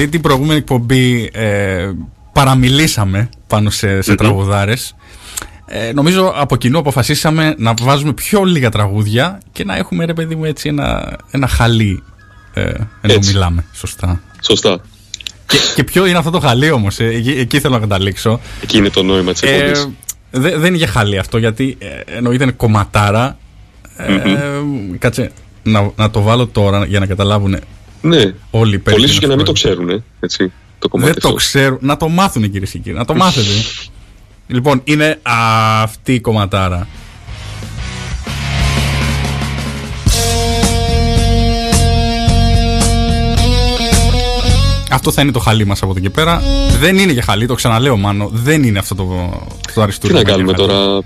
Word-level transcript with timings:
Επειδή 0.00 0.12
την 0.12 0.20
προηγούμενη 0.20 0.58
εκπομπή 0.58 1.30
ε, 1.32 1.90
παραμιλήσαμε 2.32 3.28
πάνω 3.46 3.70
σε, 3.70 4.02
σε 4.02 4.14
τραγουδάρες 4.14 4.94
ε, 5.66 5.92
νομίζω 5.92 6.32
από 6.36 6.56
κοινού 6.56 6.78
αποφασίσαμε 6.78 7.54
να 7.58 7.74
βάζουμε 7.82 8.12
πιο 8.12 8.42
λίγα 8.44 8.70
τραγούδια 8.70 9.40
και 9.52 9.64
να 9.64 9.76
έχουμε 9.76 10.04
ρε 10.04 10.12
παιδί 10.14 10.34
μου 10.34 10.44
έτσι 10.44 10.68
ένα, 10.68 11.16
ένα 11.30 11.46
χαλί 11.48 12.02
ε, 12.54 12.60
ενώ 12.62 12.78
Έτσι. 13.02 13.32
μιλάμε. 13.32 13.64
Σωστά. 13.72 14.20
Σωστά. 14.40 14.78
Και, 15.46 15.58
και 15.74 15.84
ποιο 15.84 16.06
είναι 16.06 16.18
αυτό 16.18 16.30
το 16.30 16.40
χαλί 16.40 16.70
όμως, 16.70 17.00
ε, 17.00 17.04
εκεί, 17.06 17.30
εκεί 17.30 17.60
θέλω 17.60 17.74
να 17.74 17.80
καταλήξω. 17.80 18.40
Εκεί 18.62 18.76
είναι 18.78 18.90
το 18.90 19.02
νόημα 19.02 19.32
της 19.32 19.42
Ε, 19.42 19.46
εκπομπής. 19.54 19.88
δε- 20.30 20.56
δεν 20.56 20.66
είναι 20.68 20.76
για 20.76 20.86
χαλί 20.88 21.18
αυτό 21.18 21.38
γιατί 21.38 21.76
ε, 21.78 22.16
εννοείται 22.16 22.42
είναι 22.42 22.52
κομματάρα. 22.52 23.38
Ε, 23.96 24.12
Κάτσε 24.98 25.30
να, 25.62 25.90
να 25.96 26.10
το 26.10 26.20
βάλω 26.22 26.46
τώρα 26.46 26.84
για 26.86 27.00
να 27.00 27.06
καταλάβουν 27.06 27.56
ναι. 28.00 28.32
όλοι 28.50 28.74
οι 28.74 28.78
Πολλοί 28.78 29.04
ίσω 29.04 29.20
και 29.20 29.26
να 29.26 29.36
μην 29.36 29.44
το 29.44 29.52
ξέρουν. 29.52 29.84
ξέρουν, 29.86 30.00
ε, 30.00 30.04
έτσι. 30.20 30.52
Το 30.78 30.88
κομμάτι 30.88 31.10
Δεν 31.12 31.20
το 31.20 31.28
αυτό. 31.28 31.38
ξέρουν. 31.40 31.78
Να 31.80 31.96
το 31.96 32.08
μάθουν 32.08 32.42
κυρίε 32.50 32.66
και 32.72 32.78
κύριοι. 32.78 32.96
Να 32.96 33.04
το 33.04 33.14
μάθετε. 33.14 33.48
λοιπόν, 34.46 34.80
είναι 34.84 35.18
αυτή 35.24 36.14
η 36.14 36.20
κομματάρα. 36.20 36.86
Αυτό 44.90 45.12
θα 45.12 45.22
είναι 45.22 45.30
το 45.32 45.38
χαλί 45.38 45.66
μας 45.66 45.82
από 45.82 45.90
εδώ 45.90 46.00
και 46.00 46.10
πέρα. 46.10 46.42
Δεν 46.80 46.98
είναι 46.98 47.12
για 47.12 47.22
χαλί, 47.22 47.46
το 47.46 47.54
ξαναλέω 47.54 47.96
μάνο. 47.96 48.28
Δεν 48.32 48.62
είναι 48.62 48.78
αυτό 48.78 48.94
το, 48.94 49.04
το 49.04 49.72
Τι 49.74 49.80
αριστούργημα. 49.80 50.22
να 50.22 50.28
κάνουμε 50.30 50.52
για 50.56 50.66
χαλί. 50.66 50.78
τώρα; 50.78 51.00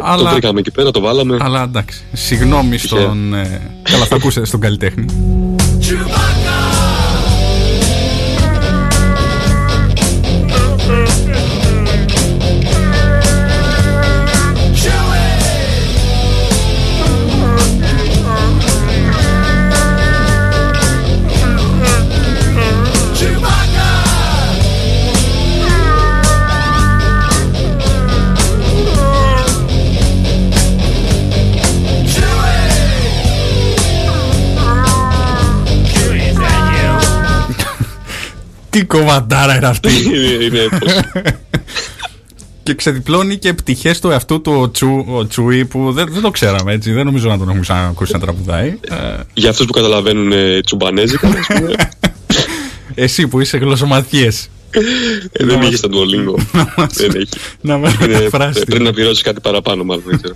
Αλλά- 0.00 0.24
Το 0.24 0.30
βρήκαμε 0.30 0.60
εκεί 0.60 0.70
πέρα, 0.70 0.90
το 0.90 1.00
βάλαμε. 1.00 1.36
Αλλά 1.40 1.62
εντάξει. 1.62 2.02
Συγγνώμη 2.12 2.78
στον. 2.78 3.34
Ε, 3.34 3.60
καλά, 3.82 4.04
θα 4.04 4.14
ακούσετε 4.16 4.46
στον 4.46 4.60
καλλιτέχνη. 4.60 5.04
Τι 38.78 38.84
κομματάρα 38.84 39.56
είναι 39.56 39.66
αυτή. 39.66 39.88
είναι, 40.04 40.44
είναι 40.44 40.68
πώς- 40.78 41.00
και 42.62 42.74
ξεδιπλώνει 42.74 43.36
και 43.38 43.52
πτυχές 43.52 44.00
του 44.00 44.10
εαυτού 44.10 44.40
του 44.40 44.52
ο, 44.60 44.70
Τσου, 44.70 45.04
ο 45.08 45.26
Τσουί 45.26 45.64
που 45.64 45.92
δεν, 45.92 46.08
δεν 46.12 46.22
το 46.22 46.30
ξέραμε 46.30 46.72
έτσι. 46.72 46.92
Δεν 46.92 47.04
νομίζω 47.04 47.28
να 47.28 47.38
τον 47.38 47.46
έχουμε 47.46 47.60
ξανακούσει 47.62 48.12
να 48.12 48.18
τραγουδάει. 48.18 48.66
Ε, 48.90 48.96
Για 49.34 49.50
αυτούς 49.50 49.66
που 49.66 49.72
καταλαβαίνουν 49.72 50.32
ε, 50.32 50.60
τσουμπανέζικα, 50.60 51.28
ας 51.28 51.46
πούμε, 51.46 51.74
εσύ 52.94 53.26
που 53.28 53.40
είσαι 53.40 53.56
γλωσσομαθιές. 53.58 54.48
ε, 55.32 55.44
δεν 55.44 55.60
είχε 55.62 55.76
στο 55.76 55.88
Duolingo. 55.92 56.42
δεν 56.92 57.10
έχει. 57.14 57.28
να 57.60 57.78
με 57.78 57.96
Είναι- 58.02 58.12
μεταφράσει. 58.18 58.64
Πρέπει 58.64 58.82
να 58.84 58.92
πληρώσεις 58.92 59.22
κάτι 59.22 59.40
παραπάνω, 59.40 59.84
μάλλον. 59.84 60.04
Δεν 60.06 60.20
ξέρω. 60.20 60.32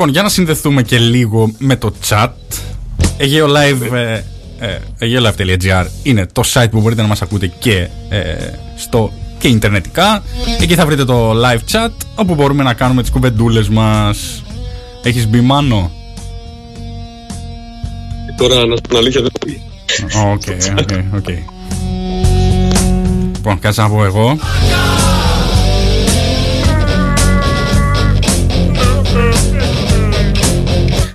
Λοιπόν, 0.00 0.12
για 0.12 0.22
να 0.22 0.28
συνδεθούμε 0.28 0.82
και 0.82 0.98
λίγο 0.98 1.52
με 1.58 1.76
το 1.76 1.92
chat. 2.08 2.28
Αιγαίο 3.16 3.46
Live, 3.46 3.92
ε, 3.92 4.22
ε, 4.58 4.78
aeolive.gr 5.00 5.86
είναι 6.02 6.26
το 6.32 6.42
site 6.52 6.66
που 6.70 6.80
μπορείτε 6.80 7.02
να 7.02 7.08
μας 7.08 7.22
ακούτε 7.22 7.46
και 7.58 7.88
ε, 8.08 8.34
στο 8.76 9.12
και 9.38 9.48
ιντερνετικά. 9.48 10.22
Εκεί 10.60 10.74
θα 10.74 10.86
βρείτε 10.86 11.04
το 11.04 11.30
live 11.30 11.72
chat 11.72 11.90
όπου 12.14 12.34
μπορούμε 12.34 12.62
να 12.62 12.74
κάνουμε 12.74 13.00
τις 13.00 13.10
κουβεντούλες 13.10 13.68
μας. 13.68 14.42
Έχεις 15.02 15.28
μπει 15.28 15.40
Μάνο; 15.40 15.90
Τώρα, 18.36 18.54
να 18.66 18.76
σου 18.76 18.80
πω 18.82 18.88
την 18.88 18.96
αλήθεια, 18.96 19.20
δεν 19.20 19.30
το 19.32 19.38
πει. 19.46 19.62
OK, 20.32 20.42
OK, 20.78 21.14
OK. 21.14 21.28
Λοιπόν, 23.34 23.58
κάτσε 23.58 23.80
να 23.80 23.88
πω 23.88 24.04
εγώ. 24.04 24.38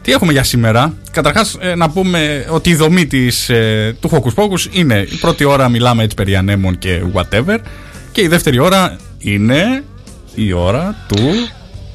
Τι 0.03 0.11
έχουμε 0.11 0.31
για 0.31 0.43
σήμερα; 0.43 0.93
Καταρχάς 1.11 1.57
ε, 1.59 1.75
να 1.75 1.89
πούμε 1.89 2.45
ότι 2.49 2.69
η 2.69 2.75
δομή 2.75 3.05
της, 3.05 3.49
ε, 3.49 3.95
του 4.01 4.09
Hocus 4.13 4.43
Pocus 4.43 4.65
είναι 4.71 5.05
η 5.11 5.15
πρώτη 5.15 5.43
ώρα 5.43 5.69
μιλάμε 5.69 6.03
έτσι 6.03 6.15
περί 6.15 6.35
ανέμων 6.35 6.77
και 6.77 7.01
whatever 7.13 7.57
και 8.11 8.21
η 8.21 8.27
δεύτερη 8.27 8.59
ώρα 8.59 8.97
είναι 9.17 9.83
η 10.35 10.51
ώρα 10.53 10.95
του, 11.07 11.17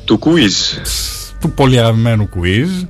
Του 0.05 0.19
quiz. 0.23 0.79
του 1.41 1.51
πολύ 1.51 1.79
αγαπημένου 1.79 2.29
quiz. 2.37 2.87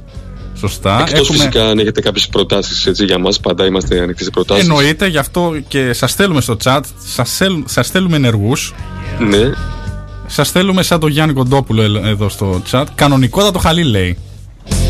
Σωστά. 0.58 1.04
Εκτός 1.08 1.28
φυσικά 1.30 1.68
αν 1.68 1.78
έχετε 1.78 2.00
κάποιες 2.00 2.28
προτάσεις 2.28 3.00
για 3.00 3.18
μας, 3.18 3.40
πάντα 3.40 3.66
είμαστε 3.66 4.00
ανοιχτοί 4.00 4.24
σε 4.24 4.30
προτάσεις. 4.30 4.62
Εννοείται, 4.68 5.06
γι' 5.06 5.18
αυτό 5.18 5.54
και 5.68 5.92
σας 5.92 6.10
στέλνουμε 6.10 6.40
στο 6.40 6.56
chat, 6.64 6.80
σας, 7.06 7.34
στέλ- 7.34 7.68
σας 7.68 7.86
στέλνουμε 7.86 8.16
ενεργούς, 8.16 8.74
Ναι. 9.18 9.50
σας 10.26 10.48
στέλνουμε 10.48 10.82
σαν 10.82 11.00
το 11.00 11.06
Γιάννη 11.06 11.34
Κοντόπουλο 11.34 11.82
ελ- 11.82 12.04
εδώ 12.04 12.28
στο 12.28 12.62
chat. 12.70 12.84
Κανονικότατο 12.94 13.58
χαλί 13.58 13.82
λέει. 13.84 14.18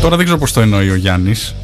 Τώρα 0.01 0.15
δεν 0.15 0.25
ξέρω 0.25 0.39
πώς 0.39 0.53
το 0.53 0.61
εννοεί 0.61 0.89
ο 0.89 0.95
Γιάννης. 0.95 1.55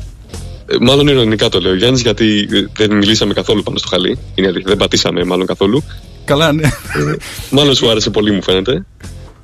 Ε, 0.65 0.75
Μάλλον 0.81 1.07
ηρωνικά 1.07 1.49
το 1.49 1.59
λέω 1.59 1.71
ο 1.71 1.75
Γιάννης, 1.75 2.01
γιατί 2.01 2.47
ε, 2.51 2.85
δεν 2.85 2.97
μιλήσαμε 2.97 3.33
καθόλου 3.33 3.63
πάνω 3.63 3.77
στο 3.77 3.87
χαλί. 3.87 4.17
Είναι 4.35 4.47
αλήθεια, 4.47 4.65
δεν 4.67 4.77
πατήσαμε 4.77 5.23
μάλλον 5.23 5.45
καθόλου. 5.45 5.83
Καλά, 6.25 6.51
ναι. 6.53 6.69
Μάλλον 7.49 7.75
σου 7.75 7.89
άρεσε 7.89 8.09
πολύ, 8.09 8.31
μου 8.31 8.43
φαίνεται. 8.43 8.85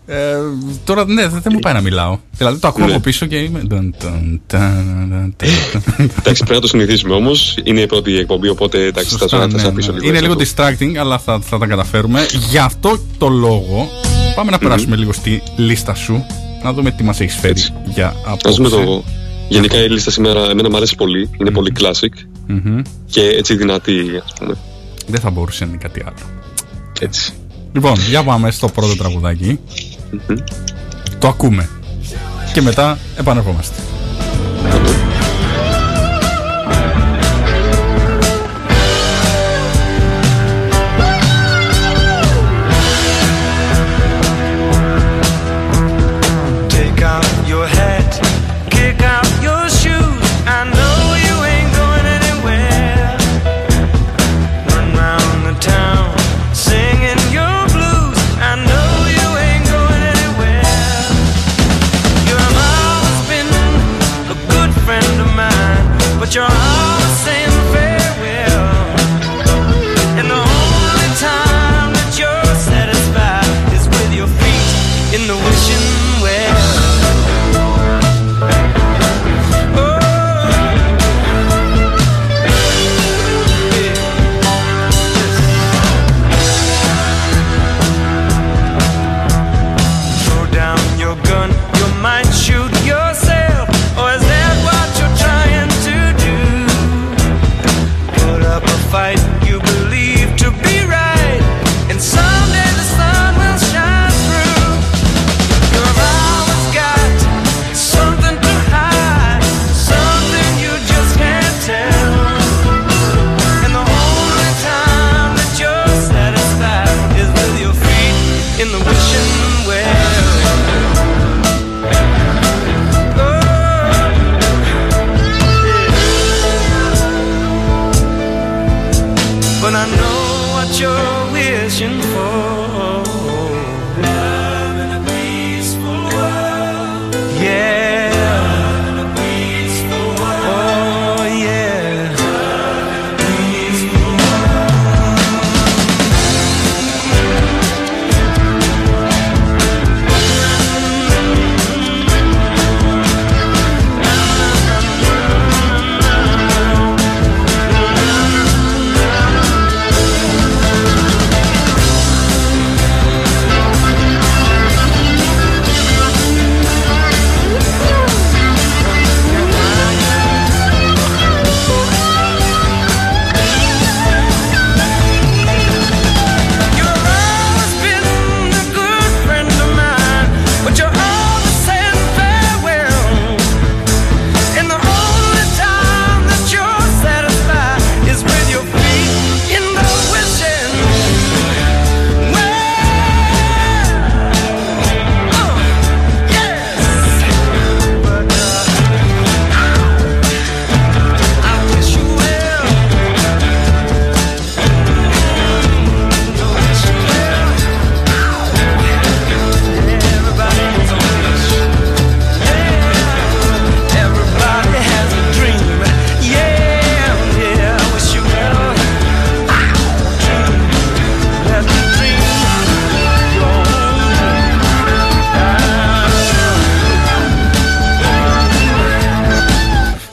Ε, 0.05 0.35
τώρα 0.83 1.05
ναι, 1.05 1.21
δεν 1.27 1.39
δεν 1.41 1.51
μου 1.53 1.59
πάει 1.59 1.73
να 1.73 1.81
μιλάω. 1.81 2.17
Δηλαδή 2.37 2.59
το 2.59 2.67
ακούω 2.67 2.85
Ναι. 2.85 2.91
από 2.91 3.01
πίσω 3.01 3.25
και 3.25 3.35
είμαι. 3.37 3.59
Ντουν, 3.59 3.95
ντουν, 3.99 4.41
ταν, 4.47 5.01
ταν, 5.07 5.33
ταν. 5.37 6.11
εντάξει, 6.19 6.43
πρέπει 6.43 6.53
να 6.53 6.59
το 6.59 6.67
συνηθίσουμε 6.67 7.13
όμως. 7.13 7.57
Είναι 7.63 7.81
η 7.81 7.85
πρώτη 7.85 8.17
εκπομπή, 8.17 8.49
οπότε 8.49 8.85
εντάξει, 8.85 9.09
θα, 9.11 9.17
Σωστά, 9.17 9.37
θα, 9.39 9.45
ναι, 9.45 9.51
θα 9.51 9.57
σε 9.57 9.65
ναι. 9.65 9.71
αφήσω 9.71 9.91
λίγο. 9.91 10.07
Είναι 10.07 10.17
έτσι 10.17 10.29
λίγο 10.29 10.41
αυτό. 10.41 10.63
distracting, 10.63 10.95
αλλά 10.99 11.19
θα, 11.19 11.39
θα 11.39 11.57
τα 11.57 11.65
καταφέρουμε. 11.65 12.25
Γι' 12.49 12.57
αυτό 12.57 12.99
το 13.17 13.27
λόγο 13.27 13.89
πάμε 14.35 14.51
να 14.51 14.57
περάσουμε 14.57 14.95
λίγο 14.95 15.13
στη 15.13 15.43
λίστα 15.55 15.93
σου. 15.93 16.25
Να 16.63 16.73
δούμε 16.73 16.91
τι 16.91 17.03
μας 17.03 17.19
έχεις 17.19 17.35
φέρει 17.35 17.51
Έτσι. 17.51 17.73
για 17.93 18.07
Α 18.07 18.13
δούμε 18.45 18.67
απόψε. 18.67 18.85
το. 18.85 19.03
Γενικά 19.49 19.77
η 19.83 19.89
λίστα 19.89 20.11
σήμερα 20.11 20.49
εμένα 20.49 20.69
μου 20.69 20.75
αρέσει 20.75 20.95
πολύ. 20.95 21.29
Είναι 21.39 21.51
πολύ 21.51 21.73
classic 21.79 22.25
Μμμ. 22.47 22.81
και 23.05 23.21
έτσι 23.21 23.55
δυνατή, 23.55 23.99
ας 24.25 24.33
πούμε. 24.39 24.57
Δεν 25.07 25.19
θα 25.19 25.29
μπορούσε 25.29 25.63
να 25.65 25.69
είναι 25.71 25.79
κάτι 25.81 26.01
άλλο. 26.05 26.29
Έτσι. 26.99 27.33
Λοιπόν, 27.73 27.93
για 28.09 28.23
πάμε 28.23 28.51
στο 28.51 28.67
πρώτο 28.67 28.95
τραγουδάκι. 28.95 29.59
Μμμ. 30.11 30.35
Το 31.19 31.27
ακούμε. 31.27 31.69
Και 32.53 32.61
μετά 32.61 32.97
επανερχόμαστε. 33.17 33.75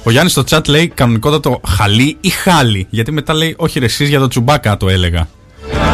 Ο 0.08 0.10
Γιάννης 0.10 0.32
στο 0.32 0.42
chat 0.50 0.68
λέει 0.68 0.88
κανονικότατο 0.88 1.60
χαλί 1.66 2.16
ή 2.20 2.28
χάλι. 2.28 2.86
Γιατί 2.90 3.12
μετά 3.12 3.34
λέει, 3.34 3.54
Όχι, 3.58 3.78
ρε, 3.78 3.84
εσείς 3.84 4.08
για 4.08 4.18
το 4.18 4.28
τσουμπάκα 4.28 4.76
το 4.76 4.88
έλεγα. 4.88 5.28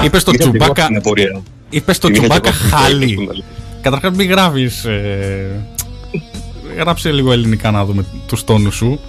Είπες 0.05 0.21
στο 0.21 0.31
Είχα 0.31 0.39
και 0.43 0.49
εγώ 0.49 0.51
τσουμπάκα. 0.59 0.83
αυτή 0.83 0.87
την 0.87 0.97
απορία. 0.97 1.43
Είπες 1.71 1.97
στο 1.97 2.07
Την 2.07 2.17
είχα 2.17 2.25
τσουμπάκα 2.25 2.51
και 2.51 2.57
εγώ 2.57 2.67
αυτή 2.77 2.87
την 2.87 2.99
χάλι. 2.99 3.13
απορία, 3.13 3.33
την 3.43 3.45
Καταρχάς, 3.83 4.17
μην 4.17 4.31
γράφεις. 4.31 4.87
Γράψε 6.79 7.13
λίγο 7.13 7.33
ελληνικά 7.33 7.71
να 7.71 7.85
δούμε 7.85 8.05
τους 8.27 8.45
τόνους 8.45 8.75
σου. 8.75 9.01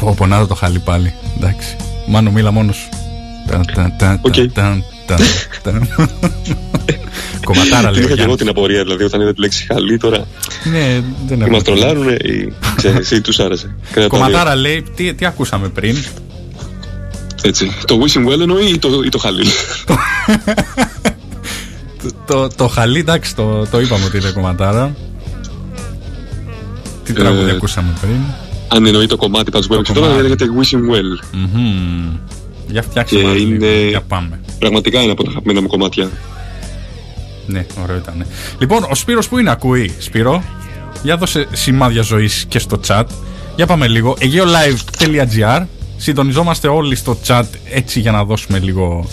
Πω, 0.00 0.14
πω, 0.16 0.26
να 0.26 0.38
δω 0.38 0.46
το 0.46 0.54
χαλί 0.54 0.78
πάλι. 0.78 1.12
Εντάξει. 1.36 1.76
Μάνο, 2.08 2.30
μίλα 2.30 2.50
μόνος 2.50 2.76
σου. 2.76 2.88
Ταν, 4.54 4.84
ταν, 5.06 5.18
ταν, 5.62 5.76
Οκ. 5.76 5.82
ταν, 5.82 5.88
ταν, 6.20 6.30
ταν. 6.86 6.98
Κομματάρα 7.44 7.90
Την 7.90 7.92
λέει. 7.92 8.02
ο 8.02 8.06
είχα 8.06 8.06
και 8.06 8.06
εγώ 8.06 8.14
Γιάννης. 8.14 8.36
την 8.36 8.48
απορία, 8.48 8.82
δηλαδή 8.82 9.04
όταν 9.04 9.20
είδα 9.20 9.32
τη 9.34 9.40
λέξη 9.40 9.66
χαλί 9.72 9.98
τώρα. 9.98 10.26
Ναι, 10.64 11.00
δεν 11.26 11.38
Ή 11.38 11.42
έχω. 11.42 11.50
μας 11.50 11.62
τρολάρουνε 11.62 12.12
ή 12.12 12.52
ξέρεις, 12.76 13.10
ή 13.10 13.20
τους 13.20 13.38
άρεσε. 13.38 13.66
Κατά 13.66 13.94
τα 13.94 14.00
δύο. 14.00 14.08
Κομματάρα 14.08 14.54
λέει, 14.56 14.84
τι, 14.96 15.14
τι 15.14 15.24
ακούσαμε 15.26 15.68
πριν; 15.68 15.96
Έτσι. 17.42 17.70
Το 17.86 17.98
wishing 18.04 18.26
well 18.32 18.40
εννοεί 18.40 18.64
ή 18.70 18.78
το, 18.78 19.02
ή 19.04 19.08
το 19.08 19.18
χαλί. 19.18 19.44
το, 22.26 22.48
το 22.48 22.68
χαλί, 22.68 22.98
εντάξει, 22.98 23.34
το, 23.34 23.66
το 23.66 23.80
είπαμε 23.80 24.04
ότι 24.04 24.16
είναι 24.16 24.30
κομματάρα. 24.30 24.94
Τι 27.04 27.12
Ε, 27.12 27.14
τραγούδι 27.14 27.50
ακούσαμε 27.50 27.92
πριν; 28.00 28.16
Αν 28.68 28.86
εννοεί 28.86 29.06
το 29.06 29.16
κομμάτι 29.16 29.50
πάντω 29.50 29.66
που 29.66 29.74
έπαιξε 29.74 29.92
τώρα, 29.92 30.06
κομμάτι. 30.06 30.22
λέγεται 30.22 30.46
wishing 30.60 30.94
well. 30.94 31.38
Μμμ. 32.72 32.78
Για 32.80 32.82
φτιάξε 32.82 33.16
Και 33.16 33.22
μας 33.24 33.34
λίγο. 33.34 33.54
είναι- 33.54 33.88
Για 33.88 34.00
πάμε. 34.00 34.40
Πραγματικά 34.58 35.02
είναι 35.02 35.12
από 35.12 35.22
τα 35.24 35.30
αγαπημένα 35.30 35.60
μου 35.60 35.68
κομμάτια. 35.68 36.10
Ναι, 37.46 37.66
ωραίο 37.82 37.96
ήταν. 37.96 38.26
Λοιπόν, 38.58 38.86
ο 38.90 38.94
Σπύρος 38.94 39.28
που 39.28 39.38
είναι, 39.38 39.50
ακούει. 39.50 39.94
Σπύρο, 39.98 40.42
για 41.02 41.16
δώσε 41.16 41.46
σημάδια 41.52 42.02
ζωής 42.02 42.44
και 42.48 42.58
στο 42.58 42.80
chat. 42.86 43.04
Για 43.56 43.66
πάμε 43.66 43.88
λίγο. 43.88 44.16
aeolive.gr 44.20 45.64
Συντονιζόμαστε 45.96 46.68
όλοι 46.68 46.96
στο 46.96 47.18
chat 47.26 47.44
έτσι 47.70 48.00
για 48.00 48.12
να 48.12 48.24
δώσουμε 48.24 48.58
λίγο 48.58 49.06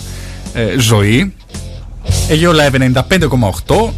ε, 0.54 0.78
ζωή. 0.78 1.34
Αιγαίο 2.28 2.52
Live 2.52 2.92
95,8 3.66 3.90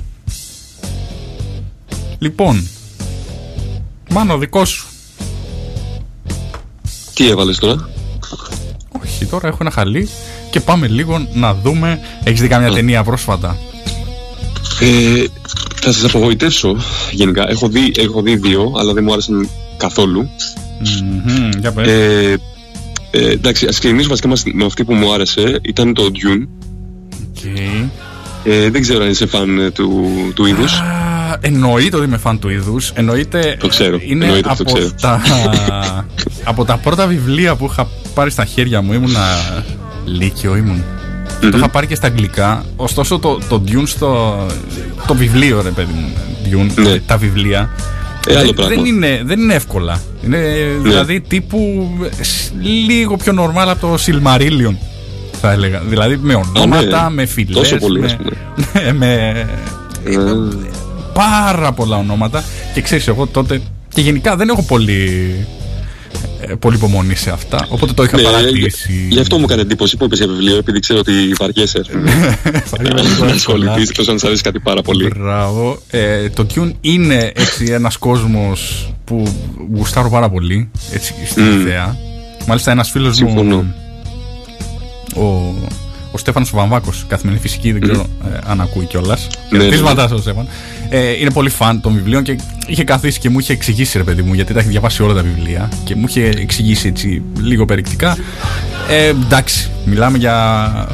Λοιπόν 2.19 2.69
Μάνο 4.11 4.39
δικό 4.39 4.65
σου 4.65 4.87
Τι 7.15 7.29
έβαλες 7.29 7.59
τώρα; 7.59 7.89
Όχι 9.23 9.31
τώρα 9.31 9.49
έχω 9.49 9.57
ένα 9.61 9.71
χαλί 9.71 10.09
Και 10.51 10.61
πάμε 10.61 10.87
λίγο 10.87 11.27
να 11.33 11.55
δούμε 11.55 12.01
Έχεις 12.25 12.41
δει 12.41 12.49
καμιά 12.49 12.71
ταινία 12.73 13.03
πρόσφατα; 13.05 13.57
Ε, 14.81 15.25
θα 15.81 15.93
σας 15.93 16.05
απογοητεύσω 16.05 16.77
γενικά. 17.11 17.51
Έχω 17.51 17.69
δει, 17.69 17.93
έχω 17.97 18.23
δει 18.23 18.37
δύο, 18.37 18.73
αλλά 18.79 18.93
δεν 18.93 19.05
μου 19.05 19.13
άρεσαν 19.13 19.49
καθόλου. 19.77 20.29
Μμμ, 21.03 21.51
Για 21.61 21.73
πες 21.73 21.89
Ε, 21.89 22.37
ε, 23.11 23.31
εντάξει, 23.31 23.67
ας 23.67 23.79
ξεκινήσω 23.79 24.09
βασικά 24.09 24.29
μας- 24.29 24.43
με 24.53 24.65
αυτή 24.65 24.85
που 24.85 24.95
μου 24.95 25.13
άρεσε. 25.13 25.59
Ήταν 25.63 25.95
το 25.95 26.03
Dune. 26.03 26.47
Οκ. 27.29 27.45
Ε, 28.45 28.71
δεν 28.71 28.81
ξέρω 28.81 29.05
αν 29.05 29.11
είσαι 29.11 29.27
φαν 29.27 29.59
ε, 29.59 29.71
του, 29.71 30.09
του 30.35 30.47
είδους. 30.47 30.73
Α, 30.73 30.85
Εννοείται 31.41 31.97
ότι 31.97 32.05
είμαι 32.07 32.17
φαν 32.17 32.39
του 32.39 32.49
είδους. 32.49 32.91
Εννοείται. 32.95 33.57
Το 33.61 33.69
ξέρω. 33.69 33.99
Είναι 34.07 34.25
Εννοείται 34.25 34.49
ότι 34.51 34.65
το 34.65 34.71
από, 34.71 34.73
ξέρω. 34.79 34.95
τα, 35.01 36.07
από 36.45 36.65
τα 36.65 36.77
πρώτα 36.77 37.07
βιβλία 37.07 37.55
που 37.57 37.69
είχα 37.71 37.89
πάρει 38.15 38.31
στα 38.31 38.45
χέρια 38.45 38.83
μου. 38.83 38.93
Ήμουνα 38.93 39.21
λύκειο, 40.05 40.57
ήμουν. 40.57 40.83
Το 41.41 41.57
είχα 41.57 41.69
πάρει 41.69 41.87
και 41.87 41.95
στα 41.95 42.07
αγγλικά. 42.07 42.65
Ωστόσο 42.77 43.19
το, 43.19 43.39
το 43.49 43.63
Dune 43.69 43.83
στο. 43.85 44.37
Το 45.07 45.15
βιβλίο, 45.15 45.63
ρε 45.63 45.71
παιδί 45.71 45.93
μου. 45.93 46.13
Dune, 46.51 46.83
Ναι. 46.83 46.99
τα 46.99 47.17
βιβλία. 47.17 47.71
Ε, 48.29 48.37
άλλο 48.37 48.45
δεν, 48.45 48.55
πράγμα. 48.55 48.75
δεν, 48.75 48.85
είναι, 48.85 49.23
δεν 49.25 49.41
είναι 49.41 49.55
εύκολα. 49.55 50.01
Είναι 50.25 50.39
δηλαδή 50.83 51.21
τύπου 51.21 51.89
σ- 52.21 52.53
λίγο 52.87 53.17
πιο 53.17 53.33
normal 53.39 53.67
από 53.69 53.81
το 53.87 53.95
Silmarillion. 54.07 54.75
Θα 55.41 55.53
έλεγα. 55.53 55.81
Δηλαδή 55.87 56.17
με 56.17 56.35
ονόματα, 56.35 57.09
ναι. 57.09 57.15
με 57.15 57.27
φυλές 57.27 57.57
Τόσο 57.59 57.77
πολύ, 57.77 58.01
με, 58.01 58.07
ας 58.07 58.17
πούμε. 58.17 58.93
με, 58.99 59.31
Ε, 60.05 60.17
πάρα 61.15 61.73
πολλά 61.73 61.97
ονόματα 61.97 62.45
και 62.75 62.81
ξέρεις 62.81 63.09
εγώ 63.09 63.27
τότε 63.27 63.61
και 63.95 64.01
γενικά 64.01 64.37
δεν 64.37 64.49
έχω 64.49 64.63
πολύ 64.63 65.35
ε, 66.41 66.55
πολύ 66.55 66.77
υπομονή 66.77 67.15
σε 67.15 67.31
αυτά. 67.31 67.67
Οπότε 67.69 67.93
το 67.93 68.03
είχα 68.03 68.17
Ναι, 68.17 68.23
παρατηρήσει. 68.23 69.07
γι' 69.11 69.21
αυτό 69.21 69.39
μου 69.39 69.45
έκανε 69.45 69.63
εντύπωση 69.63 69.97
που 69.97 70.05
είπες 70.05 70.19
για 70.19 70.27
βιβλίο, 70.27 70.57
επειδή 70.57 70.81
ξέρω 70.81 70.99
ότι 70.99 71.13
βαριέσαι 71.39 71.79
ας 71.79 71.89
πούμε, 71.89 72.11
Θα 72.65 72.77
είμαι 72.81 72.89
λίγο 72.89 73.03
να 73.03 73.09
εύκολα. 73.11 73.33
ασχοληθείς, 73.33 73.89
εκτό 73.91 74.11
αν 74.11 74.19
σ' 74.19 74.25
αρέσει 74.25 74.43
κάτι 74.43 74.61
πάρα 74.61 74.83
πολύ. 74.83 75.13
Μπράβο. 75.19 75.79
Ε, 75.91 76.29
το 76.31 76.47
Dune 76.55 76.73
είναι 76.81 77.33
έτσι 77.35 77.65
ένας 77.71 77.97
κόσμος 77.97 78.91
που 79.05 79.23
γουστάρω 79.75 80.09
πάρα 80.11 80.31
πολύ 80.31 80.71
έτσι, 80.93 81.15
στην 81.27 81.43
Μμμ. 81.45 81.61
ιδέα. 81.61 81.97
Μάλιστα 82.47 82.71
ένας 82.71 82.91
φίλος 82.91 83.17
Συμφωνώ. 83.17 83.57
μου 83.57 83.75
ο, 85.17 85.55
ο 86.13 86.19
Στέφανος 86.19 86.51
Βαμβάκος 86.51 87.05
καθημερινή 87.09 87.43
φυσική 87.43 87.73
δεν 87.73 87.81
ξέρω 87.81 88.01
ε, 88.01 88.39
αν 88.47 88.61
ακούει 88.61 88.85
κιόλας. 88.85 89.27
Ναι, 89.51 89.59
ναι, 89.59 89.65
Χαιρετίσματά 89.65 90.07
στον 90.07 90.21
Στέφαν. 90.21 90.49
Ε, 90.89 91.19
είναι 91.21 91.31
πολύ 91.31 91.49
φαν 91.49 91.81
των 91.81 91.93
βιβλίων 91.93 92.23
και 92.23 92.39
είχε 92.67 92.85
καθίσει 92.85 93.19
και 93.19 93.29
μου 93.29 93.39
είχε 93.39 93.53
εξηγήσει 93.53 93.99
ρε 93.99 94.05
παιδί 94.05 94.23
μου 94.23 94.35
γιατί 94.35 94.53
τα 94.53 94.61
έχει 94.61 94.69
διαβάσει 94.69 95.03
όλα 95.03 95.15
τα 95.15 95.23
βιβλία 95.23 95.69
και 95.85 95.97
μου 95.97 96.05
είχε 96.09 96.25
εξηγήσει 96.25 96.89
έτσι 96.89 97.23
λίγο 97.41 97.65
περιεκτικά. 97.65 98.17
Ε, 98.91 99.07
εντάξει, 99.07 99.71
μιλάμε 99.85 100.19
για 100.19 100.89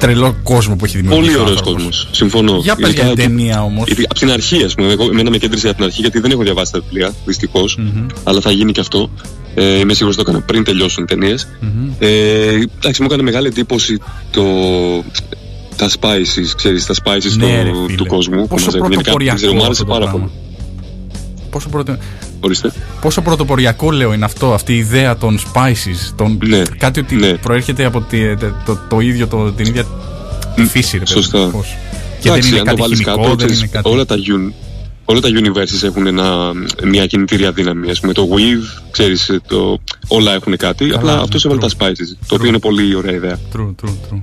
τρελό 0.00 0.36
κόσμο 0.42 0.76
που 0.76 0.84
έχει 0.84 0.96
δημιουργήσει. 0.96 1.26
Πολύ 1.30 1.38
ο 1.38 1.42
ωραίος 1.42 1.58
άνθρωπος. 1.58 1.82
κόσμος. 1.82 2.08
Συμφωνώ. 2.12 2.58
Για 2.62 2.74
πες 2.76 2.92
για 2.92 3.02
Ειδικά 3.02 3.02
την 3.14 3.20
εκεί- 3.22 3.28
ταινία 3.36 3.62
όμως. 3.62 3.86
Γιατί 3.86 4.02
από 4.04 4.14
την 4.14 4.30
αρχή, 4.30 4.64
ας 4.64 4.74
πούμε, 4.74 4.92
εγώ, 4.92 5.04
εμένα 5.04 5.30
με 5.30 5.38
κέντρισε 5.38 5.66
από 5.68 5.76
την 5.76 5.84
αρχή 5.84 6.00
γιατί 6.00 6.20
δεν 6.20 6.30
έχω 6.30 6.42
διαβάσει 6.42 6.72
τα 6.72 6.80
βιβλία, 6.80 7.14
δυστυχώς, 7.24 7.78
αλλά 8.24 8.40
θα 8.40 8.50
γίνει 8.50 8.72
και 8.72 8.80
αυτό. 8.80 9.10
Ε, 9.54 9.78
είμαι 9.78 9.94
σίγουρος 9.94 10.16
ότι 10.16 10.24
το 10.24 10.30
έκανα 10.30 10.44
πριν 10.44 10.64
τελειώσουν 10.64 11.02
οι 11.02 11.06
ταινίες. 11.06 11.48
Ε, 11.98 12.08
εντάξει, 12.78 13.00
μου 13.02 13.06
έκανε 13.10 13.22
μεγάλη 13.22 13.46
εντύπωση 13.46 13.98
το, 14.30 14.42
τα 15.76 15.88
spices, 16.00 16.46
ξέρεις, 16.56 16.86
τα 16.86 16.94
spices 16.94 17.36
Ναι, 17.36 17.62
ρε, 17.62 17.70
του, 17.70 17.84
φίλε. 17.86 17.96
του 17.96 18.06
κόσμου. 18.06 18.40
που 18.40 18.46
Πόσο 18.48 18.64
μαζεύουν. 18.64 18.90
Γενικά, 18.90 19.10
πρωτοποριακό 19.10 19.36
δεν 19.38 19.48
ξέρω, 19.48 19.52
μου 19.52 19.64
άρεσε 19.64 19.82
αυτό 19.82 19.84
το 19.92 19.98
πάρα 19.98 20.04
πράγμα. 20.10 20.20
πολύ. 20.28 20.32
Πόσο, 21.50 21.68
πρώτο, 21.68 21.96
Ορίστε. 22.40 22.72
πόσο 23.00 23.20
πρωτοποριακό 23.22 23.90
λέω 23.90 24.12
είναι 24.12 24.24
αυτό, 24.24 24.52
αυτή 24.54 24.72
η 24.72 24.76
ιδέα 24.76 25.16
των 25.16 25.38
spices. 25.38 26.12
Των, 26.16 26.38
Ναι, 26.46 26.62
Κάτι 26.78 27.00
ότι 27.00 27.14
ναι. 27.16 27.32
προέρχεται 27.34 27.84
από 27.84 28.00
τη- 28.00 28.36
το, 28.36 28.52
το, 28.64 28.78
το 28.88 29.00
ίδιο, 29.00 29.26
το, 29.26 29.52
την 29.52 29.66
ίδια 29.66 29.84
τη 30.54 30.64
φύση, 30.64 30.98
ρε 30.98 31.04
παιδί 31.04 31.14
μου, 31.16 31.22
σωστά. 31.22 31.48
πώς. 31.48 31.76
Και 32.20 32.28
Εντάξει, 32.28 32.50
δεν 32.50 32.58
είναι 32.58 32.58
αν 32.58 32.64
το 32.64 32.70
κάτι 32.70 32.80
βάλεις 32.80 32.98
χημικό, 32.98 33.16
κάτω, 33.16 33.28
δεν 33.28 33.36
ξέρεις, 33.36 33.58
είναι 33.58 33.68
κάτι... 33.72 33.88
όλα, 33.88 34.04
τα 34.04 34.16
un, 34.16 34.52
όλα 35.04 35.20
τα 35.20 35.28
universes 35.28 35.82
έχουν 35.82 36.06
ένα, 36.06 36.52
μια 36.84 37.06
κινητήρια 37.06 37.52
δύναμη. 37.52 37.90
Ας 37.90 38.00
πούμε, 38.00 38.12
το 38.12 38.28
Weave, 38.30 38.82
ξέρεις, 38.90 39.38
το, 39.46 39.78
όλα 40.08 40.32
έχουν 40.34 40.56
κάτι. 40.56 40.90
απλά 40.94 41.14
ναι, 41.14 41.20
αυτός 41.22 41.44
έβαλε 41.44 41.60
true. 41.64 41.70
τα 41.78 41.86
spices, 41.88 42.16
το 42.26 42.34
οποίο 42.34 42.48
είναι 42.48 42.58
πολύ 42.58 42.94
ωραία 42.94 43.14
ιδέα. 43.14 43.38
True, 43.56 43.74
true, 43.84 43.88
true. 44.12 44.22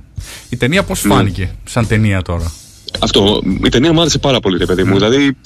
Η 0.49 0.57
ταινία 0.57 0.83
πώς 0.83 1.03
Ναι. 1.03 1.13
φάνηκε 1.13 1.51
σαν 1.63 1.87
ταινία 1.87 2.21
τώρα; 2.21 2.51
Αυτό, 2.99 3.41
η 3.65 3.69
ταινία 3.69 3.93
μου 3.93 4.01
άρεσε 4.01 4.17
πάρα 4.17 4.39
πολύ, 4.39 4.57
ρε 4.57 4.65
παιδί 4.65 4.83
μου. 4.83 4.89
Ναι. 4.89 4.95
Δηλαδή, 5.07 5.37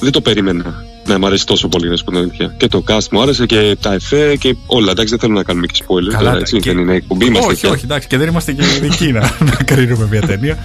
δεν 0.00 0.12
το 0.12 0.20
περίμενα 0.20 0.84
να 1.08 1.18
μου 1.18 1.26
αρέσει 1.26 1.46
τόσο 1.46 1.68
πολύ, 1.68 1.88
να 1.88 1.96
σου 1.96 2.04
πω 2.04 2.10
την 2.10 2.20
αλήθεια. 2.20 2.54
Και 2.56 2.66
το 2.66 2.82
cast 2.88 3.08
μου 3.10 3.22
άρεσε 3.22 3.46
και 3.46 3.76
τα 3.80 3.92
εφέ 3.94 4.36
και 4.36 4.56
όλα. 4.66 4.90
Εντάξει, 4.90 5.10
δεν 5.10 5.18
θέλω 5.18 5.32
να 5.34 5.42
κάνουμε 5.42 5.66
και 5.66 5.84
spoiler. 5.86 6.12
Καλά, 6.12 6.28
τώρα, 6.30 6.38
έτσι, 6.40 6.58
και- 6.60 6.72
δεν 6.72 6.78
είναι 6.82 6.94
εκπομπή, 6.94 7.26
είμαστε 7.26 7.52
όχι, 7.52 7.60
πια. 7.60 7.70
όχι, 7.70 7.84
εντάξει, 7.84 8.08
και 8.08 8.16
δεν 8.18 8.28
είμαστε 8.28 8.52
και 8.52 8.62
ειδικοί 8.76 9.12
να, 9.12 9.20
να 9.50 9.62
κρίνουμε 9.64 10.06
μια 10.10 10.20
ταινία. 10.20 10.58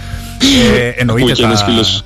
Ε, 0.74 0.88
εννοείται 1.00 1.22
Ακούει 1.22 1.32
και 1.32 1.42
τα... 1.42 1.48
ένας 1.48 1.62
φίλος 1.62 2.04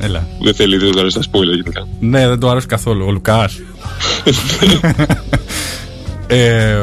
Έλα. 0.00 0.26
δεν 0.40 0.54
θέλει, 0.54 0.76
δεν 0.76 0.90
του 0.92 0.98
αρέσει 0.98 1.14
τα 1.14 1.22
spoiler 1.30 1.54
γενικά. 1.54 1.86
Ναι, 2.00 2.28
δεν 2.28 2.38
το 2.38 2.48
άρεσε 2.50 2.66
καθόλου. 2.66 3.06
Ο 3.06 3.10
Λουκάς. 3.10 3.60
ε, 6.26 6.74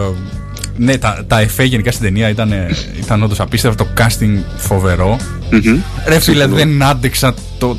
ναι, 0.77 0.97
τα, 0.97 1.23
τα 1.27 1.39
εφέ 1.39 1.63
γενικά 1.63 1.91
στην 1.91 2.03
ταινία 2.03 2.29
ήταν, 2.29 2.53
ήταν 2.99 3.23
όντως 3.23 3.39
απίστευτο. 3.39 3.83
Το 3.83 3.89
casting 3.97 4.37
φοβερό. 4.57 5.17
Μμμ. 5.49 5.79
Ρε 6.07 6.19
φίλε, 6.19 6.41
Συμφωνώ. 6.41 6.55
δεν 6.55 6.83
άντεξα 6.83 7.33
το, 7.59 7.77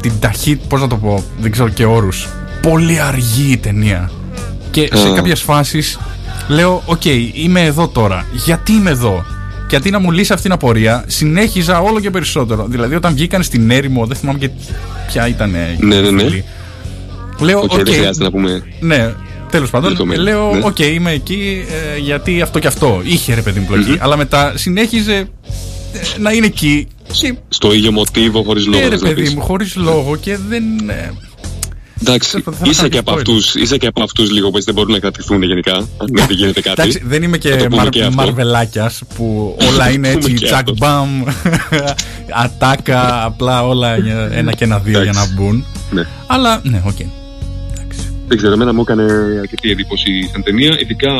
την 0.00 0.12
ταχύτητα. 0.20 0.66
Πώς 0.68 0.80
να 0.80 0.86
το 0.88 0.96
πω, 0.96 1.24
δεν 1.40 1.50
ξέρω 1.50 1.68
και 1.68 1.84
όρους. 1.84 2.28
Πολύ 2.70 3.00
αργή 3.00 3.50
η 3.52 3.56
ταινία. 3.56 4.10
Και 4.70 4.88
σε 4.92 5.08
Α. 5.08 5.12
κάποιες 5.14 5.40
φάσεις 5.40 5.98
λέω: 6.48 6.82
Οκ, 6.86 7.04
είμαι 7.32 7.60
εδώ 7.64 7.88
τώρα. 7.88 8.26
Γιατί 8.32 8.72
είμαι 8.72 8.90
εδώ; 8.90 9.24
Και 9.68 9.76
αντί 9.76 9.90
να 9.90 9.98
μου 9.98 10.10
λύσει 10.10 10.30
αυτή 10.32 10.44
την 10.44 10.52
απορία, 10.52 11.04
συνέχιζα 11.06 11.80
όλο 11.80 12.00
και 12.00 12.10
περισσότερο. 12.10 12.66
Δηλαδή, 12.68 12.94
όταν 12.94 13.14
βγήκαν 13.14 13.42
στην 13.42 13.70
έρημο, 13.70 14.06
δεν 14.06 14.16
θυμάμαι 14.16 14.38
και 14.38 14.50
ποια 15.06 15.28
ήταν. 15.28 15.54
ε, 15.54 15.76
η 15.80 15.84
Ναι, 15.86 16.00
ναι, 16.00 16.10
ναι. 16.10 16.22
φίλη. 16.22 16.44
Λέω: 17.40 17.58
Οκ, 17.60 17.72
Οκ, 17.72 17.82
δεν 17.84 17.94
χρειάζεται 17.94 18.24
να 18.24 18.30
πούμε. 18.30 18.62
ναι, 18.80 19.12
τέλος 19.50 19.70
πάντων. 19.70 19.88
Λεπτομέρειες, 19.88 20.24
Λέω: 20.24 20.54
ναι. 20.54 20.60
Οκ, 20.64 20.78
είμαι 20.78 21.10
εκεί 21.12 21.64
ε, 21.94 21.98
γιατί 21.98 22.40
αυτό 22.40 22.58
και 22.58 22.66
αυτό. 22.66 23.00
Είχε 23.04 23.34
ρε 23.34 23.40
παιδί 23.42 23.60
μου 23.60 23.66
πλοκή. 23.66 23.96
Αλλά 24.00 24.16
μετά 24.16 24.52
συνέχιζε 24.56 25.14
ε, 25.14 25.26
να 26.20 26.32
είναι 26.32 26.46
εκεί. 26.46 26.86
Και 27.12 27.34
Στο 27.48 27.72
ίδιο 27.72 27.92
μοτίβο, 27.92 28.42
χωρίς 28.42 28.66
λόγο. 28.66 28.78
ναι, 28.78 28.84
ρε 28.84 28.90
θες 28.90 29.00
να 29.02 29.08
παιδί 29.08 29.20
πεις. 29.22 29.34
μου, 29.34 29.40
χωρίς 29.40 29.76
λόγο 29.76 30.16
και 30.16 30.38
δεν. 30.48 30.62
ε, 30.88 31.10
Εντάξει, 32.00 32.30
Θα- 32.30 32.40
θα- 32.44 32.52
θα 32.52 32.64
είσαι 32.68 32.74
κάνω 32.76 32.88
και, 32.88 32.94
και 32.94 32.98
από 32.98 33.12
spoiler. 33.12 33.16
αυτούς, 33.16 33.54
είσαι 33.54 33.76
και 33.76 33.86
από 33.86 34.02
αυτούς 34.02 34.30
λίγο 34.30 34.50
που 34.50 34.56
έτσι 34.56 34.64
δεν 34.66 34.74
μπορούν 34.74 34.92
να 34.92 34.98
κρατηθούν 34.98 35.42
γενικά. 35.42 35.74
Αν 35.76 35.86
δεν 36.12 36.26
γίνεται 36.30 36.60
κάτι. 36.60 36.80
Εντάξει, 36.82 37.02
δεν 37.04 37.22
είμαι 37.22 37.38
Θα 37.38 37.48
το 37.50 37.56
και, 37.56 37.64
πούμε 37.64 37.76
μαρ, 37.76 37.88
και 37.88 38.00
αυτό. 38.02 38.14
μαρβελάκιας 38.14 39.02
που 39.16 39.56
όλα 39.72 39.90
είναι 39.90 40.08
πούμε 40.12 40.24
έτσι 40.24 40.32
και 40.32 40.44
τσακ 40.44 40.58
αυτό. 40.58 40.74
μπαμ, 40.78 41.22
ατάκα, 42.44 43.24
απλά 43.24 43.66
όλα 43.66 43.94
ένα 44.32 44.52
και 44.52 44.64
ένα 44.64 44.78
δύο 44.78 45.02
για 45.02 45.12
να 45.12 45.20
Εντάξει. 45.20 45.34
μπουν. 45.34 45.64
Ναι. 45.90 46.06
Αλλά 46.26 46.60
ναι, 46.64 46.82
οκ. 46.86 46.96
Δεν 48.28 48.36
ξέρω, 48.36 48.52
εμένα 48.52 48.74
μου 48.74 48.80
έκανε 48.80 49.02
αρκετή 49.40 49.70
εντύπωση 49.70 50.28
σαν 50.32 50.42
ταινία, 50.42 50.76
ειδικά 50.80 51.10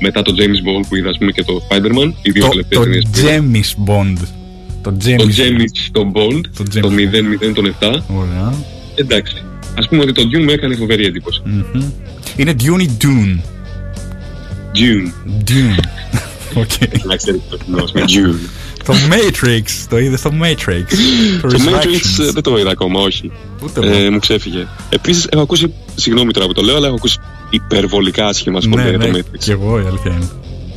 μετά 0.00 0.22
το 0.22 0.32
James 0.38 0.42
Bond 0.68 0.84
που 0.88 0.96
είδα, 0.96 1.08
ας 1.08 1.18
πούμε, 1.18 1.30
και 1.30 1.44
το 1.44 1.62
Spider-Man, 1.68 2.12
οι 2.22 2.30
δύο 2.30 2.42
Το, 2.42 2.48
τελευταίες 2.48 2.78
το 2.78 2.84
ταινίες 2.84 3.04
που 3.04 3.20
είδα. 3.20 3.30
James 3.30 3.88
Bond. 3.90 4.18
Το 4.82 4.90
Το 4.92 4.96
James. 5.04 5.40
James, 5.40 5.88
το 5.92 6.12
Bond, 6.14 6.40
Το 6.56 6.62
το, 6.80 6.88
James. 6.92 7.48
0-0, 7.48 7.54
τον 7.54 7.66
7. 7.66 8.02
Ωραία. 8.08 8.54
Εντάξει. 8.94 9.42
Α 9.82 9.88
πούμε 9.88 10.02
ότι 10.02 10.12
το 10.12 10.22
Dune 10.22 10.42
μου 10.42 10.50
έκανε 10.50 10.74
φοβερή 10.76 11.04
εντύπωση. 11.04 11.42
Μμμ. 11.44 11.82
Είναι 12.36 12.54
Dune 12.60 12.80
ή 12.82 12.90
Dune; 13.00 13.38
Dune. 14.74 15.32
Dune. 15.50 15.78
Οκ. 16.62 17.04
Να 17.04 17.16
ξέρετε 17.16 17.42
το 17.50 17.56
κοινό, 17.64 17.82
ας 17.82 17.92
πούμε, 17.92 18.04
Dune. 18.08 18.48
Το 18.84 18.94
Matrix. 19.10 19.62
Το 19.88 19.98
είδες 19.98 20.18
στο 20.18 20.30
Matrix. 20.42 20.84
Το 21.40 21.48
Matrix 21.48 22.20
Resurrections. 22.20 22.24
ε, 22.26 22.30
δεν 22.30 22.42
το 22.42 22.58
είδα 22.58 22.70
ακόμα, 22.70 23.00
όχι. 23.00 23.30
Ούτε 23.62 23.86
Ε, 23.86 24.00
εγώ. 24.02 24.10
μου 24.10 24.18
ξέφυγε. 24.18 24.66
Επίσης, 24.88 25.26
έχω 25.30 25.42
ακούσει. 25.42 25.72
Συγγνώμη 25.94 26.32
τώρα 26.32 26.46
που 26.46 26.52
το 26.52 26.62
λέω, 26.62 26.76
αλλά 26.76 26.86
έχω 26.86 26.94
ακούσει 26.96 27.18
υπερβολικά 27.50 28.26
άσχημα 28.26 28.60
σχόλια 28.60 28.84
Ναι, 28.84 28.90
για 28.90 28.98
το 28.98 29.06
ναι, 29.06 29.18
Matrix. 29.18 29.38
και 29.38 29.52
εγώ 29.52 29.80
η 29.80 29.84
αλήθεια 29.86 30.12
είναι. 30.16 30.28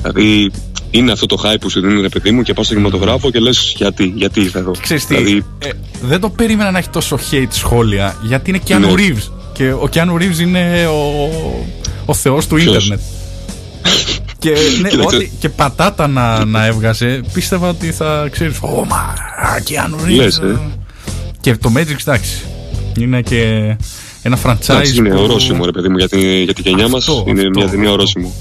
Δηλαδή, 0.02 0.52
είναι 0.92 1.12
αυτό 1.12 1.26
το 1.26 1.38
hype 1.44 1.58
που 1.60 1.70
σου 1.70 1.82
δίνει 1.82 2.02
ρε 2.02 2.10
παιδί 2.10 2.32
μου 2.32 2.42
και 2.42 2.54
πας 2.54 2.66
στο 2.66 2.76
κινηματογράφο 2.76 3.32
και 3.32 3.40
λες 3.40 3.74
γιατί, 3.78 4.14
γιατί 4.16 4.42
ήρθα 4.42 4.60
εδώ. 4.60 4.72
Ξέρεις 4.82 5.06
τι, 5.06 5.16
Δηλαδή, 5.16 5.44
ε, 5.60 5.70
δεν 6.02 6.20
το 6.20 6.30
περίμενα 6.30 6.72
να 6.72 6.78
έχει 6.78 6.90
τόσο 6.90 7.20
hate 7.32 7.48
σχόλια 7.50 8.16
γιατί 8.24 8.50
είναι 8.50 8.60
Keanu 8.68 8.80
Ναι. 8.80 8.94
Reeves 8.96 9.32
και 9.54 9.72
ο 9.72 9.90
Keanu 9.94 10.14
Reeves 10.22 10.40
είναι 10.40 10.88
ο, 10.88 11.30
ο 12.06 12.14
θεός 12.14 12.48
του 12.48 12.56
Ποιος; 12.56 12.76
ίντερνετ 12.76 13.00
και, 14.40 14.50
ναι, 14.82 14.90
Κοίταξε. 14.90 15.16
ό,τι, 15.16 15.32
και 15.40 15.50
πατάτα 15.50 16.08
να, 16.08 16.46
να 16.46 16.66
έβγαζε 16.66 17.22
πίστευα 17.34 17.70
ότι 17.70 17.92
θα 17.92 18.28
ξέρεις 18.32 18.58
Ω 18.62 18.86
μα 18.86 18.96
α, 18.96 19.16
Keanu 19.70 20.06
Reeves 20.08 20.16
Λες, 20.16 20.38
ε. 20.38 20.60
και 21.42 21.56
το 21.56 21.72
Matrix 21.76 21.96
εντάξει 22.00 22.42
είναι 22.98 23.22
και 23.22 23.42
ένα 24.22 24.38
franchise 24.44 24.70
εντάξει, 24.70 24.98
είναι 24.98 25.10
που- 25.10 25.22
ορόσημο 25.22 25.66
ρε 25.66 25.72
παιδί 25.72 25.90
μου 25.90 25.98
για 25.98 26.10
τη, 26.10 26.44
για 26.44 26.54
τη 26.54 26.62
γενιά 26.62 26.88
μας. 26.88 27.08
Αυτό, 27.08 27.24
Είναι 27.28 27.40
αυτό, 27.42 27.60
μια 27.60 27.66
ταινία 27.70 27.84
αυτό. 27.84 27.92
ορόσημο. 27.94 28.34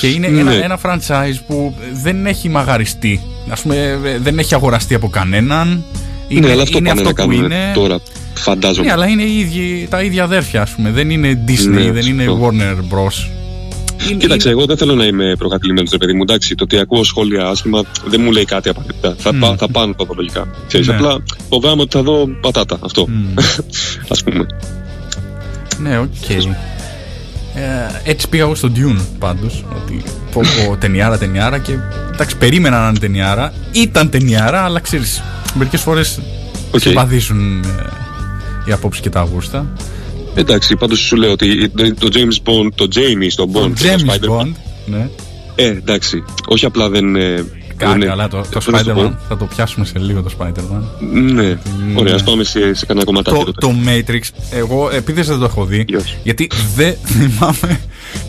Και 0.00 0.06
είναι 0.06 0.28
Ναι. 0.28 0.40
ένα, 0.40 0.52
ένα 0.52 0.78
franchise 0.82 1.38
που 1.46 1.74
δεν 2.02 2.26
έχει 2.26 2.48
μαγαριστεί. 2.48 3.20
Ας 3.50 3.60
πούμε, 3.60 3.98
δεν 4.22 4.38
έχει 4.38 4.54
αγοραστεί 4.54 4.94
από 4.94 5.08
κανέναν. 5.08 5.84
Είναι, 6.28 6.46
ναι, 6.46 6.52
αλλά 6.52 6.62
αυτό 6.62 6.78
είναι 6.78 6.88
πάνε 6.88 7.00
αυτό 7.00 7.12
να 7.12 7.24
που 7.26 7.30
κάνουν 7.32 7.44
είναι. 7.44 7.70
τώρα. 7.74 7.98
Φαντάζομαι. 8.34 8.86
Ναι, 8.86 8.92
αλλά 8.92 9.06
είναι 9.06 9.22
οι 9.22 9.38
ίδιοι, 9.38 9.86
τα 9.90 10.02
ίδια 10.02 10.24
αδέρφια, 10.24 10.62
ας 10.62 10.70
πούμε. 10.70 10.90
Δεν 10.90 11.10
είναι 11.10 11.44
Disney, 11.48 11.68
Ναι, 11.68 11.90
δεν 11.92 12.06
είναι 12.06 12.22
σωστό. 12.24 12.50
Warner 12.52 12.76
Bros. 12.94 13.30
Είναι, 14.08 14.18
Κοίταξε, 14.18 14.48
είναι- 14.48 14.58
εγώ 14.58 14.66
δεν 14.66 14.76
θέλω 14.76 14.94
να 14.94 15.04
είμαι 15.04 15.34
προκατηλημένος, 15.38 15.90
ρε 15.90 15.96
παιδί 15.98 16.12
μου. 16.12 16.22
Εντάξει, 16.22 16.54
το 16.54 16.64
ότι 16.64 16.78
ακούω 16.78 17.04
σχόλια 17.04 17.46
άσχημα 17.46 17.82
δεν 18.06 18.20
μου 18.24 18.30
λέει 18.32 18.44
κάτι 18.44 18.68
απαραίτητα. 18.68 19.14
Θα, 19.18 19.34
Μμ. 19.34 19.38
πά, 19.40 19.56
θα 19.58 19.68
πάω 19.68 19.82
να 19.82 19.92
τα 19.94 20.04
δω 20.04 20.14
λογικά. 20.16 20.48
Ξέρεις, 20.66 20.86
Ναι. 20.86 20.94
απλά 20.94 21.22
φοβάμαι 21.50 21.82
ότι 21.82 21.96
θα 21.96 22.02
δω 22.02 22.28
πατάτα. 22.40 22.78
Αυτό. 22.82 23.06
Μμ. 23.10 23.34
Α 24.08 24.30
πούμε. 24.30 24.46
Ναι, 25.78 25.98
οκ. 25.98 26.08
Ε, 27.56 28.10
έτσι 28.10 28.28
πήγα 28.28 28.42
εγώ 28.42 28.54
στο 28.54 28.70
Dune 28.76 29.00
πάντως 29.18 29.64
Ότι 29.82 30.02
πω 30.32 30.40
πω 30.66 30.76
ταινιάρα 30.76 31.18
ταινιάρα 31.18 31.58
Και 31.58 31.72
εντάξει 32.12 32.36
περίμενα 32.36 32.80
να 32.80 32.88
είναι 32.88 32.98
ταινιάρα 32.98 33.52
Ήταν 33.72 34.10
ταινιάρα 34.10 34.64
αλλά 34.64 34.80
ξέρεις 34.80 35.22
Μερικές 35.54 35.80
φορές 35.80 36.20
Οκ. 36.70 36.80
συμβαδίζουν 36.80 37.62
ε, 37.62 37.68
Οι 38.68 38.72
απόψεις 38.72 39.02
και 39.02 39.10
τα 39.10 39.28
γούστα 39.32 39.66
Εντάξει, 40.34 40.76
πάντως 40.76 40.98
σου 40.98 41.16
λέω 41.16 41.30
ότι 41.32 41.68
το, 41.68 41.94
το 41.94 42.08
James 42.12 42.50
Bond, 42.50 42.68
το 42.74 42.88
Jamie 42.94 43.26
στον 43.28 43.52
Το 43.52 43.60
Bond 43.60 43.72
και 43.74 43.86
το 43.86 43.94
James 43.96 44.10
Spider-Man. 44.10 44.40
Bond 44.40 44.52
ναι. 44.86 45.08
Ε, 45.54 45.66
εντάξει. 45.66 46.24
Όχι 46.48 46.64
απλά 46.64 46.88
δεν. 46.88 47.16
Ε, 47.78 47.84
Κάτι 47.84 47.90
δεν 47.92 47.96
είναι- 48.00 48.06
καλά, 48.10 48.28
το, 48.28 48.36
το 48.40 48.48
πώς 48.52 48.66
να 48.66 48.78
σου 48.78 48.84
Spider-Man. 48.90 48.94
πω; 48.94 49.16
Θα 49.28 49.36
το 49.36 49.44
πιάσουμε 49.44 49.86
σε 49.86 49.98
λίγο 49.98 50.22
το 50.22 50.30
Spider-Man. 50.38 50.82
Ναι. 51.12 51.58
Ωραία, 51.94 52.14
ας 52.14 52.22
πάμε 52.22 52.44
σε, 52.44 52.74
σε 52.74 52.86
κανένα 52.86 53.04
κομματάκι 53.06 53.38
Το, 53.38 53.44
τότε. 53.44 53.60
το 53.66 53.74
Matrix, 53.86 54.20
εγώ 54.50 54.90
επειδή 54.92 55.22
δεν 55.22 55.38
το 55.38 55.44
έχω 55.44 55.64
δει, 55.64 55.84
Γεια 55.88 56.00
σου. 56.00 56.16
γιατί 56.22 56.50
δεν 56.76 56.94
θυμάμαι 57.04 57.80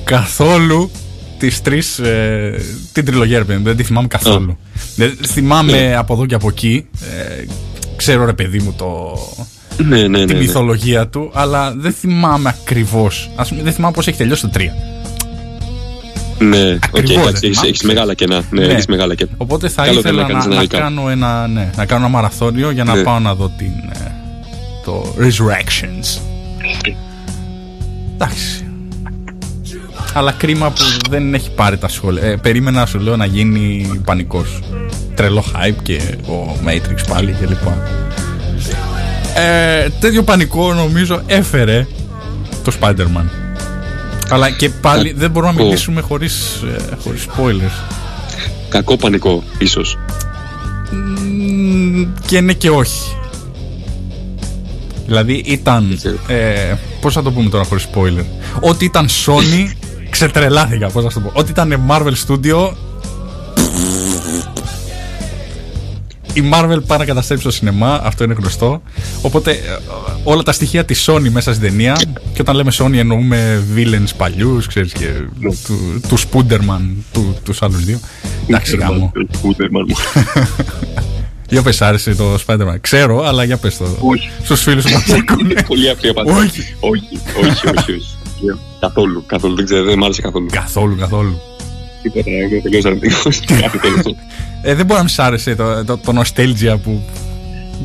καθόλου 0.03 0.91
τις 1.37 1.61
τρεις, 1.61 1.99
ε, 1.99 2.61
την 2.91 3.05
τριλογία, 3.05 3.37
ρε 3.37 3.43
παιδί 3.43 3.57
μου, 3.59 3.65
δεν 3.65 3.75
τη 3.75 3.83
θυμάμαι 3.83 4.07
καθόλου. 4.07 4.57
Δεν 4.95 5.17
θυμάμαι 5.27 5.71
Ναι. 5.71 5.95
από 5.95 6.13
εδώ 6.13 6.25
και 6.25 6.35
από 6.35 6.47
εκεί, 6.47 6.85
ε, 7.01 7.45
ξέρω 7.95 8.25
ρε 8.25 8.33
παιδί 8.33 8.59
μου 8.59 8.73
το, 8.77 9.17
Ναι, 9.83 9.97
ναι, 10.01 10.07
ναι. 10.07 10.25
τη 10.25 10.33
ναι. 10.33 10.39
μυθολογία 10.39 11.07
του, 11.07 11.31
αλλά 11.33 11.73
δεν 11.77 11.91
θυμάμαι 11.91 12.49
ακριβώς, 12.61 13.29
ας 13.35 13.49
πούμε, 13.49 13.61
δεν 13.63 13.73
θυμάμαι 13.73 13.93
πώς 13.93 14.07
έχει 14.07 14.17
τελειώσει 14.17 14.41
το 14.41 14.49
3. 14.53 14.61
Ναι, 16.39 16.71
οκ, 16.71 16.97
Ακριβώς, 16.97 17.23
εντάξει, 17.23 17.39
δεν 17.39 17.49
έχεις, 17.49 17.57
θυμάμαι. 17.59 17.67
έχεις 17.69 17.81
μεγάλα 17.83 18.13
κενά. 18.13 18.41
Ναι, 18.51 18.65
Ναι. 18.65 18.73
έχεις 18.73 18.85
μεγάλα 18.85 19.15
κενά. 19.15 19.31
Οπότε 19.37 19.69
θα 19.69 19.85
Καλό 19.85 19.99
ήθελα 19.99 20.25
θέλει 20.25 20.33
να 20.33 20.37
να, 20.37 20.43
κάνεις 20.43 20.45
να, 20.47 20.53
ένα 20.53 20.63
recap. 20.63 20.89
κάνω 20.89 21.09
ένα, 21.09 21.47
ναι, 21.47 21.69
να 21.75 21.85
κάνω 21.85 22.05
ένα 22.05 22.09
μαραθώνιο 22.13 22.69
για 22.71 22.83
να 22.83 22.95
Ναι. 22.95 23.01
πάω 23.01 23.19
να 23.19 23.35
δω 23.35 23.51
την, 23.57 23.71
ε, 23.93 24.11
το 24.85 25.15
Resurrections. 25.19 26.21
Εντάξει. 28.13 28.61
Αλλά 30.13 30.31
κρίμα 30.31 30.69
που 30.71 30.83
δεν 31.09 31.33
έχει 31.33 31.51
πάρει 31.51 31.77
τα 31.77 31.87
σχόλια. 31.87 32.23
Ε, 32.23 32.35
περίμενα, 32.35 32.85
σου 32.85 32.99
λέω, 32.99 33.15
να 33.15 33.25
γίνει 33.25 33.89
πανικός. 34.05 34.59
Τρελό 35.15 35.43
hype 35.53 35.75
και 35.83 35.99
ο 36.29 36.57
Matrix 36.65 36.99
πάλι 37.09 37.31
κλπ. 37.41 37.67
Ε, 39.35 39.89
τέτοιο 39.99 40.23
πανικό 40.23 40.73
νομίζω 40.73 41.21
έφερε 41.27 41.87
το 42.63 42.71
Spider-Man. 42.81 43.25
Αλλά 44.29 44.49
και 44.49 44.69
πάλι 44.69 45.13
δεν 45.17 45.31
μπορούμε 45.31 45.51
να 45.51 45.57
Κακό. 45.57 45.67
μιλήσουμε 45.69 46.01
χωρίς, 46.01 46.61
ε, 46.91 46.95
χωρίς 47.03 47.25
spoilers. 47.27 47.93
Κακό 48.69 48.95
πανικό, 48.97 49.43
ίσως. 49.57 49.97
Μ, 50.91 52.03
και 52.25 52.41
ναι 52.41 52.53
και 52.53 52.69
όχι. 52.69 53.15
Δηλαδή 55.05 55.33
ήταν. 55.45 55.99
Ε, 56.27 56.73
Πώς 57.01 57.13
θα 57.13 57.21
το 57.21 57.31
πούμε 57.31 57.49
τώρα 57.49 57.63
χωρίς 57.63 57.87
spoiler; 57.93 58.23
Ό,τι 58.59 58.85
ήταν 58.85 59.07
Sony, 59.25 59.71
ξετρελάθηκα. 60.09 60.87
Πώς 60.89 61.03
να 61.03 61.09
σου 61.09 61.21
το 61.21 61.29
πω. 61.29 61.39
Ό,τι 61.39 61.51
ήταν 61.51 61.81
Marvel 61.89 62.13
Studio. 62.27 62.71
Η 66.37 66.49
Marvel 66.53 66.79
πάει 66.87 66.97
να 66.97 67.05
καταστρέψει 67.05 67.45
το 67.45 67.51
σινεμά, 67.51 68.01
αυτό 68.03 68.23
είναι 68.23 68.33
γνωστό. 68.33 68.81
Οπότε 69.21 69.51
ε, 69.51 69.57
όλα 70.23 70.43
τα 70.43 70.51
στοιχεία 70.51 70.85
της 70.85 71.09
Sony 71.09 71.29
μέσα 71.29 71.53
στην 71.53 71.69
ταινία. 71.69 71.97
Και 72.33 72.41
όταν 72.41 72.55
λέμε 72.55 72.71
Sony 72.73 72.93
εννοούμε 72.93 73.63
villains 73.75 74.09
παλιούς, 74.17 74.67
ξέρεις 74.67 74.93
και 74.93 75.11
του, 75.65 76.01
του 76.07 76.17
Spooderman, 76.19 77.03
του, 77.11 77.37
τους 77.43 77.61
άλλους 77.61 77.83
δύο. 77.83 77.99
Εντάξει, 78.47 78.77
γάμο. 78.77 79.11
Σπούντερμαν 79.31 79.85
μου. 79.87 79.95
Για 81.49 81.61
πες 81.61 81.81
άρεσε 81.81 82.15
το 82.15 82.39
Spider-Man. 82.47 82.75
Ξέρω, 82.81 83.25
αλλά 83.25 83.43
για 83.43 83.57
πες 83.57 83.77
το. 83.77 83.85
Όχι. 83.99 84.29
Στους 84.43 84.61
φίλους 84.61 84.83
που 84.83 84.91
μας 84.91 85.11
ακούνε. 85.11 85.63
Πολύ 85.67 85.89
απλή 85.89 86.09
απάντηση. 86.09 86.37
Όχι. 86.39 86.63
όχι, 86.79 87.47
όχι, 87.47 87.67
όχι. 87.67 87.91
όχι. 87.91 88.17
Καθόλου, 88.79 89.23
καθόλου. 89.25 89.55
Δεν 89.55 89.65
ξέρω, 89.65 89.83
δεν 89.83 89.97
μ' 89.97 90.03
άρεσε 90.03 90.21
καθόλου. 90.21 90.47
καθόλου, 90.51 90.95
καθόλου. 90.95 91.41
Τίποτα, 92.11 92.29
είμαι 92.35 92.61
τελείως 92.61 92.85
αρνητικός. 92.85 93.39
Κάτι 93.61 93.79
τέλος. 93.79 94.15
Ε, 94.61 94.73
δεν 94.75 94.85
μπορεί 94.85 94.97
να 94.97 95.03
μη 95.03 95.09
σ' 95.09 95.19
άρεσε 95.19 95.55
το, 95.55 95.85
το, 95.85 95.97
το 95.97 96.21
nostalgia 96.21 96.75
που 96.83 97.01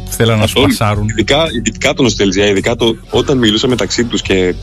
θέλανε 0.09 0.41
να 0.41 0.47
σου 0.47 0.55
Καθόλου. 0.55 0.77
πασάρουν. 0.77 1.09
Ειδικά, 1.09 1.39
ειδικά 1.57 1.95
το 1.95 2.03
νοστέλζια, 2.03 2.47
ειδικά 2.47 2.77
το 2.77 2.97
όταν 3.11 3.39
μιλούσαν 3.39 3.71
μεταξύ 3.71 4.05
τους 4.05 4.23
και 4.23 4.55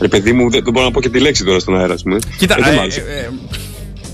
ρε 0.00 0.08
παιδί 0.08 0.32
μου, 0.32 0.50
δεν, 0.50 0.62
δεν 0.64 0.72
μπορώ 0.72 0.84
να 0.86 0.92
πω 0.92 1.00
και 1.00 1.08
τη 1.08 1.20
λέξη 1.20 1.44
τώρα 1.44 1.58
στον 1.58 1.76
αέρα, 1.78 1.94
ας 1.94 2.02
πούμε. 2.02 2.18
Κοίτα, 2.38 2.56
Ε, 2.58 2.62
δεν 2.62 2.72
ε, 2.72 2.76
μ' 2.76 2.80
άρεσε. 2.80 3.00
ε, 3.00 3.20
ε, 3.20 3.28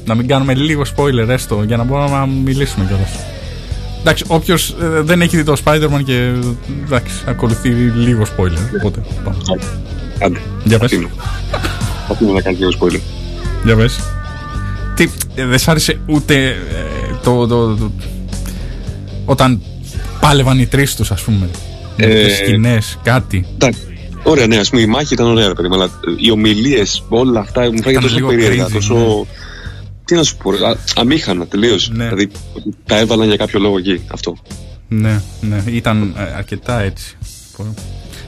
να 0.05 0.15
μην 0.15 0.27
κάνουμε 0.29 0.55
λίγο 0.55 0.83
spoiler 0.97 1.29
έστω 1.29 1.63
για 1.67 1.77
να 1.77 1.85
μπορούμε 1.85 2.11
να 2.11 2.27
μιλήσουμε 2.27 2.85
κιόλας. 2.87 3.11
Εντάξει, 4.01 4.25
όποιος 4.27 4.75
δεν 5.01 5.21
έχει 5.23 5.37
δει 5.37 5.43
το 5.45 5.57
Spider-Man 5.65 6.03
και 6.05 6.33
εντάξει, 6.87 7.15
ακολουθεί 7.27 7.69
λίγο 7.95 8.23
spoiler. 8.37 8.77
Οπότε, 8.79 9.03
πάμε. 9.25 9.37
Άντε, 10.23 10.39
Για 10.65 10.79
πες. 10.79 10.93
αφήνω. 10.93 11.09
Αφήνω 12.11 12.33
να 12.33 12.41
κάνεις 12.41 12.59
λίγο 12.59 12.71
spoiler. 12.81 13.01
Για 13.65 13.77
πες. 13.77 14.01
Τι, 14.99 15.09
ε, 15.35 15.47
δεν 15.47 15.59
σ' 15.59 15.69
άρεσε 15.69 16.01
ούτε 16.07 16.47
ε, 16.49 16.55
το, 17.23 17.47
το, 17.47 17.75
το- 17.77 17.93
όταν 19.25 19.63
πάλευαν 20.21 20.59
οι 20.59 20.67
τρεις 20.67 20.95
τους 20.97 21.11
ας 21.11 21.23
πούμε. 21.23 21.49
Με 21.97 22.07
Ε, 22.07 22.25
τις 22.27 22.37
σκηνές, 22.37 22.99
κάτι. 23.03 23.47
Εντάξει. 23.55 23.81
Ωραία, 24.23 24.47
ναι, 24.47 24.57
ας 24.57 24.71
πούμε 24.71 24.83
η 24.83 24.87
μάχη 24.87 25.15
ήταν 25.15 25.27
ωραία, 25.27 25.47
ρε 25.47 25.55
παιδί 25.55 25.69
μου, 25.69 25.75
αλλά 25.75 25.85
ε, 25.85 25.89
οι 26.17 26.31
ομιλίες, 26.31 27.05
όλα 27.09 27.41
αυτά 27.41 27.73
μου 27.73 27.83
φάγανε 27.83 28.03
τόσο 28.03 28.15
λίγο 28.17 28.29
περίεργα. 28.29 28.67
crazy, 28.67 28.73
τόσο. 28.73 28.95
ναι. 28.95 29.05
Τι 30.05 30.15
να 30.15 30.23
σου 30.23 30.37
πω, 30.37 30.51
ρε, 30.51 30.67
α- 30.69 30.77
αμήχανα 30.97 31.47
τελείως. 31.47 31.91
Ναι. 31.91 32.05
Δηλαδή 32.05 32.29
τα 32.87 32.99
έβαλαν 32.99 33.27
για 33.29 33.37
κάποιο 33.37 33.61
λόγο 33.61 33.79
εκεί. 33.79 34.01
Αυτό. 34.13 34.37
Ναι, 34.89 35.21
ναι, 35.41 35.63
ήταν 35.67 36.15
ε, 36.19 36.23
αρκετά 36.37 36.81
έτσι. 36.81 37.17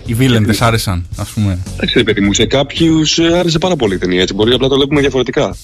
Οι 0.07 0.15
βίλεν 0.15 0.45
δεν 0.45 0.55
σ' 0.55 0.63
άρεσαν, 0.63 1.07
ας 1.17 1.29
πούμε. 1.31 1.59
Εντάξει, 1.75 1.99
ρε 1.99 2.05
παιδί 2.05 2.21
μου, 2.21 2.33
σε 2.33 2.45
κάποιους 2.47 3.19
άρεσε 3.19 3.59
πάρα 3.59 3.77
πολύ 3.77 3.95
η 3.95 3.99
ταινία. 3.99 4.21
Έτσι, 4.21 4.35
μπορεί 4.35 4.53
απλά 4.53 4.69
το 4.69 4.75
βλέπουμε 4.75 5.01
διαφορετικά. 5.01 5.57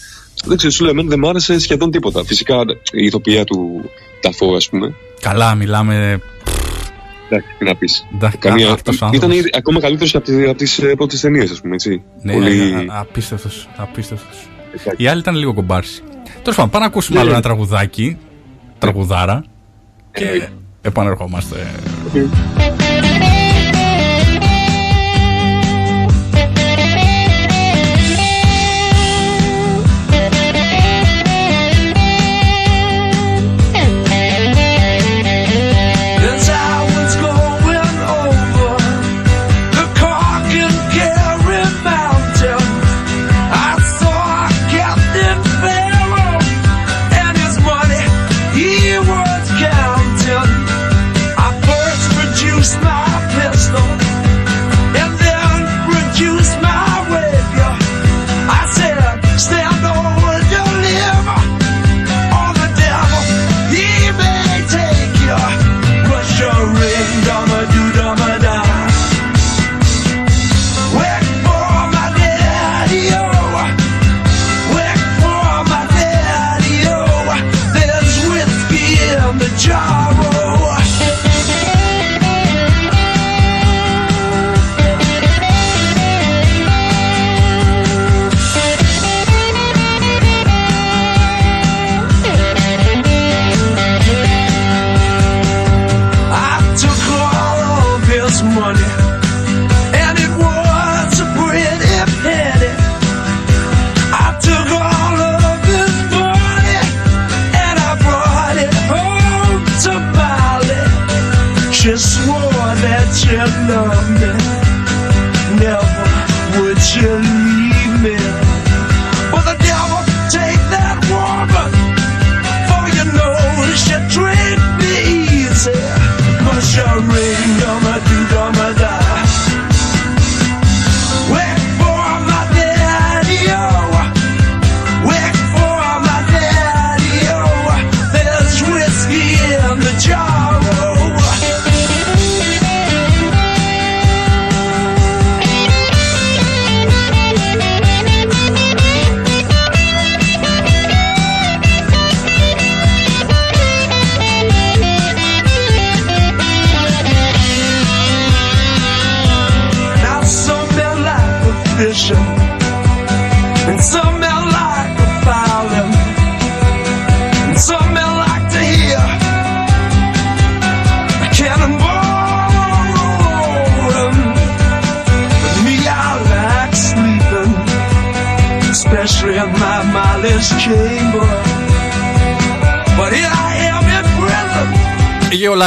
Δεν 0.45 0.57
ξέρω, 0.57 0.73
σου 0.73 0.83
λέω, 0.83 0.91
εμένα 0.93 1.09
δεν 1.09 1.19
μου 1.23 1.29
άρεσε 1.29 1.59
σχεδόν 1.59 1.91
τίποτα. 1.91 2.25
Φυσικά 2.25 2.55
η 2.93 3.05
ηθοποιία 3.05 3.45
του 3.45 3.91
Ταφό, 4.21 4.55
ας 4.55 4.69
πούμε. 4.69 4.95
Καλά, 5.21 5.55
μιλάμε. 5.55 6.21
Εντάξει, 7.29 7.49
τι 7.59 7.65
να 7.65 7.75
πεις. 7.77 8.07
Εντάξει, 8.15 8.39
Καμία... 8.39 8.73
αυτός 8.73 8.95
ο 8.95 8.97
Ήταν 8.97 9.09
άνθρωπος. 9.15 9.37
ήδη- 9.37 9.51
ακόμα 9.57 9.81
καλύτερος 9.81 10.15
από 10.15 10.25
τι 10.25 10.45
από 10.45 10.55
τις, 10.59 10.81
από 10.93 11.07
τις 11.07 11.21
ταινίες, 11.21 11.51
ας 11.51 11.61
πούμε. 11.61 11.75
Έτσι. 11.75 12.03
Ναι, 12.23 12.33
Πολύ... 12.33 12.75
α- 12.89 12.95
α- 12.97 13.01
απίστευτος, 13.01 13.69
απίστευτος. 13.77 14.49
Εντάξει. 14.69 15.03
Οι 15.03 15.07
άλλοι 15.07 15.21
ήταν 15.21 15.35
λίγο 15.37 15.55
κομπάρσι. 15.55 16.03
Τέλος 16.43 16.57
πάντων, 16.57 16.71
πάμε 16.71 16.85
να 16.85 16.91
ακούσουμε 16.91 17.17
Ναι. 17.19 17.23
άλλο 17.25 17.33
ένα 17.33 17.43
τραγουδάκι. 17.43 18.17
Τραγουδάρα. 18.79 19.45
Και 20.13 20.23
Εννοείται. 20.25 20.53
επανερχόμαστε. 20.83 21.57
As 22.15 22.96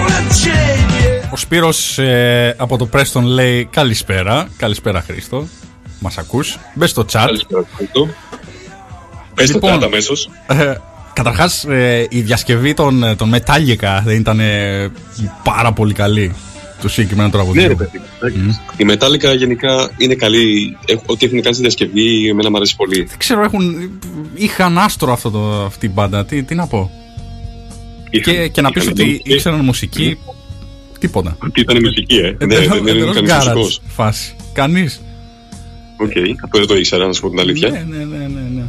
and 0.07 0.29
chain, 0.41 0.89
yeah. 0.91 1.29
Ο 1.33 1.35
Σπύρος 1.37 1.97
ε, 1.97 2.55
από 2.57 2.77
το 2.77 2.89
Preston 2.93 3.21
λέει 3.23 3.65
καλησπέρα. 3.71 4.47
Καλησπέρα 4.57 5.01
Χρήστο. 5.01 5.47
Μας 5.99 6.17
ακούς. 6.17 6.57
Μπες 6.73 6.89
στο 6.89 7.01
chat. 7.11 7.23
Καλησπέρα, 7.25 7.63
ευχαριστώ. 7.71 8.07
Πες 9.33 9.47
το 9.47 9.53
Λοιπόν. 9.53 9.69
κάτω 9.71 9.85
αμέσως. 9.85 10.29
Ε, 10.47 10.73
καταρχάς 11.13 11.63
ε, 11.63 12.05
η 12.09 12.21
διασκευή 12.21 12.73
των, 12.73 13.15
των 13.17 13.33
Metallica 13.35 14.01
δεν 14.03 14.15
ήταν 14.19 14.39
ε, 14.39 14.89
πάρα 15.43 15.71
πολύ 15.73 15.93
καλή 15.93 16.35
του 16.81 16.89
συγκεκριμένου 16.89 17.29
Ναι, 17.29 17.37
ρε 17.37 17.43
τραγουδιού. 17.43 17.75
παιδί. 17.75 18.01
εντάξει. 18.21 18.59
Η 18.77 18.85
Metallica 18.89 19.37
γενικά 19.37 19.89
είναι 19.97 20.13
καλή. 20.15 20.77
Ε, 20.85 20.95
Ό,τι 21.05 21.25
έχουν 21.25 21.41
κάνει 21.41 21.53
στη 21.55 21.63
διασκευή, 21.63 22.29
εμένα 22.29 22.49
μου 22.49 22.55
αρέσει 22.55 22.75
πολύ. 22.75 23.03
Δεν 23.03 23.17
ξέρω, 23.17 23.43
έχουν, 23.43 23.91
είχαν 24.33 24.77
άστρο 24.77 25.11
αυτό 25.13 25.29
το, 25.31 25.63
αυτή 25.65 25.85
η 25.85 25.91
μπάντα. 25.93 26.25
Τι, 26.25 26.43
τι 26.43 26.55
να 26.55 26.67
πω. 26.67 26.91
Και, 28.19 28.47
και 28.47 28.61
να 28.61 28.71
πεις 28.71 28.83
Είχαν- 28.83 28.99
ότι 28.99 29.09
είχαν- 29.09 29.21
ήξεραν 29.25 29.59
μουσική, 29.59 30.17
τίποτα. 30.99 31.37
Τι 31.53 31.61
ήταν 31.61 31.75
η 31.77 31.79
μουσική, 31.79 32.15
ε; 32.15 32.21
Ναι, 32.21 32.27
Εντελώς- 32.39 32.67
δεν 32.67 32.83
δεν 32.83 32.95
είναι 32.97 33.05
εντελώς 33.09 33.15
κανεί 33.15 33.27
garage 33.27 33.55
μουσικός. 33.57 33.81
φάση. 33.87 34.35
Κανείς. 34.53 35.01
Οκ, 35.97 36.11
αυτό 36.43 36.57
δεν 36.57 36.67
το 36.67 36.75
ήξερα, 36.75 37.05
να 37.07 37.13
σου 37.13 37.21
πω 37.21 37.29
την 37.29 37.39
αλήθεια. 37.39 37.69
Ναι, 37.69 37.77
ναι, 37.89 38.03
ναι, 38.03 38.17
ναι, 38.17 38.41
ναι. 38.55 38.63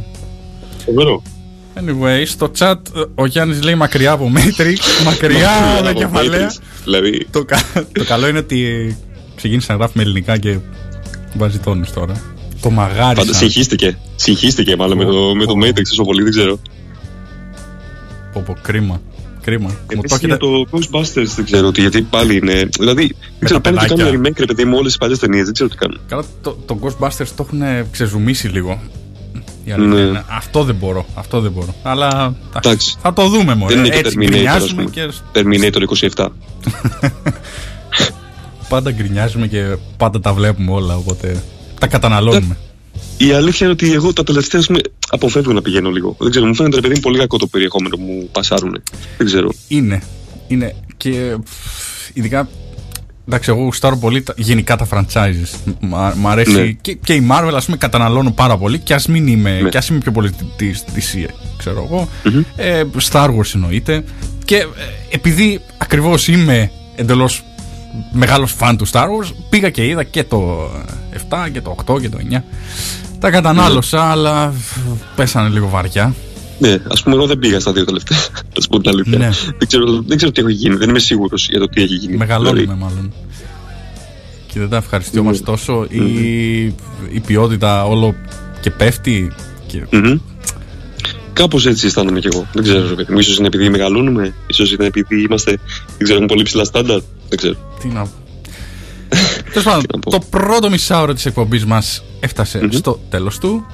Φοβερό. 0.85 1.21
Anyway, 1.75 2.23
στο 2.25 2.51
chat 2.57 2.75
ε, 2.95 3.01
ο 3.15 3.25
Γιάννης 3.25 3.63
λέει 3.63 3.75
μακριά 3.75 4.11
από 4.11 4.31
Matrix, 4.35 4.77
μακριά 5.05 5.79
με 5.83 5.89
Από 5.89 5.99
κεφαλαία. 5.99 6.49
Matrix. 6.51 6.61
Δηλαδή, 6.83 7.27
το, 7.31 7.45
κα- 7.45 7.63
το 7.91 8.03
καλό 8.05 8.27
είναι 8.27 8.37
ότι 8.37 8.97
ξεκίνησε 9.35 9.71
να 9.71 9.77
γράφει 9.77 9.93
με 9.97 10.03
ελληνικά 10.03 10.37
και 10.37 10.57
βάζει 11.37 11.57
τόνους 11.59 11.91
τώρα. 11.91 12.13
Το 12.13 12.69
πάντα 12.69 12.75
μαγάρισα. 12.75 13.33
συγχύστηκε. 13.33 13.97
Συγχύστηκε 14.15 14.75
μάλλον 14.75 14.97
με 14.97 15.05
το, 15.05 15.35
με 15.35 15.45
το 15.45 15.53
Matrix 15.63 15.81
τόσο 15.89 16.03
πολύ, 16.03 16.23
δεν 16.23 16.31
ξέρω. 16.31 16.59
Πω, 18.33 18.43
πω, 18.45 18.55
κρίμα. 18.61 19.01
Κρίμα. 19.43 19.67
Μου 19.69 19.75
το 19.87 19.93
Επίσης 19.97 20.17
έχετε... 20.17 20.27
για 20.27 20.37
το 20.37 20.65
Ghostbusters 20.71 21.25
δεν 21.35 21.45
ξέρω 21.45 21.71
τι, 21.71 21.81
γιατί 21.81 22.01
πάλι 22.01 22.35
είναι. 22.37 22.69
Δηλαδή, 22.79 23.15
δεν 23.39 23.45
ξέρω, 23.45 23.59
τα 23.61 23.71
πάνε 23.71 23.87
και 23.87 23.93
παιδάκια. 23.93 24.05
κάνουν 24.05 24.21
remake 24.25 24.37
ρε 24.39 24.45
παιδί 24.45 24.65
μου 24.65 24.77
όλες 24.77 24.91
τι 24.91 24.97
παλιές 24.97 25.19
ταινίες, 25.19 25.43
δεν 25.43 25.53
ξέρω 25.53 25.69
τι 25.69 25.75
κάνουν. 25.75 25.99
Καλά, 26.07 26.23
το, 26.41 26.57
το 26.65 26.79
Ghostbusters 26.81 27.27
το 27.35 27.47
έχουν 27.49 27.61
ξεζουμίσει 27.91 28.47
λίγο. 28.47 28.81
Η 29.65 29.71
αλήθεια 29.71 29.93
Ναι. 29.93 30.01
είναι. 30.01 30.23
Αυτό 30.29 30.63
δεν 30.63 30.75
μπορώ. 30.75 31.05
Αυτό 31.15 31.39
δεν 31.39 31.51
μπορώ. 31.51 31.75
Αλλά 31.83 32.07
εντάξει, 32.49 32.69
Εντάξει. 32.69 32.95
θα 33.01 33.13
το 33.13 33.27
δούμε 33.29 33.55
μόνο. 33.55 33.69
Δεν 33.71 33.79
είναι 33.85 33.89
και 33.89 33.97
Έτσι 33.97 34.15
Terminator, 34.17 34.23
ας 34.23 34.29
γκρινιάζουμε 34.31 34.83
πούμε. 34.83 34.93
και 34.93 35.11
Terminator 35.33 36.09
27. 36.15 36.27
πάντα 38.69 38.91
γκρινιάζουμε 38.91 39.47
και 39.47 39.75
πάντα 39.97 40.19
τα 40.19 40.33
βλέπουμε 40.33 40.71
όλα. 40.71 40.95
Οπότε 40.95 41.43
τα 41.79 41.87
καταναλώνουμε. 41.87 42.57
Η 43.17 43.31
αλήθεια 43.31 43.65
είναι 43.67 43.75
ότι 43.81 43.93
εγώ 43.93 44.13
τα 44.13 44.23
τελευταία 44.23 44.59
ας 44.61 44.67
πούμε, 44.67 44.79
αποφεύγω 45.09 45.53
να 45.53 45.61
πηγαίνω 45.61 45.89
λίγο. 45.89 46.15
Δεν 46.19 46.31
ξέρω, 46.31 46.45
μου 46.45 46.55
φαίνεται 46.55 46.75
ρε 46.75 46.81
παιδί 46.81 46.93
μου 46.93 46.99
πολύ 46.99 47.17
κακό 47.17 47.37
το 47.37 47.47
περιεχόμενο 47.47 47.95
που 47.95 48.01
μου 48.03 48.29
πασάρουν. 48.31 48.81
Δεν 49.17 49.27
ξέρω. 49.27 49.51
Είναι. 49.67 50.01
Είναι. 50.47 50.75
Και 50.97 51.09
πφ, 51.43 52.09
ειδικά. 52.13 52.49
Εντάξει, 53.27 53.49
εγώ 53.51 53.61
γουστάρω 53.63 53.97
πολύ 53.97 54.21
τα, 54.21 54.33
γενικά 54.37 54.75
τα 54.75 54.87
franchises. 54.91 55.73
Μ' 55.79 55.95
α- 55.95 56.13
μ' 56.15 56.27
αρέσει 56.27 56.51
Ναι. 56.51 56.71
και, 56.71 56.93
και 56.93 57.13
η 57.13 57.27
Marvel, 57.31 57.51
ας 57.55 57.65
πούμε, 57.65 57.77
καταναλώνω 57.77 58.31
πάρα 58.31 58.57
πολύ 58.57 58.79
και 58.79 58.93
ας 58.93 59.07
μην 59.07 59.27
είμαι, 59.27 59.59
Ναι. 59.61 59.69
και 59.69 59.77
ας 59.77 59.87
είμαι 59.87 59.99
πιο 59.99 60.11
πολύ 60.11 60.31
τη 60.55 60.71
DC, 60.95 61.25
ξέρω 61.57 61.83
εγώ. 61.91 62.09
Ε, 62.55 62.83
Star 63.11 63.27
Wars 63.29 63.53
εννοείται. 63.55 64.03
Και 64.45 64.55
ε, 64.55 64.65
επειδή 65.09 65.59
ακριβώς 65.77 66.27
είμαι 66.27 66.71
εντελώς 66.95 67.43
μεγάλος 68.11 68.51
φαν 68.51 68.77
του 68.77 68.87
Star 68.87 69.03
Wars, 69.05 69.31
πήγα 69.49 69.69
και 69.69 69.85
είδα 69.85 70.03
και 70.03 70.23
το 70.23 70.69
7 71.29 71.49
και 71.53 71.61
το 71.61 71.75
8 71.85 72.01
και 72.01 72.09
το 72.09 72.17
9. 72.31 72.41
Τα 73.19 73.29
κατανάλωσα, 73.29 74.01
αλλά 74.03 74.49
πφ, 74.49 74.77
πέσανε 75.15 75.49
λίγο 75.49 75.67
βαριά. 75.67 76.13
Ναι, 76.59 76.77
ας 76.87 77.03
πούμε, 77.03 77.15
εγώ 77.15 77.25
δεν 77.25 77.39
πήγα 77.39 77.59
στα 77.59 77.71
δύο 77.71 77.85
τελευταία. 77.85 78.17
Θα 78.53 78.61
σου 78.61 78.67
πω 78.69 78.79
την 78.79 78.89
αλήθεια. 78.89 79.17
Ναι. 79.17 79.29
Δεν, 79.57 79.67
ξέρω, 79.67 80.01
δεν 80.07 80.17
ξέρω 80.17 80.31
τι 80.31 80.39
έχω 80.39 80.49
γίνει. 80.49 80.75
Δεν 80.75 80.89
είμαι 80.89 80.99
σίγουρος 80.99 81.47
για 81.49 81.59
το 81.59 81.67
τι 81.67 81.81
έχει 81.81 81.93
γίνει. 81.93 82.17
Μεγαλώνουμε 82.17 82.59
Δηλαδή, 82.59 82.79
μάλλον. 82.79 83.13
Και 84.47 84.59
δεν 84.59 84.69
τα 84.69 84.77
ευχαριστιόμαστε 84.77 85.43
τόσο. 85.43 85.85
Η, 85.89 86.63
η 87.11 87.19
ποιότητα 87.25 87.85
όλο 87.85 88.15
και 88.61 88.69
πέφτει. 88.69 89.31
Και... 89.67 89.85
μμμ. 89.91 90.17
Κάπως 91.33 91.65
έτσι 91.65 91.85
αισθάνομαι 91.85 92.19
κι 92.19 92.27
εγώ. 92.27 92.47
Δεν 92.53 92.63
ξέρω, 92.63 92.87
ρε 92.87 92.95
παιδί 92.95 93.13
μου. 93.13 93.21
σω 93.21 93.33
είναι 93.37 93.47
επειδή 93.47 93.69
μεγαλώνουμε, 93.69 94.33
ίσως 94.47 94.71
είναι 94.71 94.85
επειδή 94.85 95.21
είμαστε. 95.21 95.51
Δεν 95.87 95.97
ξέρω, 95.97 96.13
έχουμε 96.13 96.27
πολύ 96.27 96.43
ψηλά 96.43 96.63
στάνταρ. 96.63 96.99
Δεν 97.29 97.37
ξέρω. 97.37 97.55
Τι 97.83 97.89
να 97.89 98.07
Τέλος 99.51 99.63
πάντων, 99.63 99.83
να 99.93 99.99
πω. 99.99 100.09
το 100.11 100.19
πρώτο 100.29 100.69
μισάωρο 100.69 101.13
της 101.13 101.25
εκπομπής 101.25 101.65
μας 101.65 102.03
εφτασε 102.19 102.67
στο 102.71 102.99
τέλος 103.09 103.37
του. 103.37 103.65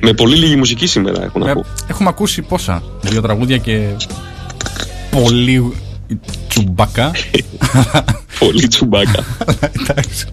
Με 0.00 0.12
πολύ 0.12 0.36
λίγη 0.36 0.56
μουσική 0.56 0.86
σήμερα 0.86 1.22
έχω 1.24 1.38
να 1.38 1.50
Ε, 1.50 1.52
πω. 1.54 1.64
έχουμε 1.86 2.08
ακούσει 2.08 2.42
πόσα; 2.42 2.82
Δύο 3.00 3.20
τραγούδια 3.20 3.56
και 3.56 3.86
πολύ 5.10 5.72
τσουμπακά. 6.48 7.10
Πολύ 8.38 8.68
τσουμπάκα. 8.68 9.24
Εντάξει. 9.80 10.26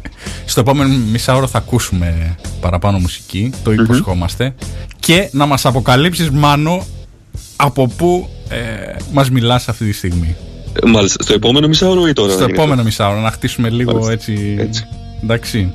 Στο 0.46 0.60
επόμενο 0.60 0.94
μισάωρο 1.12 1.48
θα 1.48 1.58
ακούσουμε 1.58 2.36
παραπάνω 2.62 3.00
μουσική, 3.00 3.52
το 3.64 3.72
υποσχόμαστε. 3.72 4.56
Και 5.00 5.30
να 5.32 5.46
μας 5.46 5.66
αποκαλύψεις 5.66 6.30
Μάνο 6.30 6.86
από 7.56 7.88
πού 7.88 8.30
ε, 8.50 8.56
μας 9.14 9.30
μιλάς 9.30 9.68
αυτή 9.70 9.86
τη 9.86 9.92
στιγμή. 9.92 10.36
Ε, 10.74 10.88
Μάλιστα. 10.90 11.24
Στο 11.24 11.34
επόμενο 11.34 11.68
μισάωρο 11.68 12.08
ή 12.08 12.14
τώρα. 12.14 12.32
Στο 12.32 12.40
να 12.40 12.46
γίνει 12.46 12.58
επόμενο 12.58 12.84
μισάωρο, 12.84 13.20
να 13.20 13.32
χτίσουμε 13.32 13.70
λίγο 13.70 13.92
Μάλιστα. 13.92 14.12
έτσι. 14.12 14.56
Έτσι. 14.60 14.88
Εντάξει. 15.24 15.72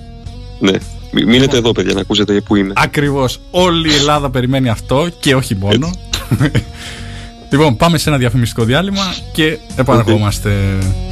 αυτό; 0.61 0.71
Ναι. 0.71 0.79
Μη- 1.13 1.25
Μείνετε 1.27 1.57
εδώ, 1.57 1.73
παιδιά, 1.73 1.95
να 1.95 2.01
ακούσετε 2.01 2.41
που 2.41 2.57
είμαι. 2.57 2.73
Ακριβώς. 2.77 3.41
Όλη 3.51 3.91
η 3.91 3.95
Ελλάδα 3.95 4.31
περιμένει 4.31 4.69
αυτό 4.69 5.09
και 5.21 5.35
όχι 5.35 5.55
μόνο. 5.57 5.91
λοιπόν, 7.51 7.77
πάμε 7.77 7.99
σε 7.99 8.09
ένα 8.09 8.19
διαφημιστικό 8.19 8.65
διάλειμμα 8.65 9.15
και 9.33 9.59
επαναρχόμαστε. 9.77 10.51
Walking 10.81 11.12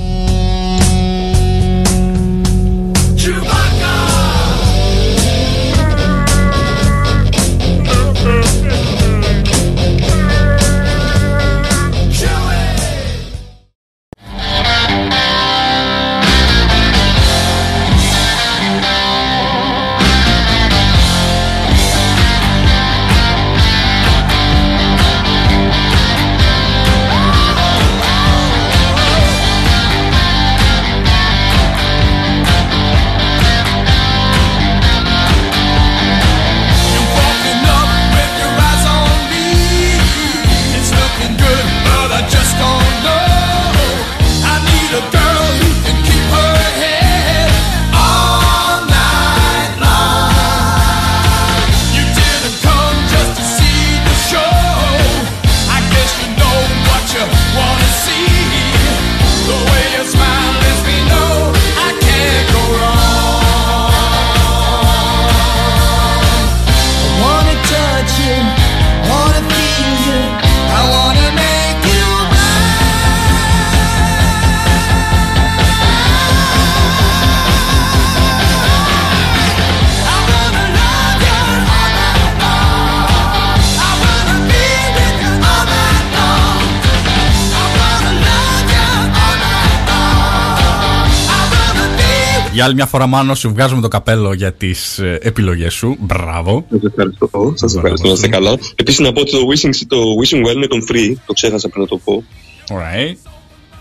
Για 92.60 92.68
άλλη 92.68 92.78
μια 92.78 92.86
φορά, 92.86 93.06
Μάνο, 93.06 93.34
σου 93.34 93.48
βγάζουμε 93.48 93.80
το 93.80 93.88
καπέλο 93.88 94.32
για 94.32 94.52
τις 94.52 94.98
ε, 94.98 95.18
επιλογές 95.22 95.74
σου. 95.74 95.96
Μπράβο. 96.00 96.66
Σα 96.70 96.86
ευχαριστώ. 96.86 97.52
Σας 97.56 97.74
ευχαριστώ. 97.74 98.06
Να 98.06 98.12
είστε 98.12 98.28
καλά. 98.28 98.58
Επίσης 98.76 99.00
να 99.00 99.12
πω 99.12 99.20
ότι 99.20 99.30
το 99.30 99.38
Wishing, 99.38 99.70
το 99.86 99.96
wishing 99.96 100.46
Well 100.46 100.54
είναι 100.54 100.66
τον 100.66 100.86
Free. 100.90 101.14
Το 101.26 101.32
ξέχασα 101.32 101.68
πριν 101.68 101.82
να 101.82 101.88
το 101.88 101.96
πω. 102.04 102.24
Alright. 102.68 103.14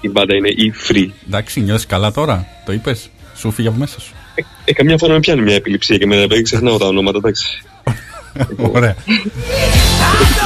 Η 0.02 0.10
μπάντα 0.10 0.36
είναι 0.36 0.50
η 0.50 0.74
Free. 0.88 1.08
Εντάξει, 1.28 1.62
νιώθεις 1.62 1.86
καλά 1.86 2.12
τώρα. 2.12 2.48
Το 2.66 2.72
είπες. 2.72 3.10
Σου 3.36 3.52
φύγε 3.52 3.68
από 3.68 3.78
μέσα 3.78 4.00
σου. 4.00 4.14
Ε, 4.66 4.74
καμιά 4.74 4.98
φορά 4.98 5.14
με 5.14 5.20
πιάνει 5.20 5.42
μια 5.42 5.56
επιληψία 5.56 5.98
και 5.98 6.06
με 6.06 6.28
παιδί 6.28 6.42
ξεχνάω 6.42 6.78
τα 6.78 6.86
ονόματα, 6.86 7.18
εντάξει. 7.18 7.64
Ωραία. 8.76 8.96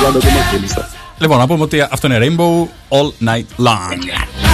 Λάμε 0.03 0.19
το 0.19 0.29
μάτι, 0.29 0.57
λίστα. 0.61 0.89
Λοιπόν, 1.19 1.37
να 1.37 1.47
πούμε 1.47 1.63
ότι 1.63 1.81
αυτό 1.81 2.07
είναι 2.07 2.17
Rainbow 2.21 2.67
All 2.97 3.27
Night 3.27 3.65
Long. 3.65 4.52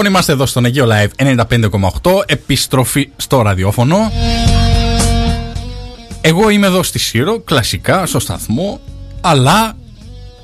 Λοιπόν, 0.00 0.14
είμαστε 0.14 0.32
εδώ 0.32 0.46
στον 0.46 0.64
Αιγαίο 0.64 0.86
Live 0.88 1.24
95,8. 2.02 2.10
Επιστροφή 2.26 3.08
στο 3.16 3.42
ραδιόφωνο. 3.42 4.12
Εγώ 6.20 6.48
είμαι 6.48 6.66
εδώ 6.66 6.82
στη 6.82 6.98
Σύρο, 6.98 7.40
κλασικά, 7.40 8.06
στο 8.06 8.18
σταθμό, 8.18 8.80
αλλά 9.20 9.76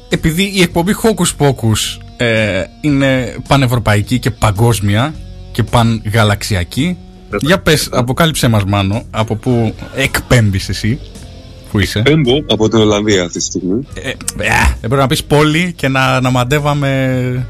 επειδή 0.09 0.53
η 0.55 0.63
εκπομπή 0.63 0.93
Hocus 1.03 1.47
Pocus 1.47 2.01
ε, 2.17 2.63
είναι 2.81 3.37
πανευρωπαϊκή 3.49 4.19
και 4.19 4.31
παγκόσμια 4.31 5.15
και 5.53 5.63
πανγαλαξιακή, 5.63 6.97
για 7.41 7.61
πες, 7.61 7.89
αποκάλυψέ 7.93 8.49
μας 8.49 8.65
Μάνο, 8.65 9.03
από 9.11 9.37
πού 9.37 9.75
εκπέμπεις 9.95 10.69
εσύ, 10.69 11.01
που 11.71 11.81
είσαι. 11.81 12.03
Πέμπω 12.03 12.45
από 12.49 12.69
την 12.69 12.79
Ολλανδία 12.79 13.25
αυτή 13.25 13.39
τη 13.39 13.45
στιγμή. 13.45 13.87
Ε, 13.95 14.09
ε, 14.09 14.15
έπρεπε 14.77 14.97
να 14.97 15.07
πεις 15.07 15.25
πόλη 15.25 15.73
και 15.77 15.89
να, 15.89 16.21
να 16.21 16.31
μαντεύαμε 16.31 17.47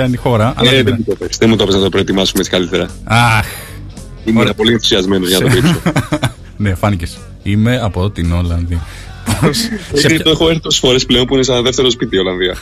ποια 0.00 0.08
είναι 0.08 0.16
η 0.16 0.18
χώρα. 0.28 0.52
αλλά 0.56 0.70
Ε, 0.70 0.74
δεν 0.74 0.84
δεν 0.84 0.94
είναι. 0.94 1.04
μου 1.06 1.14
το 1.14 1.24
πες. 1.24 1.36
Δεν 1.38 1.48
μου 1.48 1.56
το 1.56 1.64
πες 1.66 1.74
να 1.74 1.80
το 1.80 1.88
προετοιμάσουμε 1.88 2.38
έτσι 2.38 2.50
καλύτερα. 2.50 2.86
Αχ, 3.04 3.46
Είμαι 4.24 4.52
πολύ 4.56 4.72
ενθουσιασμένος 4.72 5.28
για 5.28 5.38
να 5.38 5.44
το 5.48 5.54
πείξω. 5.54 5.80
ναι, 6.56 6.74
φάνηκες. 6.74 7.18
Είμαι 7.42 7.78
από 7.80 8.10
την 8.10 8.32
Ολλανδία. 8.32 8.80
Πώς 9.40 9.56
σε 9.56 9.68
Γιατί 9.92 10.14
ποια- 10.14 10.24
το 10.24 10.30
έχω 10.30 10.48
έρθει 10.48 10.60
τόσες 10.60 10.80
φορές 10.80 11.06
πλέον 11.06 11.26
που 11.26 11.34
είναι 11.34 11.42
σαν 11.42 11.62
δεύτερο 11.62 11.90
σπίτι 11.90 12.16
η 12.16 12.18
Ολλανδία. 12.18 12.56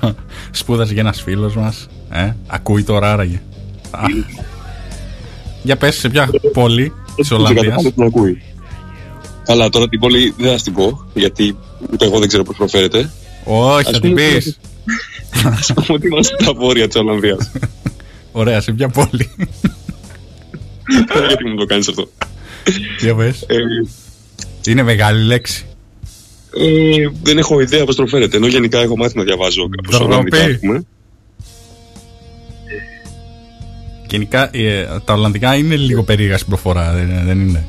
Σπούδασε 0.50 0.92
για 0.92 1.02
ένας 1.02 1.22
φίλος 1.22 1.56
μας. 1.56 1.86
Ε, 2.10 2.32
ακούει 2.46 2.82
τώρα 2.82 3.12
άραγε. 3.12 3.40
Α. 3.90 4.00
Για 5.62 5.76
πες 5.76 5.96
σε 5.96 6.08
ποια 6.08 6.28
πόλη 6.52 6.92
της 7.16 7.30
Ολλανδίας. 7.30 7.76
Κατά 7.76 7.92
την 7.92 8.02
ακούει. 8.02 8.42
Καλά, 9.44 9.68
τώρα 9.68 9.88
την 9.88 10.00
πόλη 10.00 10.34
δεν 10.38 10.56
θα 10.56 10.62
την 10.62 10.72
πω, 10.74 11.04
γιατί 11.14 11.56
ούτε 11.92 12.04
εγώ 12.04 12.18
δεν 12.18 12.28
ξέρω 12.28 12.42
πώς 12.42 12.56
προφέρεται. 12.56 13.10
Όχι, 13.44 13.84
θα 13.84 13.90
Ας 13.90 14.00
την 14.00 14.10
πούμε 14.14 14.22
πεις. 14.34 14.58
Α 15.44 15.72
πούμε 15.72 15.86
ότι 15.88 16.06
είμαστε 16.06 16.36
στα 16.40 16.52
βόρεια 16.54 16.86
της 16.86 16.96
Ολλανδίας. 16.96 17.50
Ωραία, 18.32 18.60
σε 18.60 18.72
ποια 18.72 18.88
πόλη. 18.88 19.30
γιατί 21.28 21.44
μου 21.48 21.56
το 21.56 21.64
κάνεις 21.64 21.88
αυτό; 21.88 22.10
Για 23.00 23.14
πες. 23.14 23.42
Ε, 23.46 23.56
Είναι 24.66 24.82
μεγάλη 24.82 25.24
λέξη. 25.24 25.64
ε, 26.56 27.10
δεν 27.22 27.38
έχω 27.38 27.60
ιδέα 27.60 27.84
πώς 27.84 27.96
προφέρεται. 27.96 28.36
Ενώ 28.36 28.46
γενικά 28.46 28.78
έχω 28.78 28.96
μάθει 28.96 29.16
να 29.16 29.22
διαβάζω 29.24 29.68
κάπως 29.68 29.96
Ντροπή. 29.98 30.12
Ολλανδικά. 30.12 30.44
ας 30.44 30.58
πούμε. 30.60 30.84
Γενικά 34.10 34.50
ε, 34.52 34.86
τα 35.04 35.14
Ολλανδικά 35.14 35.54
είναι 35.56 35.76
λίγο 35.76 36.02
περίεργα 36.02 36.36
στην 36.36 36.48
προφορά, 36.48 36.92
δεν, 36.92 37.22
δεν 37.24 37.40
είναι; 37.40 37.64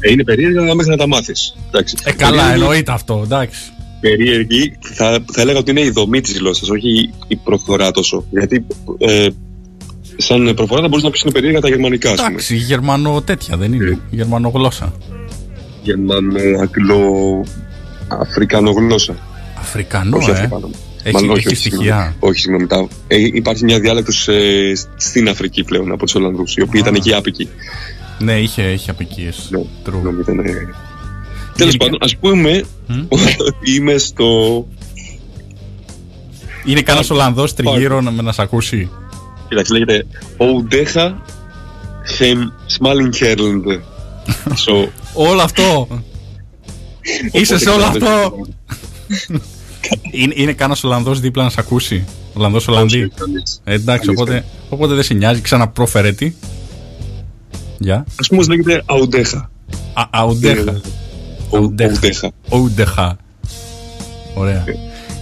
Ε, 0.00 0.10
είναι 0.10 0.24
περίεργα 0.24 0.74
μέχρι 0.74 0.90
να 0.90 0.96
τα 0.96 1.06
μάθεις. 1.08 1.56
Ε, 2.04 2.12
καλά, 2.12 2.52
εννοείται 2.52 2.92
αυτό, 2.92 3.20
εντάξει. 3.24 3.60
Περίεργη, 4.00 4.78
θα, 4.80 5.18
θα 5.32 5.40
έλεγα 5.40 5.58
ότι 5.58 5.70
είναι 5.70 5.80
η 5.80 5.90
δομή 5.90 6.20
της 6.20 6.38
γλώσσας, 6.38 6.68
όχι 6.70 7.10
η 7.28 7.36
προφορά 7.36 7.90
τόσο. 7.90 8.24
Γιατί 8.30 8.66
ε, 8.98 9.28
σαν 10.16 10.52
προφορά 10.54 10.80
θα 10.80 10.88
μπορούσε 10.88 11.06
να 11.06 11.12
πεις 11.12 11.22
είναι 11.22 11.32
περίεργα 11.32 11.60
τα 11.60 11.68
γερμανικά, 11.68 12.10
ας 12.10 12.16
πούμε. 12.16 12.28
Εντάξει, 12.28 12.56
γερμανο 12.56 13.22
τέτοια 13.22 13.56
δεν 13.56 13.72
είναι. 13.72 13.98
Γερμανογλώσσα. 14.10 14.92
Γερμανο, 15.82 16.38
αγγλο, 16.60 17.00
αφρικανογλώσσα. 18.08 19.16
Αφρικανό, 19.58 20.16
όχι 20.16 20.30
ε. 20.30 20.32
αφρικανό. 20.32 20.70
Έχει- 21.02 21.14
Μάλλον 21.14 21.36
έχει 21.36 21.54
στοιχεία. 21.54 21.78
συγγνώμη. 21.78 22.14
Όχι, 22.20 22.40
συγγνώμη. 22.40 22.66
τα- 22.66 22.88
ε, 23.06 23.16
υπάρχει 23.16 23.64
μια 23.64 23.80
διάλεκτος 23.80 24.28
στην 24.96 25.28
Αφρική 25.28 25.64
πλέον 25.64 25.92
από 25.92 26.04
τους 26.04 26.14
Ολλανδούς, 26.14 26.56
οι 26.56 26.62
οποίοι 26.62 26.80
ήταν 26.82 26.94
εκεί 26.94 27.14
άπικοι. 27.14 27.48
Ναι, 28.18 28.32
είχε, 28.40 28.62
είχε 28.62 28.90
απικίες. 28.90 29.48
Ναι, 29.50 29.58
True. 29.60 29.90
συγγνώμη, 29.92 30.20
ήταν, 30.20 30.38
ε, 30.38 30.52
Τέλος 31.56 31.74
Γενικά- 31.74 31.84
πάντων, 31.84 31.98
ας 32.02 32.16
πούμε 32.16 32.64
Μμ. 32.86 33.00
ότι 33.48 33.74
είμαι 33.74 33.98
στο. 33.98 34.66
Είναι 36.64 36.80
κανένας 36.82 37.10
Ολλανδός 37.10 37.54
τριγύρω 37.54 38.00
να, 38.00 38.10
να 38.10 38.32
σε 38.32 38.42
ακούσει. 38.42 38.90
Κοίταξε, 39.48 39.72
λέγεται 39.72 40.06
Οντέχα 40.36 41.22
Χεμ 42.16 42.40
Σμάλινγκερλντ. 42.66 43.64
So, 44.66 44.88
Όλο 45.14 45.40
αυτό. 45.42 45.88
Είσαι 47.32 47.58
σε 47.58 47.68
όλο 47.70 47.84
αυτό. 47.84 48.06
είναι 50.10 50.32
είναι 50.36 50.52
κανένας 50.52 50.84
Ολλανδός 50.84 51.20
δίπλα 51.20 51.42
να 51.42 51.50
σε 51.50 51.60
ακούσει. 51.60 52.04
Ολλανδός 52.34 52.68
Ολλανδί. 52.68 53.10
Ε, 53.64 53.74
εντάξει, 53.74 54.08
Αλήθεια. 54.08 54.12
οπότε, 54.12 54.44
οπότε 54.68 54.94
δεν 54.94 55.02
σε 55.04 55.14
νοιάζει. 55.14 55.40
Ξαναπρόφερε 55.40 56.12
τι. 56.12 56.32
Γεια. 57.78 57.94
Α 57.94 58.26
πούμε, 58.28 58.44
λέγεται 58.44 58.82
Αουντέχα. 58.86 59.50
Α, 59.92 60.04
Αουντέχα. 60.10 60.80
Αουντέχα. 61.52 61.92
Αουντέχα. 61.92 62.30
Αουντέχα. 62.50 63.16
Ωραία. 64.34 64.64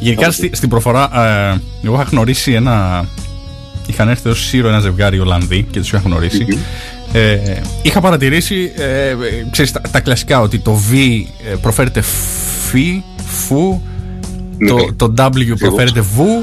Γενικά 0.01 0.31
στη- 0.31 0.51
στην 0.53 0.69
προφορά, 0.69 1.11
ε, 1.53 1.61
εγώ 1.87 1.95
είχα 1.95 2.03
γνωρίσει 2.11 2.53
ένα. 2.53 3.05
Είχαν 3.87 4.09
έρθει 4.09 4.29
ως 4.29 4.47
Σύρο 4.47 4.69
ένα 4.69 4.81
ζευγάρι 4.81 5.19
Ολλανδοί 5.21 5.67
και 5.71 5.79
τους 5.81 5.88
είχα 5.88 6.03
γνωρίσει. 6.05 6.47
Ε, 7.12 7.38
είχα 7.83 8.01
παρατηρήσει 8.01 8.73
ε, 8.77 9.09
ε, 9.09 9.17
ξέρεις, 9.51 9.73
τα, 9.73 9.81
τα 9.81 10.01
κλασικά 10.01 10.41
ότι 10.41 10.59
το 10.59 10.79
V 10.91 10.95
ε, 11.53 11.55
προφέρεται 11.62 12.01
φι, 12.71 13.03
φου, 13.27 13.81
Ναι. 14.59 14.69
το, 14.69 14.77
το 14.97 15.25
W 15.37 15.57
προφέρεται 15.59 16.01
βου, 16.01 16.43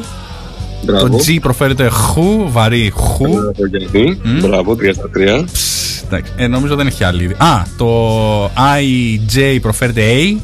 Μπράβο. 0.85 1.09
το 1.09 1.17
G 1.27 1.37
προφέρεται 1.41 1.87
χου, 1.87 2.51
βαρύ 2.51 2.91
χου. 2.95 3.27
Μπράβο, 3.27 3.51
Γιάννη. 3.91 4.19
Μπράβο, 4.41 4.75
3 4.75 4.93
στα 4.93 5.09
3. 5.17 5.45
Ψ, 5.51 5.74
εντάξει, 6.05 6.31
ε, 6.35 6.47
νομίζω 6.47 6.75
δεν 6.75 6.87
έχει 6.87 7.03
άλλη. 7.03 7.35
Α, 7.37 7.61
το 7.77 8.45
I, 8.45 9.19
J 9.35 9.57
προφέρεται 9.61 10.01
A. 10.05 10.37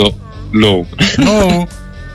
No. 0.00 0.06
No. 0.52 0.86
No. 1.24 1.62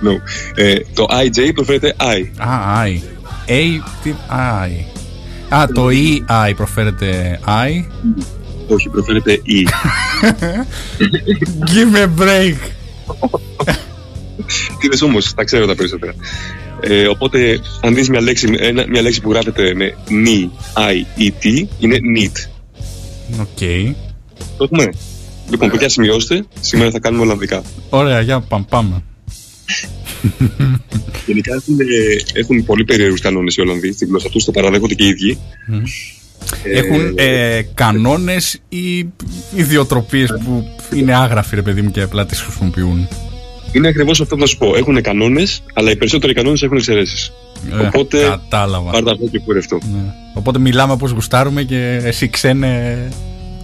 No. 0.04 0.20
Ε, 0.56 0.76
το 0.94 1.08
IJ 1.10 1.52
προφέρεται 1.54 1.96
I. 2.00 2.26
Α, 2.38 2.84
I. 2.86 3.00
A, 3.48 3.82
τι, 4.04 4.14
I. 4.30 4.72
Α, 5.56 5.68
το 5.74 5.88
EI 5.88 6.54
προφέρεται 6.56 7.40
I. 7.46 7.84
Όχι, 8.68 8.90
προφέρεται 8.90 9.42
E. 9.46 9.68
Give 11.66 11.96
me 11.96 12.02
a 12.02 12.22
break. 12.22 12.56
Τι 14.80 14.86
είδες 14.86 15.02
όμως, 15.02 15.34
τα 15.34 15.44
ξέρω 15.44 15.66
τα 15.66 15.76
περισσότερα. 15.76 16.14
Ε, 16.86 17.08
οπότε, 17.08 17.60
αν 17.82 17.96
δεις 17.96 18.10
μια 18.10 18.22
λέξη, 18.22 18.48
ένα- 18.60 18.86
μια 18.90 19.02
λέξη 19.02 19.22
που 19.22 19.32
γράφεται 19.32 19.74
με 19.76 19.96
νι, 20.10 20.52
I, 20.76 21.22
E, 21.22 21.28
T, 21.44 21.66
είναι 21.80 21.98
neat. 22.18 22.50
Οκ. 23.40 23.58
Το 24.58 24.64
έχουμε. 24.64 24.90
Λοιπόν, 25.50 25.70
παιδιά, 25.70 25.90
σημειώστε. 25.90 26.46
Σήμερα 26.60 26.92
θα 26.92 27.00
κάνουμε 27.00 27.24
Ολλανδικά. 27.24 27.62
Ωραία, 27.90 28.22
για 28.22 28.40
πάμε. 28.40 28.66
πάμε. 28.70 29.04
Γενικά 31.26 31.54
έχουν, 31.54 31.80
ε, 31.80 32.40
έχουν 32.40 32.66
πολύ 32.66 32.84
περίεργους 32.84 33.16
κανόνες 33.22 33.56
οι 33.56 33.62
Ολλανδοί 33.62 33.92
στην 33.92 34.08
γλώσσα 34.08 34.30
τους, 34.30 34.44
το 34.44 34.52
παραδέχονται 34.52 34.94
και 34.94 35.04
οι 35.04 35.08
ίδιοι. 35.08 35.38
Ε, 36.64 36.78
Έχουν 36.80 37.14
ε, 37.18 37.62
κανόνες 37.74 38.62
ή 38.70 38.98
ιδιοτροπίες 39.56 40.34
που 40.46 40.68
είναι 40.96 41.16
άγραφοι, 41.16 41.56
ρε 41.56 41.62
παιδί 41.62 41.82
μου, 41.82 41.92
και 41.92 42.02
απλά 42.02 42.26
τις 42.26 42.40
χρησιμοποιούν; 42.42 43.08
Είναι 43.74 43.88
ακριβώς 43.88 44.22
αυτό 44.22 44.36
που 44.36 44.42
θα 44.42 44.48
σου 44.48 44.58
πω. 44.58 44.76
Έχουν 44.76 45.02
κανόνες, 45.02 45.64
αλλά 45.74 45.92
οι 45.92 45.96
περισσότεροι 45.96 46.34
κανόνες 46.34 46.62
έχουν 46.64 46.78
εξαιρέσεις. 46.78 47.32
Ε, 47.82 47.86
Οπότε, 47.86 48.18
Κατάλαβα. 48.22 48.92
Πάρτε 48.92 49.12
αυτό 49.12 49.26
και 49.28 49.40
κούρευτο. 49.40 49.78
Ναι. 49.94 50.14
Οπότε 50.34 50.60
μιλάμε 50.60 50.94
όπως 50.94 51.12
γουστάρουμε 51.12 51.64
και 51.64 52.00
εσύ 52.04 52.30
ξένε 52.30 52.98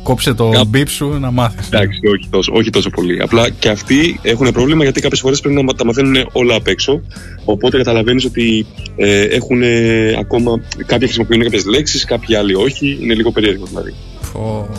κόψε 0.04 0.34
το 0.34 0.50
Κάπου- 0.50 0.67
μπιπ 0.67 0.89
σου 0.89 1.17
να 1.19 1.32
μάθεις. 1.32 1.67
Εντάξει, 1.67 2.00
όχι 2.13 2.28
τόσο, 2.30 2.52
όχι 2.56 2.69
τόσο 2.69 2.89
πολύ. 2.89 3.22
Απλά 3.22 3.50
και 3.50 3.69
αυτοί 3.69 4.19
έχουν 4.22 4.52
πρόβλημα 4.52 4.84
γιατί 4.84 5.02
κάποιες 5.02 5.19
φορές 5.19 5.39
πρέπει 5.39 5.63
να 5.63 5.74
τα 5.74 5.86
μαθαίνουν 5.86 6.15
όλα 6.32 6.56
απ' 6.56 6.67
έξω. 6.67 7.02
Οπότε 7.45 7.78
καταλαβαίνεις 7.78 8.26
ότι 8.26 8.65
ε, 8.95 9.22
έχουν 9.24 9.62
ε, 9.63 10.15
ακόμα. 10.19 10.62
Κάποιοι 10.86 11.08
χρησιμοποιούν 11.08 11.41
κάποιες 11.43 11.65
λέξεις, 11.65 12.06
κάποιοι 12.06 12.36
άλλοι 12.36 12.56
όχι. 12.56 12.98
Είναι 13.02 13.13
λίγο 13.13 13.32
περίεργο 13.32 13.65
δηλαδή. 13.65 13.93
Φω. 14.22 14.69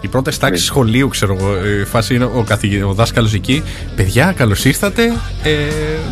Οι 0.00 0.08
πρώτες 0.08 0.38
τάξεις 0.38 0.60
Ναι. 0.60 0.66
σχολείου, 0.66 1.08
ξέρω 1.08 1.34
εγώ, 1.40 1.54
η 1.80 1.84
φάση 1.84 2.14
είναι 2.14 2.24
ο, 2.24 2.42
καθηγη... 2.46 2.82
ο 2.82 2.92
δάσκαλος 2.92 3.34
εκεί. 3.34 3.62
Παιδιά, 3.96 4.32
καλώς 4.36 4.64
ήρθατε. 4.64 5.04
Ε, 5.42 5.52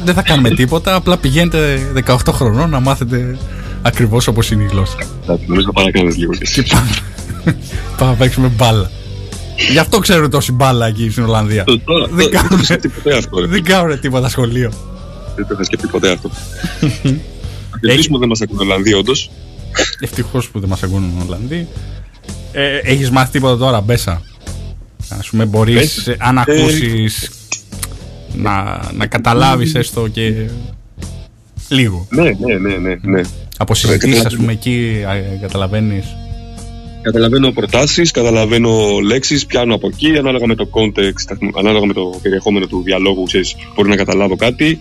δεν 0.04 0.14
θα 0.14 0.22
κάνουμε 0.22 0.50
τίποτα. 0.60 0.94
Απλά 0.94 1.16
πηγαίνετε 1.16 1.80
18 2.06 2.16
χρονών 2.32 2.70
να 2.70 2.80
μάθετε 2.80 3.36
ακριβώς 3.82 4.26
όπως 4.26 4.50
είναι 4.50 4.62
η 4.62 4.66
γλώσσα. 4.66 4.96
Εντάξει, 5.22 5.44
νομίζω 5.48 5.66
να 5.66 5.72
παρακάνει 5.72 6.12
λίγο 6.14 6.32
κι 6.32 6.42
εσύ. 6.42 6.62
Και 6.62 6.72
πάμε, 6.74 6.90
πάμε 7.98 8.10
να 8.10 8.16
παίξουμε 8.16 8.48
μπάλα. 8.48 8.90
Γι' 9.70 9.78
αυτό 9.78 9.98
ξέρουν 9.98 10.30
τόση 10.30 10.52
μπάλα 10.52 10.86
εκεί 10.86 11.10
στην 11.10 11.22
Ολλανδία. 11.24 11.64
Το- 11.64 11.78
τώρα- 11.80 12.06
Δεν 12.06 12.10
το- 12.10 12.16
Δεν 12.16 12.30
το 12.30 12.36
κάνουν, 12.36 12.52
είχα 12.52 12.64
σκεφτεί 12.64 12.88
ποτέ 12.88 13.16
αυτό. 13.16 13.40
ρε. 13.40 13.46
δεν 13.46 13.64
κάνουν 13.64 14.00
τίποτα 14.00 14.28
σχολείο. 14.28 14.72
Δεν 15.36 15.46
το 15.46 15.50
είχα 15.54 15.64
σκεφτεί 15.64 15.86
ποτέ 15.86 16.10
αυτό. 16.12 16.30
Θα 17.80 17.90
ελπίσουμε 17.92 18.18
δεν 18.18 18.28
μας 18.28 18.40
ακούνε 18.40 18.60
Ολλανδοί, 18.62 18.94
όντως. 18.94 19.30
Ευτυχώς 20.00 20.48
που 20.48 20.60
δεν 20.60 20.68
μας 20.68 20.82
ακούνε 20.82 21.06
οι 21.06 21.22
Ολλανδοί. 21.26 21.68
Ε, 22.58 22.76
Έχεις 22.82 23.10
μάθει 23.10 23.30
τίποτα 23.32 23.56
τώρα, 23.56 23.80
Μπέσα; 23.80 24.12
Α 25.08 25.16
πούμε, 25.30 25.44
μπορείς 25.44 25.74
Μπέσα; 25.74 26.16
αν 26.18 26.36
Ε, 26.36 26.40
ακούσει 26.40 27.08
να, 28.34 28.80
να 28.92 29.06
καταλάβεις 29.06 29.74
έστω 29.74 30.08
και 30.08 30.50
λίγο. 31.68 32.06
Ναι, 32.10 32.22
ναι, 32.22 32.54
ναι, 32.60 32.76
ναι. 32.76 32.96
ναι. 33.02 33.20
Από 33.56 33.74
συζητήσεις, 33.74 34.08
ας 34.08 34.22
καταλαβαίνω. 34.22 34.40
πούμε, 34.40 34.52
εκεί 34.52 35.04
καταλαβαίνεις. 35.40 36.16
Καταλαβαίνω 37.06 37.50
προτάσεις, 37.50 38.10
καταλαβαίνω 38.10 38.98
λέξεις, 39.06 39.46
πιάνω 39.46 39.74
από 39.74 39.86
εκεί, 39.92 40.16
ανάλογα 40.18 40.46
με 40.46 40.54
το 40.54 40.68
context, 40.72 41.36
ανάλογα 41.58 41.86
με 41.86 41.92
το 41.92 42.18
περιεχόμενο 42.22 42.66
του 42.66 42.82
διαλόγου, 42.84 43.22
ξέρεις, 43.22 43.54
μπορεί 43.74 43.88
να 43.88 43.96
καταλάβω 43.96 44.36
κάτι. 44.36 44.80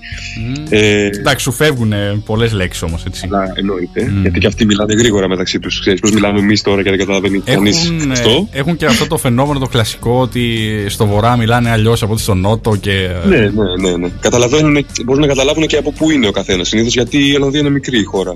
Ε, 0.69 1.05
Εντάξει, 1.05 1.43
σου 1.43 1.51
φεύγουν 1.51 1.93
πολλές 2.26 2.51
λέξεις 2.53 2.82
όμως, 2.84 3.03
έτσι. 3.05 3.28
αλλά 3.32 3.51
εννοείται, 3.55 4.09
Μμ. 4.11 4.21
γιατί 4.21 4.39
και 4.39 4.47
αυτοί 4.47 4.65
μιλάνε 4.65 4.93
γρήγορα 4.93 5.28
μεταξύ 5.28 5.59
τους. 5.59 5.80
Ξέρεις 5.80 5.99
πώς 5.99 6.11
μιλάμε 6.11 6.39
εμείς 6.39 6.61
τώρα 6.61 6.84
και 6.84 6.89
δεν 6.89 6.99
καταλαβαίνει 6.99 7.39
κανείς 7.39 7.86
Έχουν, 7.86 8.09
ε, 8.09 8.13
αυτό. 8.13 8.47
έχουν 8.51 8.76
και 8.78 8.86
αυτό 8.86 9.07
το 9.07 9.17
φαινόμενο 9.17 9.59
το 9.59 9.67
κλασικό 9.67 10.19
ότι 10.19 10.43
στο 10.88 11.05
βορρά 11.05 11.38
μιλάνε 11.38 11.69
αλλιώς 11.69 12.03
από 12.03 12.13
ότι 12.13 12.21
στο 12.21 12.34
νότο 12.34 12.76
και. 12.76 13.09
Ναι, 13.28 13.38
ναι, 13.38 13.89
ναι. 13.89 13.97
ναι. 13.97 14.09
Καταλαβαίνουν, 14.19 14.86
μπορούν 15.05 15.21
να 15.21 15.28
καταλάβουν 15.28 15.67
και 15.67 15.78
από 15.78 15.91
πού 15.91 16.11
είναι 16.11 16.28
ο 16.28 16.32
καθένας. 16.32 16.67
Συνήθως 16.67 16.93
γιατί 16.93 17.30
η 17.30 17.36
Ολλανδία 17.36 17.59
είναι 17.59 17.69
μικρή 17.69 18.03
χώρα. 18.03 18.36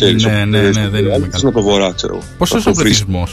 Ξέρεις, 0.00 0.24
Ναι, 0.24 0.30
ο- 0.30 0.44
ναι, 0.46 0.58
ε, 0.58 0.60
ναι, 0.62 0.72
στο- 0.72 0.80
δεν 0.80 0.88
είναι 0.88 0.96
άλλοι 0.96 1.02
μεγάλο. 1.08 1.24
είναι 1.24 1.48
από 1.48 1.52
το 1.52 1.62
βορρά, 1.62 1.92
ξέρω. 1.92 2.14
εγώ. 2.14 2.22
Πόσο 2.38 2.56
Από 2.56 2.62
είναι 2.68 2.70
ο 2.78 2.82
το 2.82 2.88
Φρύσι. 2.88 3.04
πληθυσμό, 3.04 3.28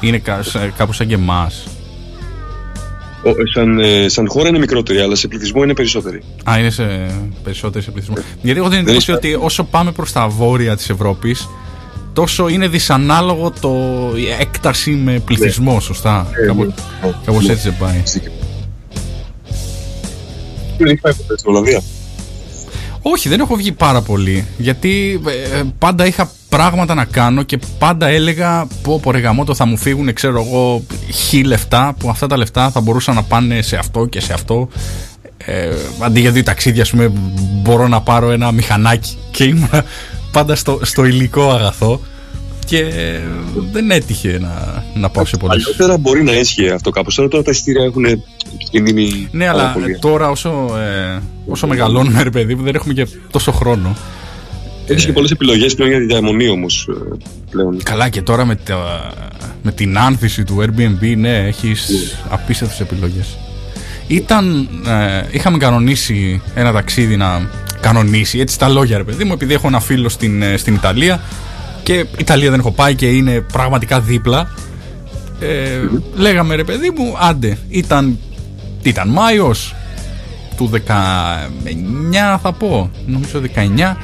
Είναι 0.00 0.18
κα- 0.18 0.42
σα- 0.42 0.66
κάπου 0.66 0.92
σαν 0.92 1.06
και 1.06 1.14
εμάς. 1.14 1.64
Ο- 3.24 3.28
ε, 3.28 3.34
Σαν, 3.54 3.78
ε, 3.78 4.08
σαν 4.08 4.28
χώρα 4.28 4.48
είναι 4.48 4.58
μικρότερη, 4.58 5.00
αλλά 5.00 5.14
σε 5.14 5.28
πληθυσμό 5.28 5.62
είναι 5.62 5.74
περισσότερη. 5.74 6.22
Α, 6.50 6.58
είναι 6.58 6.70
σε 6.70 7.06
περισσότεροι 7.44 7.84
σε 7.84 7.90
πληθυσμό. 7.90 8.14
Γιατί 8.42 8.58
έχω 8.60 8.68
την 8.68 8.76
Δεν 8.78 8.86
εντύπωση 8.86 9.10
υπάρχει. 9.10 9.34
ότι 9.34 9.44
όσο 9.44 9.64
πάμε 9.64 9.92
προς 9.92 10.12
τα 10.12 10.28
βόρεια 10.28 10.76
της 10.76 10.90
Ευρώπης, 10.90 11.48
τόσο 12.12 12.48
είναι 12.48 12.68
δυσανάλογο 12.68 13.52
το, 13.60 13.70
η 14.16 14.26
έκταση 14.40 14.90
με 14.90 15.18
πληθυσμό, 15.24 15.80
σωστά; 15.80 16.26
Ε, 16.42 16.46
Κάπω, 16.46 16.64
ναι. 16.64 16.70
κάπως 17.24 17.46
Ναι. 17.46 17.52
έτσι 17.52 17.68
δεν 17.68 17.78
πάει. 17.78 18.02
Δεν 20.78 20.86
έχει 20.88 21.00
πάει 21.00 21.14
ποτέ 21.14 21.38
στην 21.38 21.50
Ολλανδία. 21.50 21.82
Όχι, 23.02 23.28
δεν 23.28 23.40
έχω 23.40 23.56
βγει 23.56 23.72
πάρα 23.72 24.00
πολύ. 24.00 24.46
Γιατί 24.58 25.20
ε, 25.54 25.62
πάντα 25.78 26.06
είχα 26.06 26.30
πράγματα 26.48 26.94
να 26.94 27.04
κάνω 27.04 27.42
και 27.42 27.58
πάντα 27.78 28.06
έλεγα 28.06 28.66
πω 28.82 29.00
πω 29.00 29.10
ρε 29.10 29.18
γαμώτο, 29.18 29.54
θα 29.54 29.66
μου 29.66 29.76
φύγουν 29.76 30.12
ξέρω 30.12 30.44
εγώ 30.46 30.82
χι 31.12 31.44
λεφτά 31.44 31.94
που 31.98 32.10
αυτά 32.10 32.26
τα 32.26 32.36
λεφτά 32.36 32.70
θα 32.70 32.80
μπορούσαν 32.80 33.14
να 33.14 33.22
πάνε 33.22 33.62
σε 33.62 33.76
αυτό 33.76 34.06
και 34.06 34.20
σε 34.20 34.32
αυτό. 34.32 34.68
Ε, 35.44 35.70
αντί 36.00 36.20
για 36.20 36.30
δύο 36.30 36.42
ταξίδια, 36.42 36.82
ας 36.82 36.90
πούμε, 36.90 37.12
μπορώ 37.62 37.88
να 37.88 38.00
πάρω 38.00 38.30
ένα 38.30 38.52
μηχανάκι 38.52 39.16
και 39.30 39.44
ήμουν 39.44 39.68
πάντα 40.32 40.54
στο, 40.54 40.78
στο 40.82 41.04
υλικό 41.04 41.50
αγαθό 41.50 42.00
και 42.64 42.78
ε, 42.78 43.20
δεν 43.72 43.90
έτυχε 43.90 44.38
να, 44.40 44.84
να 44.94 45.08
πάω 45.08 45.24
σε 45.24 45.36
πολλές 45.36 45.62
Παλιότερα 45.62 45.98
μπορεί 45.98 46.22
να 46.22 46.32
ίσχυε 46.32 46.72
αυτό 46.72 46.90
κάπως. 46.90 47.14
Τώρα, 47.14 47.28
τώρα 47.28 47.42
τα 47.42 47.50
εισιτήρια 47.50 47.84
έχουν 47.84 48.04
κινδύνει. 48.70 49.28
Ναι, 49.30 49.46
πάρα 49.46 49.58
αλλά 49.58 49.72
πολύ. 49.72 49.98
τώρα 49.98 50.30
όσο, 50.30 50.50
ε, 50.78 51.20
όσο 51.46 51.66
μεγαλώνουμε, 51.66 52.22
ρε 52.22 52.30
παιδί 52.30 52.54
μου, 52.54 52.62
δεν 52.62 52.74
έχουμε 52.74 52.94
και 52.94 53.06
τόσο 53.30 53.52
χρόνο. 53.52 53.96
Έχεις 54.86 55.04
και 55.04 55.12
πολλές 55.12 55.30
επιλογές 55.30 55.74
πλέον 55.74 55.90
για 55.90 56.00
τη 56.00 56.06
διαμονή 56.06 56.48
όμως. 56.48 56.88
Πλέον. 57.50 57.82
Καλά 57.82 58.08
και 58.08 58.22
τώρα 58.22 58.44
με, 58.44 58.54
τα, 58.54 59.12
με 59.62 59.72
την 59.72 59.98
άνθηση 59.98 60.44
του 60.44 60.56
Airbnb, 60.60 61.16
ναι, 61.16 61.36
έχεις 61.38 61.90
απίστευτες 62.28 62.80
επιλογές. 62.80 63.38
Ήταν, 64.06 64.68
ε, 64.86 65.22
είχαμε 65.30 65.58
κανονίσει 65.58 66.42
ένα 66.54 66.72
ταξίδι 66.72 67.16
να 67.16 67.50
κανονίσει, 67.80 68.38
έτσι 68.38 68.58
τα 68.58 68.68
λόγια 68.68 68.96
ρε 68.96 69.04
παιδί 69.04 69.24
μου, 69.24 69.32
επειδή 69.32 69.54
έχω 69.54 69.66
ένα 69.66 69.80
φίλο 69.80 70.08
στην, 70.08 70.42
ε, 70.42 70.56
στην 70.56 70.74
Ιταλία 70.74 71.20
και 71.90 72.06
Ιταλία 72.18 72.50
δεν 72.50 72.58
έχω 72.58 72.70
πάει 72.70 72.94
και 72.94 73.06
είναι 73.06 73.40
πραγματικά 73.52 74.00
δίπλα. 74.00 74.50
Ε, 75.40 75.80
λέγαμε 76.14 76.54
ρε 76.54 76.64
παιδί 76.64 76.92
μου, 76.96 77.14
άντε, 77.20 77.58
ήταν, 77.68 78.18
τι 78.82 78.88
ήταν 78.88 79.08
Μάιος 79.08 79.74
του 80.56 80.70
19 80.72 82.38
θα 82.42 82.52
πω, 82.52 82.90
νομίζω 83.06 83.40
19 83.40 83.96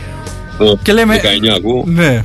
και 0.82 0.92
λέμε- 0.92 1.20
19 1.22 1.54
ακούω. 1.56 1.84
ναι. 1.86 2.20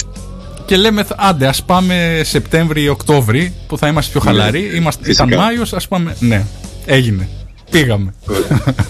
Και 0.65 0.77
λέμε, 0.77 1.03
άντε, 1.15 1.47
ας 1.47 1.63
πάμε 1.63 2.21
Σεπτέμβρη-Οκτώβρη 2.23 3.53
που 3.67 3.77
θα 3.77 3.87
είμαστε 3.87 4.11
πιο 4.11 4.19
χαλαροί. 4.21 4.71
Είμαστε, 4.75 5.03
Φυσικά. 5.05 5.25
ήταν 5.25 5.39
Μάιος, 5.39 5.73
ας 5.73 5.87
πάμε. 5.87 6.15
Ναι, 6.19 6.45
έγινε. 6.85 7.27
Πήγαμε. 7.71 8.13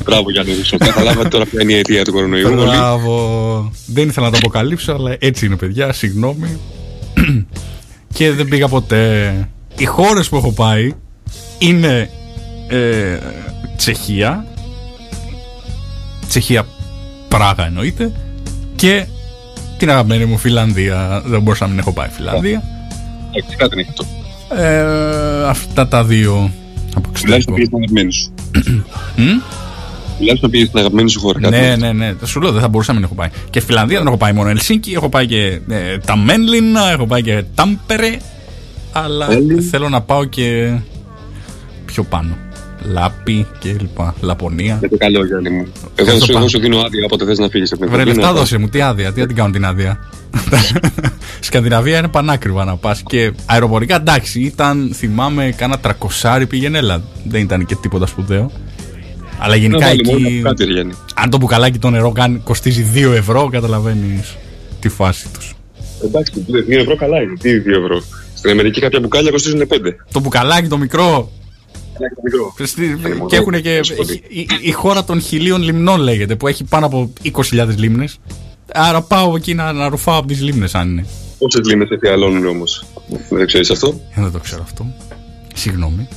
Μπράβο 0.06 0.32
Γιάννη 0.32 0.54
Ρούσο. 0.54 0.78
Καταλάβατε 0.78 1.28
τώρα 1.28 1.46
ποια 1.46 1.62
είναι 1.62 1.74
η 1.74 1.78
αιτία 1.78 2.04
του 2.04 2.12
κορονοϊού. 2.12 2.48
όλοι. 2.48 2.66
Μπράβο. 2.66 3.72
Δεν 3.86 4.08
ήθελα 4.08 4.26
να 4.26 4.32
το 4.32 4.38
αποκαλύψω, 4.42 4.94
αλλά 4.94 5.16
έτσι 5.20 5.46
είναι, 5.46 5.56
παιδιά. 5.56 5.94
Συγγνώμη. 5.94 6.60
και 8.14 8.32
δεν 8.32 8.48
πήγα 8.48 8.68
ποτέ. 8.68 9.34
Οι 9.78 9.86
χώρες 9.86 10.30
που 10.30 10.36
έχω 10.36 10.52
πάει 10.52 10.94
είναι 11.58 12.10
ε, 12.68 13.18
Τσεχία. 13.78 14.46
Τσεχία 16.28 16.66
Πράγα 17.28 17.66
εννοείται. 17.66 18.12
Και 18.76 19.06
την 19.78 19.90
αγαπημένη 19.90 20.26
μου 20.26 20.38
Φιλανδία. 20.38 21.22
Δεν 21.26 21.42
μπορούσα 21.42 21.64
να 21.64 21.70
μην 21.70 21.80
έχω 21.80 21.94
πάει 21.94 22.08
Φιλανδία. 22.12 22.64
Εντάξει, 23.32 23.56
κάτι 23.56 23.80
είναι 23.80 23.88
αυτό. 23.90 24.06
Ε, 24.56 25.48
αυτά 25.48 25.88
τα 25.88 26.04
δύο 26.04 26.52
από 26.96 27.10
Τουλάχιστον 27.20 27.54
εξωτερικό. 27.54 27.54
πήγες 27.54 27.68
στην 27.68 27.78
αγαπημένη 27.78 28.12
σου. 28.12 28.34
Μμ; 29.16 29.40
Τουλάχιστον 30.18 30.50
πήγε 30.50 30.66
στην 30.66 30.80
αγαπημένη 30.80 31.10
σου 31.10 31.20
χώρα. 31.20 31.40
κάτι 31.40 31.56
Ναι, 31.60 31.66
είναι. 31.66 31.76
ναι, 31.76 31.92
ναι. 31.92 32.14
Σου 32.26 32.42
λέω 32.42 32.52
δεν 32.52 32.62
θα 32.62 32.68
μπορούσα 32.68 32.92
να 32.94 33.00
μην 33.00 33.08
έχω 33.08 33.16
πάει. 33.16 33.30
Και 33.50 33.60
Φιλανδία 33.62 33.98
δεν 33.98 34.08
έχω 34.08 34.18
πάει 34.18 34.34
μόνο 34.34 34.50
Ελσίνκι, 34.50 34.92
έχω 34.94 35.10
πάει 35.10 35.26
και 35.26 35.60
ε, 35.70 35.98
τα 36.06 36.18
Μένλινα, 36.18 36.92
έχω 36.92 37.06
πάει 37.08 37.22
και 37.22 37.44
Τάμπερε. 37.56 38.18
Αλλά 38.92 39.28
Τάλιν. 39.28 39.62
θέλω 39.62 39.90
να 39.90 40.02
πάω 40.02 40.26
και 40.26 40.74
πιο 41.86 42.04
πάνω. 42.04 42.38
Λάπη 42.92 43.48
και 43.60 43.76
λοιπά. 43.80 44.16
Λαπωνία. 44.22 44.76
Για 44.80 44.90
το 44.90 44.98
καλό, 44.98 45.26
Γιάννη 45.26 45.50
μου. 45.50 45.58
Εγώ 45.76 45.90
Ευχαριστώ 45.96 46.26
σου, 46.26 46.32
εγώ 46.32 46.40
πάρα. 46.40 46.50
σου 46.52 46.60
δίνω 46.60 46.78
άδεια 46.78 47.06
όποτε 47.06 47.26
θες 47.26 47.38
να 47.38 47.48
φύγεις 47.50 47.72
από 47.72 47.82
την 47.82 47.92
Βρε 47.92 48.02
εκπομπή, 48.02 48.18
λεφτά 48.18 48.34
να- 48.34 48.40
δώσε 48.40 48.58
μου, 48.58 48.68
τι 48.70 48.82
άδεια, 48.82 49.14
τι 49.14 49.20
να 49.20 49.26
την 49.28 49.36
κάνω 49.36 49.52
την 49.52 49.66
άδεια. 49.66 50.00
Σκανδιναβία 51.40 51.98
είναι 51.98 52.08
πανάκριβα 52.08 52.66
να 52.66 52.76
πας. 52.76 53.04
Και 53.06 53.32
αεροπορικά 53.46 53.96
εντάξει, 53.96 54.42
ήταν, 54.42 54.92
θυμάμαι, 54.94 55.52
κάνα 55.58 55.80
τρακοσάρι 55.80 56.48
πήγαινε, 56.48 56.78
έλα. 56.78 57.02
Δεν 57.24 57.42
ήταν 57.42 57.66
και 57.66 57.76
τίποτα 57.76 58.06
σπουδαίο. 58.06 58.52
Αλλά 59.40 59.56
γενικά 59.56 59.80
Να 59.80 59.86
βάλει 59.86 60.02
μόνο 60.06 60.28
εκεί, 60.28 60.42
κάτι, 60.42 60.66
ρε 60.66 60.72
Γιάννη. 60.72 60.94
αν 61.16 61.30
το 61.30 61.38
μπουκαλάκι 61.38 61.78
το 61.80 61.90
νερό 61.90 62.12
κάνει, 62.12 62.38
κοστίζει 62.44 62.86
2 62.96 63.12
ευρώ, 63.16 63.50
καταλαβαίνεις 63.52 64.38
τη 64.80 64.90
φάση 64.90 65.28
τους. 65.34 65.54
Εντάξει, 66.04 66.46
2 66.70 66.80
ευρώ 66.80 66.96
καλά 66.96 67.22
είναι. 67.22 67.34
Τι 67.40 67.50
2 67.62 67.78
ευρώ; 67.84 68.02
Στην 68.36 68.50
Αμερική 68.52 68.80
κάποια 68.80 69.00
μπουκάλια 69.00 69.32
κοστίζουν 69.32 69.68
5. 69.68 69.96
Το 70.12 70.20
μπουκαλάκι 70.20 70.68
το 70.68 70.78
μικρό. 70.78 71.32
το 71.98 72.22
μικρό. 72.24 72.54
Στη- 72.68 72.98
μόνο 73.18 73.26
Και 73.26 73.36
έχουν 73.36 73.62
και. 73.62 73.80
πολύ. 73.96 74.24
η, 74.28 74.48
η 74.62 74.72
χώρα 74.72 75.04
των 75.04 75.22
χιλίων 75.22 75.62
λιμνών 75.62 76.00
λέγεται, 76.00 76.36
που 76.36 76.48
έχει 76.48 76.64
πάνω 76.64 76.86
από 76.86 77.14
20.000 77.24 77.68
λίμνες. 77.78 78.20
Άρα 78.74 79.02
πάω 79.02 79.36
εκεί 79.36 79.54
να, 79.54 79.74
να 79.74 79.90
ρουφάω 79.90 80.18
από 80.18 80.28
τις 80.28 80.42
λίμνες, 80.42 80.76
αν 80.76 80.90
είναι. 80.90 81.06
Πόσες 81.38 81.68
λίμνες 81.68 81.90
εφιαλώνουν 81.90 82.46
όμως; 82.46 82.86
Δεν 83.30 83.46
ξέρεις 83.48 83.70
αυτό; 83.70 84.00
Ε, 84.16 84.22
δεν 84.22 84.32
το 84.32 84.40
ξέρω 84.40 84.62
αυτό. 84.64 84.86
Συγγνώμη. 85.56 86.08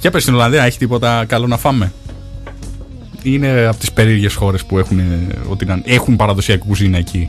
Για 0.00 0.10
πες 0.10 0.22
στην 0.22 0.34
Ολλανδία, 0.34 0.62
έχει 0.64 0.78
τίποτα 0.78 1.24
καλό 1.28 1.46
να 1.46 1.56
φάμε; 1.56 1.92
Είναι 3.22 3.66
από 3.66 3.76
τις 3.78 3.92
περίεργες 3.92 4.34
χώρες 4.34 4.64
που 4.64 4.78
έχουν, 4.78 5.00
ότι 5.48 5.64
να, 5.64 5.82
έχουν 5.84 6.16
παραδοσιακή 6.16 6.66
κουζίνα 6.66 6.98
εκεί; 6.98 7.28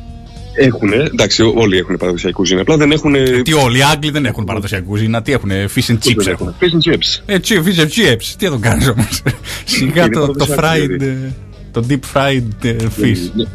Έχουν, 0.56 0.92
εντάξει, 0.94 1.44
ό- 1.44 1.54
όλοι 1.56 1.78
έχουν 1.78 1.98
παραδοσιακή 1.98 2.36
κουζίνα. 2.36 2.62
Απλά 2.62 2.78
δεν 2.78 2.92
έχουν. 2.92 3.14
Τι 3.44 3.54
όλοι 3.54 3.78
οι 3.78 3.82
Άγγλοι 3.84 4.12
δεν 4.12 4.26
έχουν 4.26 4.46
παραδοσιακή 4.46 4.86
κουζίνα, 4.86 5.22
τι 5.22 5.32
έχουν, 5.32 5.50
fish 5.76 5.92
and 5.92 5.98
chips 6.10 6.28
έχουν. 6.28 6.56
Fish 6.60 6.64
and 6.90 6.94
chips. 6.94 7.22
Ε, 7.26 7.40
τσι- 7.40 7.62
fish 7.66 7.80
and 7.80 7.88
chips, 7.88 8.24
τι 8.38 8.46
θα 8.46 8.52
το 8.52 8.58
κάνεις 8.58 8.88
όμως; 8.88 9.22
Σιγά 9.66 10.04
Είναι 10.06 10.14
το, 10.14 10.26
το 10.28 10.46
παραδοσιακό, 10.46 10.84
fried, 10.84 10.98
δηλαδή. 11.00 11.06
ε, 11.06 11.34
το 11.72 11.86
deep 11.90 12.00
fried 12.14 12.64
ε, 12.66 12.76
fish. 13.02 13.46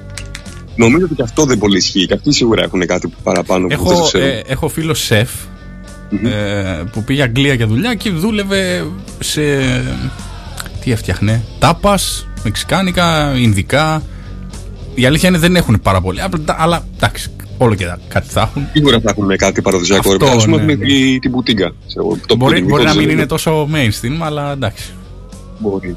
Ναι. 0.77 0.85
Νομίζω 0.87 1.05
ότι 1.05 1.15
και 1.15 1.23
αυτό 1.23 1.45
δεν 1.45 1.59
πολύ 1.59 1.77
ισχύει. 1.77 2.07
Και 2.07 2.15
αυτοί 2.15 2.33
σίγουρα 2.33 2.63
έχουν 2.63 2.87
κάτι 2.87 3.13
παραπάνω 3.23 3.67
που 3.67 3.69
δεν 3.69 3.85
το 3.85 3.91
Έχω, 3.93 4.03
ξέρω. 4.07 4.25
ε, 4.25 4.43
έχω 4.47 4.69
φίλο 4.69 4.95
σεφ 4.95 5.31
ε, 6.25 6.83
που 6.93 7.05
πήγε 7.05 7.23
Αγγλία 7.23 7.55
για 7.55 7.67
δουλειά 7.67 7.95
και 7.95 8.11
δούλευε 8.11 8.85
σε. 9.19 9.43
Τι 10.81 10.91
έφτιαχνε, 10.93 11.43
τάπας, 11.59 12.27
μεξικάνικα, 12.45 13.35
ινδικά. 13.37 14.03
Η 14.95 15.07
αλήθεια 15.07 15.29
είναι 15.29 15.39
δεν 15.39 15.57
έχουν 15.57 15.81
πάρα 15.83 16.01
πολύ. 16.01 16.21
απλά- 16.23 16.57
Αλλά 16.59 16.85
εντάξει, 16.97 17.31
όλο 17.59 17.75
και 17.75 17.87
κάτι 18.09 18.29
θα 18.29 18.41
έχουν. 18.41 18.67
Σίγουρα 18.73 19.01
θα 19.01 19.11
έχουν 19.17 19.37
κάτι 19.37 19.63
παραδοσιακό. 19.63 20.11
Αυτό, 20.13 20.25
ρε 20.25 20.31
παιδί. 20.31 20.37
Ας 20.37 20.45
πούμε 20.45 20.57
ναι, 20.57 20.73
έχουμε 20.73 20.87
ναι. 20.87 20.93
τη- 20.95 21.19
την 21.19 21.31
πουτίγκα. 21.31 21.73
ξέρω, 21.87 22.19
το 22.27 22.37
Μπορεί, 22.37 22.59
pudding, 22.59 22.69
μπορεί 22.69 22.83
το 22.83 22.89
να 22.89 22.95
μην 22.95 22.99
ξέρουμε. 22.99 23.13
είναι 23.13 23.27
τόσο 23.27 23.69
mainstream, 23.73 24.17
αλλά 24.21 24.53
εντάξει. 24.53 24.91
Μπορεί. 25.59 25.97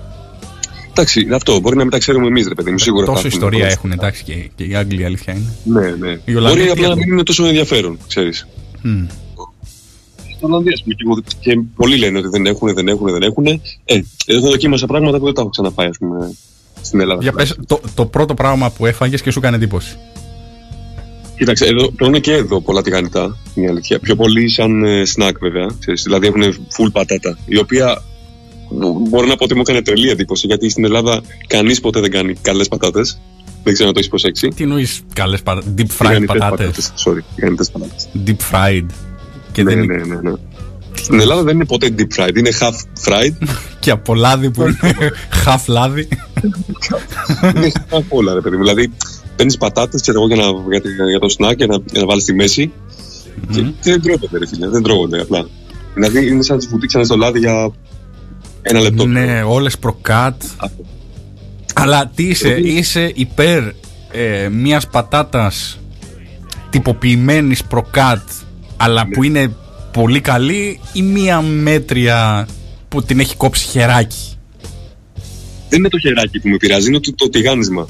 Εντάξει, 0.97 1.27
αυτό 1.33 1.59
μπορεί 1.59 1.75
να 1.75 1.81
μην 1.81 1.91
τα 1.91 1.97
ξέρουμε 1.97 2.27
εμείς, 2.27 2.47
ρε 2.47 2.53
παιδί 2.53 2.71
μου. 2.71 2.77
Σίγουρα 2.79 3.05
θα 3.05 3.11
Τόσο 3.11 3.27
έχουν 3.27 3.37
ιστορία 3.39 3.59
παραδοσιακά. 3.59 3.87
έχουν, 3.87 3.99
εντάξει, 3.99 4.23
και, 4.23 4.49
και 4.55 4.71
οι 4.71 4.75
Άγγλοι 4.75 5.01
η 5.01 5.05
αλήθεια 5.05 5.33
είναι. 5.33 5.53
Ναι, 5.63 5.95
ναι. 6.07 6.17
Οι 6.25 6.35
Ολλανδοί 6.35 6.57
Μπορεί 6.57 6.61
τι 6.63 6.69
απλά 6.71 6.81
να 6.81 6.87
έχουν; 6.87 6.99
μην 6.99 7.11
είναι 7.13 7.23
τόσο 7.23 7.45
ενδιαφέρον, 7.45 7.97
ξέρεις. 8.07 8.47
Μμ. 8.81 9.05
Στην 10.35 10.49
Ολλανδία, 10.49 10.71
ας 10.73 10.81
πούμε, 10.83 10.95
και, 10.95 11.03
εγώ- 11.05 11.21
και 11.39 11.59
πολλοί 11.75 11.97
λένε 11.97 12.17
ότι 12.17 12.27
δεν 12.27 12.45
έχουν, 12.45 12.73
δεν 12.73 12.87
έχουν, 12.87 13.11
δεν 13.11 13.21
έχουν. 13.21 13.45
Ε, 13.85 13.99
εγώ 14.25 14.49
δοκίμασα 14.49 14.85
πράγματα 14.85 15.17
που 15.19 15.25
δεν 15.25 15.33
τα 15.33 15.41
έχω 15.41 15.49
ξαναπάει, 15.49 15.87
ας 15.87 15.97
πούμε, 15.97 16.33
στην 16.81 16.99
Ελλάδα. 16.99 17.21
Για 17.21 17.31
πες, 17.31 17.55
το, 17.67 17.79
το 17.95 18.05
πρώτο 18.05 18.33
πράγμα 18.33 18.69
που 18.71 18.85
έφαγες 18.85 19.21
και 19.21 19.31
σου 19.31 19.39
έκανε 19.39 19.55
εντύπωση. 19.55 19.95
Κοίταξε, 21.37 21.65
εδώ, 21.65 21.91
τρώνε 21.91 22.19
και 22.19 22.33
εδώ 22.33 22.61
πολλά 22.61 22.81
τηγανιτά, 22.81 23.37
είναι 23.55 23.65
η 23.65 23.69
αλήθεια. 23.69 23.99
Πιο 23.99 24.15
πολύ 24.15 24.49
σαν 24.49 24.83
ε, 24.83 25.01
snack 25.17 25.31
βέβαια. 25.39 25.67
Ξέρεις, 25.79 26.03
δηλαδή 26.03 26.27
έχουν 26.27 26.41
full 26.77 26.91
πατάτα. 26.91 27.37
Η 27.45 27.57
οποία 27.57 27.85
μπο- 27.85 28.01
μπορώ 29.09 29.25
να 29.25 29.35
πω 29.35 29.43
ότι 29.43 29.55
μου 29.55 29.61
έκανε 29.61 29.81
τρελή 29.81 30.09
εντύπωση 30.09 30.47
γιατί 30.47 30.69
στην 30.69 30.83
Ελλάδα 30.83 31.21
κανείς 31.47 31.79
ποτέ 31.79 31.99
δεν 31.99 32.11
κάνει 32.11 32.33
καλές 32.41 32.67
πατάτες. 32.67 33.19
Δεν 33.63 33.73
ξέρω 33.73 33.87
αν 33.87 33.93
το 33.93 33.99
έχεις 33.99 34.09
προσέξει. 34.11 34.47
Τι 34.47 34.63
εννοείς 34.63 35.01
καλές 35.13 35.41
πατάτε, 35.41 35.73
deep 35.77 35.81
fried 35.81 35.87
Τηγανιτές 35.97 36.27
πατάτες; 36.37 36.65
πατάτες, 36.67 36.93
Sorry, 37.05 37.19
τηγανιτές 37.35 37.69
πατάτες. 37.71 38.07
Deep 38.25 38.35
fried. 38.51 38.85
Και, 39.51 39.63
Ναι, 39.63 39.75
δεν 39.75 39.85
ναι, 39.85 39.95
ναι, 39.95 40.21
ναι. 40.21 40.31
Στην 40.93 41.19
Ελλάδα 41.19 41.43
δεν 41.43 41.55
είναι 41.55 41.65
ποτέ 41.65 41.95
deep 41.97 42.21
fried, 42.21 42.35
είναι 42.37 42.49
half 42.59 42.73
fried. 43.09 43.47
και 43.79 43.91
από 43.91 44.15
λάδι 44.15 44.49
που 44.51 44.61
είναι 44.61 44.77
half 45.45 45.63
λάδι. 45.67 46.07
είναι 47.55 47.71
half 47.91 48.03
όλα, 48.09 48.33
ρε 48.33 48.41
παιδί 48.41 48.55
μου. 48.55 48.61
Δηλαδή 48.63 48.91
παίρνεις 49.35 49.57
πατάτες 49.57 50.07
εγώ 50.07 50.27
για, 50.27 50.35
να, 50.35 50.43
για, 50.69 50.81
τη- 50.81 50.89
για 51.09 51.19
το 51.19 51.27
snack 51.37 51.55
για 51.57 51.67
να, 51.67 51.75
για 51.91 51.99
να 52.01 52.05
βάλεις 52.05 52.23
στη 52.23 52.33
μέση. 52.33 52.71
Και, 53.51 53.61
και 53.61 53.71
δεν 53.81 54.01
τρώγονται, 54.01 54.37
ρε 54.37 54.47
φίλε, 54.47 54.67
δεν 54.69 54.83
τρώγονται 54.83 55.21
απλά. 55.21 55.47
Δηλαδή 55.93 56.27
είναι 56.27 56.43
σαν 56.43 56.55
να 56.55 56.61
τις 56.61 56.71
βουτήξανε 56.71 57.03
στο 57.05 57.17
λάδι 57.17 57.39
για 57.39 57.71
ένα 58.69 58.79
λεπτό. 58.79 59.05
ναι, 59.05 59.41
όλες 59.43 59.77
προκάτ. 59.77 60.41
Αυτό. 60.57 60.83
Αλλά 61.73 62.11
τι 62.15 62.23
είσαι, 62.23 62.47
Γιατί- 62.47 62.69
είσαι 62.69 63.11
υπέρ 63.15 63.63
ε, 64.11 64.49
μιας 64.51 64.87
πατάτας 64.87 65.79
τυποποιημένης 66.69 67.63
προκάτ, 67.63 68.29
αλλά 68.77 69.03
Ναι. 69.05 69.09
που 69.15 69.23
είναι 69.23 69.53
πολύ 69.91 70.19
καλή, 70.21 70.79
ή 70.93 71.01
μια 71.01 71.41
μέτρια 71.41 72.47
που 72.89 73.03
την 73.03 73.19
έχει 73.19 73.35
κόψει 73.35 73.65
χεράκι; 73.67 74.37
Δεν 75.69 75.79
είναι 75.79 75.89
το 75.89 75.99
χεράκι 75.99 76.39
που 76.39 76.49
με 76.49 76.57
πειράζει, 76.57 76.87
είναι 76.87 76.99
το, 76.99 77.13
το 77.15 77.29
τηγάνισμα. 77.29 77.87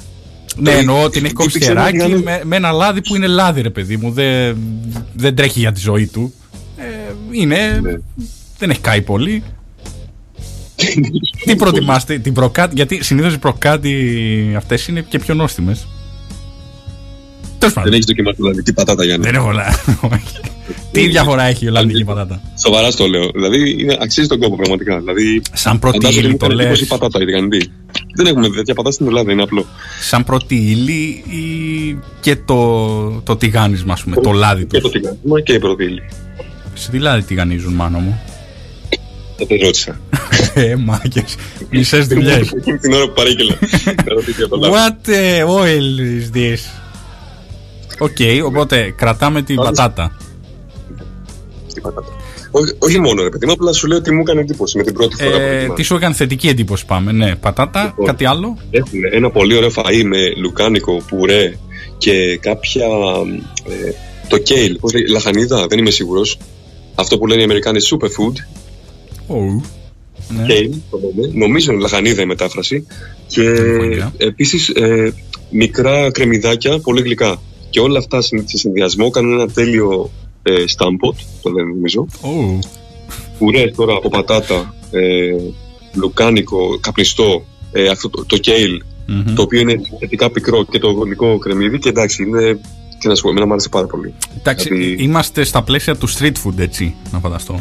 Ναι, 0.55 0.71
Το- 0.71 0.77
εννοώ 0.77 1.09
την 1.09 1.25
έχει 1.25 1.33
το- 1.33 1.39
κόψει 1.41 1.59
το 1.59 1.65
ξέρω, 1.65 1.79
χεράκι 1.79 2.05
είναι- 2.11 2.21
με, 2.23 2.41
με 2.43 2.55
ένα 2.55 2.71
λάδι 2.71 3.01
που 3.01 3.15
είναι 3.15 3.27
λάδι, 3.27 3.61
ρε 3.61 3.69
παιδί 3.69 3.97
μου. 3.97 4.11
Δεν, 4.11 4.57
δεν 5.13 5.35
τρέχει 5.35 5.59
για 5.59 5.71
τη 5.71 5.79
ζωή 5.79 6.07
του. 6.07 6.33
Ε, 6.77 6.83
είναι. 7.31 7.79
Ναι. 7.83 7.91
Δεν 8.57 8.69
έχει 8.69 8.79
κάει 8.79 9.01
πολύ. 9.01 9.43
Τι 11.45 11.55
προτιμάστε, 11.55 12.17
την 12.19 12.33
προκάτι, 12.33 12.73
γιατί 12.75 13.03
συνήθως 13.03 13.33
οι 13.33 13.37
προκάτι 13.37 14.53
αυτές 14.57 14.87
είναι 14.87 15.05
και 15.09 15.19
πιο 15.19 15.33
νόστιμες. 15.33 15.87
Τέλος 17.57 17.73
Δεν 17.73 17.83
πάντων. 17.83 17.93
έχεις 17.93 18.05
δοκιμάσει 18.05 18.41
Ολλανδική 18.41 18.73
πατάτα, 18.73 19.03
Γιάννη. 19.05 19.25
Δεν 19.25 19.35
έχω 19.35 19.51
λάδι. 19.51 19.75
Τι 20.91 21.07
διαφορά 21.07 21.43
έχει 21.43 21.65
η 21.65 21.67
Ολλανδική 21.67 22.03
πατάτα; 22.03 22.41
Σοβαρά 22.61 22.91
στο 22.91 23.07
λέω. 23.07 23.29
Δηλαδή 23.33 23.75
είναι, 23.79 23.97
αξίζει 24.01 24.27
τον 24.27 24.39
κόπο 24.39 24.55
πραγματικά. 24.55 24.99
Δηλαδή, 24.99 25.41
Σαν 25.53 25.79
πρώτη 25.79 25.95
φαντάζομαι 25.97 26.21
ύλη 26.25 26.33
ότι 26.33 26.37
το 26.39 26.45
μου 26.45 26.51
έκανε 26.51 26.69
λες. 26.69 26.79
εντύπωση 26.79 26.83
η 26.83 26.87
πατάτα, 26.99 27.21
η 27.23 27.25
τηγανιτή. 27.25 27.71
Δεν 28.15 28.25
έχουμε 28.25 28.49
τέτοια 28.49 28.73
πατάτα 28.73 28.91
στην 28.95 29.07
Ελλάδα, 29.07 29.31
είναι 29.31 29.41
απλό. 29.41 29.65
Σαν 30.01 30.23
πρώτη 30.23 30.55
ύλη 30.55 31.23
ή 31.29 31.45
και 32.19 32.35
το, 32.35 33.21
το 33.21 33.35
τηγάνισμα, 33.35 33.93
ας 33.93 34.03
πούμε, 34.03 34.15
το 34.15 34.31
λάδι 34.31 34.65
Και 34.65 34.79
το 34.79 34.89
τους. 34.89 34.91
τηγάνισμα 34.91 35.41
και 35.41 35.53
η 35.53 35.59
πρώτη 35.59 35.83
ύλη. 35.83 36.01
Σε 36.73 36.91
τι 36.91 36.97
λάδι 36.99 37.21
τηγανίζουν, 37.23 37.73
μάνο 37.73 37.99
μου; 37.99 38.21
Δεν 39.37 39.47
το 39.47 39.55
ρώτησα. 39.65 39.99
Ε, 40.53 40.75
μάκε. 40.75 41.23
Μισές 41.69 42.07
δουλειές. 42.07 42.51
Εκείνη 42.57 42.77
την 42.77 42.93
ώρα 42.93 43.07
που 43.07 43.13
παρήγγελα. 43.13 43.57
Να 44.05 44.13
ρωτήσει 44.13 44.31
για 44.37 44.47
το 44.47 44.55
λάδι. 44.57 44.73
What 44.75 45.09
uh, 45.09 45.61
oil 45.61 45.99
is 46.21 46.37
this? 46.37 46.59
Οκ, 47.99 48.45
οπότε 48.45 48.93
κρατάμε 48.97 49.41
την 49.41 49.55
Πάντως- 49.55 49.77
πατάτα. 49.77 50.17
Στην 51.67 51.81
πατάτα. 51.81 52.07
Όχι, 52.51 52.73
όχι 52.79 52.99
μόνο, 52.99 53.23
ρε 53.23 53.29
παιδί 53.29 53.45
μου, 53.45 53.51
απλά 53.51 53.73
σου 53.73 53.87
λέω 53.87 53.97
ότι 53.97 54.11
μου 54.13 54.19
έκανε 54.21 54.39
εντύπωση 54.41 54.77
με 54.77 54.83
την 54.83 54.93
πρώτη 54.93 55.15
φορά 55.23 55.29
που 55.31 55.37
Ε, 55.41 55.49
δοκιμάσα. 55.53 55.73
τι 55.73 55.83
σου 55.83 55.95
έκανε 55.95 56.13
θετική 56.13 56.47
εντύπωση, 56.47 56.85
πάμε. 56.85 57.11
Ναι, 57.11 57.35
πατάτα, 57.35 57.83
Λοιπόν. 57.83 58.05
κάτι 58.05 58.25
άλλο; 58.25 58.57
Έχουν 58.71 58.99
ένα 59.11 59.29
πολύ 59.31 59.55
ωραίο 59.55 59.71
φαΐ 59.75 60.03
με 60.05 60.17
λουκάνικο, 60.41 61.01
πουρέ 61.09 61.57
και 61.97 62.37
κάποια. 62.41 62.85
Ε, 63.67 63.91
το 64.27 64.37
kale, 64.37 64.77
πώς 64.79 64.93
λέει, 64.93 65.07
λαχανίδα, 65.07 65.67
δεν 65.67 65.79
είμαι 65.79 65.89
σίγουρος. 65.89 66.37
Αυτό 66.95 67.17
που 67.17 67.27
λένε 67.27 67.41
οι 67.41 67.43
Αμερικάνοι 67.43 67.79
superfood, 67.91 68.33
Oh. 69.27 69.61
Ναι. 70.37 70.45
κέιλ, 70.45 70.71
το 70.89 70.99
λένε. 71.15 71.31
νομίζω 71.33 71.71
είναι 71.71 71.81
λαχανίδα 71.81 72.21
η 72.21 72.25
μετάφραση. 72.25 72.87
Και 73.27 73.41
έχω 73.41 73.83
ιδέα. 73.83 74.13
επίσης 74.17 74.69
ε, 74.69 75.13
μικρά 75.49 76.11
κρεμμυδάκια, 76.11 76.79
πολύ 76.79 77.01
γλυκά. 77.01 77.41
Και 77.69 77.79
όλα 77.79 77.97
αυτά 77.97 78.21
συν- 78.21 78.49
σε 78.49 78.57
συνδυασμό 78.57 79.09
κάνουν 79.09 79.33
ένα 79.39 79.47
τέλειο 79.49 80.09
ε, 80.43 80.51
stampot, 80.77 81.15
το 81.41 81.49
λένε 81.49 81.67
νομίζω. 81.73 82.07
Oh. 82.21 82.59
Πουρές 83.39 83.73
τώρα 83.75 83.93
από 83.93 84.09
πατάτα, 84.09 84.73
ε, 84.91 85.35
λουκάνικο, 85.93 86.79
καπνιστό, 86.79 87.45
ε, 87.71 87.87
αυτό 87.87 88.09
το, 88.09 88.25
το 88.25 88.37
κέιλ, 88.37 88.81
Μμμ. 89.07 89.33
το 89.35 89.41
οποίο 89.41 89.59
είναι 89.59 89.81
σχετικά 89.95 90.31
πικρό 90.31 90.65
και 90.65 90.79
το 90.79 90.91
γλυκό 90.91 91.37
κρεμμύδι 91.37 91.79
και 91.79 91.89
εντάξει 91.89 92.23
είναι, 92.23 92.59
τι 92.99 93.07
να 93.07 93.15
σου 93.15 93.21
πω, 93.21 93.29
εμένα 93.29 93.45
μου 93.45 93.51
άρεσε 93.51 93.69
πάρα 93.69 93.87
πολύ. 93.87 94.13
Εντάξει, 94.37 94.69
Δηλαδή- 94.69 95.03
είμαστε 95.03 95.43
στα 95.43 95.63
πλαίσια 95.63 95.95
του 95.95 96.09
street 96.09 96.31
food, 96.45 96.57
έτσι, 96.57 96.95
να 97.11 97.19
φανταστώ. 97.19 97.59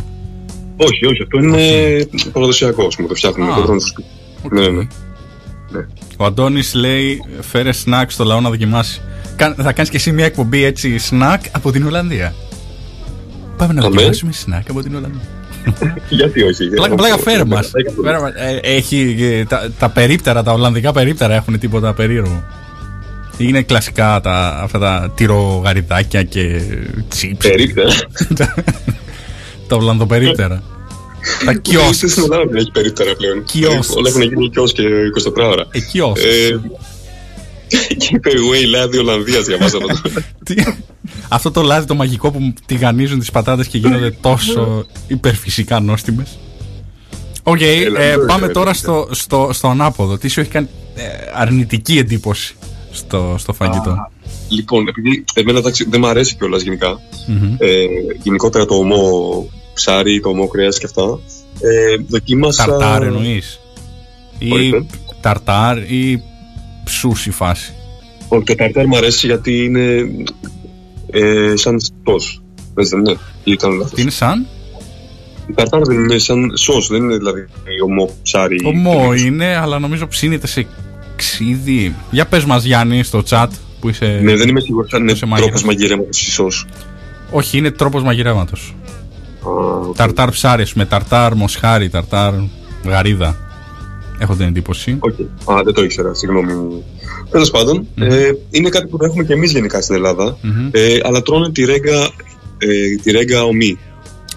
Όχι, 0.76 1.06
όχι, 1.06 1.22
αυτό 1.22 1.38
είναι 1.38 2.06
παραδοσιακό, 2.32 2.86
ας 2.86 2.96
πούμε, 2.96 3.08
το 3.08 3.14
φτιάχνουμε, 3.14 3.52
Α. 3.52 3.54
το 3.54 3.62
τρώνε 3.62 3.80
στο 3.80 3.88
σπίτι. 3.88 4.08
Οκ. 4.42 4.52
Ναι, 4.52 4.68
ναι. 4.68 4.86
Ο 6.16 6.24
Αντώνης 6.24 6.74
λέει: 6.74 7.22
Φέρε 7.40 7.70
snack 7.84 8.04
στο 8.06 8.24
λαό 8.24 8.40
να 8.40 8.48
δοκιμάσει. 8.48 9.00
Κα- 9.36 9.54
Θα 9.62 9.72
κάνεις 9.72 9.90
και 9.90 9.96
εσύ 9.96 10.12
μια 10.12 10.24
εκπομπή 10.24 10.64
έτσι 10.64 10.98
snack 11.10 11.38
από 11.50 11.72
την 11.72 11.86
Ολλανδία. 11.86 12.34
Πάμε 13.56 13.72
να 13.72 13.80
Αμέ. 13.80 13.94
δοκιμάσουμε 13.94 14.32
snack 14.46 14.62
από 14.70 14.82
την 14.82 14.94
Ολλανδία. 14.94 15.20
Γιατί 16.08 16.42
όχι. 16.42 16.66
Πλάκα, 16.68 16.94
πλάκα, 16.94 17.18
φέρε 17.18 17.44
μας. 17.44 17.70
Ε, 18.36 18.58
Έχει 18.76 19.16
ε, 19.20 19.44
τα, 19.44 19.70
τα 19.78 19.88
περίπτερα, 19.88 20.42
τα 20.42 20.52
Ολλανδικά 20.52 20.92
περίπτερα 20.92 21.34
έχουν 21.34 21.58
τίποτα 21.58 21.92
περίεργο. 21.94 22.44
Είναι 23.38 23.62
κλασικά 23.62 24.20
τα, 24.20 24.60
αυτά 24.62 24.78
τα 24.78 25.12
τυρογαριδάκια 25.14 26.22
και 26.22 26.60
chips. 27.14 27.36
Περίπτερα. 27.38 27.88
τα 29.68 29.76
Ολλανδοπερίπτερα. 29.76 30.62
τα 31.44 31.50
Είστε 31.52 31.60
kiosk. 31.60 32.08
στην 32.08 32.22
Ελλάδα 32.22 32.44
δεν 32.46 32.56
έχει 32.56 32.70
περίπτερα 32.70 33.14
πλέον. 33.14 33.44
Kiosks. 33.44 33.94
Όλα 33.96 34.08
έχουν 34.08 34.22
γίνει 34.22 34.50
kiosk 34.50 34.74
και 34.74 34.82
24 35.36 35.42
ώρα. 35.50 35.66
Ε, 35.70 35.80
kiosks. 35.80 36.24
Ε, 36.24 36.60
Και 37.98 38.08
είπε 38.10 38.30
Way 38.30 38.68
Λάδι 38.70 38.98
Ολλανδίας 38.98 39.44
διάβαζα 39.44 39.78
αυτό. 39.90 40.10
Τι- 40.44 40.54
Αυτό 41.28 41.50
το 41.50 41.62
λάδι 41.62 41.86
το 41.86 41.94
μαγικό 41.94 42.30
που 42.30 42.52
τηγανίζουν 42.66 43.18
τις 43.18 43.30
πατάτες 43.30 43.66
και 43.66 43.78
γίνονται 43.78 44.10
τόσο 44.20 44.86
υπερφυσικά 45.06 45.80
νόστιμες. 45.80 46.38
Οκ, 47.42 47.60
Έλα, 47.60 48.00
ε, 48.00 48.16
ναι, 48.16 48.24
πάμε 48.26 48.46
ναι, 48.46 48.52
τώρα 48.52 48.68
ναι. 48.70 48.74
στο, 48.74 49.08
στο, 49.10 49.50
στο 49.52 49.68
ανάποδο. 49.68 50.18
Τι 50.18 50.28
σου 50.28 50.40
έχει 50.40 50.50
κάνει 50.50 50.68
ε, 50.94 51.02
αρνητική 51.34 51.98
εντύπωση 51.98 52.54
στο, 52.92 53.34
στο 53.38 53.52
φαγητό; 53.52 54.10
Λοιπόν, 54.48 54.88
επειδή 54.88 55.24
εμένα 55.34 55.58
εντάξει, 55.58 55.86
δεν 55.88 56.00
μου 56.02 56.08
αρέσει 56.08 56.36
κιόλας 56.36 56.62
γενικά. 56.62 57.00
Μμμ. 57.26 57.54
Ε, 57.58 57.84
γενικότερα 58.22 58.64
το 58.64 58.74
ομό 58.74 59.48
ψάρι, 59.74 60.20
το 60.20 60.28
ομό 60.28 60.48
κρέας 60.48 60.78
και 60.78 60.86
αυτά. 60.86 61.18
Ε, 61.60 62.04
δοκίμασα. 62.08 62.64
Ταρτάρ 62.66 63.02
εννοείς; 63.02 63.60
Ή 64.38 64.52
Ορίστε. 64.52 64.86
ταρτάρ 65.20 65.78
ή 65.78 66.22
ψούσι 66.84 67.30
φάση; 67.30 67.72
Όχι, 68.28 68.44
το 68.44 68.54
ταρτάρ 68.54 68.86
μου 68.86 68.96
αρέσει 68.96 69.26
γιατί 69.26 69.64
είναι 69.64 70.10
ε, 71.10 71.56
σαν 71.56 71.80
σως. 71.80 72.42
Έτσι 72.78 72.90
δεν 72.96 73.04
είναι, 73.04 73.18
ή 73.44 73.56
κάνω 73.56 73.74
λάθος. 73.74 73.92
Τι 73.92 74.02
είναι 74.02 74.10
σαν; 74.10 74.46
Η 75.46 75.52
ταρτάρ 75.54 75.82
δεν 75.82 75.98
είναι 75.98 76.18
σαν 76.18 76.56
σως, 76.56 76.88
δεν 76.88 77.02
είναι 77.02 77.16
δηλαδή 77.16 77.46
ωμό 77.84 78.10
ψάρι. 78.22 78.56
Ωμό 78.64 79.14
είναι, 79.14 79.56
αλλά 79.56 79.78
νομίζω 79.78 80.06
ψήνεται 80.06 80.46
σε 80.46 80.66
ξύδι. 81.16 81.94
Για 82.10 82.26
πες 82.26 82.44
μας 82.44 82.64
Γιάννη 82.64 83.02
στο 83.02 83.22
chat 83.28 83.48
που 83.80 83.88
είσαι... 83.88 84.20
Ναι, 84.22 84.36
δεν 84.36 84.48
είμαι 84.48 84.60
σίγουρος 84.60 84.92
αν 84.92 85.02
είναι 85.02 85.12
Είσαι 85.12 85.26
μάγειρας. 85.26 85.50
τρόπος 85.50 85.74
μαγειρέματος 85.76 86.26
η 86.26 86.30
σος. 86.30 86.66
Όχι, 87.30 87.58
είναι 87.58 87.70
τρόπος 87.70 88.02
μαγειρέματος. 88.02 88.74
Α, 89.46 89.50
οκ. 89.88 89.96
Ταρτάρ 89.96 90.30
ψάρι, 90.30 90.66
με 90.74 90.84
ταρτάρ 90.86 91.34
μοσχάρι, 91.34 91.88
ταρτάρ 91.88 92.32
γαρίδα. 92.84 93.36
Έχω 94.18 94.34
την 94.34 94.46
εντύπωση. 94.46 94.96
Οκ. 94.98 95.14
Α, 95.56 95.62
δεν 95.64 95.74
το 95.74 95.82
ήξερα, 95.82 96.14
συγγνώμη. 96.14 96.82
Τέλος 97.30 97.50
πάντων, 97.50 97.86
ε, 97.98 98.30
είναι 98.50 98.68
κάτι 98.68 98.86
που 98.86 98.96
το 98.96 99.04
έχουμε 99.04 99.24
και 99.24 99.32
εμείς 99.32 99.52
γενικά 99.52 99.80
στην 99.82 99.94
Ελλάδα. 99.94 100.36
Μμμ. 100.42 100.68
Ε, 100.70 100.98
αλλά 101.02 101.22
τρώνε 101.22 101.50
τη 101.52 101.64
ρέγγα, 101.64 102.02
ε, 102.58 102.94
τη 103.02 103.10
ρέγγα 103.10 103.44
ωμή. 103.44 103.78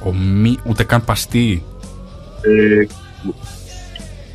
Ο 0.04 0.14
μη, 0.14 0.58
ούτε 0.64 0.84
καν 0.84 1.06
παστί. 1.06 1.64
Ε, 2.42 2.88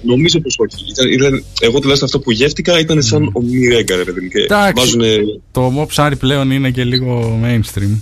νομίζω 0.04 0.40
πως 0.40 0.56
όχι. 0.58 0.84
Ήταν, 0.90 1.12
ήταν, 1.12 1.44
εγώ 1.60 1.78
τουλάχιστον 1.78 2.08
αυτό 2.08 2.18
που 2.18 2.30
γεύτηκα 2.30 2.78
ήταν 2.78 3.02
σαν 3.02 3.30
ομή 3.32 3.66
ρέγγα, 3.66 3.96
ρε 3.96 4.04
παιδί 4.04 4.20
μου. 4.20 4.28
Και 4.28 4.38
Εντάξει. 4.38 4.72
βάζουνε. 4.76 5.16
Το 5.52 5.64
ομό 5.64 5.86
ψάρι 5.86 6.16
πλέον 6.16 6.50
είναι 6.50 6.70
και 6.70 6.84
λίγο 6.84 7.40
mainstream. 7.44 7.98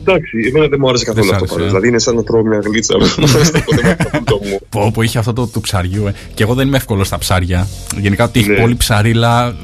Εντάξει, 0.00 0.36
εμένα 0.48 0.68
δεν 0.68 0.78
μου 0.82 0.88
άρεσε 0.88 1.04
καθόλου 1.04 1.26
Δεν 1.26 1.38
σ' 1.38 1.42
αυτό. 1.42 1.54
άρεσε, 1.54 1.54
πάντως. 1.54 1.64
ε. 1.64 1.68
Δηλαδή 1.68 1.88
είναι 1.88 1.98
σαν 1.98 2.14
να 2.14 2.22
τρώω 2.22 2.42
μια 2.44 2.60
γλίτσα. 2.64 2.94
Δεν 2.98 3.08
μου 3.18 3.24
άρεσε 3.34 3.50
καθόλου 3.52 4.24
το 4.24 4.40
ομό. 4.44 4.60
Πω, 4.70 4.90
πω, 4.94 5.02
είχε 5.02 5.18
αυτό 5.18 5.32
το 5.32 5.46
του 5.46 5.60
ψαριού. 5.60 6.06
Ε. 6.06 6.12
Και 6.34 6.42
εγώ 6.42 6.54
δεν 6.54 6.66
είμαι 6.66 6.76
εύκολος 6.76 7.06
στα 7.06 7.18
ψάρια. 7.18 7.68
Γενικά 8.00 8.24
ότι 8.24 8.40
έχει 8.40 8.48
Ναι. 8.48 8.60
πολύ 8.60 8.74
ψαρίλα. 8.76 9.44
α, 9.46 9.54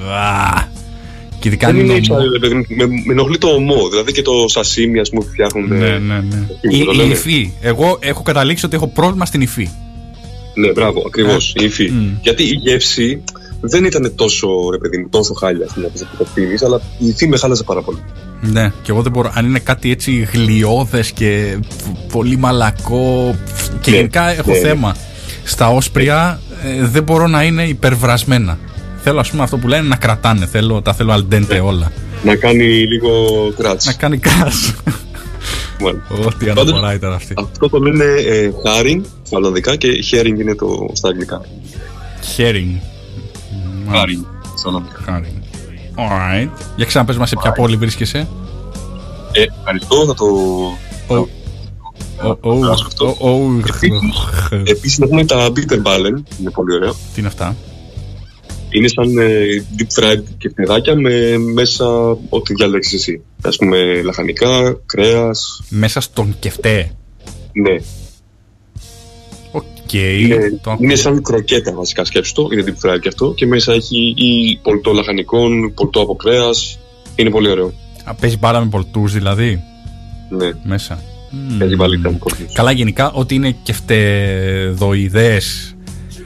Και 1.41 1.49
ειδικά 1.49 1.67
Δεν 1.67 1.77
αν 1.77 1.81
είναι 1.85 1.93
είναι 1.93 2.03
η 2.07 2.11
ομό. 2.11 2.19
ψάρι, 2.21 2.33
ρε 2.33 2.39
παιδί 2.39 2.55
μου. 2.55 2.65
Με, 2.69 2.87
με 3.05 3.13
ενοχλεί 3.13 3.39
το 3.39 3.49
ομό. 3.49 3.89
Δηλαδή 3.89 4.13
και 4.13 4.23
το 4.23 4.33
σασίμι, 4.49 4.99
ας 5.01 5.11
πούμε, 5.11 5.25
που 5.25 5.31
φτιάχνουν. 5.31 5.69
Ναι, 5.79 5.99
ναι, 5.99 6.15
ναι. 6.15 6.47
Τι 6.61 6.77
Η, 6.77 6.85
το 6.85 6.91
η 6.93 6.97
λένε. 6.97 7.13
υφή. 7.13 7.51
Εγώ 7.61 7.99
έχω 8.01 8.23
καταλήξει 8.23 8.65
ότι 8.67 8.77
έχω 8.77 8.87
πρόβλημα 8.89 9.27
στην 9.27 9.41
υφή. 9.41 9.69
Ναι, 10.55 10.73
μπράβο, 10.73 11.03
ακριβώς. 11.07 11.55
Η 11.61 11.65
υφή. 11.65 11.91
Μμ. 11.91 12.19
Γιατί 12.23 12.43
η 12.43 12.59
γεύση 12.63 13.23
δεν 13.61 13.85
ήταν 13.85 14.15
τόσο, 14.15 14.49
ρε 14.71 14.79
παιδί 14.79 14.99
μου, 14.99 15.09
τόσο 15.09 15.35
χάλια 15.35 15.69
στην 15.69 15.85
αρχή 15.85 15.99
που 16.05 16.17
το 16.19 16.27
πίνει, 16.35 16.55
αλλά 16.65 16.81
η 16.99 17.07
υφή 17.07 17.29
με 17.29 17.37
χάλασε 17.37 17.63
πάρα 17.63 17.83
πολύ. 17.83 17.99
Ναι, 18.41 18.73
και 18.83 18.91
εγώ 18.91 19.03
δεν 19.03 19.13
μπορώ. 19.13 19.33
Αν 19.35 19.47
είναι 19.47 19.59
κάτι 19.59 19.91
έτσι 19.91 20.29
γλιώδε 20.33 21.05
και 21.15 21.59
πολύ 22.13 22.37
μαλακό. 22.37 23.37
Και 23.81 23.91
Ναι, 23.91 23.97
γενικά 23.97 24.29
έχω 24.31 24.51
ναι. 24.51 24.59
θέμα. 24.59 24.97
Στα 25.45 25.69
όσπρια 25.69 26.41
ε, 26.65 26.87
δεν 26.87 27.03
μπορώ 27.03 27.27
να 27.27 27.43
είναι 27.43 27.65
υπερβρασμένα. 27.65 28.59
Θέλω, 29.03 29.21
ας 29.21 29.31
πούμε, 29.31 29.43
αυτό 29.43 29.57
που 29.57 29.69
λένε 29.69 29.89
να 29.89 29.97
κρατάνε. 29.97 30.47
Θέλω, 30.47 30.83
τα 30.83 30.95
θέλω 30.95 31.15
al 31.15 31.35
dente 31.35 31.63
όλα. 31.65 31.93
Να 32.25 32.37
κάνει 32.37 32.65
λίγο 32.65 33.11
κράτς. 33.57 33.87
Να 33.87 33.93
κάνει 33.93 34.19
κράσ. 34.19 34.75
Μάλιστα. 35.81 36.15
Ό,τι 36.27 36.47
Πάντως- 36.47 36.69
αναφορά 36.73 36.95
ήταν 36.95 37.13
αυτή. 37.13 37.35
Αυτό 37.39 37.69
το 37.69 37.79
λένε 37.79 38.05
ε, 38.05 38.51
herring 38.65 39.01
στα 39.23 39.37
Ολλανδικά 39.37 39.77
και 39.77 39.89
herring 40.13 40.39
είναι 40.41 40.55
το 40.55 40.89
στα 40.93 41.09
αγγλικά. 41.09 41.41
Herring. 42.37 42.81
Herring 43.93 44.25
στα 44.57 44.69
Ολλανδικά. 44.69 45.01
Herring. 45.07 45.43
Alright. 45.97 46.49
Για 46.77 46.85
ξαναπες 46.87 47.17
μας 47.17 47.29
σε 47.29 47.37
ποια 47.41 47.53
πόλη 47.53 47.77
βρίσκεσαι. 47.77 48.29
Ε, 49.33 49.43
ευχαριστώ, 49.59 50.07
θα 50.07 50.15
το. 50.15 50.25
Ο- 51.07 51.15
ο- 51.17 52.39
ο- 52.41 52.59
περάσω 52.59 52.85
αυτό. 52.87 53.17
ο- 53.21 53.31
ο- 53.31 53.61
Επίσης 54.65 54.99
έχουμε 54.99 55.25
τα 55.25 55.47
bitterballen, 55.49 56.23
είναι 56.41 56.51
πολύ 56.55 56.75
ωραία. 56.75 56.91
Τι 56.91 57.19
είναι 57.19 57.27
αυτά. 57.29 57.57
Είναι 58.75 58.89
σαν 58.89 59.19
ε, 59.19 59.45
deep 59.79 59.87
fried 60.03 60.23
κεφτεδάκια 60.39 60.95
με 60.97 61.39
μέσα 61.39 61.87
ό,τι 62.29 62.55
διαλέξεις 62.55 62.95
εσύ. 62.95 63.23
Ας 63.43 63.57
πούμε 63.57 64.03
λαχανικά, 64.03 64.77
κρέας, 64.87 65.63
Μέσα 65.69 66.01
στον 66.01 66.37
κεφτέ. 66.39 66.91
ναι. 67.53 67.77
Οκ. 69.53 69.93
Είναι, 69.93 70.61
Το 70.63 70.71
ακούω. 70.71 70.85
είναι 70.85 70.95
σαν 70.95 71.23
κροκέτα 71.23 71.73
βασικά 71.75 72.05
σκέψτο, 72.05 72.49
είναι 72.53 72.65
deep 72.67 72.89
fried 72.89 72.99
και 73.01 73.09
αυτό 73.09 73.33
και 73.37 73.47
μέσα 73.47 73.73
έχει 73.73 74.15
ή 74.17 74.59
πολτό 74.63 74.93
λαχανικών, 74.93 75.75
πολτό 75.75 76.01
από 76.01 76.15
κρέας. 76.17 76.79
Είναι 77.17 77.31
πολύ 77.31 77.51
ωραίο. 77.51 77.73
Α, 78.05 78.15
Παίζει 78.15 78.39
μπάλα 78.39 78.61
με 78.61 78.67
πολτούς 78.71 79.13
δηλαδή; 79.13 79.63
Ναι, 80.31 80.51
Μέσα. 80.63 81.03
έχει 81.61 81.69
Μμμ. 81.71 81.77
βάλει 81.77 82.01
τα 82.01 82.11
κόσμος. 82.19 82.53
Καλά 82.53 82.71
γενικά 82.73 83.13
ό,τι 83.13 83.35
είναι 83.35 83.57
κεφτεδοειδές 83.63 85.75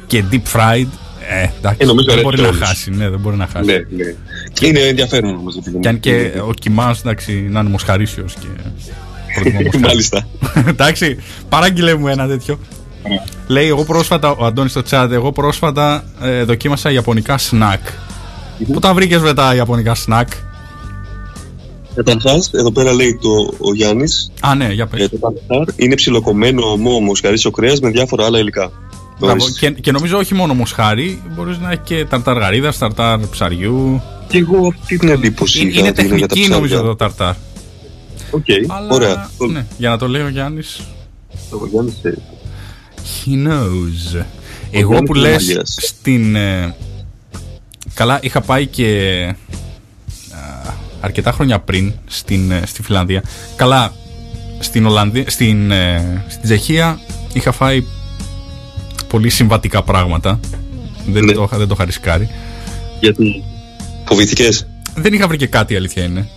και 0.07 0.25
deep 0.33 0.43
fried 0.57 0.87
ε, 1.29 1.49
εντάξει, 1.59 1.79
Ε, 1.81 1.85
νομίζω 1.85 2.07
δεν 2.07 2.13
αρέσει 2.19 2.25
μπορεί 2.25 2.41
να 2.41 2.49
όλους. 2.49 2.59
χάσει. 2.69 2.91
Ναι, 2.91 3.09
δεν 3.11 3.19
μπορεί 3.21 3.37
να 3.37 3.47
χάσει. 3.47 3.65
Ναι, 3.71 3.73
ναι. 3.75 4.15
Είναι 4.69 4.79
ενδιαφέρον 4.81 5.37
όμως. 5.37 5.57
επειδή 5.57 5.79
Και 5.81 5.89
αν 5.89 6.01
και 6.01 6.11
είναι- 6.11 6.41
ο 6.49 6.53
Κιμάς 6.61 7.01
εντάξει, 7.01 7.33
να 7.51 7.61
είναι 7.61 7.69
μοσχαρίσιος 7.69 8.35
και 8.41 8.47
προτιμώ 9.35 9.61
μοσχάρι. 9.63 9.85
Μάλιστα. 9.85 10.27
Εντάξει, 10.69 11.17
παράγγειλε 11.49 11.95
μου 11.95 12.09
ένα 12.09 12.27
τέτοιο. 12.27 12.59
Λέει, 13.47 13.67
εγώ 13.69 13.85
πρόσφατα, 13.85 14.31
ο 14.31 14.45
Αντώνης 14.45 14.71
στο 14.71 14.83
chat, 14.91 15.09
εγώ 15.11 15.33
πρόσφατα 15.33 16.05
ε, 16.23 16.43
δοκίμασα 16.45 16.91
ιαπωνικά 16.91 17.39
σνακ. 17.39 17.81
Πού 18.73 18.79
τα 18.81 18.95
βρήκες 18.95 19.21
με 19.21 19.35
τα 19.35 19.55
ιαπωνικά 19.55 19.95
σνακ. 19.95 20.29
Καταρχά, 21.95 22.33
εδώ 22.53 22.73
πέρα 22.73 22.93
λέει 22.93 23.19
το, 23.23 23.55
ο 23.59 23.75
Γιάννης. 23.75 24.31
Α, 24.41 24.55
ναι, 24.55 24.69
για 24.73 24.87
πες. 24.87 25.01
Ε, 25.01 25.09
το 25.09 25.19
ταρτάρ 25.19 25.75
είναι 25.77 25.95
ψιλοκομμένο 25.95 26.71
ωμό 26.71 27.01
μοσχαρίσιο 27.01 27.53
κρέας 27.55 27.81
με 27.81 27.91
διάφορα 27.91 28.25
άλλα 28.25 28.39
υλικά. 28.39 28.71
Μπράβο. 29.19 29.37
Νωρίς. 29.37 29.59
Και, 29.59 29.71
και 29.71 29.93
νομίζω 29.93 30.19
όχι 30.19 30.35
μόνο 30.35 30.55
μοσχάρι, 30.55 31.23
μπορείς 31.35 31.59
να 31.59 31.71
έχει 31.71 31.81
και 31.85 32.05
ταρτάρ 32.05 32.39
γαρίδας, 32.39 32.79
ταρτάρ 32.79 33.19
ψαριού. 33.19 34.03
Και 34.29 34.39
εγώ 34.39 34.73
αυτή 34.83 34.99
την 34.99 35.09
εντύπωση. 35.09 35.61
Είναι, 35.61 35.71
είχα 35.71 35.79
είναι 35.81 35.89
ότι 35.89 36.03
για 36.03 36.11
τα 36.11 36.17
τεχνική 36.17 36.41
ψάρια. 36.41 36.57
νομίζω 36.57 36.83
το 36.83 36.97
ταρτάρ. 36.97 37.35
Οκ, 38.31 38.45
Αλλά, 38.69 38.89
ωραία. 38.95 39.31
Το- 39.39 39.47
ναι, 39.47 39.67
για 39.79 39.89
να 39.91 39.99
το 39.99 40.09
λέει 40.09 40.23
ο 40.23 40.29
Γιάννης, 40.29 40.81
Ο 41.51 41.67
Γιάννης, 41.71 41.95
ε, 42.05 42.15
he 43.25 43.31
knows. 43.47 44.25
Εγώ 44.71 44.91
Γιάννης 44.91 45.11
που 45.11 45.17
είναι 45.17 45.29
λες 45.29 45.33
μάγειρας. 45.43 45.77
στην... 45.81 46.37
ε, 46.37 46.75
καλά, 47.95 48.19
είχα 48.23 48.41
πάει 48.41 48.67
και 48.67 48.87
α, 50.33 50.73
αρκετά 51.01 51.33
χρόνια 51.33 51.59
πριν 51.59 51.93
στην, 52.07 52.51
ε, 52.51 52.63
στη 52.67 52.83
Φιλανδία. 52.83 53.23
Καλά, 53.57 53.93
στην, 54.59 54.87
Ολλανδία, 54.87 55.25
στην, 55.27 55.71
ε, 55.71 56.25
στην 56.29 56.43
Τσεχία 56.43 57.01
είχα 57.33 57.53
φάει 57.53 57.85
πολύ 59.09 59.29
συμβατικά 59.31 59.83
πράγματα. 59.83 60.41
Δεν, 61.07 61.25
Ναι. 61.25 61.33
το, 61.33 61.43
είχα- 61.43 61.59
δεν 61.59 61.67
το 61.69 61.75
είχα 61.77 61.85
ρισκάρει. 61.85 62.29
Γιατί. 63.01 63.45
Φοβηθήκες; 64.05 64.67
Δεν 64.95 65.13
είχα 65.13 65.29
βρει 65.29 65.37
και 65.37 65.47
κάτι, 65.47 65.73
η 65.73 65.77
αλήθεια 65.77 66.03
είναι. 66.05 66.29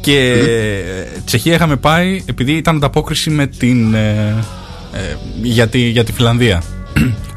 Και 0.00 0.18
ε, 0.32 1.20
Τσεχία 1.24 1.54
είχαμε 1.54 1.76
πάει 1.76 2.22
επειδή 2.26 2.52
ήταν 2.52 2.76
ανταπόκριση 2.76 3.30
με 3.30 3.46
την. 3.46 3.94
ε, 3.94 4.34
ε, 4.92 5.16
για, 5.42 5.68
τη, 5.68 5.78
για 5.78 6.04
τη 6.04 6.12
Φιλανδία. 6.12 6.62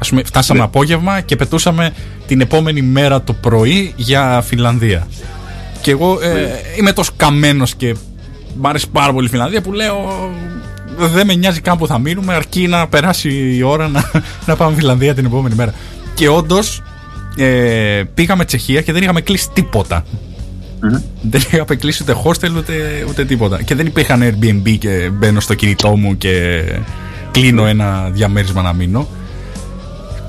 Ας 0.00 0.08
πούμε, 0.08 0.22
φτάσαμε 0.24 0.58
Ναι. 0.58 0.64
απόγευμα 0.64 1.20
και 1.20 1.36
πετούσαμε 1.36 1.92
την 2.26 2.40
επόμενη 2.40 2.82
μέρα 2.82 3.22
το 3.22 3.32
πρωί 3.32 3.92
για 3.96 4.40
Φιλανδία. 4.46 5.06
Και 5.80 5.90
εγώ 5.90 6.18
ε, 6.22 6.32
Ναι. 6.32 6.60
είμαι 6.78 6.92
τόσο 6.92 7.12
καμένος 7.16 7.74
και 7.74 7.94
μ' 8.56 8.66
άρεσε 8.66 8.86
πάρα 8.92 9.12
πολύ 9.12 9.26
η 9.26 9.30
Φιλανδία 9.30 9.60
που 9.62 9.72
λέω. 9.72 10.30
Δεν 10.96 11.26
με 11.26 11.34
νοιάζει 11.34 11.60
καν 11.60 11.78
που 11.78 11.86
θα 11.86 11.98
μείνουμε, 11.98 12.34
αρκεί 12.34 12.66
να 12.66 12.88
περάσει 12.88 13.56
η 13.56 13.62
ώρα 13.62 13.88
να, 13.88 14.10
να 14.46 14.56
πάμε 14.56 14.76
Φιλανδία 14.76 15.14
την 15.14 15.24
επόμενη 15.24 15.54
μέρα. 15.54 15.74
Και 16.14 16.28
όντως 16.28 16.82
ε, 17.36 18.02
πήγαμε 18.14 18.44
Τσεχία 18.44 18.82
και 18.82 18.92
δεν 18.92 19.02
είχαμε 19.02 19.20
κλείσει 19.20 19.50
τίποτα. 19.52 20.04
Δεν 21.22 21.40
είχαμε 21.40 21.74
κλείσει 21.74 22.02
ούτε 22.02 22.16
hostel 22.24 22.56
ούτε, 22.56 23.04
ούτε 23.08 23.24
τίποτα. 23.24 23.62
Και 23.62 23.74
δεν 23.74 23.86
υπήρχαν 23.86 24.22
Airbnb 24.22 24.78
και 24.78 25.10
μπαίνω 25.12 25.40
στο 25.40 25.54
κινητό 25.54 25.96
μου 25.96 26.16
και 26.16 26.62
κλείνω 27.30 27.66
ένα 27.66 28.10
διαμέρισμα 28.12 28.62
να 28.62 28.72
μείνω. 28.72 29.08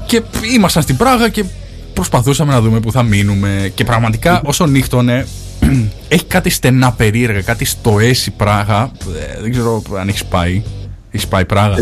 Και 0.06 0.22
ήμασταν 0.56 0.84
στην 0.84 0.98
Πράγα 0.98 1.30
και 1.30 1.44
προσπαθούσαμε 1.94 2.54
να 2.54 2.62
δούμε 2.62 2.80
που 2.80 2.92
θα 2.92 3.04
μείνουμε. 3.04 3.72
Και 3.74 3.84
πραγματικά 3.84 4.42
όσο 4.46 4.66
νύχτωνε, 4.66 5.28
έχει 6.08 6.26
κάτι 6.26 6.50
στενά 6.50 6.92
περίεργα, 6.92 7.42
κάτι 7.42 7.66
στο 7.66 8.00
έσι 8.00 8.32
Πράγα. 8.32 8.92
Ε, 9.38 9.42
Δεν 9.42 9.52
ξέρω 9.52 9.82
αν 10.00 10.08
έχεις 10.08 10.26
πάει. 10.26 10.64
Έχεις 11.12 11.28
πάει 11.28 11.46
Πράγα; 11.46 11.76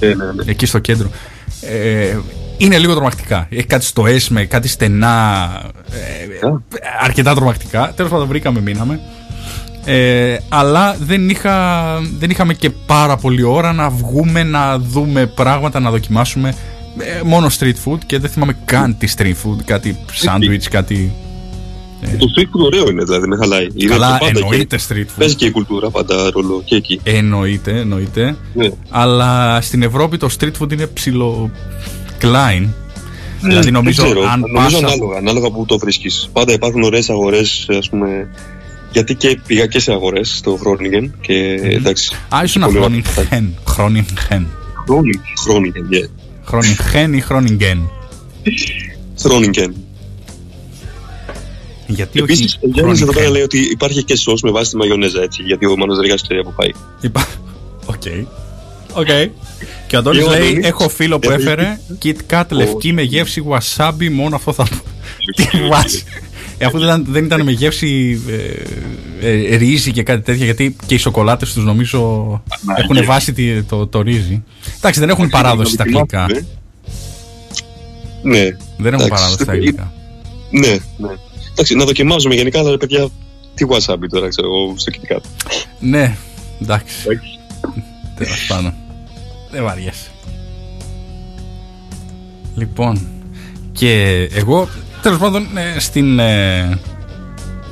Ε, 0.00 0.06
ναι, 0.06 0.14
ναι. 0.14 0.42
εκεί 0.46 0.66
στο 0.66 0.78
κέντρο. 0.78 1.10
Ε, 1.60 2.16
είναι 2.56 2.78
λίγο 2.78 2.94
τρομακτικά. 2.94 3.46
Έχει 3.50 3.66
κάτι 3.66 3.84
στο 3.84 4.04
S 4.06 4.26
με 4.28 4.44
κάτι 4.44 4.68
στενά. 4.68 5.50
Ε, 6.42 6.46
Α. 6.46 6.60
αρκετά 7.00 7.34
τρομακτικά. 7.34 7.92
Τέλος 7.96 8.10
πάντων, 8.10 8.26
βρήκαμε, 8.26 8.60
μείναμε. 8.60 9.00
Ε, 9.84 10.36
αλλά 10.48 10.96
δεν, 11.00 11.28
είχα, 11.28 11.84
δεν 12.18 12.30
είχαμε 12.30 12.54
και 12.54 12.70
πάρα 12.70 13.16
πολύ 13.16 13.42
ώρα 13.42 13.72
να 13.72 13.90
βγούμε 13.90 14.42
να 14.42 14.78
δούμε 14.78 15.26
πράγματα, 15.26 15.80
να 15.80 15.90
δοκιμάσουμε. 15.90 16.54
Ε, 16.98 17.22
μόνο 17.24 17.46
street 17.58 17.74
food 17.84 17.98
και 18.06 18.18
δεν 18.18 18.30
θυμάμαι 18.30 18.56
καν 18.64 18.96
τι 18.98 19.12
street 19.16 19.34
food, 19.44 19.56
κάτι 19.64 19.96
sandwich, 20.24 20.64
κάτι. 20.70 21.12
Το 22.18 22.26
street 22.36 22.42
food 22.56 22.64
ωραίο 22.64 22.88
είναι, 22.90 23.04
δηλαδή 23.04 23.26
με 23.26 23.36
χαλάει. 23.36 23.66
Είναι 23.74 23.90
Καλά, 23.90 24.18
και 24.18 24.24
πάντα 24.24 24.38
εννοείται 24.38 24.76
και- 24.76 24.82
street 24.88 25.00
food. 25.10 25.14
Παίζει 25.18 25.34
και 25.34 25.44
η 25.46 25.50
κουλτούρα 25.50 25.90
πάντα 25.90 26.30
ρόλο 26.30 26.62
και 26.64 26.76
εκεί. 26.76 27.00
Εννοείται, 27.02 27.78
εννοείται. 27.78 28.36
Ναι. 28.54 28.68
Αλλά 28.90 29.60
στην 29.60 29.82
Ευρώπη 29.82 30.16
το 30.16 30.28
street 30.40 30.52
food 30.62 30.72
είναι 30.72 30.86
ψηλό 30.86 31.50
klein. 32.20 32.68
δηλαδή 33.42 33.70
νομίζω 33.70 34.02
δεν 34.02 34.12
ξέρω, 34.12 34.28
αν 34.30 34.40
νομίζω 34.40 34.80
πας- 34.80 34.92
ανάλογα, 34.92 35.18
ανάλογα 35.18 35.50
που 35.50 35.64
το 35.66 35.78
βρίσκεις. 35.78 36.28
Πάντα 36.32 36.52
υπάρχουν 36.52 36.82
ωραίες 36.82 37.10
αγορές, 37.10 37.66
ας 37.78 37.88
πούμε. 37.88 38.28
Γιατί 38.92 39.14
και 39.14 39.40
πήγα 39.46 39.66
και 39.66 39.78
σε 39.80 39.92
αγορές 39.92 40.36
στο 40.36 40.58
Groningen 40.62 41.10
και 41.20 41.34
εντάξει. 41.62 42.14
Α, 42.36 42.40
ήσουν 42.44 42.62
πολύ 42.62 42.78
Groningen. 42.78 43.18
ωραία. 43.18 43.42
Groningen. 43.76 44.46
Groningen, 44.86 45.20
Groningen, 45.46 45.94
yeah. 45.94 46.08
Groningen 46.50 47.14
ή 47.14 47.22
Groningen. 47.28 47.78
Groningen. 49.22 49.72
Γιατί 51.86 52.18
Επίσης, 52.18 52.54
όχι 52.56 52.58
ο 52.66 52.68
Γιάννης 52.72 53.00
εδώ 53.00 53.12
πέρα 53.12 53.28
Groningen. 53.28 53.32
λέει 53.32 53.42
ότι 53.42 53.58
υπάρχει 53.58 54.04
και 54.04 54.16
σος 54.16 54.34
με 54.42 54.50
βάση 54.50 54.70
τη 54.70 54.76
μαγιονέζα 54.76 55.22
έτσι. 55.22 55.42
Γιατί 55.42 55.66
ο 55.66 55.76
Μάνος 55.76 55.96
Δεργά 55.96 56.14
ξέρει 56.14 56.38
από 56.40 56.50
πάει. 56.56 56.68
Είπα. 57.00 57.26
Οκ. 57.86 58.02
Οκ. 58.92 59.06
Και 59.86 59.96
ο 59.96 59.98
Αντώνης 59.98 60.22
Και 60.22 60.28
ο 60.28 60.30
λέει: 60.30 60.46
Αντώνης 60.48 60.66
Έχω 60.66 60.88
φίλο 60.88 61.18
που 61.18 61.30
έφερε 61.30 61.80
Kit 62.02 62.16
Kat 62.30 62.44
λευκή 62.50 62.92
με 62.92 63.02
γεύση 63.02 63.42
wasabi. 63.48 64.08
Μόνο 64.12 64.36
αυτό 64.36 64.52
θα 64.52 64.62
πω. 64.64 64.76
Τι 65.34 65.68
βάζει. 65.70 66.02
Ε, 66.58 66.64
αφού 66.64 66.78
δεν 66.78 66.86
ήταν, 66.86 67.06
δεν 67.08 67.24
ήταν 67.24 67.42
με 67.42 67.50
γεύση 67.52 68.20
ε, 69.20 69.28
ε, 69.28 69.56
ρύζι 69.56 69.92
και 69.92 70.02
κάτι 70.02 70.22
τέτοια, 70.22 70.44
γιατί 70.44 70.76
και 70.86 70.94
οι 70.94 70.98
σοκολάτες 70.98 71.52
τους 71.52 71.64
νομίζω 71.64 72.42
ναι, 72.66 72.74
έχουν 72.76 72.96
και- 72.96 73.02
βάσει 73.02 73.32
τη- 73.32 73.62
το, 73.62 73.86
το 73.86 74.00
ρύζι. 74.02 74.42
Εντάξει, 74.76 75.00
δεν 75.00 75.08
έχουν 75.08 75.28
παράδοση 75.28 75.72
στα 75.72 75.84
γλυκά. 75.84 76.26
Ναι. 78.22 78.38
Δεν 78.78 78.92
έχουν 78.92 79.06
Εντάξει, 79.06 79.08
παράδοση 79.08 79.34
στα 79.42 79.44
το- 79.52 79.58
γλυκά. 79.58 79.92
Ναι, 80.50 80.68
ναι. 80.96 81.08
Εντάξει, 81.54 81.74
να 81.74 81.84
δοκιμάζουμε 81.84 82.34
γενικά, 82.34 82.58
αλλά 82.58 82.76
παιδιά, 82.76 83.08
τι 83.54 83.64
wasabi 83.68 84.06
τώρα, 84.10 84.28
ξέρω 84.28 84.48
εγώ, 84.48 84.74
στο 84.76 84.92
Kit 84.94 85.12
Kat. 85.12 85.20
Ναι, 85.80 86.16
εντάξει. 86.62 86.94
Τέλος 88.16 88.46
πάντων. 88.48 88.74
Δεν 89.50 89.62
βαριέσαι. 89.62 90.10
Λοιπόν. 92.54 93.08
Και 93.72 94.12
εγώ, 94.32 94.68
τέλος 95.02 95.18
πάντων, 95.18 95.46
ε, 95.56 95.78
στην. 95.80 96.18
ε, 96.18 96.78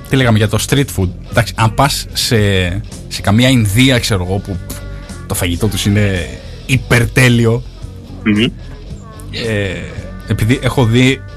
τι 0.09 0.16
λέγαμε 0.16 0.39
για 0.39 0.49
το 0.49 0.59
street 0.68 0.85
food. 0.97 1.09
Εντάξει, 1.30 1.53
αν 1.57 1.74
πας 1.74 2.07
σε, 2.12 2.37
σε 3.09 3.20
καμία 3.22 3.49
Ινδία, 3.49 3.99
ξέρω 3.99 4.24
εγώ, 4.24 4.39
που 4.39 4.57
το 5.26 5.35
φαγητό 5.35 5.66
τους 5.66 5.87
είναι 5.87 6.28
υπερτέλειο. 6.66 7.62
Μμμ. 8.24 8.45
Ε, 9.30 9.74
επειδή 10.28 10.59
έχω 10.62 10.85
δει 10.85 11.16
το, 11.16 11.20
ε, 11.20 11.32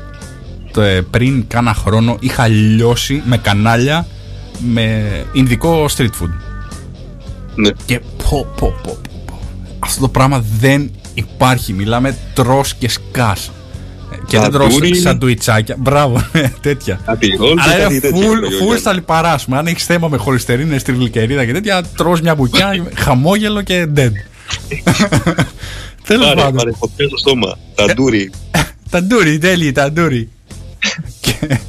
πριν 1.11 1.47
κάνα 1.47 1.73
χρόνο 1.73 2.17
είχα 2.19 2.47
λιώσει 2.47 3.21
με 3.26 3.38
κανάλια 3.38 4.07
με 4.59 5.03
Ινδικό 5.34 5.86
street 5.97 6.03
food. 6.21 6.30
Ναι. 7.55 7.69
Και 7.86 7.99
πω, 7.99 8.45
πω, 8.59 8.73
πω, 8.84 8.97
πω, 9.03 9.19
πω. 9.26 9.39
Αυτό 9.80 10.01
το 10.01 10.09
πράγμα 10.09 10.43
δεν 10.59 10.91
υπάρχει. 11.13 11.73
Μιλάμε 11.73 12.17
τρως 12.34 12.73
και 12.73 12.89
σκάς. 12.89 13.51
Ε, 14.11 14.15
Και 14.28 14.39
δεν 14.39 14.51
τρως 14.51 14.73
Ταντούρι. 14.73 14.95
σαντουιτσάκια. 14.95 15.76
Μπράβο, 15.80 16.21
ναι, 16.34 16.51
τέτοια. 16.61 16.99
Κάτι 17.05 17.36
ρόλ 17.39 17.53
και 17.55 17.61
Αλλά 17.61 17.78
κάτι 17.78 17.91
είναι 17.93 18.01
τέτοιο. 18.01 18.19
full, 18.19 18.21
λέει 18.21 18.34
ο 18.34 18.47
full 18.47 18.59
Γιάννης. 18.59 18.80
στα 18.80 18.93
λιπαρά, 18.93 19.32
ας 19.34 19.45
πούμε. 19.45 19.57
Αν 19.57 19.67
έχεις 19.67 19.86
θέμα 19.86 20.07
με 20.07 20.17
χολυστερίνη, 20.17 20.80
στριγλικερίδα 20.80 21.45
και 21.45 21.51
τέτοια, 21.53 21.84
τρως 21.97 22.21
μια 22.21 22.36
μπουκιά, 22.36 22.69
χαμόγελο 23.03 23.61
και 23.61 23.88
dead. 23.95 24.11
Τέλος 26.07 26.26
Πάρε, 26.28 26.41
πάντων. 26.41 26.55
πάρε 26.55 26.71
φωτιά 26.80 27.07
στο 27.07 27.17
στόμα. 27.17 27.57
Ταντούρι. 27.76 28.32
Ταντούρι, 28.89 29.38
τέλειη, 29.38 29.71
ταντούρι. 29.71 30.30
Και 31.21 31.59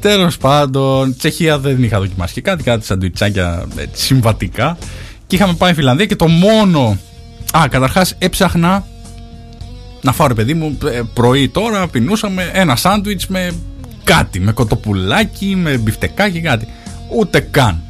τέλος 0.00 0.36
πάντων, 0.36 1.16
Τσεχία 1.16 1.58
δεν 1.58 1.82
είχα 1.82 1.98
δοκιμάσει 1.98 2.34
και 2.34 2.40
κάτι, 2.40 2.62
κάτι 2.62 2.84
σαντουιτσάκια 2.84 3.66
έτσι, 3.76 4.04
συμβατικά. 4.04 4.78
Και 5.26 5.36
είχαμε 5.36 5.54
πάει 5.54 5.74
Φιλανδία 5.74 6.06
και 6.06 6.16
το 6.16 6.28
μόνο. 6.28 6.98
Α, 7.56 7.68
καταρχάς 7.68 8.14
έψαχνα 8.18 8.84
να 10.06 10.12
φάω 10.12 10.26
ρε 10.26 10.34
παιδί 10.34 10.54
μου 10.54 10.78
ε, 10.84 11.00
πρωί 11.14 11.48
τώρα. 11.48 11.88
Πεινούσαμε 11.88 12.50
ένα 12.52 12.76
σάντουιτς 12.76 13.26
με 13.26 13.52
κάτι, 14.04 14.40
με 14.40 14.52
κοτοπουλάκι, 14.52 15.56
με 15.56 15.76
μπιφτεκάκι, 15.76 16.40
κάτι. 16.40 16.66
Ούτε 17.16 17.40
καν. 17.40 17.82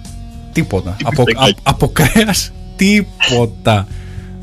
Τίποτα. 0.52 0.96
Από, 1.02 1.22
μπιφτεκάκι; 1.22 1.50
α- 1.50 1.70
από 1.70 1.88
κρέας, 1.88 2.52
τίποτα. 2.76 3.86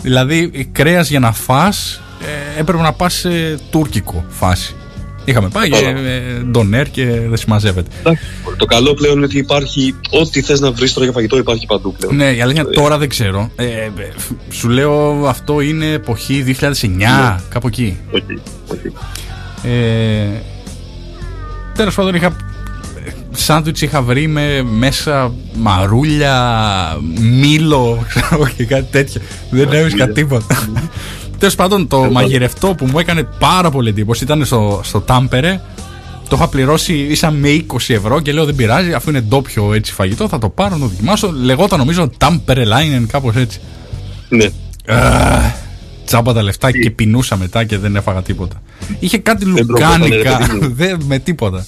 Δηλαδή, 0.02 0.70
κρέας 0.72 1.10
για 1.10 1.20
να 1.20 1.32
φας 1.32 2.02
ε, 2.56 2.60
έπρεπε 2.60 2.82
να 2.82 2.94
πας 2.94 3.14
σε 3.14 3.58
τουρκικό 3.72 4.26
φάση. 4.30 4.76
Είχαμε 5.26 5.50
πάει 5.50 5.70
και 5.70 5.76
Κατάλαβα. 5.80 6.08
ε, 6.10 6.22
ντονέρ 6.52 6.90
και 6.90 7.06
δεν 7.06 7.38
συμμαζεύεται. 7.38 7.90
Εντάξει, 8.00 8.24
Το 8.58 8.66
καλό 8.66 8.94
πλέον 8.94 9.16
είναι 9.16 9.26
ότι 9.26 9.38
υπάρχει. 9.38 9.96
Ό,τι 10.10 10.42
θες 10.42 10.60
να 10.60 10.72
βρεις 10.72 10.94
τώρα 10.94 11.06
για 11.06 11.14
φαγητό 11.14 11.38
υπάρχει 11.38 11.66
παντού 11.66 11.94
πλέον. 12.00 12.16
Ναι, 12.16 12.32
η 12.32 12.42
αλήθεια 12.42 12.62
είναι 12.62 12.72
τώρα 12.72 12.98
δεν 12.98 13.10
ξέρω. 13.10 13.50
Ε, 13.56 13.64
ε, 13.66 13.90
σου 14.52 14.70
λέω 14.70 15.26
αυτό 15.28 15.62
είναι 15.62 15.86
εποχή 15.92 16.44
2009, 16.44 17.40
κάπου 17.50 17.68
εκεί. 17.68 17.98
Όχι, 18.12 18.42
όχι. 18.68 18.92
Ε, 19.64 20.26
Τέλος 21.76 21.96
πάντων, 21.96 22.16
είχα. 22.16 22.36
Σάντουιτς 23.36 23.82
είχα 23.82 24.02
βρει 24.02 24.28
με 24.28 24.64
μέσα 24.64 25.34
μαρούλια, 25.56 26.38
μήλο 27.20 27.98
ξέρω, 28.10 28.48
και 28.58 28.66
κάτι 28.66 28.88
τέτοιο. 28.92 29.22
Δεν 29.50 29.72
έβρισκα 29.74 30.08
τίποτα. 30.10 30.68
Τέλος 31.44 31.58
πάντων, 31.58 31.88
το 31.88 32.12
μαγειρευτό 32.12 32.74
που 32.76 32.86
μου 32.86 33.00
έκανε 33.00 33.24
πάρα 33.40 33.70
πολύ 33.72 33.90
εντύπωση 33.90 34.24
ήταν 34.24 34.46
στο, 34.46 34.82
στο 34.84 35.02
Τάμπερε. 35.02 35.62
Το 36.30 36.36
είχα 36.36 36.48
πληρώσει 36.48 36.94
ίσα 36.94 37.32
με 37.32 37.66
20 37.72 37.76
ευρώ 37.88 38.20
και 38.22 38.32
λέω 38.32 38.46
δεν 38.46 38.56
πειράζει, 38.56 38.94
αφού 38.94 39.10
είναι 39.10 39.22
ντόπιο 39.22 39.74
έτσι 39.74 39.94
φαγητό, 39.94 40.28
θα 40.28 40.38
το 40.40 40.50
πάρω 40.50 40.70
να 40.76 40.80
το 40.82 40.88
δοκιμάσω. 40.88 41.32
Λεγόταν 41.32 41.80
νομίζω 41.80 42.10
Τάμπερε 42.18 42.66
Λάινεν, 42.66 43.08
κάπως 43.08 43.36
έτσι. 43.36 43.60
Ναι. 44.30 44.46
Α, 44.96 45.02
Τσάμπα 46.06 46.34
τα 46.34 46.44
λεφτά 46.44 46.72
και 46.72 46.92
πεινούσα 46.92 47.38
μετά 47.38 47.64
και 47.64 47.78
δεν 47.78 47.96
έφαγα 47.96 48.22
τίποτα. 48.22 48.62
Είχε 49.00 49.18
κάτι 49.18 49.46
Δεν 49.46 49.54
τροπότανε, 49.68 50.08
ρε 50.08 50.16
λουκάνικα. 50.18 50.38
παιδί 50.48 50.66
μου. 50.68 50.74
δεν- 50.78 51.02
με 51.06 51.20
τίποτα. 51.20 51.66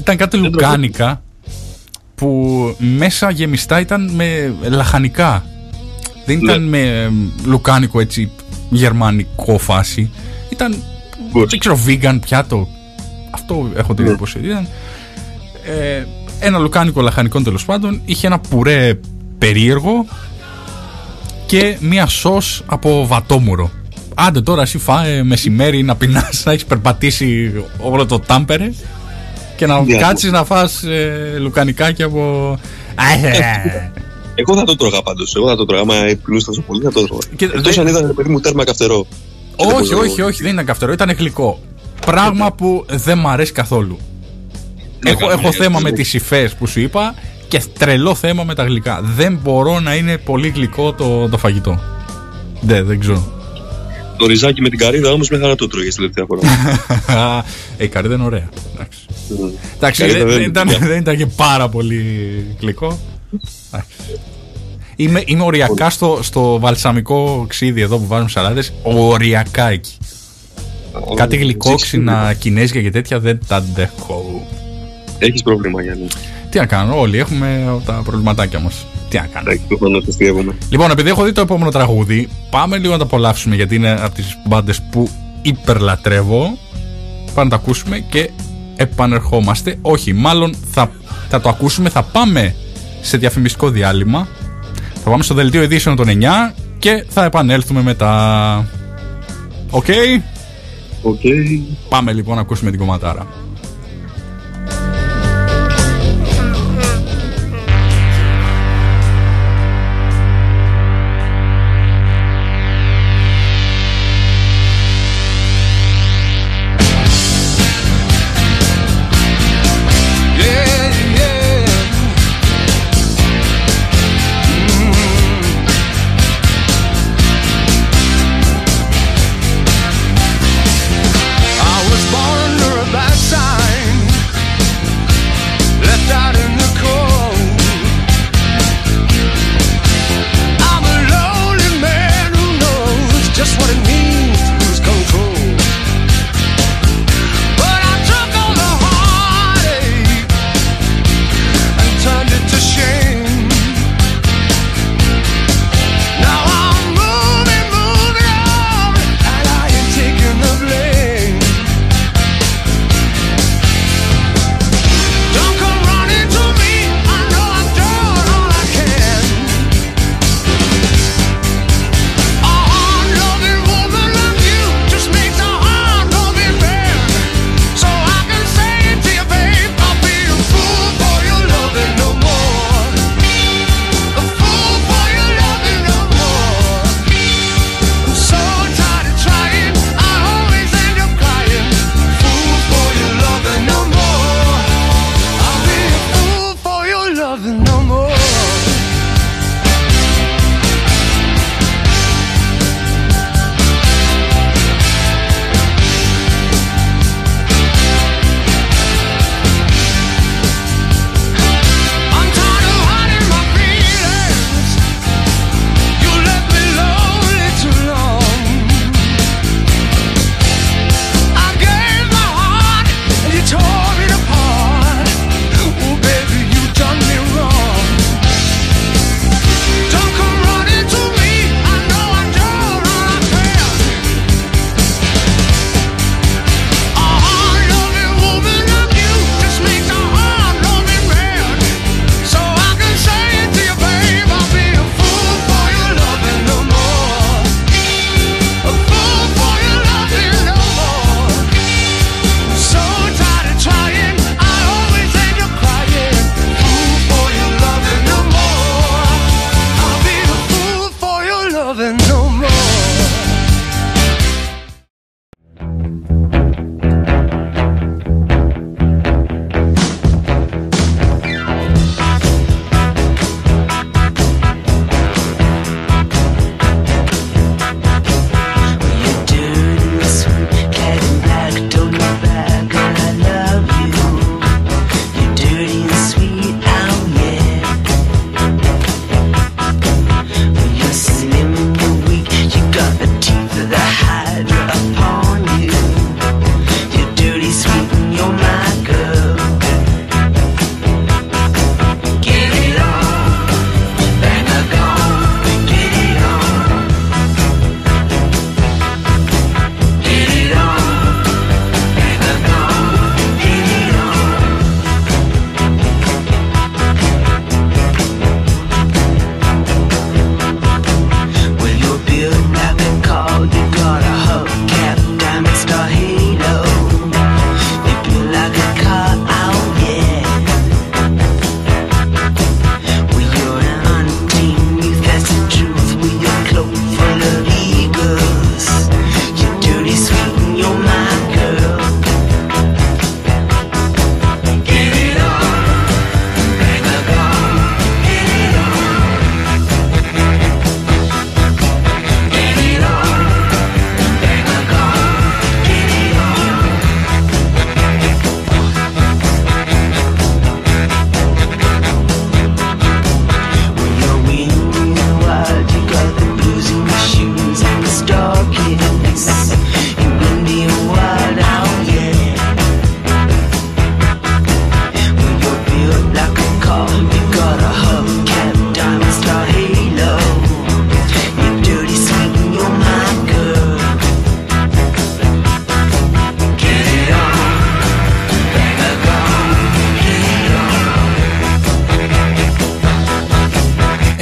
Ήταν 0.00 0.16
κάτι 0.16 0.36
λουκάνικα 0.36 1.22
που 2.14 2.60
μέσα 2.98 3.30
γεμιστά 3.30 3.80
ήταν 3.80 4.10
με 4.14 4.54
λαχανικά. 4.68 5.44
Δεν 6.26 6.38
ήταν 6.42 6.62
Ναι. 6.62 6.68
με 6.68 6.78
ε, 6.80 7.10
λουκάνικο 7.44 8.00
έτσι 8.00 8.30
γερμανικό 8.74 9.58
φάση. 9.58 10.10
Ήταν. 10.48 10.74
Good. 11.34 11.46
Δεν 11.48 11.58
ξέρω, 11.58 11.78
vegan 11.86 12.18
πιάτο. 12.20 12.68
Αυτό 13.30 13.70
έχω 13.76 13.94
την 13.94 14.04
Ναι. 14.04 14.10
εντύπωση. 14.10 14.38
Ήταν 14.38 14.66
ε, 15.64 16.04
ένα 16.40 16.58
λουκάνικο 16.58 17.00
λαχανικό 17.00 17.42
τέλος 17.42 17.64
πάντων. 17.64 18.00
Είχε 18.04 18.26
ένα 18.26 18.38
πουρέ 18.38 18.98
περίεργο 19.38 20.06
και 21.46 21.76
μία 21.80 22.06
σως 22.06 22.62
από 22.66 23.06
βατόμουρο. 23.06 23.70
Άντε 24.14 24.40
τώρα 24.40 24.62
εσύ 24.62 24.78
φάε 24.78 25.22
μεσημέρι 25.22 25.82
να 25.82 25.96
πεινάς, 25.96 26.42
να 26.44 26.52
έχεις 26.52 26.64
περπατήσει 26.64 27.52
όλο 27.78 28.06
το 28.06 28.18
τάμπερε 28.18 28.72
και 29.56 29.66
να 29.66 29.80
Ναι. 29.82 29.96
κάτσεις 29.96 30.30
να 30.30 30.44
φας 30.44 30.82
ε, 30.82 31.36
λουκανικάκι 31.40 32.02
από... 32.02 32.58
Α, 34.34 34.40
ε, 34.40 34.42
Εγώ 34.46 34.54
θα 34.56 34.64
το 34.64 34.76
τρώγα 34.76 35.02
πάντως. 35.02 35.34
Εγώ 35.36 35.48
θα 35.48 35.56
το 35.56 35.64
τρώγα. 35.64 35.82
Άμα 35.82 35.94
επιλούσα 35.94 36.46
τόσο 36.46 36.60
πολύ, 36.62 36.82
θα 36.82 36.92
το 36.92 37.04
τρώγα. 37.06 37.20
Και 37.36 37.44
Εκτός 37.44 37.74
δεν- 37.74 37.86
αν 37.86 37.92
ήταν 37.94 38.06
ρε 38.06 38.12
παιδί 38.12 38.28
μου 38.28 38.40
τέρμα 38.40 38.64
καυτερό. 38.64 39.06
Και 39.56 39.64
δεν 39.66 39.76
όχι, 39.76 39.94
μπορώ- 39.94 40.08
όχι, 40.10 40.22
όχι, 40.22 40.42
δεν 40.42 40.52
ήταν 40.52 40.64
καυτερό, 40.64 40.92
ήταν 40.92 41.10
γλυκό. 41.18 41.60
Πράγμα 42.06 42.52
που 42.52 42.84
δεν 42.88 43.18
μ' 43.18 43.28
αρέσει 43.28 43.52
καθόλου. 43.52 43.98
να 45.04 45.10
Έχω, 45.10 45.18
κάνουμε, 45.18 45.40
έχω 45.42 45.52
θέμα 45.52 45.78
ε, 45.78 45.82
με 45.82 45.90
τις 45.92 46.14
υφές 46.14 46.54
που 46.54 46.66
σου 46.66 46.80
είπα 46.80 47.14
και 47.48 47.62
τρελό 47.78 48.14
θέμα 48.14 48.44
με 48.44 48.54
τα 48.54 48.64
γλυκά. 48.64 49.00
Δεν 49.16 49.38
μπορώ 49.42 49.80
να 49.80 49.94
είναι 49.94 50.18
πολύ 50.18 50.48
γλυκό 50.48 50.92
το, 50.92 51.28
το 51.28 51.38
φαγητό. 51.38 51.80
Δεν, 52.60 52.86
δεν 52.86 53.00
ξέρω. 53.00 53.32
Το 54.16 54.26
ριζάκι 54.26 54.60
με 54.60 54.68
την 54.68 54.78
καρύδα 54.78 55.10
όμως 55.12 55.28
μια 55.30 55.38
χαρά 55.40 55.54
το 55.54 55.66
τρώγες 55.68 55.94
τελευταία 55.94 56.24
φορά. 56.28 56.40
ε, 57.78 57.84
η 57.84 57.88
καρύδα 57.88 58.14
είναι 58.14 58.24
ωραία. 58.24 58.48
Εντάξει. 58.74 58.98
Μμ. 59.28 59.48
Εντάξει, 59.76 60.00
Καρύδα 60.00 60.18
δεν, 60.18 60.26
δεν 60.28 60.34
δεν 60.36 60.42
είναι 60.42 60.50
ήταν, 60.50 60.68
δουλειά. 60.68 60.86
δεν 60.88 60.98
ήταν 60.98 61.16
και 61.16 61.26
πάρα 61.26 61.68
πολύ 61.68 62.02
γλυκό. 62.60 62.98
Εντάξει. 63.72 63.96
Είμαι, 64.96 65.22
είμαι 65.26 65.42
οριακά 65.42 65.90
στο, 65.90 66.18
στο 66.22 66.58
βαλσαμικό 66.60 67.44
ξύδι 67.48 67.80
εδώ 67.80 67.98
που 67.98 68.06
βάζουμε 68.06 68.28
σαλάτες 68.28 68.72
Οριακά 68.82 69.70
εκεί. 69.70 69.96
Κάτι 71.14 71.36
γλυκόξινα, 71.36 72.34
κινέζικα 72.34 72.80
και 72.80 72.90
τέτοια 72.90 73.18
δεν 73.18 73.40
τα 73.46 73.56
αντέχω. 73.56 74.46
Έχεις 75.18 75.42
πρόβλημα, 75.42 75.82
Γιάννη. 75.82 76.06
Τι 76.50 76.58
να 76.58 76.66
κάνω, 76.66 77.00
όλοι 77.00 77.18
έχουμε 77.18 77.80
τα 77.84 78.02
προβληματάκια 78.04 78.58
μας. 78.58 78.86
Τι 79.08 79.16
να 79.16 79.26
κάνω. 79.26 79.50
Εντάξει, 79.50 79.66
προφανώς 79.68 80.04
το 80.04 80.10
αστείευομαι. 80.10 80.54
Λοιπόν, 80.70 80.90
επειδή 80.90 81.08
έχω 81.08 81.24
δει 81.24 81.32
το 81.32 81.40
επόμενο 81.40 81.70
τραγούδι, 81.70 82.28
πάμε 82.50 82.78
λίγο 82.78 82.92
να 82.92 82.98
το 82.98 83.04
απολαύσουμε 83.04 83.54
γιατί 83.54 83.74
είναι 83.74 83.90
από 83.90 84.14
τις 84.14 84.38
μπάντες 84.46 84.82
που 84.90 85.08
υπερλατρεύω. 85.42 86.58
Πάμε 87.34 87.48
να 87.48 87.48
το 87.48 87.54
ακούσουμε 87.54 87.98
και 87.98 88.30
επανερχόμαστε. 88.76 89.78
Όχι, 89.82 90.12
μάλλον 90.12 90.54
θα, 90.70 90.90
θα 91.28 91.40
το 91.40 91.48
ακούσουμε, 91.48 91.88
θα 91.88 92.02
πάμε 92.02 92.54
σε 93.04 93.16
διαφημιστικό 93.16 93.70
διάλειμμα. 93.70 94.28
Θα 94.94 95.10
πάμε 95.10 95.22
στο 95.22 95.34
δελτίο 95.34 95.62
ειδήσεων 95.62 95.96
των 95.96 96.06
9 96.08 96.54
και 96.78 97.04
θα 97.08 97.24
επανέλθουμε 97.24 97.82
μετά. 97.82 98.68
Οκ; 99.70 99.86
Οκ. 101.02 101.20
Πάμε 101.88 102.12
λοιπόν 102.12 102.34
να 102.34 102.40
ακούσουμε 102.40 102.70
την 102.70 102.78
κομματάρα. 102.78 103.26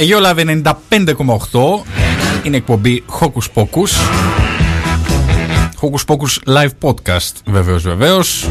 Αιγαίο 0.03 0.19
Live 0.21 0.61
95,8 0.89 1.83
είναι 2.43 2.57
εκπομπή 2.57 3.03
Hocus 3.19 3.53
Pocus. 3.53 3.91
Hocus 5.81 6.05
Pocus 6.07 6.55
Live 6.57 6.89
Podcast, 6.89 7.31
βεβαίως, 7.45 7.83
βεβαίως. 7.83 8.49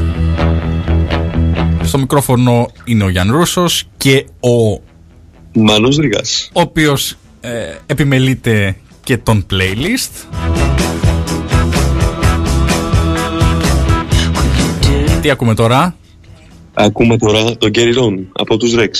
Στο 1.82 1.98
μικρόφωνο 1.98 2.70
είναι 2.84 3.04
ο 3.04 3.08
Γιάνν 3.08 3.32
Ρούσος 3.32 3.84
και 3.96 4.26
ο, 4.40 4.82
Μανός 5.52 5.96
Ρηγάς. 5.96 6.50
ο 6.52 6.60
οποίος 6.60 7.14
ε, 7.40 7.50
επιμελείται 7.86 8.76
και 9.04 9.16
τον 9.16 9.46
playlist. 9.50 10.26
Τι 15.22 15.30
ακούμε 15.30 15.54
τώρα, 15.54 15.96
Ακούμε 16.74 17.16
τώρα 17.16 17.56
τον 17.56 17.70
Gary 17.74 17.94
Ron 17.98 18.18
από 18.32 18.56
τους 18.56 18.74
Rex. 18.76 18.90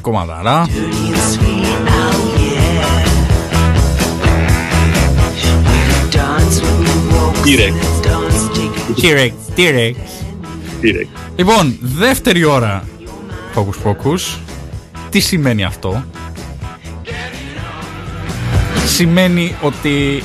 Κομματάρα. 0.00 0.66
T-Rex. 7.44 7.74
T-Rex, 9.02 9.32
T-Rex. 9.56 9.94
T-Rex. 10.82 11.06
Λοιπόν, 11.36 11.78
δεύτερη 11.80 12.44
ώρα 12.44 12.84
Focus 13.54 13.88
Focus. 13.88 14.38
Τι 15.10 15.20
σημαίνει 15.20 15.64
αυτό; 15.64 16.04
Σημαίνει 18.86 19.54
ότι 19.60 20.22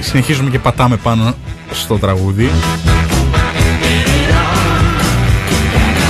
συνεχίζουμε 0.00 0.50
και 0.50 0.58
πατάμε 0.58 0.96
πάνω 0.96 1.34
στο 1.70 1.98
τραγούδι. 1.98 2.50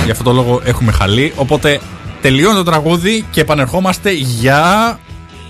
Γι' 0.05 0.11
αυτό 0.11 0.23
το 0.23 0.33
λόγο 0.33 0.61
έχουμε 0.63 0.91
χαλί. 0.91 1.33
Οπότε 1.35 1.79
τελειώνει 2.23 2.55
το 2.55 2.63
τραγούδι 2.63 3.25
και 3.31 3.41
επανερχόμαστε 3.41 4.11
για 4.11 4.99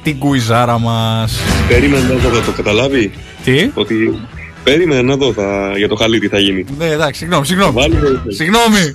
την 0.04 0.18
κουιζάρα 0.18 0.80
μας. 0.80 1.40
Περίμενε 1.68 2.08
να 2.08 2.16
δω, 2.16 2.30
θα 2.30 2.46
το 2.46 2.52
καταλάβει. 2.52 3.12
Τι; 3.44 3.70
Ότι 3.74 4.20
περίμενε 4.64 5.02
να 5.02 5.16
δω 5.16 5.34
θα... 5.34 5.74
για 5.78 5.88
το 5.88 5.96
χαλί 5.96 6.20
τι 6.20 6.28
θα 6.28 6.40
γίνει. 6.40 6.66
Ναι, 6.78 6.86
εντάξει, 6.86 7.20
συγγνώμη, 7.20 7.46
συγγνώμη. 7.46 7.74
Βάλει, 7.74 7.96
ρε, 7.96 8.34
Συγγνώμη. 8.34 8.94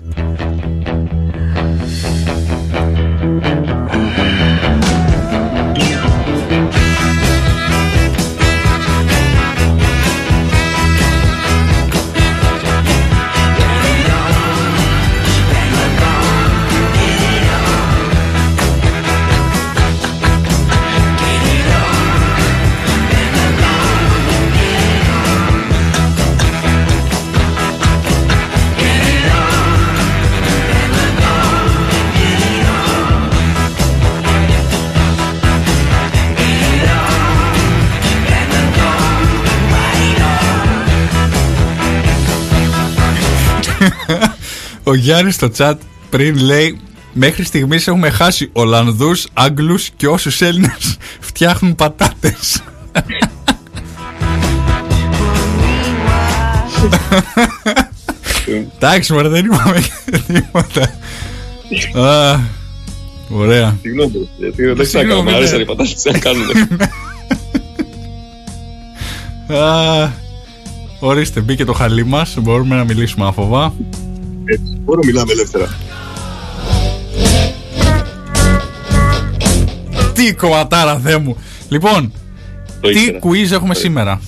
Ο 44.88 44.94
Γιάννη 44.94 45.30
στο 45.30 45.50
chat 45.56 45.74
πριν 46.10 46.36
λέει 46.38 46.80
Μέχρι 47.12 47.44
στιγμής 47.44 47.86
έχουμε 47.86 48.10
χάσει 48.10 48.48
Ολλανδούς, 48.52 49.26
Άγγλους 49.32 49.90
και 49.96 50.06
όσους 50.08 50.40
Έλληνες 50.40 50.96
φτιάχνουν 51.20 51.74
πατάτες. 51.74 52.62
Εντάξει 58.74 59.12
μωρέ 59.12 59.28
δεν 59.28 59.44
είπαμε 59.44 59.80
και 59.80 60.18
τίποτα. 60.32 60.82
Α, 62.08 62.38
Ωραία. 63.28 63.76
Συγγνώμη, 63.80 64.28
γιατί 64.38 64.62
δεν 64.64 64.74
ξέρω 64.74 64.84
Συγγνώμη, 64.88 65.08
κάνουμε. 65.08 65.30
ναι. 65.30 65.36
Άρεσαν 65.36 65.60
οι 65.60 65.64
πατάτες, 65.64 65.94
τι 66.02 66.10
να 66.10 66.18
κάνουμε. 66.18 66.52
Α, 69.64 70.10
Ορίστε 71.00 71.40
μπήκε 71.40 71.64
το 71.64 71.72
χαλί 71.72 72.04
μας 72.04 72.36
Μπορούμε 72.40 72.76
να 72.76 72.84
μιλήσουμε 72.84 73.26
άφοβα 73.26 73.74
Έτσι, 74.50 74.78
Μπορώ 74.84 75.00
να 75.00 75.06
μιλάμε 75.06 75.32
ελεύθερα. 75.32 75.76
Τι 80.12 80.34
κομματάρα 80.34 80.98
θέ 80.98 81.18
μου 81.18 81.36
Λοιπόν 81.68 82.12
Το 82.80 82.88
Τι 82.88 82.98
ήξερα. 82.98 83.18
quiz 83.22 83.50
έχουμε 83.52 83.74
σήμερα; 83.74 84.20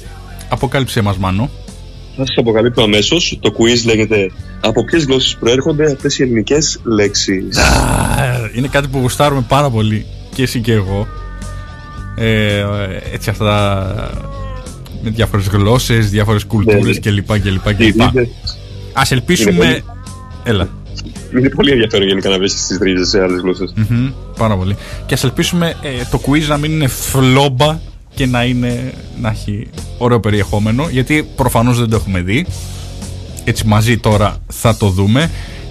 Αποκάλυψε 0.48 1.00
μας 1.00 1.16
Μάνο 1.16 1.50
Θα 2.16 2.26
σας 2.26 2.36
αποκαλύπτω 2.38 2.82
αμέσως. 2.82 3.38
Το 3.40 3.54
quiz 3.58 3.84
λέγεται 3.84 4.30
Από 4.60 4.84
ποιες 4.84 5.04
γλώσσες 5.04 5.36
προέρχονται 5.40 5.92
αυτές 5.92 6.18
οι 6.18 6.22
ελληνικές 6.22 6.80
λέξεις; 6.84 7.56
Α, 7.58 7.64
Είναι 8.56 8.68
κάτι 8.68 8.88
που 8.88 8.98
γουστάρουμε 8.98 9.44
πάρα 9.48 9.70
πολύ 9.70 10.06
Και 10.34 10.42
εσύ 10.42 10.60
και 10.60 10.72
εγώ 10.72 11.06
ε, 12.16 12.64
Έτσι 13.12 13.30
αυτά 13.30 13.84
Με 15.02 15.10
διάφορες 15.10 15.46
γλώσσες 15.46 16.10
Διάφορες 16.10 16.44
κουλτούρες 16.44 17.00
ναι. 17.04 17.10
κλπ 17.10 17.26
κλπ 17.40 17.74
κλπ 17.74 17.94
Είναι, 17.96 18.28
Ας 18.92 19.10
ελπίσουμε 19.12 19.52
πολύ- 19.56 19.84
Έλα 20.50 20.68
είναι 21.38 21.48
πολύ 21.48 21.70
ενδιαφέρον 21.70 22.06
γενικά 22.06 22.28
να 22.28 22.38
βρει 22.38 22.46
τις 22.46 22.78
ρίζες 22.80 23.08
σε 23.08 23.22
άλλες 23.22 23.40
γλώσσες. 23.40 23.72
Μμμ, 23.74 24.12
πάρα 24.36 24.56
πολύ. 24.56 24.76
Και 25.06 25.14
ας 25.14 25.24
ελπίσουμε 25.24 25.76
ε, 25.82 25.88
το 26.10 26.20
quiz 26.26 26.46
να 26.48 26.56
μην 26.56 26.70
είναι 26.70 26.86
φλόμπα 26.86 27.78
και 28.14 28.26
να, 28.26 28.44
είναι, 28.44 28.92
να 29.20 29.28
έχει 29.28 29.68
ωραίο 29.98 30.20
περιεχόμενο, 30.20 30.88
γιατί 30.90 31.28
προφανώς 31.36 31.78
δεν 31.78 31.90
το 31.90 31.96
έχουμε 31.96 32.20
δει. 32.20 32.46
Έτσι 33.44 33.66
μαζί 33.66 33.98
τώρα 33.98 34.36
θα 34.46 34.76
το 34.76 34.88
δούμε. 34.88 35.30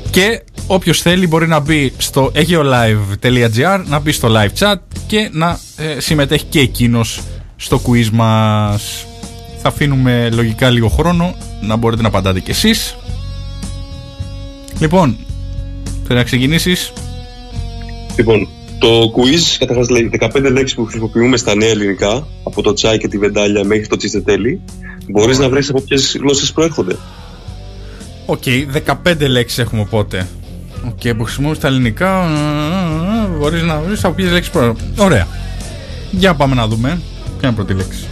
Και 0.10 0.44
όποιος 0.68 1.02
θέλει 1.02 1.28
μπορεί 1.28 1.48
να 1.48 1.60
μπει 1.60 1.94
στο 1.98 2.32
ageolive.gr, 2.36 3.84
να 3.86 4.00
μπει 4.00 4.12
στο 4.12 4.30
live 4.32 4.60
chat 4.60 4.76
και 5.08 5.30
να 5.32 5.60
ε, 5.78 6.00
συμμετέχει 6.00 6.46
και 6.46 6.60
εκείνος 6.60 7.22
στο 7.56 7.82
quiz 7.88 8.10
μας. 8.12 9.06
Θα 9.62 9.68
αφήνουμε 9.68 10.30
λογικά 10.34 10.70
λίγο 10.70 10.88
χρόνο 10.88 11.36
να 11.62 11.76
μπορείτε 11.76 12.02
να 12.02 12.08
απαντάτε 12.08 12.40
κι 12.40 12.52
εσείς. 12.52 12.96
Λοιπόν, 14.80 15.18
θέλει 16.08 16.20
να 16.20 16.24
ξεκινήσεις. 16.26 16.94
Λοιπόν, 18.18 18.48
το 18.80 19.14
quiz 19.16 19.56
καταρχάς 19.60 19.90
λέει 19.90 20.10
15 20.20 20.52
λέξεις 20.52 20.76
που 20.76 20.86
χρησιμοποιούμε 20.86 21.38
στα 21.38 21.56
νέα 21.56 21.70
ελληνικά, 21.70 22.28
από 22.44 22.62
το 22.62 22.74
τσάι 22.74 22.98
και 22.98 23.08
τη 23.08 23.18
βεντάλια 23.18 23.64
μέχρι 23.64 23.88
το 23.88 23.96
τσιφτετέλι. 23.96 24.62
Μπορείς 25.08 25.38
να 25.38 25.50
βρεις 25.50 25.70
από 25.70 25.82
ποιες 25.82 26.18
γλώσσες 26.20 26.52
προέρχονται. 26.52 26.96
Οκ, 28.26 28.44
15 29.04 29.28
λέξεις 29.28 29.58
έχουμε 29.58 29.82
οπότε. 29.82 30.28
Οκ, 30.86 31.16
που 31.16 31.24
χρησιμοποιούμε 31.24 31.56
στα 31.56 31.68
ελληνικά. 31.68 32.28
Μπορείς 33.40 33.62
να 33.62 33.80
βρεις 33.80 34.04
από 34.04 34.14
ποιες 34.14 34.32
λέξεις 34.32 34.52
προέρχονται. 34.52 34.82
Ωραία. 34.98 35.28
Για 36.12 36.34
πάμε 36.34 36.56
να 36.56 36.68
δούμε. 36.68 37.02
Ποια 37.40 37.50
είναι 37.50 37.52
η 37.52 37.54
πρώτη 37.54 37.74
λέξη; 37.74 38.08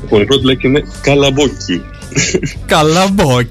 Λοιπόν, 0.00 0.22
η 0.22 0.24
πρώτη 0.24 0.44
λέξη 0.44 0.66
είναι 0.66 0.82
καλαμπόκι. 1.00 1.82
Καλαμπόκι. 2.66 3.48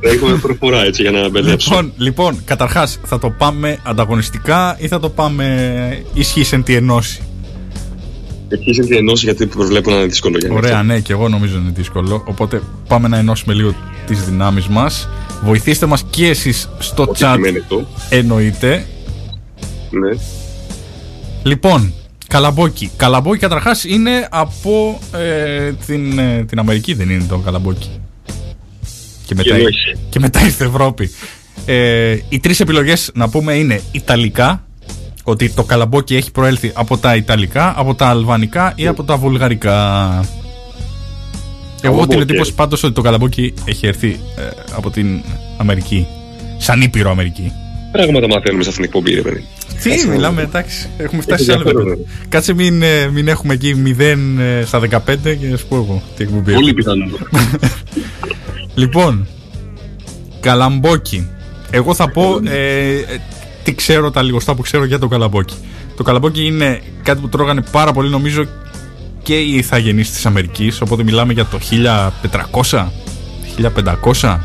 Θα 0.00 0.08
έχουμε 0.08 0.36
προφορά 0.36 0.84
έτσι 0.84 1.02
για 1.02 1.10
να 1.10 1.28
μπερδέψω. 1.28 1.70
Λοιπόν, 1.70 1.92
λοιπόν 1.96 2.40
καταρχάς 2.44 2.98
θα 3.04 3.18
το 3.18 3.30
πάμε 3.30 3.78
ανταγωνιστικά 3.82 4.76
ή 4.80 4.88
θα 4.88 5.00
το 5.00 5.08
πάμε 5.10 6.04
ισχύς 6.14 6.52
εν 6.52 6.62
τη 6.62 6.74
ενώσει; 6.74 7.22
Εκεί 8.48 8.76
είναι 8.76 8.94
η 8.94 8.96
ενώση 8.96 9.24
γιατί 9.24 9.46
προβλέπω 9.46 9.90
να 9.90 9.96
είναι 9.96 10.06
δύσκολο 10.06 10.38
για 10.38 10.52
Ωραία, 10.52 10.82
ναι, 10.82 11.00
και 11.00 11.12
εγώ 11.12 11.28
νομίζω 11.28 11.56
είναι 11.56 11.72
δύσκολο. 11.74 12.22
Οπότε 12.26 12.62
πάμε 12.88 13.08
να 13.08 13.18
ενώσουμε 13.18 13.54
λίγο 13.54 13.74
τις 14.06 14.24
δυνάμεις 14.24 14.66
μας. 14.66 15.08
Βοηθήστε 15.42 15.86
μας 15.86 16.04
και 16.10 16.26
εσείς 16.26 16.68
στο 16.78 17.02
Ό,τι 17.02 17.20
chat, 17.22 17.32
σημαίνει 17.34 17.58
αυτό. 17.58 17.86
εννοείται. 18.08 18.86
Ναι. 19.90 20.18
Λοιπόν, 21.42 21.92
καλαμπόκι. 22.28 22.90
Καλαμπόκι 22.96 23.38
καταρχάς 23.38 23.84
είναι 23.84 24.28
από 24.30 24.98
ε, 25.12 25.72
την, 25.86 26.18
ε, 26.18 26.44
την 26.48 26.58
Αμερική, 26.58 26.94
δεν 26.94 27.10
είναι 27.10 27.24
το 27.28 27.38
καλαμπόκι. 27.38 27.90
Και 29.26 29.34
μετά, 29.34 29.56
Και 29.56 29.62
όχι. 29.62 29.96
και 30.08 30.18
μετά 30.20 30.44
ήρθε 30.44 30.64
Ευρώπη. 30.64 31.10
Ε, 31.66 32.16
οι 32.28 32.38
τρεις 32.40 32.60
επιλογές 32.60 33.10
να 33.14 33.28
πούμε 33.28 33.52
είναι 33.54 33.80
Ιταλικά, 33.92 34.64
ότι 35.24 35.50
το 35.50 35.64
καλαμπόκι 35.64 36.16
έχει 36.16 36.30
προέλθει 36.30 36.70
από 36.74 36.98
τα 36.98 37.16
Ιταλικά, 37.16 37.74
από 37.76 37.94
τα 37.94 38.06
Αλβανικά 38.08 38.72
ή 38.76 38.86
από 38.86 39.04
τα 39.04 39.16
Βουλγαρικά. 39.16 39.74
Εγώ 41.80 41.94
έχω 41.94 42.00
την 42.02 42.08
Καλαμπόκι. 42.10 42.20
εντύπωση 42.32 42.54
πάντως 42.54 42.82
ότι 42.82 42.94
το 42.94 43.00
καλαμπόκι 43.02 43.54
έχει 43.64 43.86
έρθει 43.86 44.08
ε, 44.36 44.42
από 44.76 44.90
την 44.90 45.20
Αμερική. 45.56 46.06
Σαν 46.58 46.80
ήπειρο 46.82 47.10
Αμερική. 47.10 47.52
Πράγματα 47.92 48.26
μαθαίνουμε 48.28 48.62
σε 48.62 48.68
αυτήν 48.68 48.84
την 48.84 48.92
εκπομπή, 48.94 49.14
ρε 49.14 49.22
παιδί. 49.22 49.44
Τι 49.82 49.88
Κάτσε 49.90 50.06
να 50.06 50.12
μιλάμε, 50.12 50.28
δούμε. 50.40 50.42
εντάξει. 50.42 50.88
Έχουμε 50.98 51.22
φτάσει 51.22 51.44
σε 51.44 51.52
Έχει 51.52 51.60
άλλο 51.60 51.68
ενδιαφέρον, 51.68 52.00
επίπεδο. 52.00 52.26
Κάτσε 52.28 52.52
μην, 52.54 52.82
ε, 52.82 53.08
μην 53.08 53.28
έχουμε 53.28 53.54
εκεί 53.54 53.74
0 53.98 54.40
ε, 54.40 54.64
στα 54.64 54.80
15 54.80 55.36
και 55.40 55.46
να 55.50 55.56
σου 55.56 55.66
πω 55.66 55.76
εγώ 55.76 56.02
τι 56.16 56.22
εκπομπή. 56.22 56.52
Πολύ 56.52 56.68
έχουμε. 56.68 56.72
πιθανό. 56.72 57.06
Λοιπόν, 58.76 59.26
καλαμπόκι. 60.40 61.28
Εγώ 61.70 61.94
θα 61.94 62.10
πω 62.10 62.40
ε, 62.44 62.94
ε, 62.94 63.04
τι 63.62 63.74
ξέρω, 63.74 64.10
τα 64.10 64.22
λιγοστά 64.22 64.54
που 64.54 64.62
ξέρω 64.62 64.84
για 64.84 64.98
το 64.98 65.08
καλαμπόκι. 65.08 65.54
Το 65.96 66.02
καλαμπόκι 66.02 66.46
είναι 66.46 66.80
κάτι 67.02 67.20
που 67.20 67.28
τρώγανε 67.28 67.62
πάρα 67.70 67.92
πολύ 67.92 68.10
νομίζω 68.10 68.44
και 69.22 69.34
οι 69.40 69.54
ηθαγενείς 69.54 70.10
της 70.10 70.26
Αμερικής 70.26 70.80
οπότε 70.80 71.02
μιλάμε 71.02 71.32
για 71.32 71.44
το 71.44 71.58
1400 72.70 72.86
1500 74.22 74.26
Α, 74.28 74.38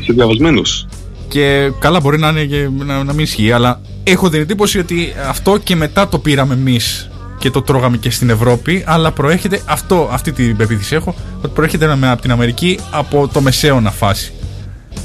Είσαι 0.00 0.12
διαβασμένος. 0.12 0.86
και 1.28 1.70
καλά 1.78 2.00
μπορεί 2.00 2.18
να, 2.18 2.28
είναι 2.28 2.44
και, 2.44 2.68
να, 2.84 3.04
να 3.04 3.12
μην 3.12 3.24
ισχύει 3.24 3.52
αλλά 3.52 3.80
έχω 4.04 4.28
την 4.28 4.40
εντύπωση 4.40 4.78
ότι 4.78 5.12
αυτό 5.28 5.58
και 5.58 5.76
μετά 5.76 6.08
το 6.08 6.18
πήραμε 6.18 6.54
εμείς 6.54 7.08
και 7.38 7.50
το 7.50 7.62
τρώγαμε 7.62 7.96
και 7.96 8.10
στην 8.10 8.30
Ευρώπη 8.30 8.82
αλλά 8.86 9.12
προέρχεται 9.12 9.60
αυτό, 9.66 10.08
αυτή 10.12 10.32
την 10.32 10.56
πεποίθηση 10.56 10.94
έχω 10.94 11.14
ότι 11.38 11.48
προέρχεται 11.54 11.96
με- 11.96 12.10
από 12.10 12.22
την 12.22 12.30
Αμερική 12.30 12.78
από 12.90 13.28
το 13.32 13.40
μεσαίωνα 13.40 13.90
φάση 13.90 14.32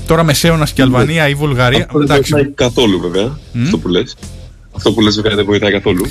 τώρα 0.05 0.23
μεσαίωνας 0.23 0.71
και 0.71 0.81
Αλβανία 0.81 1.27
ή 1.27 1.33
Βουλγαρία 1.33 1.83
Αυτό 1.85 1.97
δεν 1.99 2.09
εντάξει, 2.11 2.31
βοηθάει 2.33 2.51
καθόλου 2.51 2.99
βέβαια. 2.99 3.37
Αυτό 3.63 3.77
που 3.77 3.87
λες. 3.87 4.15
Αυτό 4.75 4.91
που 4.91 5.01
λες 5.01 5.15
βέβαια 5.15 5.35
δεν 5.35 5.45
βοηθάει 5.45 5.71
καθόλου. 5.71 6.05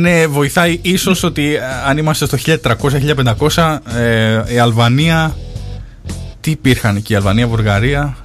Ναι, 0.00 0.26
βοηθάει 0.26 0.78
ίσως 0.82 1.22
ότι 1.22 1.54
ε, 1.54 1.60
αν 1.88 1.98
είμαστε 1.98 2.26
στο 2.26 2.58
1300-1500, 3.54 3.78
ε, 3.96 4.54
η 4.54 4.58
Αλβανία. 4.58 5.36
Τι 6.40 6.50
υπήρχαν 6.50 6.96
εκεί, 6.96 7.12
η 7.12 7.16
Αλβανία, 7.16 7.46
Βουλγαρία; 7.46 8.16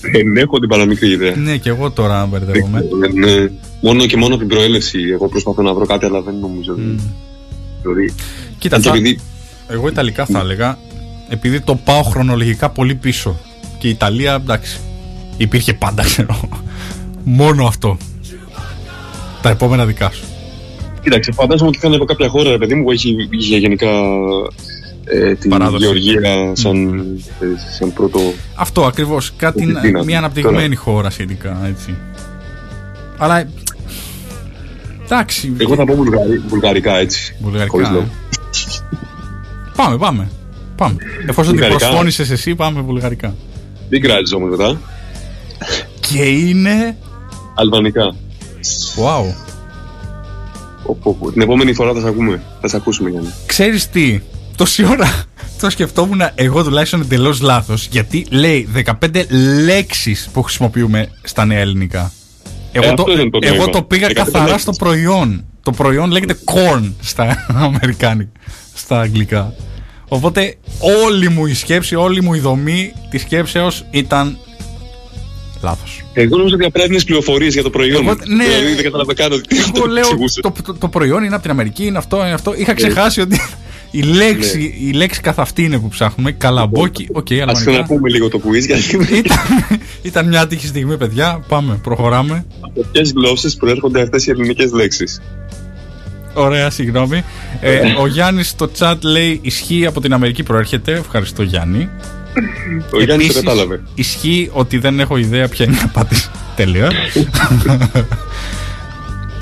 Δεν 0.00 0.36
έχω 0.36 0.58
την 0.58 0.68
παραμικρή 0.68 1.10
ιδέα. 1.10 1.36
Ναι, 1.36 1.56
και 1.56 1.68
εγώ 1.68 1.90
τώρα 1.90 2.26
μπερδεύομαι. 2.26 2.84
Ναι, 3.14 3.48
μόνο 3.80 4.06
και 4.06 4.16
μόνο 4.16 4.34
από 4.34 4.44
την 4.44 4.48
προέλευση. 4.56 4.98
Εγώ 5.12 5.28
προσπαθώ 5.28 5.62
να 5.62 5.74
βρω 5.74 5.86
κάτι, 5.86 6.04
αλλά 6.04 6.20
δεν 6.20 6.34
νομίζω. 6.40 6.72
ότι- 6.72 7.00
Δηλαδή, 7.82 8.14
Κοίτα, 8.58 8.76
και 8.76 8.88
θα, 8.88 8.96
επειδή 8.96 9.20
εγώ 9.68 9.88
Ιταλικά 9.88 10.26
θα 10.26 10.38
έλεγα, 10.38 10.78
επειδή 11.28 11.60
το 11.60 11.74
πάω 11.74 12.02
χρονολογικά 12.02 12.68
πολύ 12.70 12.94
πίσω. 12.94 13.36
Και 13.78 13.86
η 13.86 13.90
Ιταλία, 13.90 14.34
εντάξει, 14.34 14.78
υπήρχε 15.36 15.74
πάντα, 15.74 16.02
ξέρω. 16.10 16.40
Μόνο 17.24 17.66
αυτό. 17.66 17.96
Τα 19.42 19.48
επόμενα 19.50 19.86
δικά 19.86 20.10
σου. 20.10 20.24
Κοίταξε, 21.02 21.32
φαντάζομαι 21.32 21.68
ότι 21.68 21.78
ήταν 21.78 21.94
από 21.94 22.04
κάποια 22.04 22.28
χώρα, 22.28 22.50
ρε 22.50 22.58
παιδί 22.58 22.74
μου, 22.74 22.82
που 22.84 22.90
έχει, 22.90 23.16
είχε 23.30 23.56
γενικά 23.56 23.90
ε, 25.04 25.34
την 25.34 25.50
Παράδοση. 25.50 25.84
Γεωργία 25.84 26.50
σαν, 26.52 26.98
ε, 27.40 27.46
σαν 27.78 27.92
πρώτο. 27.92 28.20
Αυτό 28.54 28.84
ακριβώς. 28.84 29.32
Κάτι, 29.36 29.62
Ότι 29.62 29.80
δύναμη. 29.80 30.04
μια 30.04 30.18
αναπτυγμένη 30.18 30.74
χώρα 30.74 31.10
σχετικά, 31.10 31.60
έτσι. 31.66 31.94
Αλλά. 33.18 33.48
Εντάξει. 35.10 35.52
Εγώ 35.58 35.74
θα 35.74 35.84
πω 35.84 35.94
βουλγαρι, 35.94 36.38
βουλγαρικά 36.38 36.96
έτσι. 36.96 37.36
Βουλγαρικά. 37.40 37.70
χωρίς 37.70 37.88
ε. 37.88 37.92
λόγο. 37.92 38.08
Πάμε, 39.76 39.96
πάμε. 39.96 40.30
Πάμε. 40.76 40.96
Εφόσον 41.26 41.52
την 41.52 41.62
Βουλγαρικά. 41.62 41.78
προσφώνησε 41.78 42.22
εσύ, 42.22 42.54
πάμε 42.54 42.80
βουλγαρικά. 42.80 43.34
Δεν 43.88 44.00
κράζεις 44.00 44.32
όμως 44.32 44.50
μετά. 44.50 44.80
Και 46.00 46.22
είναι. 46.22 46.96
Αλβανικά. 47.54 48.14
Wow. 48.96 49.34
Πω, 50.84 50.98
πω, 51.02 51.16
πω. 51.20 51.32
Την 51.32 51.40
επόμενη 51.42 51.74
φορά 51.74 51.92
θα 51.92 52.00
σε 52.00 52.08
ακούμε. 52.08 52.42
Θα 52.60 52.68
σε 52.68 52.76
ακούσουμε 52.76 53.10
Γιάννη. 53.10 53.28
Ξέρεις 53.46 53.88
τι, 53.88 54.20
τόση 54.56 54.84
ώρα 54.84 55.24
το 55.60 55.70
σκεφτόμουν 55.70 56.20
εγώ 56.34 56.64
τουλάχιστον 56.64 57.00
εντελώς 57.00 57.40
λάθος 57.40 57.86
γιατί 57.90 58.26
λέει 58.30 58.68
15 59.00 59.26
λέξεις 59.64 60.28
που 60.32 60.42
χρησιμοποιούμε 60.42 61.08
στα 61.22 61.44
νέα 61.44 61.58
ελληνικά. 61.58 62.12
Εγώ, 62.72 62.86
Ε, 62.86 62.94
το, 62.94 63.02
αυτό 63.02 63.12
ήταν 63.12 63.30
το 63.30 63.38
εγώ 63.42 63.56
νόημα. 63.56 63.70
το 63.72 63.82
πήγα 63.82 64.08
15 64.08 64.12
καθαρά 64.12 64.44
λέξεις. 64.44 64.62
στο 64.62 64.72
προϊόν. 64.72 65.44
Το 65.62 65.70
προϊόν 65.70 66.10
λέγεται 66.10 66.36
corn 66.44 66.92
στα 67.00 67.46
αμερικάνικα, 67.54 68.30
στα 68.74 69.00
αγγλικά. 69.00 69.54
Οπότε 70.08 70.54
όλη 71.06 71.28
μου 71.28 71.46
η 71.46 71.54
σκέψη, 71.54 71.94
όλη 71.94 72.22
μου 72.22 72.34
η 72.34 72.38
δομή 72.38 72.92
της 73.10 73.22
σκέψεως 73.22 73.84
ήταν 73.90 74.38
λάθος. 75.62 76.04
Εγώ 76.12 76.36
νομίζω 76.36 76.54
ότι 76.54 76.64
απρέπνε 76.64 77.00
πληροφορίες 77.00 77.52
για 77.54 77.62
το 77.62 77.70
προϊόν. 77.70 78.02
Εγώ- 78.06 78.16
μου. 78.26 78.34
ναι. 78.36 78.44
Δηλαδή 78.44 78.74
δεν 78.74 78.82
κατάλαβα 78.84 79.14
καν 79.14 79.32
ότι 79.32 79.56
Εγώ 79.58 79.70
το 79.80 79.86
λέω 79.86 80.02
εξηγούσε. 80.02 80.40
το, 80.40 80.52
το, 80.64 80.74
το 80.74 80.88
προϊόν 80.88 81.22
είναι 81.24 81.32
από 81.34 81.42
την 81.42 81.50
Αμερική, 81.50 81.84
είναι 81.86 81.98
αυτό, 81.98 82.16
είναι 82.20 82.32
αυτό. 82.32 82.54
Είχα 82.54 82.74
ξεχάσει 82.74 83.20
ότι 83.20 83.40
η 83.90 84.02
λέξη, 84.02 84.58
Ναι. 84.58 84.88
η 84.88 84.92
λέξη 84.92 85.20
καθ' 85.20 85.38
αυτή 85.38 85.62
είναι 85.64 85.78
που 85.78 85.88
ψάχνουμε. 85.88 86.32
Καλαμπόκι, 86.32 87.08
οκ, 87.12 87.30
Α 87.30 87.34
αλβανικά. 87.34 87.52
ξαναπούμε 87.60 88.08
λίγο 88.10 88.28
το 88.28 88.40
quiz 88.44 88.66
γιατί 88.66 89.16
Ήταν, 89.16 89.36
ήταν 90.02 90.28
μια 90.28 90.40
άτυχη 90.40 90.66
στιγμή, 90.66 90.96
παιδιά. 90.96 91.40
Πάμε, 91.48 91.78
προχωράμε. 91.82 92.44
από 92.60 92.84
ποιες 92.92 93.12
γλώσσες 93.16 93.54
προέρχονται 93.56 94.02
αυτές 94.02 94.26
οι 94.26 94.30
ελληνικές 94.30 94.72
λέξεις; 94.72 95.20
Ωραία, 96.34 96.70
συγγνώμη. 96.70 97.22
Ε, 97.60 97.80
ο 98.00 98.06
Γιάννης 98.06 98.48
στο 98.48 98.70
chat 98.78 98.96
λέει 99.00 99.38
ισχύει 99.42 99.86
από 99.86 100.00
την 100.00 100.12
Αμερική 100.12 100.42
προέρχεται. 100.42 100.92
Ευχαριστώ, 100.92 101.42
Γιάννη. 101.42 101.88
Ο 102.92 103.02
Γιάννης 103.02 103.06
το 103.06 103.12
Επίσης, 103.14 103.34
κατάλαβε. 103.34 103.82
Ισχύει 103.94 104.50
ότι 104.52 104.78
δεν 104.78 105.00
έχω 105.00 105.16
ιδέα 105.16 105.48
ποια 105.48 105.64
είναι 105.64 105.76
η 105.76 105.80
απάντηση. 105.84 106.28
Τέλεια. 106.56 106.90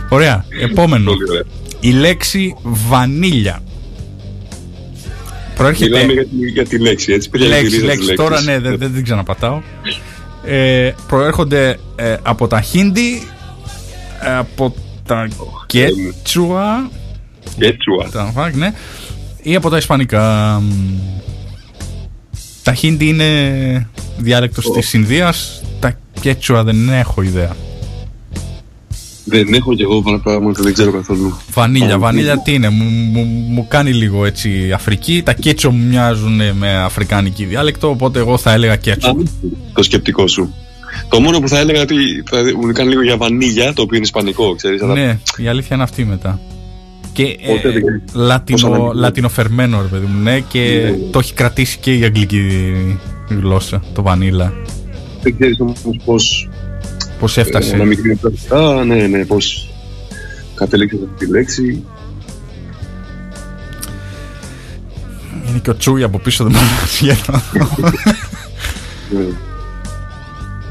Ωραία. 0.08 0.44
Επόμενο. 0.62 1.04
Πολύ 1.10 1.30
ωραία. 1.30 1.42
Η 1.80 1.90
λέξη 1.90 2.56
βανίλια. 2.62 3.62
Προέρχεται. 5.56 5.90
Μιλάμε 5.90 6.12
για 6.12 6.24
τη, 6.26 6.50
για 6.50 6.64
τη 6.66 6.78
λέξη, 6.78 7.12
έτσι. 7.12 7.30
Πήγα 7.30 7.46
για 7.46 7.56
τη 7.56 7.60
λέξη, 7.62 7.76
ρίζα 7.76 7.86
της 7.86 7.88
λέξη. 7.88 8.06
λέξης. 8.06 8.24
Τώρα 8.24 8.40
ναι, 8.42 8.58
δεν, 8.58 8.78
δεν 8.78 8.92
την 8.94 9.02
ξαναπατάω. 9.04 9.60
Ε, 10.44 10.92
προέρχονται 11.06 11.78
ε, 11.96 12.16
από 12.22 12.48
τα 12.48 12.60
Χίντι, 12.60 13.22
ε, 14.22 14.36
από 14.36 14.74
τα 15.06 15.28
Κέτσουα, 15.66 16.90
Κέτσουα. 17.58 18.10
τα 18.12 18.30
φακ, 18.34 18.54
ναι, 18.54 18.72
ή 19.42 19.54
από 19.54 19.70
τα 19.70 19.76
Ισπανικά. 19.76 20.58
Μ, 20.60 20.72
Τα 22.62 22.74
Χίντι 22.74 23.08
είναι 23.08 23.88
διάλεκτος 24.16 24.70
της 24.70 24.92
Ινδίας, 24.92 25.62
τα 25.80 25.98
Κέτσουα 26.20 26.64
δεν 26.64 26.88
έχω 26.88 27.22
ιδέα. 27.22 27.56
Δεν 29.28 29.54
έχω 29.54 29.74
κι 29.74 29.82
εγώ 29.82 30.02
πάρα 30.02 30.18
πράγματα, 30.18 30.62
δεν 30.62 30.72
ξέρω 30.72 30.92
καθόλου. 30.92 31.36
Βανίλια, 31.52 31.94
Α, 31.94 31.98
βανίλια 31.98 32.38
τι 32.42 32.52
είναι, 32.54 32.68
μου, 32.68 32.84
μου, 32.84 33.24
μου 33.48 33.66
κάνει 33.68 33.92
λίγο 33.92 34.24
έτσι 34.24 34.72
Αφρική, 34.74 35.22
τα 35.24 35.32
Κέτσο 35.32 35.70
μου 35.70 35.86
μοιάζουν 35.86 36.40
με 36.58 36.76
αφρικάνικη 36.76 37.44
διάλεκτο, 37.44 37.88
οπότε 37.90 38.18
εγώ 38.18 38.38
θα 38.38 38.52
έλεγα 38.52 38.76
Κέτσο. 38.76 39.08
Α, 39.10 39.14
Το 39.72 39.82
σκεπτικό 39.82 40.26
σου. 40.26 40.54
Το 41.08 41.20
μόνο 41.20 41.38
που 41.40 41.48
θα 41.48 41.58
έλεγα 41.58 41.80
ότι 41.80 41.94
θα 42.30 42.42
μου 42.60 42.72
κάνει 42.72 42.88
λίγο 42.90 43.02
για 43.02 43.16
βανίλια, 43.16 43.72
το 43.72 43.82
οποίο 43.82 43.96
είναι 43.96 44.04
ισπανικό, 44.04 44.54
ξέρεις. 44.54 44.82
αλλά 44.82 44.92
Ναι, 44.94 45.18
η 45.36 45.48
αλήθεια 45.48 45.74
είναι 45.76 45.84
αυτή 45.84 46.04
μετά. 46.04 46.40
Και 47.12 47.36
Οπότε 47.48 47.68
ε, 47.68 47.72
δεν 47.72 47.82
ξέρεις 47.82 48.02
πώς 48.12 48.22
λατινο, 48.26 48.66
αναλύει. 48.66 48.90
λατινοφερμένο 48.94 49.82
ρε 49.82 49.88
παιδί 49.88 50.06
μου, 50.14 50.22
ναι, 50.22 50.40
και 50.40 50.80
Ναι. 50.84 50.96
το 51.10 51.18
έχει 51.18 51.34
κρατήσει 51.34 51.78
και 51.78 51.94
η 51.94 52.04
αγγλική 52.04 52.40
γλώσσα, 53.28 53.82
το 53.94 54.02
βανίλα. 54.02 54.52
Δεν 55.22 55.34
ξέρεις 55.38 55.60
όμως 55.60 55.80
πώς 56.04 56.48
Πώς 57.20 57.36
ε, 57.36 57.40
έφτασε. 57.40 57.74
ένα 57.74 57.84
μικρή 57.84 58.18
Α, 58.48 58.84
ναι, 58.84 58.94
ναι, 59.06 59.24
πώς 59.24 59.68
κατέληξε 60.54 60.96
αυτή 61.12 61.26
τη 61.26 61.32
λέξη. 61.32 61.84
Είναι 65.48 65.58
και 65.62 65.70
ο 65.70 65.76
Τσούι 65.76 66.02
από 66.02 66.18
πίσω, 66.18 66.44
δεν 66.44 66.52
μπορώ 66.52 66.64
να 66.80 66.86
σκεφτώ. 66.86 67.42
Ναι. 69.10 69.24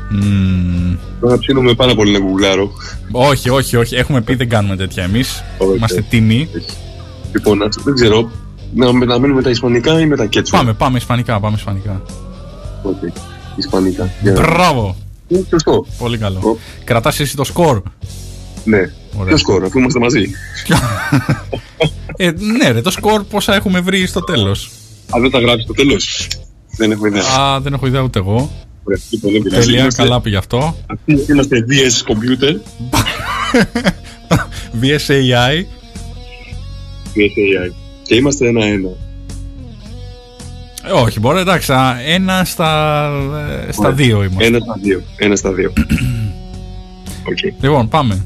Μμμ. 0.10 0.96
Τώρα 1.22 1.38
ψήνομαι 1.38 1.74
πάρα 1.74 1.96
πολύ 1.96 2.12
να 2.12 2.20
γκουγκλάρω. 2.20 2.72
όχι, 3.12 3.50
όχι, 3.50 3.76
όχι. 3.76 3.96
Έχουμε 3.96 4.22
πει 4.22 4.36
δεν 4.36 4.50
κάνουμε 4.50 4.76
τέτοια 4.76 5.04
εμείς. 5.04 5.44
Όχι. 5.58 5.76
Είμαστε 5.78 6.06
τίμιοι. 6.10 6.50
Λοιπόν, 7.34 7.64
ας- 7.64 7.78
δεν 7.84 7.94
ξέρω, 7.94 8.30
να, 8.74 8.86
να 8.92 9.20
μείνουμε 9.20 9.34
με 9.34 9.42
τα 9.42 9.50
ισπανικά 9.50 10.00
ή 10.00 10.06
με 10.06 10.16
τα 10.16 10.26
κέτσουα; 10.26 10.58
Πάμε, 10.60 10.74
πάμε 10.74 10.98
ισπανικά, 10.98 11.40
πάμε 11.40 11.56
ισπανικά. 11.58 12.02
Οκ, 12.84 12.96
Ισπανικά. 13.56 14.10
Για 14.22 14.32
να- 14.32 14.42
Μπράβο! 14.42 14.96
Ε, 15.28 15.36
Σωστό. 15.50 15.86
Πολύ 15.98 16.18
καλό. 16.18 16.40
Ω. 16.40 16.58
Κρατάς 16.84 17.20
εσύ 17.20 17.36
το 17.36 17.44
σκορ; 17.44 17.82
Ναι. 18.64 18.78
Ωραία. 18.78 19.26
Ποιο 19.28 19.40
σκορ, 19.40 19.64
αφού 19.64 19.80
είμαστε 19.80 20.00
μαζί. 20.00 20.32
ε, 22.18 22.32
ναι, 22.32 22.72
ρε, 22.72 22.82
το 22.82 22.92
σκορ 22.92 23.24
πόσα 23.24 23.56
έχουμε 23.56 23.80
βρει 23.80 24.06
στο 24.06 24.20
τέλος; 24.24 24.72
Αν 25.10 25.22
δεν 25.22 25.32
τα 25.32 25.40
γράψεις 25.40 25.64
στο 25.64 25.74
τέλος; 25.74 26.28
Δεν 26.78 26.92
έχω 26.92 27.06
ιδέα. 27.06 27.24
Α, 27.40 27.60
δεν 27.60 27.74
έχω 27.74 27.88
ιδέα 27.88 28.02
ούτε 28.02 28.20
εγώ. 28.20 28.52
Ωραία, 28.84 29.00
λοιπόν, 29.10 29.32
δεν 29.32 29.42
πειράζει. 29.42 29.66
Τελεία, 29.66 29.80
Είμαστε- 29.82 30.04
καλά 30.04 30.22
πήγε 30.22 30.38
αυτό. 30.38 30.76
Αυτοί 30.88 31.32
Είμαστε 31.32 31.66
DS 31.70 32.12
Computer. 32.12 32.56
VSAI. 34.82 35.56
VSAI. 37.16 37.72
Και 38.04 38.16
είμαστε 38.16 38.48
ένα-ένα. 38.48 38.90
Ε, 40.88 40.92
όχι, 40.92 41.20
μπορεί, 41.20 41.40
εντάξει. 41.40 41.72
α, 41.72 42.00
Ένα 42.06 42.44
στα, 42.46 43.06
ε, 43.68 43.72
στα 43.72 43.82
Ωραία. 43.82 43.94
δύο 43.96 44.24
είμαστε. 44.24 44.46
Ένα 44.46 44.60
στα 44.60 44.78
δύο. 44.82 45.02
Ένα 45.18 45.36
στα 45.36 45.52
δύο. 45.52 45.74
Οκ. 47.30 47.62
Λοιπόν, 47.62 47.90
πάμε. 47.90 48.26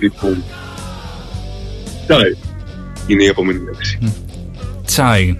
Λοιπόν. 0.00 0.42
Τσάι. 2.06 2.36
Είναι 3.06 3.22
η 3.22 3.26
επόμενη 3.26 3.58
λέξη. 3.64 3.98
Τσάι. 4.84 5.36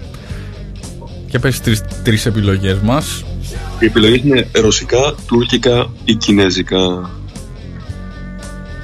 Και 1.27 1.39
πες 1.39 1.61
τρεις, 1.61 1.81
τρεις 2.03 2.25
επιλογές 2.25 2.77
μας. 2.79 3.23
Οι 3.79 3.85
επιλογές 3.85 4.21
είναι 4.23 4.47
ρωσικά, 4.51 5.15
τουρκικά 5.27 5.89
ή 6.05 6.15
κινέζικα. 6.15 7.09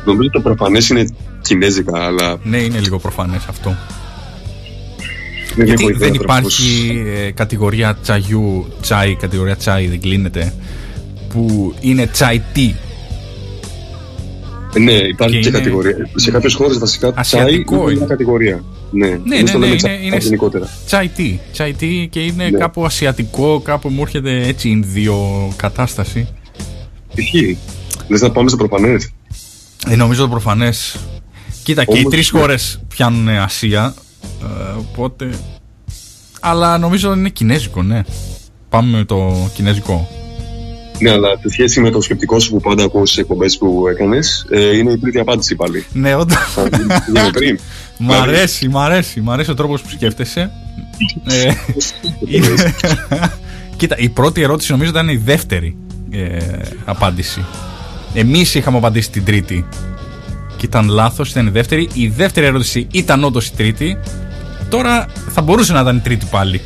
Νομίζω 0.06 0.30
το 0.30 0.40
προφανές 0.40 0.90
είναι 0.90 1.06
κινέζικα, 1.42 2.06
αλλά 2.06 2.38
Ναι, 2.44 2.58
είναι 2.58 2.80
λίγο 2.80 3.00
προφανές 3.00 3.46
αυτό. 3.50 3.76
Δεν 5.56 5.66
Γιατί 5.66 5.84
έχω 5.84 5.92
ιδέα 5.92 6.10
δεν 6.10 6.18
τώρα 6.18 6.38
υπάρχει 6.38 7.04
ε, 7.28 7.32
κατηγορία 7.32 7.96
τσαγιού, 8.02 8.68
τσάι, 8.82 9.16
κατηγορία 9.16 9.56
τσάι 9.56 9.88
δεν 9.88 10.00
κλείνεται, 10.02 10.54
που 11.30 11.74
είναι 11.80 12.08
τσάι 12.08 12.42
τι; 12.54 12.74
Ε, 14.74 14.80
Ναι, 14.80 14.92
υπάρχει 14.92 15.36
Και 15.36 15.42
και, 15.42 15.48
είναι- 15.50 15.58
κατηγορία. 15.58 16.10
Σε 16.16 16.32
κάποιες 16.32 16.54
χώρες 16.54 16.78
βασικά 16.78 17.08
τσάι 17.22 17.42
Ασιατικό 17.42 17.76
είναι 17.76 17.84
είναι. 17.84 17.98
μια 17.98 18.06
κατηγορία. 18.08 18.64
Ναι, 18.92 19.08
ναι, 19.26 19.36
Εμείς 19.38 19.52
το 19.52 19.58
ναι, 19.58 19.66
λέμε 19.66 19.66
είναι- 19.66 19.76
τσάι 19.76 20.06
είναι- 20.06 20.18
γενικότερα. 20.18 20.70
Chai 20.90 21.06
tea. 21.20 21.36
Chai 21.58 21.70
tea 21.82 22.06
και 22.10 22.20
είναι 22.20 22.50
Ναι. 22.50 22.58
κάπου 22.58 22.86
ασιατικό, 22.86 23.60
κάπου 23.64 23.90
μου 23.90 24.02
έρχεται 24.02 24.48
έτσι 24.48 24.70
Ινδιο 24.70 25.18
κατάσταση. 25.56 26.28
Ισχύει. 27.16 27.58
Λες 28.08 28.22
να 28.22 28.32
πάμε 28.32 28.48
στο 28.50 28.58
προφανές. 28.58 29.10
Ε, 29.90 29.96
νομίζω 29.96 30.22
το 30.22 30.30
προφανές. 30.30 30.96
Κοίτα, 31.64 31.84
και 31.86 31.96
οι 31.96 32.00
Όμως, 32.00 32.12
τρεις 32.12 32.34
ναι. 32.34 32.40
χώρες 32.40 32.80
πιάνουν 32.88 33.28
Ασία. 33.30 33.94
Ε, 34.44 34.78
οπότε. 34.78 35.30
Αλλά 36.40 36.78
νομίζω 36.78 37.14
είναι 37.14 37.30
κινέζικο, 37.30 37.84
ναι. 37.84 38.02
Πάμε 38.70 38.98
με 38.98 39.04
το 39.06 39.50
κινέζικο. 39.54 40.10
Ναι, 41.00 41.12
αλλά 41.12 41.30
σε 41.42 41.50
σχέση 41.50 41.82
με 41.82 41.90
το 41.90 42.02
σκεπτικό 42.02 42.40
σου 42.40 42.52
που 42.52 42.60
πάντα 42.60 42.84
ακούω 42.84 43.06
στις 43.06 43.18
εκπομπές 43.18 43.58
που 43.58 43.88
έκανες, 43.88 44.46
ε, 44.50 44.78
είναι 44.78 44.92
η 44.92 44.98
τρίτη 44.98 45.20
απάντηση 45.20 45.56
πάλι. 45.56 45.86
Ναι, 45.94 46.16
όντω. 46.16 46.36
Θα 46.36 46.68
γίνει 47.12 47.32
πριν. 47.32 47.60
Μ' 47.98 48.12
αρέσει, 48.12 48.68
μ' 48.68 48.78
αρέσει. 48.78 49.22
Μ' 49.22 49.32
αρέσει 49.32 49.52
ο 49.52 49.54
τρόπος 49.54 49.82
που 49.82 49.90
σκέφτεσαι. 49.90 50.52
Ε, 51.28 51.54
είναι- 52.36 52.74
Κοίτα, 53.78 53.98
η 53.98 54.10
πρώτη 54.10 54.42
ερώτηση 54.42 54.72
νομίζω 54.72 54.90
ήταν 54.90 55.10
η 55.10 55.16
δεύτερη 55.18 55.78
ε, 56.12 56.38
απάντηση. 56.86 57.46
Εμείς 58.14 58.56
είχαμε 58.56 58.78
απαντήσει 58.78 59.10
την 59.12 59.24
τρίτη. 59.26 59.66
Και 60.66 60.78
ήταν 60.78 60.90
λάθος, 60.90 61.30
ήταν 61.30 61.48
η 61.48 61.50
δεύτερη. 61.50 61.90
Η 61.94 62.08
δεύτερη 62.08 62.46
ερώτηση 62.46 62.88
ήταν 62.92 63.24
όντως 63.24 63.48
η 63.48 63.52
τρίτη. 63.56 63.98
Τώρα 64.70 65.06
θα 65.30 65.42
μπορούσε 65.42 65.74
να 65.74 65.80
ήταν 65.82 65.98
η 65.98 66.00
τρίτη 66.00 66.26
πάλι. 66.32 66.62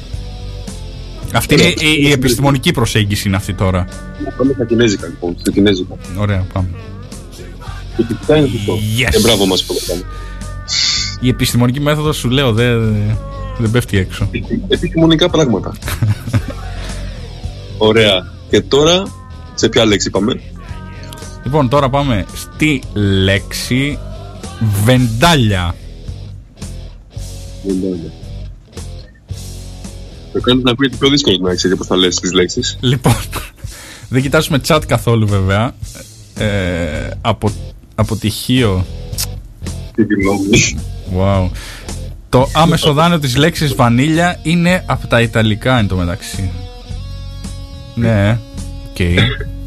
Αυτή 1.33 1.53
είναι 1.53 1.63
η, 1.63 2.07
η 2.07 2.11
επιστημονική 2.11 2.71
προσέγγιση 2.71 3.27
είναι 3.27 3.37
αυτή 3.37 3.53
τώρα. 3.53 3.87
Να 4.23 4.31
πάμε 4.31 4.53
στα 4.53 4.65
κινέζικα 4.65 5.07
λοιπόν. 5.07 5.35
Στα 5.39 5.51
κινέζικα. 5.51 5.95
Ωραία, 6.17 6.45
πάμε. 6.53 6.67
Και 7.97 8.03
φυσικά 8.07 8.35
είναι 8.35 8.49
αυτό. 8.59 8.73
Yes. 8.73 9.09
Και 9.11 9.19
μπράβο 9.19 9.45
μας 9.45 9.63
που 9.63 9.73
το 9.73 9.79
κάνουμε. 9.87 10.05
Η 11.19 11.29
επιστημονική 11.29 11.79
μέθοδος 11.79 12.17
σου 12.17 12.29
λέω 12.29 12.53
δεν, 12.53 12.93
δεν 13.57 13.71
πέφτει 13.71 13.97
έξω. 13.97 14.29
Επιστημονικά 14.67 15.29
πράγματα. 15.29 15.73
Ωραία. 17.77 18.31
Και 18.49 18.61
τώρα, 18.61 19.03
σε 19.53 19.69
ποια 19.69 19.85
λέξη 19.85 20.09
πάμε; 20.09 20.41
Λοιπόν, 21.49 21.69
τώρα 21.69 21.89
πάμε 21.89 22.25
στη 22.33 22.81
λέξη 22.93 23.99
βεντάλια. 24.83 25.75
Το 30.33 30.41
κάνεις 30.41 30.63
να 30.63 30.71
ακούγεται 30.71 30.95
πιο 30.95 31.09
δύσκολο 31.09 31.37
να 31.41 31.55
ξέρεις 31.55 31.77
πώς 31.77 31.87
θα 31.87 31.95
λες 31.95 32.19
τις 32.19 32.31
λέξεις. 32.31 32.77
Λοιπόν, 32.79 33.15
δεν 34.09 34.21
κοιτάζουμε 34.21 34.61
chat 34.67 34.81
καθόλου 34.87 35.27
βέβαια. 35.27 35.75
Ε, 36.37 37.09
από, 37.21 37.51
αποτυχίο. 37.95 38.85
Τι 39.95 40.05
τη 40.05 40.13
γνώμη. 40.13 40.77
Wow. 41.17 41.49
Το 42.29 42.49
άμεσο 42.53 42.93
δάνειο 42.93 43.19
της 43.19 43.35
λέξης 43.35 43.75
βεντάλια 43.75 44.39
είναι 44.43 44.83
από 44.85 45.07
τα 45.07 45.21
Ιταλικά 45.21 45.77
εν 45.77 45.87
τω 45.87 45.95
μεταξύ. 45.95 46.51
Ναι, 47.95 48.39
οκ. 48.89 48.97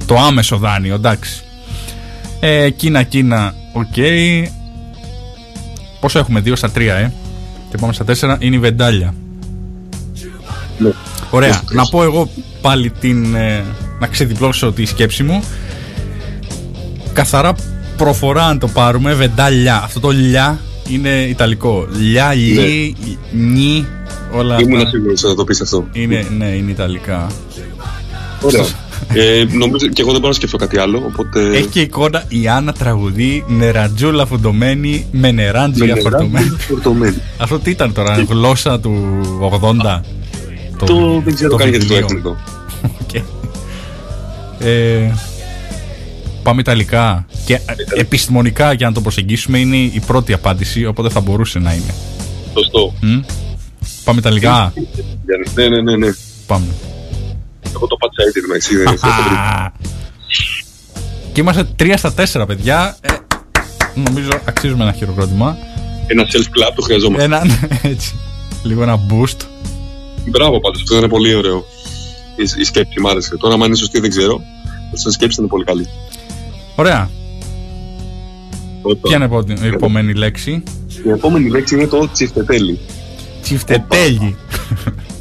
Το 0.07 0.17
άμεσο 0.17 0.57
δάνειο, 0.57 0.95
εντάξει. 0.95 1.43
Ε, 2.45 2.71
Κίνα, 2.71 3.03
Κίνα, 3.03 3.55
οκ. 3.73 3.95
Πόσο 6.01 6.19
έχουμε, 6.19 6.43
2 6.45 6.53
στα 6.57 6.71
3, 6.75 6.79
ε. 6.81 7.11
Και 7.71 7.77
πάμε 7.81 7.93
στα 7.93 8.05
4, 8.37 8.37
είναι 8.39 8.57
η 8.57 8.59
βεντάλια. 8.59 9.15
Ναι. 10.79 10.91
Ωραία. 11.31 11.63
Να 11.73 11.87
πω 11.87 12.03
εγώ 12.03 12.29
πάλι 12.61 12.91
την. 12.91 13.35
ε, 13.35 13.63
να 13.99 14.07
ξεδιπλώσω 14.07 14.73
τη 14.73 14.85
σκέψη 14.85 15.23
μου. 15.23 15.43
Καθαρά 17.13 17.55
προφορά 17.97 18.47
αν 18.47 18.59
το 18.59 18.69
πάρουμε, 18.69 19.15
βεντάλια. 19.15 19.83
Αυτό 19.83 20.01
το 20.01 20.11
λιά 20.11 20.61
είναι 20.89 21.09
ιταλικό. 21.09 21.87
Λιά, 22.01 22.33
λι, 22.35 22.97
νι, 23.33 23.87
όλα 24.33 24.57
Ήμουν 24.61 24.77
αυτά. 24.77 24.89
σίγουρος 24.91 25.23
ότι 25.23 25.29
θα 25.31 25.35
το 25.35 25.45
πεις 25.45 25.61
αυτό. 25.61 25.87
Είναι, 25.93 26.27
ναι, 26.39 26.47
είναι 26.47 26.71
ιταλικά. 26.71 27.27
Ωραία. 28.41 28.65
Ε, 29.15 29.45
νομίζω 29.53 29.87
και 29.87 30.01
εγώ 30.01 30.11
δεν 30.11 30.21
μπορώ 30.21 30.29
να 30.29 30.33
σκεφτώ 30.35 30.57
κάτι 30.57 30.79
άλλο. 30.79 31.03
Οπότε. 31.07 31.57
Έχει 31.57 31.67
και 31.67 31.81
εικόνα 31.81 32.25
η 32.29 32.49
Άννα 32.49 32.73
τραγουδεί 32.73 33.45
νερατζούλα 33.49 34.27
φουντωμένη 34.27 35.07
με 35.13 35.31
νεράντζια 35.31 35.97
φορτωμένη. 35.97 36.49
φορτωμένη. 36.49 37.17
Αυτό 37.39 37.59
τι 37.59 37.71
ήταν 37.71 37.93
τώρα, 37.93 38.27
γλώσσα 38.29 38.81
του 38.81 39.19
80. 39.61 40.01
Το 40.87 41.21
δεν 41.25 41.35
ξέρω 41.35 41.57
καν 41.57 41.69
γιατί 41.69 41.87
το 41.87 41.95
βιβλίο. 41.95 42.07
έχουν 42.07 42.17
εδώ. 42.17 42.37
Οκ. 43.03 43.15
Ε, 44.59 45.15
πάμε 46.43 46.61
Ιταλικά. 46.61 47.27
Και 47.45 47.55
ε, 47.55 47.61
επιστημονικά, 47.95 48.73
για 48.73 48.87
να 48.87 48.93
το 48.95 49.01
προσεγγίσουμε, 49.01 49.59
είναι 49.59 49.77
η 49.77 50.03
πρώτη 50.07 50.33
απάντηση, 50.33 50.87
οπότε 50.87 51.09
θα 51.09 51.21
μπορούσε 51.21 51.59
να 51.59 51.73
είναι. 51.73 51.95
Σωστό. 52.55 52.95
Μμ. 53.01 53.21
Πάμε 54.05 54.19
Ιταλικά. 54.19 54.73
Γιάννη. 55.25 55.47
Ναι, 55.55 55.69
ναι, 55.69 55.83
ναι, 55.83 56.07
ναι. 56.07 56.13
Πάμε. 56.47 56.67
Εγώ 57.75 57.87
το 57.87 57.97
πάτησα 57.97 58.23
ήδη 58.29 58.41
μεταξύ. 58.47 58.77
δεν 58.77 58.87
έχω 58.87 58.97
το 58.97 59.23
βρει. 59.29 59.35
Α. 59.37 59.73
Και 61.33 61.41
είμαστε 61.41 61.67
3 61.79 61.93
στα 61.97 62.15
4, 62.43 62.47
παιδιά. 62.47 62.97
Ε, 63.01 63.09
νομίζω 63.95 64.29
αξίζουμε 64.45 64.83
ένα 64.85 64.93
χειροκρότημα. 64.93 65.57
Ένα 66.07 66.23
self-clap 66.23 66.73
το 66.75 66.83
χρειαζόμαστε. 66.83 67.25
Ένα, 67.25 67.43
έτσι. 67.83 68.15
Λίγο 68.63 68.83
ένα 68.83 68.97
boost. 69.11 69.37
Μπράβο 70.27 70.61
πάντως, 70.61 70.83
αυτό 70.83 70.97
ήταν 70.97 71.09
πολύ 71.11 71.35
ωραίο. 71.35 71.65
Η, 72.37 72.43
η 72.61 72.65
σκέψη 72.65 73.01
μου 73.01 73.09
άρεσε. 73.09 73.37
Τώρα, 73.37 73.55
αν 73.55 73.61
είναι 73.61 73.75
σωστή, 73.77 74.01
δεν 74.01 74.11
ξέρω. 74.11 74.41
Ωστόσο, 74.85 75.09
η 75.09 75.13
σκέψη 75.13 75.37
ήταν 75.37 75.49
πολύ 75.49 75.65
καλή. 75.65 75.89
Ωραία. 76.77 77.11
Πρώτα. 78.83 79.01
Ποια 79.09 79.17
είναι 79.17 79.25
η 79.25 79.27
επό- 79.27 79.65
η 79.65 79.67
επόμενη 79.67 80.13
λέξη; 80.15 80.63
Η 81.05 81.11
επόμενη 81.11 81.49
λέξη 81.51 81.75
είναι 81.75 81.87
το 81.87 82.11
τσιφτετέλι. 82.13 82.79
Τσιφτετέλι. 83.43 84.37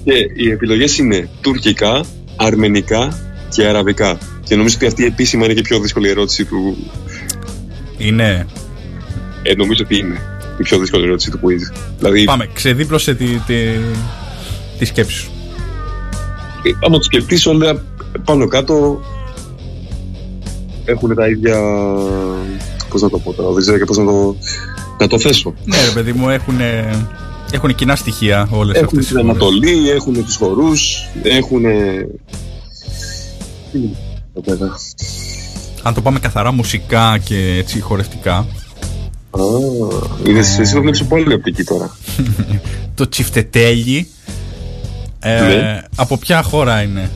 Και 0.03 0.13
οι 0.35 0.51
επιλογές 0.51 0.97
είναι 0.97 1.29
τουρκικά, 1.41 2.03
αρμενικά 2.45 3.19
και 3.49 3.65
αραβικά. 3.65 4.17
Και 4.43 4.55
νομίζω 4.55 4.75
ότι 4.75 4.85
αυτή 4.85 5.05
επίσημα 5.05 5.43
είναι 5.45 5.53
και 5.53 5.59
η 5.59 5.63
πιο 5.63 5.79
δύσκολη 5.79 6.09
ερώτηση 6.09 6.45
του. 6.45 6.77
Είναι. 7.97 8.45
Ε, 9.43 9.53
νομίζω 9.55 9.81
ότι 9.83 9.97
είναι 9.97 10.21
η 10.59 10.63
πιο 10.63 10.77
δύσκολη 10.79 11.03
ερώτηση 11.03 11.31
του 11.31 11.39
quiz. 11.43 11.75
Δηλαδή, 11.97 12.23
Πάμε, 12.23 12.49
ξεδίπλωσε 12.53 13.15
τη, 13.15 13.25
τη, 13.25 13.55
τη 14.79 14.85
σκέψη 14.85 15.15
σου. 15.15 15.31
ε, 16.63 16.69
άμα 16.85 16.97
το 16.97 17.03
σκεφτείς 17.03 17.45
όλα 17.45 17.83
πάνω 18.25 18.47
κάτω 18.47 19.01
έχουν 20.85 21.15
τα 21.15 21.27
ίδια. 21.27 21.59
Πώς 22.89 23.01
να 23.01 23.09
το 23.09 23.17
πω 23.19 23.33
τώρα, 23.33 23.51
δεν 23.51 23.61
ξέρω 23.61 23.77
και 23.77 23.85
πώς 23.85 23.97
να 23.97 24.05
το, 24.05 24.35
να 24.99 25.07
το 25.07 25.19
θέσω. 25.19 25.53
Ναι, 25.65 25.77
ρε 25.85 25.91
παιδί 25.93 26.13
μου, 26.13 26.29
έχουν, 26.29 26.55
έχουν 27.51 27.75
κοινά 27.75 27.95
στοιχεία 27.95 28.47
όλες 28.51 28.75
Έχουν 28.75 28.87
αυτές 28.87 29.07
την 29.07 29.17
Ανατολή, 29.17 29.89
έχουν 29.89 30.13
του 30.13 30.33
χορού, 30.37 30.71
έχουν. 31.23 31.61
Τις 33.71 33.81
είναι 33.81 33.89
εδώ 34.33 34.41
πέρα. 34.57 34.71
Αν 35.83 35.93
το 35.93 36.01
πάμε 36.01 36.19
καθαρά 36.19 36.51
μουσικά 36.51 37.17
και 37.17 37.55
έτσι 37.57 37.79
χορευτικά, 37.79 38.47
Α, 39.31 39.39
είδες, 40.27 40.59
εσύ 40.59 40.73
το 40.73 40.81
βλέπεις 40.81 41.01
από 41.01 41.15
άλλη 41.15 41.33
οπτική 41.33 41.63
τώρα. 41.63 41.97
το 42.95 43.09
τσιφτετέλι. 43.09 44.07
Ε, 45.19 45.41
Ναι. 45.41 45.81
Από 45.95 46.17
ποια 46.17 46.43
χώρα 46.43 46.81
είναι, 46.81 47.09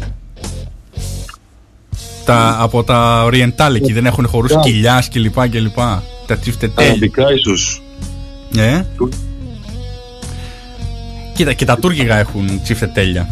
τα, 2.26 2.58
από 2.60 2.84
τα 2.84 3.28
Oriental 3.28 3.74
εκεί 3.76 3.94
δεν 3.94 4.06
έχουν 4.06 4.28
χορούς 4.28 4.52
Yeah. 4.56 4.60
κοιλιάς 4.64 5.08
και 5.08 5.20
λοιπά 5.20 5.48
και 5.48 5.60
λοιπά. 5.60 6.04
Τα 6.28 6.38
τσιφτετέλι. 6.38 6.88
Αραβικά 6.88 7.24
ίσως. 7.34 7.82
Ε; 8.58 8.82
Του- 11.36 11.42
Κοίτα, 11.44 11.54
και 11.54 11.66
τα 11.66 11.78
τουρκικά 11.78 12.16
έχουν 12.18 12.62
τσιφτετέλια. 12.64 13.28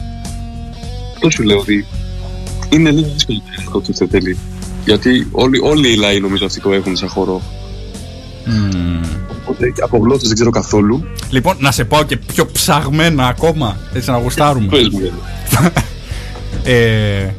Αυτό 1.14 1.30
σου 1.30 1.44
λέω 1.44 1.58
ότι 1.58 1.86
είναι 2.70 2.92
λίγο 2.92 3.08
δύσκολο 3.18 3.70
το 3.72 3.82
τσιφτετέλι. 3.82 4.38
Γιατί 4.86 5.28
όλοι, 5.32 5.60
όλοι 5.60 5.92
οι 5.92 5.96
λαοί 5.96 6.20
νομίζω 6.20 6.46
αυτοί 6.46 6.60
το 6.62 6.74
έχουν 6.74 6.96
σαν 6.96 7.10
χώρο. 7.10 7.42
Μμμ. 8.46 9.02
Οπότε 9.44 9.74
από 9.84 9.98
γλώσσες 9.98 10.24
δεν 10.28 10.34
ξέρω 10.34 10.50
καθόλου. 10.50 11.04
Λοιπόν, 11.30 11.56
να 11.60 11.72
σε 11.72 11.84
πάω 11.84 12.04
και 12.04 12.18
πιο 12.18 12.46
ψαγμένα 12.46 13.28
ακόμα, 13.28 13.78
έτσι 13.94 14.10
να 14.12 14.18
γουστάρουμε. 14.18 14.68
Πες 14.68 14.90
μου, 14.90 15.00
Γιάννη. 15.00 15.72
Ε, 16.66 17.30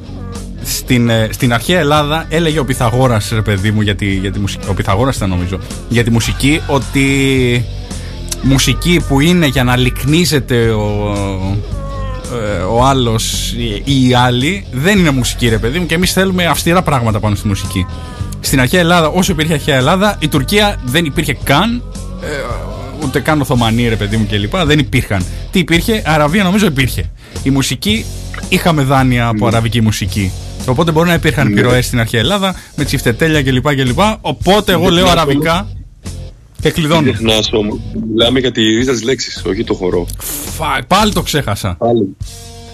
στην, 0.65 1.09
ε, 1.09 1.28
στην 1.32 1.53
αρχαία 1.53 1.78
Ελλάδα 1.78 2.27
έλεγε 2.28 2.59
ο 2.59 2.65
Πυθαγόρας 2.65 3.31
ρε 3.35 3.43
παιδί 3.43 3.70
μου 3.70 3.81
για 3.81 3.95
τη, 3.95 4.07
για 4.15 4.32
τη 4.32 4.39
μουσική, 4.39 4.66
ο 4.69 4.74
Πυθαγόρας 4.74 5.16
ήταν 5.16 5.28
νομίζω 5.28 5.59
για 5.89 6.05
τη 6.05 6.11
μουσική 6.11 6.61
ότι 6.66 7.65
μουσική 8.45 9.01
που 9.09 9.21
είναι 9.21 9.47
για 9.47 9.65
να 9.65 9.77
λυκνίζεται 9.77 10.69
ο, 10.71 11.12
ε, 12.59 12.62
ο 12.62 12.85
άλλος 12.85 13.53
ή 13.85 14.09
οι 14.09 14.15
άλλοι 14.15 14.65
δεν 14.73 14.99
είναι 14.99 15.11
μουσική 15.11 15.49
ρε 15.49 15.59
παιδί 15.59 15.79
μου 15.79 15.87
και 15.87 15.95
εμείς 15.95 16.12
θέλουμε 16.12 16.47
αυστηρά 16.47 16.83
πράγματα 16.83 17.21
πάνω 17.21 17.35
στη 17.35 17.47
μουσική 17.49 17.87
στην 18.41 18.61
αρχαία 18.61 18.81
Ελλάδα 18.81 19.09
όσο 19.09 19.33
υπήρχε 19.33 19.53
αρχαία 19.53 19.77
Ελλάδα 19.77 20.16
η 20.19 20.29
Τουρκία 20.29 20.81
δεν 20.85 21.05
υπήρχε 21.05 21.37
καν 21.45 21.83
ε, 22.23 22.27
ούτε 23.05 23.21
καν 23.21 23.41
Οθωμανοί 23.41 23.89
ρε 23.89 23.97
παιδί 23.97 24.16
μου 24.16 24.27
κλπ. 24.31 24.57
Δεν 24.57 24.79
υπήρχαν. 24.79 25.25
Τι 25.51 25.59
υπήρχε, 25.59 26.03
Αραβία 26.07 26.43
νομίζω 26.45 26.66
υπήρχε. 26.66 27.11
Η 27.43 27.51
μουσική, 27.51 28.05
είχαμε 28.49 28.83
δάνεια 28.83 29.27
από 29.29 29.47
αραβική 29.47 29.81
μουσική. 29.81 30.33
Οπότε 30.66 30.91
μπορεί 30.91 31.09
να 31.09 31.15
υπήρχαν 31.15 31.47
Ναι. 31.47 31.53
επιρροέ 31.53 31.81
στην 31.83 32.01
αρχαία 32.01 32.21
Ελλάδα 32.21 32.55
με 32.77 32.85
τσιφτετέλια 32.85 33.43
κλπ. 33.43 33.75
κλπ. 33.75 33.99
Οπότε 34.21 34.73
εγώ 34.73 34.85
Δεν 34.85 34.93
λέω 34.93 35.05
ξέρω. 35.05 35.21
αραβικά 35.21 35.69
και 36.65 36.70
κλειδώνω. 36.70 37.01
Μην 37.01 37.12
ξεχνάς 37.12 37.53
όμως. 37.53 37.78
Μιλάμε 38.12 38.39
για 38.41 38.53
τη 38.53 38.62
ρίζα 38.62 38.93
της 38.93 39.03
λέξης, 39.03 39.43
όχι 39.47 39.65
το 39.65 39.74
χορό. 39.74 40.07
Φα- 40.57 40.85
Πάλι 40.86 41.12
το 41.12 41.23
ξέχασα. 41.23 41.74
Πάλι. 41.78 42.16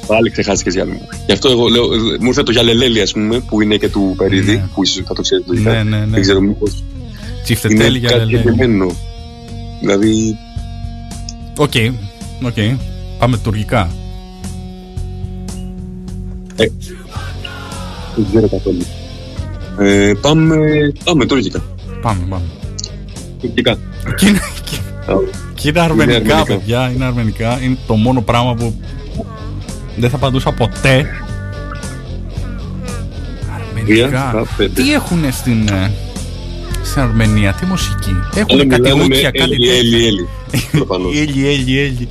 Πάλι 0.06 0.30
ξεχάστηκες 0.30 0.74
Γιάννη 0.74 0.92
μου. 0.92 1.08
Γι' 1.26 1.32
αυτό 1.32 1.50
εγώ 1.50 1.68
λέω, 1.68 1.84
ε, 1.84 1.96
μου 2.20 2.26
ήρθε 2.28 2.42
το 2.42 2.50
Γιαλελέλη, 2.52 3.00
ας 3.00 3.12
πούμε, 3.12 3.40
που 3.40 3.60
είναι 3.60 3.76
και 3.76 3.88
του 3.88 4.14
Περίδη, 4.16 4.52
Ναι. 4.56 4.68
που 4.74 4.82
ίσως 4.82 5.02
θα 5.06 5.14
το 5.14 5.22
ξέρετε 5.22 5.46
λογικά. 5.52 5.70
Ναι, 5.72 5.82
ναι, 5.82 5.96
ναι. 5.98 6.06
Δεν 6.06 6.20
ξέρω 6.20 6.40
μήπως 6.40 6.70
είναι 6.70 7.42
Τσιφτετέλια 7.42 8.08
κάτι 8.10 8.18
λέει. 8.30 8.40
συγκεκριμένο. 8.40 8.94
Δηλαδή, 9.80 10.36
OK. 11.56 11.72
OK. 12.42 12.54
Πάμε 13.18 13.36
τουρκικά. 13.38 13.90
ε, 16.56 16.66
δεν 18.16 18.26
ξέρω 18.30 18.48
καθόλου. 18.48 18.82
Ε, 19.78 20.12
πάμε, 20.20 20.56
πάμε 21.04 21.26
τουρκικά. 21.26 21.62
Πάμε, 22.02 22.20
πάμε. 22.28 22.44
Τουρκικά. 23.40 23.76
Και 24.16 24.26
είναι, 24.28 24.40
και- 24.64 25.12
Α, 25.12 25.14
και 25.54 25.68
είναι 25.68 25.80
αρμενικά, 25.80 26.16
αρμενικά. 26.16 26.44
παιδιά. 26.44 26.92
Είναι 26.94 27.04
αρμενικά. 27.04 27.58
Είναι 27.62 27.76
το 27.86 27.94
μόνο 27.94 28.20
πράγμα 28.20 28.54
που 28.54 28.74
δεν 29.96 30.10
θα 30.10 30.16
απαντούσα 30.16 30.52
ποτέ. 30.52 31.06
Τρία, 33.86 34.04
Αρμενικά. 34.04 34.28
στα 34.30 34.46
πέντε. 34.56 34.82
Τι 34.82 34.92
έχουν 34.92 35.20
στην, 35.32 35.68
ε, 35.68 35.90
στην 36.82 37.02
Αρμενία, 37.02 37.52
τι 37.52 37.64
μουσική; 37.66 38.10
Όλα 38.10 38.30
Έχουν 38.34 38.68
κάτι 38.68 38.80
μιλάνε 38.82 38.94
με 38.94 39.04
ούκια, 39.04 39.30
κάτι 39.30 39.42
Έλλη, 39.42 39.68
Έλλη, 39.68 40.06
Έλλη. 40.06 40.28
Προφανώς. 40.70 41.16
Έλλη, 41.20 41.48
έλλη, 41.48 41.78
έλλη. 41.78 42.08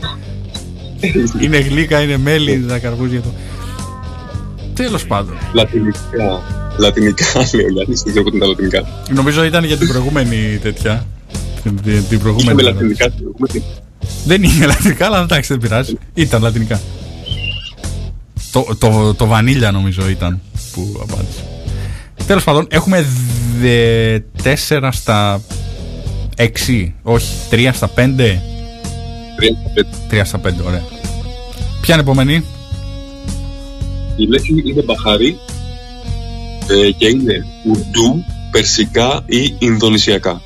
Είναι 1.42 1.58
γλύκα, 1.60 2.02
είναι 2.02 2.18
μέλι, 2.18 2.66
τα 2.68 2.78
καρπούζια 2.80 3.20
του. 3.20 3.34
Τέλος 4.74 5.06
πάντων. 5.06 5.38
Λατινικά. 5.54 6.42
Λατινικά, 6.78 7.26
λέει 7.56 7.66
ο 7.66 7.70
Γιάννης, 7.70 8.02
δεν 8.02 8.12
ξέρω 8.12 8.24
πότε 8.24 8.36
είναι 8.36 8.46
τα 8.46 8.50
λατινικά. 8.52 8.88
Νομίζω 9.14 9.44
ήταν 9.44 9.64
για 9.64 9.78
την 9.78 9.88
προηγούμενη 9.88 10.60
τέτοια. 10.62 11.06
Την, 11.64 11.82
την- 11.82 12.04
την 12.10 12.20
προηγούμενη. 12.20 12.62
Είχαμε 12.62 12.62
λατινικά 12.62 13.10
στην 13.10 13.18
προηγούμενη. 13.24 13.64
Δεν 14.26 14.44
είναι 14.44 14.66
λατινικά, 14.66 15.06
αλλά 15.06 15.22
εντάξει, 15.22 15.48
δεν 15.54 15.60
πειράζει. 15.62 15.98
Ήταν 16.14 16.42
λατινικά. 16.42 16.82
Το, 18.52 18.66
το, 18.78 19.14
το 19.14 19.26
βανίλια 19.26 19.72
νομίζω 19.72 20.10
ήταν 20.10 20.42
που 20.72 20.98
απάντησε. 21.02 21.44
Τέλος 22.28 22.44
πάντων, 22.44 22.68
έχουμε 22.70 23.06
4 24.44 24.90
στα 24.92 25.42
6. 26.38 26.46
Όχι, 27.04 27.28
3 27.52 27.70
στα 27.74 27.88
5. 27.88 27.92
Τρία, 27.96 28.40
πέντε. 29.74 29.90
3 30.12 30.22
στα 30.26 30.40
5, 30.40 30.52
ωραία. 30.66 30.84
Ποια 31.82 31.94
είναι 31.94 32.04
η 32.04 32.10
επόμενη; 32.10 32.44
Η 34.16 34.26
λέξη 34.28 34.64
είναι 34.66 34.82
μπαχάρι 34.82 35.38
ε, 36.68 36.92
και 36.92 37.08
είναι 37.08 37.46
ουρντού, 37.66 38.24
περσικά 38.52 39.22
ή 39.26 39.56
ινδονησιακά. 39.60 40.42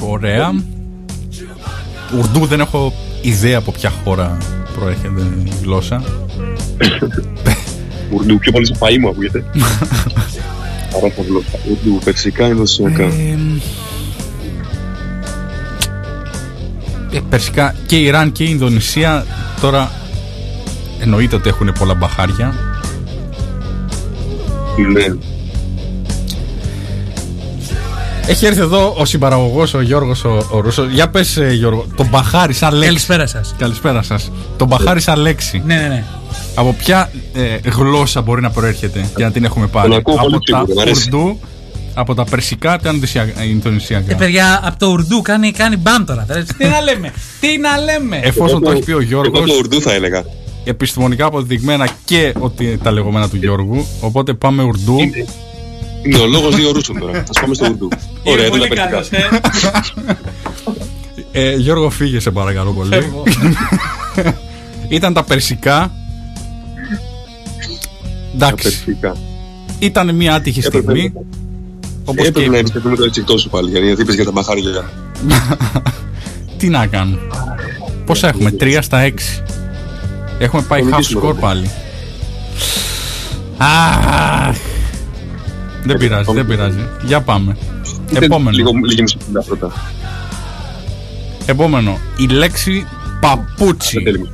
Ωραία. 0.00 0.62
Ουρντού 2.18 2.46
δεν 2.46 2.60
έχω 2.60 2.92
ιδέα 3.22 3.58
από 3.58 3.72
ποια 3.72 3.92
χώρα 4.04 4.36
προέρχεται 4.78 5.20
η 5.44 5.52
γλώσσα. 5.62 6.02
Ουρντού, 8.12 8.38
πιο 8.38 8.52
πολύ 8.52 8.66
σε 8.66 8.74
φαΐ 8.78 8.98
μου 9.00 9.08
ακούγεται. 9.08 9.44
Άρα 10.96 11.10
θα 11.16 11.22
γλώσσα. 11.28 11.58
Ουρντού, 11.70 11.98
περσικά, 12.04 12.46
ινδονησιακά. 12.46 13.02
Ε, 13.02 13.38
ε, 17.12 17.20
περσικά 17.28 17.74
και 17.86 17.96
η 17.96 18.04
Ιράν 18.04 18.32
και 18.32 18.44
η 18.44 18.48
Ινδονησία 18.50 19.26
τώρα 19.60 19.90
εννοείται 21.00 21.36
ότι 21.36 21.48
έχουν 21.48 21.72
πολλά 21.78 21.94
μπαχάρια. 21.94 22.54
Ναι. 24.92 25.04
Έχει 28.28 28.46
έρθει 28.46 28.60
εδώ 28.60 28.94
ο 28.98 29.04
συμπαραγωγός, 29.04 29.74
ο 29.74 29.80
Γιώργος 29.80 30.24
ο, 30.24 30.46
ο 30.50 30.60
Ρούσος. 30.60 30.88
Για 30.92 31.08
πες, 31.08 31.38
Γιώργο, 31.52 31.86
τον 31.96 32.08
μπαχάρι 32.08 32.52
σαν 32.52 32.72
λέξη. 32.72 32.86
Καλησπέρα 32.86 33.26
σας. 33.26 33.54
Καλησπέρα 33.58 34.02
σας. 34.02 34.30
Τον 34.56 34.66
μπαχάρι 34.66 35.00
σαν 35.00 35.18
λέξη. 35.20 35.62
Ναι, 35.66 35.74
ναι, 35.74 35.88
ναι. 35.88 36.04
Από 36.54 36.72
ποια 36.72 37.10
ε, 37.34 37.68
γλώσσα 37.70 38.20
μπορεί 38.22 38.40
να 38.40 38.50
προέρχεται 38.50 39.10
για 39.16 39.26
να 39.26 39.32
την 39.32 39.44
έχουμε 39.44 39.66
πάρει. 39.66 39.88
Τον 39.88 39.98
ακούω 39.98 40.14
πολύ 40.14 40.34
από 40.34 40.44
τα 40.44 40.56
σίγουρα, 40.58 40.74
μ' 40.74 40.80
αρέσει. 40.80 41.08
Ουρντού, 41.12 41.38
από 41.94 42.14
τα 42.14 42.24
περσικά, 42.24 42.78
τα 42.78 42.88
Ινδονησιακά- 42.90 43.44
Ινδονησιακά. 43.44 44.12
Ε, 44.12 44.14
παιδιά, 44.14 44.60
από 44.64 44.78
το 44.78 44.86
Ουρντού 44.86 45.22
κάνει, 45.22 45.50
κάνει 45.52 45.76
μπαμ 45.76 46.04
τώρα. 46.04 46.26
τι 46.58 46.64
να 46.66 46.80
λέμε, 46.80 47.12
τι 47.40 47.58
να 47.58 47.78
λέμε. 47.78 48.20
Εφόσον 48.22 48.62
το 48.62 48.70
έχει 48.70 48.82
πει 48.82 48.92
ο 48.92 49.00
Γιώργο, 49.00 49.32
Εγώ 49.36 49.46
το 49.46 49.54
ουρντού 49.58 49.80
θα 49.80 49.92
έλεγα. 49.92 50.24
επιστημονικά 50.64 51.26
αποδεικμένα 51.26 51.88
και 52.04 52.32
ότι 52.38 52.78
τα 52.82 52.90
λεγόμενα 52.90 53.28
του 53.28 53.36
Γιώργου. 53.36 53.86
Οπότε 54.00 54.32
πάμε 54.34 54.62
Ουρντού. 54.62 54.96
Είναι- 56.04 56.16
Είναι 56.16 56.24
ο 56.24 56.26
λόγος 56.26 56.54
δύο 56.56 56.70
ρούσων 56.72 56.98
τώρα. 56.98 57.18
Α 57.18 57.40
πάμε 57.40 57.54
στο 57.54 57.66
ουρντού. 57.66 57.88
Ωραία, 58.22 58.46
Είναι 58.46 58.56
δεν 58.58 58.68
πολύ 58.68 58.68
τα 58.80 58.86
καλός, 58.86 59.08
περσικά. 59.08 59.84
ε. 61.32 61.42
Ε, 61.50 61.54
Γιώργο, 61.56 61.90
φύγε 61.90 62.20
σε 62.20 62.30
παρακαλώ 62.30 62.70
πολύ. 62.72 62.88
Φεύγω. 62.94 63.22
Ήταν 64.88 65.12
τα 65.14 65.24
περσικά. 65.24 65.90
Τα 68.38 68.46
Εντάξει, 68.46 68.62
περσικά. 68.62 69.16
ήταν 69.78 70.14
μια 70.14 70.34
άτυχη 70.34 70.58
Έπρεπε- 70.66 70.82
στιγμή. 70.90 71.12
Όπως 72.04 72.26
Έπρεπε 72.26 72.40
και- 72.46 72.50
να 72.50 72.56
εμπιστευτούμε 72.58 72.96
το 72.96 73.04
έτσι 73.04 73.24
σου 73.38 73.48
πάλι, 73.48 73.70
γιατί 73.70 74.02
είπες 74.02 74.14
για 74.14 74.24
τα 74.24 74.32
μαχάρια. 74.32 74.90
Τι 76.58 76.68
να 76.68 76.86
κάνουμε. 76.86 77.20
Πόσα 78.06 78.28
έχουμε, 78.28 78.50
3 78.50 78.82
στα 78.82 78.98
6. 79.00 79.42
Έχουμε 80.38 80.62
πάει 80.62 80.82
Θα 80.82 80.86
half 80.88 80.90
νικήσουμε, 80.90 81.22
score 81.28 81.34
ρε. 81.34 81.40
πάλι. 81.40 81.70
Αχ. 83.58 84.56
Δεν 85.84 85.96
πειράζει, 85.96 86.32
δεν 86.32 86.46
πειράζει. 86.46 86.88
Για 87.04 87.20
πάμε. 87.20 87.56
Επόμενο. 88.14 88.56
Λίγο, 88.56 88.70
λίγη 88.72 89.00
μουσική 89.00 89.24
πρώτα. 89.46 89.72
Επόμενο. 91.46 91.98
Η 92.16 92.26
λέξη 92.26 92.86
παπούτσι. 93.20 94.02
Δεν 94.02 94.12
θέλει. 94.12 94.30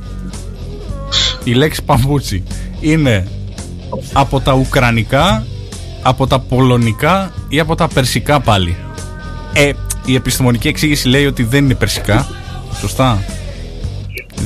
Η 1.43 1.53
λέξη 1.53 1.83
παπούτσι 1.83 2.43
είναι 2.79 3.27
από 4.13 4.39
τα 4.39 4.53
ουκρανικά, 4.53 5.45
από 6.01 6.27
τα 6.27 6.39
πολωνικά 6.39 7.33
ή 7.49 7.59
από 7.59 7.75
τα 7.75 7.87
περσικά 7.87 8.39
πάλι. 8.39 8.77
Ε, 9.53 9.71
η 10.05 10.15
επιστημονική 10.15 10.67
εξήγηση 10.67 11.07
λέει 11.07 11.25
ότι 11.25 11.43
δεν 11.43 11.63
είναι 11.63 11.75
περσικά. 11.75 12.27
Σωστά. 12.79 13.23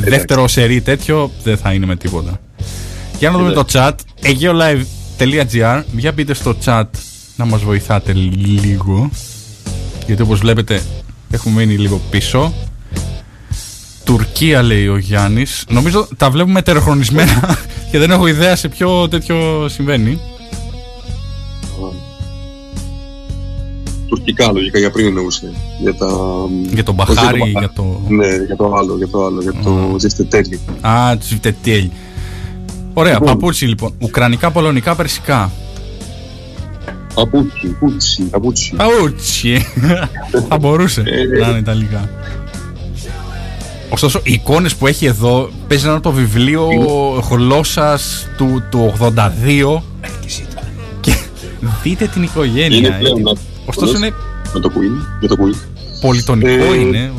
Δεύτερο 0.02 0.48
σερί 0.48 0.82
τέτοιο 0.82 1.32
δεν 1.44 1.58
θα 1.58 1.74
είναι 1.74 1.86
με 1.86 1.96
τίποτα. 1.96 2.40
Για 3.20 3.30
να 3.30 3.38
δούμε 3.38 3.52
το 3.52 3.66
chat. 3.72 3.92
aeolive.gr 5.20 5.84
Για 5.92 6.12
μπείτε 6.12 6.34
στο 6.34 6.56
chat 6.66 6.84
να 7.36 7.46
μας 7.46 7.62
βοηθάτε 7.64 8.14
λίγο. 8.14 9.10
Γιατί 10.06 10.22
όπως 10.22 10.40
βλέπετε 10.40 10.82
έχουμε 11.32 11.56
μείνει 11.66 11.78
λίγο 11.78 12.02
πίσω. 12.10 12.54
Τουρκία 14.04 14.62
λέει 14.62 14.88
ο 14.88 14.98
Γιάννης 14.98 15.66
Νομίζω 15.70 16.08
τα 16.18 16.30
βλέπουμε 16.30 16.62
τεροχρονισμένα 16.62 17.58
και 17.92 17.98
δεν 17.98 18.12
έχω 18.12 18.28
ιδέα 18.28 18.56
σε 18.56 18.68
ποιο 18.68 19.08
τέτοιο 19.08 19.68
συμβαίνει. 19.70 20.20
Τουρκικά 24.08 24.52
λογικά 24.52 24.80
για 24.80 24.92
πριν 24.92 25.06
εννοούσε. 25.06 25.54
Για 25.82 25.96
τα. 25.96 26.08
Για 26.70 26.84
τον 26.84 27.00
όχι 27.00 27.14
Μπαχάρι, 27.14 27.38
Μπαχάρι. 27.38 27.52
για 27.52 27.72
το. 27.76 28.02
Ναι, 28.08 28.36
για 28.46 28.56
το 28.56 28.74
άλλο, 28.74 28.98
για 28.98 29.08
το 29.08 29.26
άλλο, 29.26 29.42
για 29.42 29.54
το 29.64 29.96
ζεστετέλι. 30.00 30.60
Α, 30.82 31.18
τσιφτετέλ. 31.18 31.90
Ωραία, 32.94 33.14
Λοιπόν. 33.14 33.28
παπούτσι 33.28 33.66
λοιπόν. 33.66 33.94
Ουκρανικά, 34.00 34.52
πολωνικά, 34.52 34.96
περσικά. 34.96 35.52
Παπούτσι, 37.14 37.68
πούτσι, 37.80 38.24
παπούτσι. 38.24 38.74
Παπούτσι. 38.76 39.66
Θα 40.50 40.58
μπορούσε 40.58 41.02
Ε, 41.06 41.40
να 41.40 41.48
είναι 41.48 41.58
ιταλικά. 41.58 42.10
Ωστόσο, 43.90 44.20
οι 44.24 44.34
εικόνες 44.34 44.76
που 44.76 44.88
έχει 44.88 45.06
εδώ 45.06 45.50
παίζει 45.68 45.86
να 45.86 45.92
είναι 45.92 46.00
το 46.00 46.12
βιβλίο 46.12 46.68
γλώσσας 47.30 48.28
του, 48.38 48.64
του 48.70 48.94
82. 49.00 49.82
Και 51.00 51.16
δείτε 51.84 52.06
την 52.08 52.24
οικογένεια. 52.24 52.78
Είναι 52.78 52.88
ε. 52.88 52.92
πλέον 53.00 53.22
να- 53.22 53.34
Ωστόσο, 53.66 53.98
είναι 53.98 54.12
Με 54.54 54.60
το 54.60 54.72
Queen, 54.76 55.06
με 55.22 55.28
το 55.28 55.36
Queen. 55.40 55.56
Πολυτονικό 56.02 56.74
Ε, 56.74 56.80
είναι. 56.80 57.12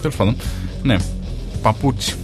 Τέλος 0.00 0.16
πάντων. 0.16 0.36
Ναι. 0.82 0.96
Παπούτσι. 1.62 2.14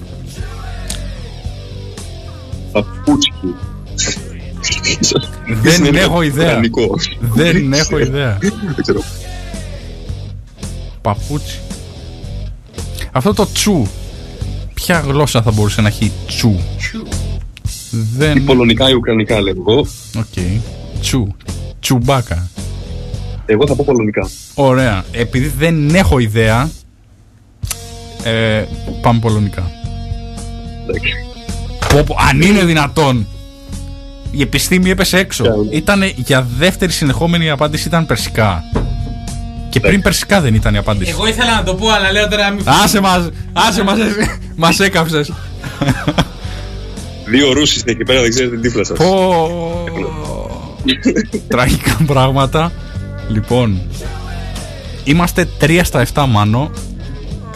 Παπούτσι. 2.82 3.32
Δεν 5.46 5.84
Είναι 5.84 5.98
έχω 6.00 6.22
ιδέα. 6.22 6.46
ουκρανικό. 6.46 6.96
Δεν 7.20 7.72
έχω 7.72 7.98
ιδέα. 7.98 8.38
Δεν 8.40 8.52
ξέρω. 8.82 9.00
Παπούτσι. 11.02 11.58
Αυτό 13.12 13.34
το 13.34 13.46
τσου. 13.52 13.86
Ποια 14.74 15.00
γλώσσα 15.00 15.42
θα 15.42 15.50
μπορούσε 15.50 15.80
να 15.80 15.88
έχει 15.88 16.12
τσου; 16.26 16.50
Ή 16.50 16.58
Δεν. 18.16 18.44
πολωνικά 18.44 18.88
ή 18.90 18.92
ουκρανικά 18.92 19.40
λέω 19.40 19.54
εγώ. 19.58 19.86
Οκ. 20.18 20.60
Τσου. 21.00 21.26
Τσουμπάκα. 21.80 22.50
Εγώ 23.46 23.66
θα 23.66 23.74
πω 23.74 23.84
πολωνικά. 23.86 24.28
Ωραία. 24.54 25.04
Επειδή 25.12 25.48
δεν 25.58 25.94
έχω 25.94 26.18
ιδέα. 26.18 26.70
Ε, 28.24 28.64
πάμε 29.02 29.18
πολωνικά. 29.20 29.70
Εντάξει. 30.88 31.12
Πω, 31.88 32.02
πω, 32.06 32.16
αν 32.30 32.40
είναι 32.40 32.64
δυνατόν. 32.64 33.26
Η 34.30 34.42
επιστήμη 34.42 34.90
έπεσε 34.90 35.18
έξω. 35.18 35.44
Κάνουμε. 35.44 35.68
Ήταν 35.74 36.02
για 36.16 36.46
δεύτερη 36.58 36.92
συνεχόμενη 36.92 37.44
η 37.44 37.50
απάντηση 37.50 37.88
ήταν 37.88 38.06
περσικά. 38.06 38.62
Και 39.70 39.80
πριν 39.80 39.94
Εντάξει. 39.94 40.00
περσικά 40.02 40.40
δεν 40.40 40.54
ήταν 40.54 40.74
η 40.74 40.78
απάντηση. 40.78 41.10
Εγώ 41.10 41.26
ήθελα 41.26 41.54
να 41.54 41.62
το 41.62 41.74
πω, 41.74 41.88
αλλά 41.90 42.12
λέω 42.12 42.28
τώρα 42.28 42.42
να 42.44 42.50
μην 42.54 42.62
Άσε 42.84 43.00
μας, 43.00 43.28
άσε 43.52 43.82
μας, 43.82 43.98
εσύ. 43.98 44.38
μας 44.56 44.80
έκαψες. 44.80 45.32
Δύο 47.26 47.52
Ρούσοι 47.52 47.76
είστε 47.76 47.90
εκεί 47.90 48.02
πέρα, 48.04 48.20
δεν 48.20 48.30
ξέρετε 48.30 48.56
τι 48.56 48.62
τύφλα 48.62 48.84
σας. 48.84 48.98
Πω. 48.98 49.84
Τραγικά 51.48 51.96
πράγματα. 52.06 52.72
Λοιπόν, 53.28 53.80
είμαστε 55.04 55.48
3 55.60 55.80
στα 55.84 56.06
7 56.14 56.24
μάνο. 56.28 56.70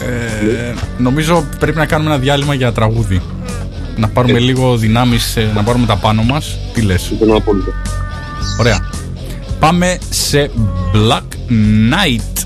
Ε, 0.01 0.75
νομίζω 0.99 1.45
πρέπει 1.59 1.77
να 1.79 1.87
κάνουμε 1.87 2.11
ένα 2.11 2.19
διάλειμμα 2.19 2.55
για 2.55 2.73
τραγούδι. 2.73 3.23
Να 3.97 4.09
πάρουμε 4.09 4.39
Ε. 4.39 4.41
λίγο 4.41 4.77
δυνάμεις, 4.77 5.37
ε, 5.37 5.51
να 5.55 5.63
πάρουμε 5.63 5.87
τα 5.87 5.97
πάνω 5.97 6.23
μας. 6.23 6.59
Τι 6.73 6.81
λες; 6.83 7.03
Συμφωνώ 7.03 7.37
απόλυτα. 7.37 7.73
Ωραία. 8.61 8.89
Πάμε 9.59 9.99
σε 10.11 10.51
Black 10.95 11.23
Knight. 11.51 12.45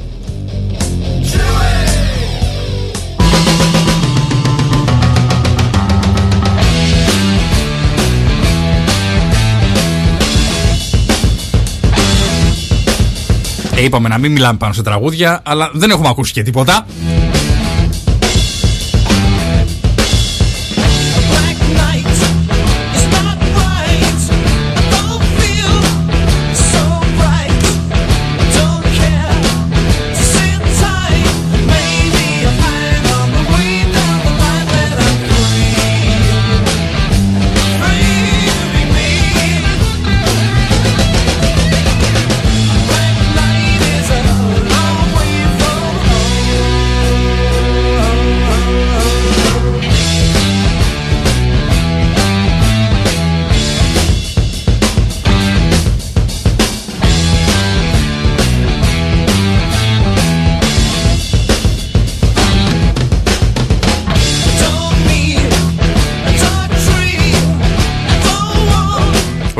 Ε, 13.76 13.84
είπαμε 13.84 14.08
να 14.08 14.18
μην 14.18 14.32
μιλάμε 14.32 14.58
πάνω 14.58 14.72
σε 14.72 14.82
τραγούδια, 14.82 15.40
αλλά 15.44 15.70
δεν 15.72 15.90
έχουμε 15.90 16.08
ακούσει 16.08 16.32
και 16.32 16.42
τίποτα. 16.42 16.86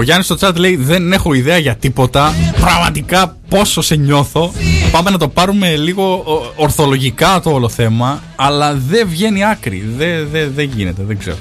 Don't 0.05 0.06
want 0.06 0.16
Ο 0.16 0.16
Γιάννης 0.20 0.26
στο 0.26 0.36
chat 0.40 0.56
λέει 0.56 0.76
δεν 0.76 1.12
έχω 1.12 1.35
ιδέα 1.35 1.59
για 1.59 1.76
τίποτα. 1.76 2.35
Πραγματικά 2.60 3.36
πόσο 3.48 3.82
σε 3.82 3.94
νιώθω. 3.97 4.52
Πάμε 4.93 5.10
να 5.10 5.18
το 5.18 5.28
πάρουμε 5.28 5.76
λίγο 5.76 6.12
ο- 6.14 6.52
ορθολογικά 6.56 7.40
το 7.40 7.51
όλο 7.51 7.68
θέμα. 7.68 8.22
Αλλά 8.36 8.74
δεν 8.89 9.09
βγαίνει 9.09 9.44
άκρη. 9.44 9.85
Δεν 9.97 10.28
δεν- 10.32 10.52
δεν 10.55 10.70
γίνεται, 10.74 11.02
δεν 11.06 11.18
ξέρω. 11.18 11.36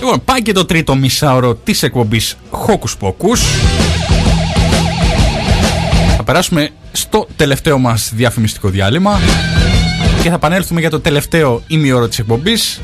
Λοιπόν, 0.00 0.24
πάει 0.24 0.42
και 0.42 0.52
το 0.52 0.64
τρίτο 0.64 0.94
μισάωρο 0.94 1.54
της 1.54 1.82
εκπομπής 1.82 2.36
Hocus 2.50 3.06
Pocus. 3.08 3.38
Θα 6.16 6.22
περάσουμε 6.24 6.68
στο 6.92 7.26
τελευταίο 7.36 7.78
μας 7.78 8.10
διαφημιστικό 8.14 8.68
διάλειμμα 8.68 9.18
και 10.22 10.28
θα 10.28 10.34
επανέλθουμε 10.34 10.80
για 10.80 10.90
το 10.90 11.00
τελευταίο 11.00 11.62
ημιώρο 11.66 12.08
της 12.08 12.18
εκπομπής. 12.18 12.80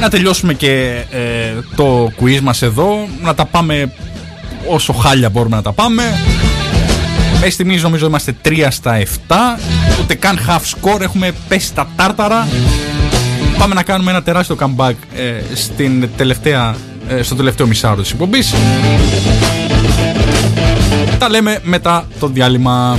Να 0.00 0.08
τελειώσουμε 0.08 0.54
και 0.54 1.04
ε, 1.10 1.52
το 1.76 2.12
quiz 2.20 2.40
μας 2.42 2.62
εδώ. 2.62 3.08
Να 3.22 3.34
τα 3.34 3.44
πάμε 3.44 3.92
όσο 4.66 4.92
χάλια 4.92 5.30
μπορούμε 5.30 5.56
να 5.56 5.62
τα 5.62 5.72
πάμε. 5.72 6.02
Μέχρι 7.32 7.50
στιγμής 7.50 7.82
νομίζω 7.82 8.06
είμαστε 8.06 8.34
3 8.44 8.66
στα 8.70 9.02
7 9.28 9.34
ούτε 10.00 10.14
καν 10.14 10.38
half 10.48 10.60
score 10.60 11.00
έχουμε 11.00 11.32
πέσει 11.48 11.66
στα 11.66 11.88
τάρταρα. 11.96 12.48
Πάμε 13.58 13.74
να 13.74 13.82
κάνουμε 13.82 14.10
ένα 14.10 14.22
τεράστιο 14.22 14.56
comeback 14.60 14.94
ε, 15.16 15.54
στην 15.54 16.08
τελευταία, 16.16 16.76
ε, 17.08 17.22
στο 17.22 17.34
τελευταίο 17.34 17.66
μισάωρο 17.66 18.02
της 18.02 18.10
εκπομπής. 18.10 18.54
Τα 21.18 21.28
λέμε 21.28 21.58
μετά 21.62 22.06
το 22.20 22.26
διάλειμμα 22.28 22.98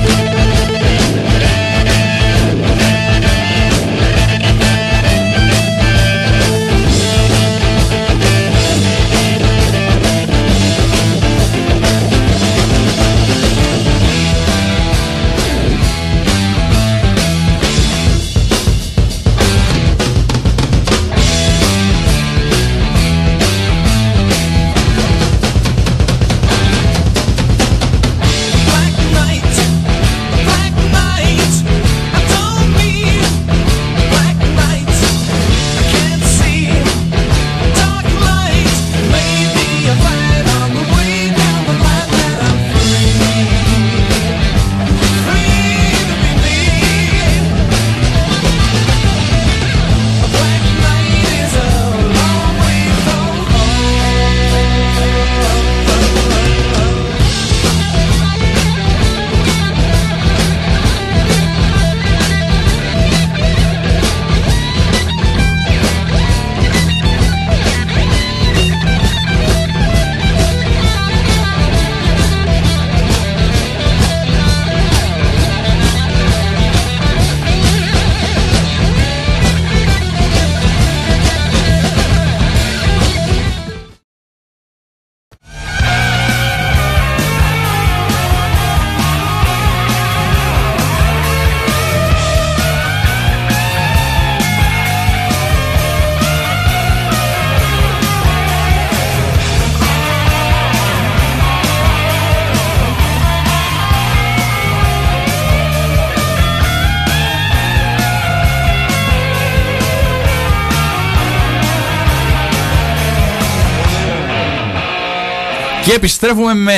Και 115.91 115.97
επιστρέφουμε 115.97 116.53
με 116.53 116.77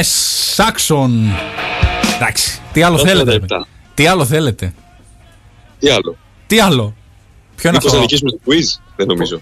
Σάξον. 0.53 1.31
Εντάξει, 2.15 2.59
τι 2.73 2.83
άλλο 2.83 2.95
Δώστε 2.95 3.09
θέλετε. 3.09 3.25
τα 3.25 3.31
ρε. 3.31 3.43
επτά. 3.43 3.67
Τι 3.93 4.07
άλλο 4.07 4.25
θέλετε. 4.25 4.73
Τι 5.79 5.89
άλλο. 5.89 6.17
Τι 6.47 6.59
άλλο. 6.59 6.95
Ποιο 7.55 7.69
είναι 7.69 7.77
Μήπως 7.77 7.85
αυτό; 7.85 7.89
θα 7.89 7.99
νικήσουμε 7.99 8.31
το 8.31 8.39
quiz. 8.45 8.81
Δεν 8.95 9.07
νομίζω. 9.07 9.41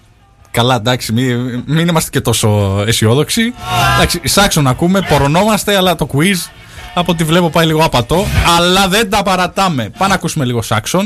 Καλά, 0.52 0.76
εντάξει, 0.76 1.12
μην, 1.14 1.64
μην 1.66 1.88
είμαστε 1.88 2.10
και 2.10 2.22
τόσο 2.22 2.84
αισιόδοξοι. 2.88 3.54
Εντάξει, 3.96 4.22
Σάξον 4.24 4.68
ακούμε, 4.68 5.02
πορωνόμαστε, 5.02 5.76
αλλά 5.76 5.96
το 5.96 6.10
quiz 6.14 6.50
από 6.94 7.12
ό,τι 7.12 7.24
βλέπω 7.24 7.50
πάει 7.50 7.66
λίγο 7.66 7.84
απατό. 7.84 8.26
Αλλά 8.58 8.88
δεν 8.88 9.10
τα 9.10 9.24
παρατάμε. 9.24 9.90
Πάμε 9.90 10.08
να 10.08 10.14
ακούσουμε 10.16 10.46
λίγο 10.46 10.62
Σάξον. 10.62 11.06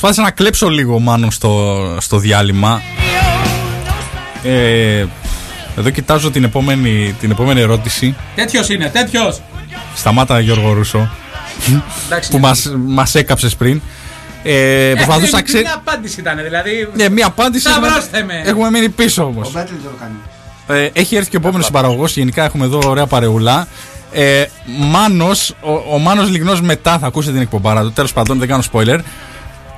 Προσπάθησα 0.00 0.22
να 0.22 0.34
κλέψω 0.36 0.68
λίγο 0.68 0.98
μάλλον 0.98 1.30
στο, 1.30 1.76
στο 2.00 2.18
διάλειμμα. 2.18 2.82
Ε, 4.42 5.04
εδώ 5.76 5.90
κοιτάζω 5.90 6.30
την 6.30 6.44
επόμενη, 6.44 7.14
την 7.20 7.30
επόμενη 7.30 7.60
ερώτηση. 7.60 8.14
Τέτοιος 8.34 8.68
είναι, 8.68 8.88
τέτοιος. 8.88 9.40
Σταμάτα 9.94 10.40
Γιώργο 10.40 10.72
Ρούσο 10.72 11.10
που 12.30 12.38
μας, 12.38 12.72
μας 12.86 13.14
έκαψες 13.14 13.56
πριν. 13.56 13.80
Ε, 14.42 14.92
προσπαθούσα 14.94 15.36
να 15.36 15.42
ξέρω... 15.42 15.62
Μια 15.62 15.74
απάντηση 15.86 16.20
ήταν, 16.20 16.38
δηλαδή. 16.42 16.88
Ναι, 16.94 17.08
μία 17.08 17.26
απάντηση. 17.26 17.68
έχουμε- 17.70 17.86
Σταυρώστε 17.86 18.22
με. 18.24 18.42
Έχουμε 18.44 18.70
μείνει 18.70 18.88
πίσω 18.88 19.22
όμως. 19.24 19.48
Ο 19.48 19.50
Μπέτλ 19.54 19.72
δεν 19.74 19.82
το 19.82 19.96
κάνει. 20.00 20.82
Ε, 20.82 20.90
έχει 20.92 21.16
έρθει 21.16 21.30
και 21.30 21.36
ο 21.36 21.40
επόμενος 21.42 21.70
παραγωγός. 21.70 22.16
Γενικά 22.16 22.44
έχουμε 22.44 22.64
εδώ 22.64 22.80
ωραία 22.84 23.06
παρεουλά. 23.06 23.66
Ε, 24.12 24.44
Μάνος, 24.66 25.50
ο, 25.60 25.94
ο 25.94 25.98
Μάνος 25.98 26.28
Λιγνός 26.30 26.60
μετά 26.60 26.98
θα 26.98 27.06
ακούσετε 27.06 27.32
την 27.32 27.42
εκπομπάρα 27.42 27.82
του. 27.82 27.92
Τέλος 27.92 28.12
πάντων, 28.12 28.38
δεν 28.38 28.48
κάνω 28.48 28.62
spoiler. 28.72 28.98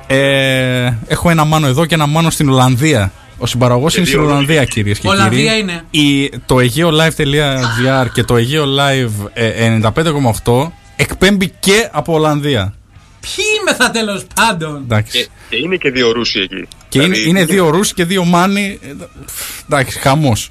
Ε, 0.07 0.93
έχω 1.07 1.29
ένα 1.29 1.43
Μάνο 1.43 1.67
εδώ 1.67 1.85
και 1.85 1.93
ένα 1.93 2.05
Μάνο 2.05 2.29
στην 2.29 2.49
Ολλανδία. 2.49 3.11
Ο 3.37 3.45
συμπαραγωγός 3.45 3.97
είναι 3.97 4.05
στην 4.05 4.19
Ολλανδία, 4.19 4.65
κυρίες 4.65 4.99
και 4.99 5.07
κύριοι. 5.07 5.19
Ολλανδία 5.19 5.55
είναι. 5.57 5.83
Η, 5.91 6.29
το 6.45 6.55
aegeolive.gr 6.55 8.07
και 8.13 8.23
το 8.23 8.35
Aegeo 8.35 8.79
Live 8.79 9.29
ε, 9.33 9.79
95,8 10.43 10.69
εκπέμπει 10.95 11.53
και 11.59 11.89
από 11.91 12.13
Ολλανδία. 12.13 12.73
Ποιοι 13.19 13.45
είμαι 13.59 13.73
θα 13.73 13.91
τέλος 13.91 14.25
πάντων; 14.35 14.81
Εντάξει. 14.83 15.17
Και, 15.17 15.27
και 15.49 15.55
είναι 15.55 15.75
και 15.75 15.91
δύο 15.91 16.11
Ρούσοι 16.11 16.39
εκεί. 16.39 16.67
Και 16.89 17.01
είναι, 17.01 17.07
Δηλαδή, 17.07 17.29
είναι 17.29 17.45
δύο 17.45 17.69
Ρούσοι 17.69 17.93
και 17.93 18.05
δύο 18.05 18.23
Μάνοι. 18.25 18.79
Ε, 18.81 18.93
Εντάξει, 19.65 19.99
χαμός. 19.99 20.49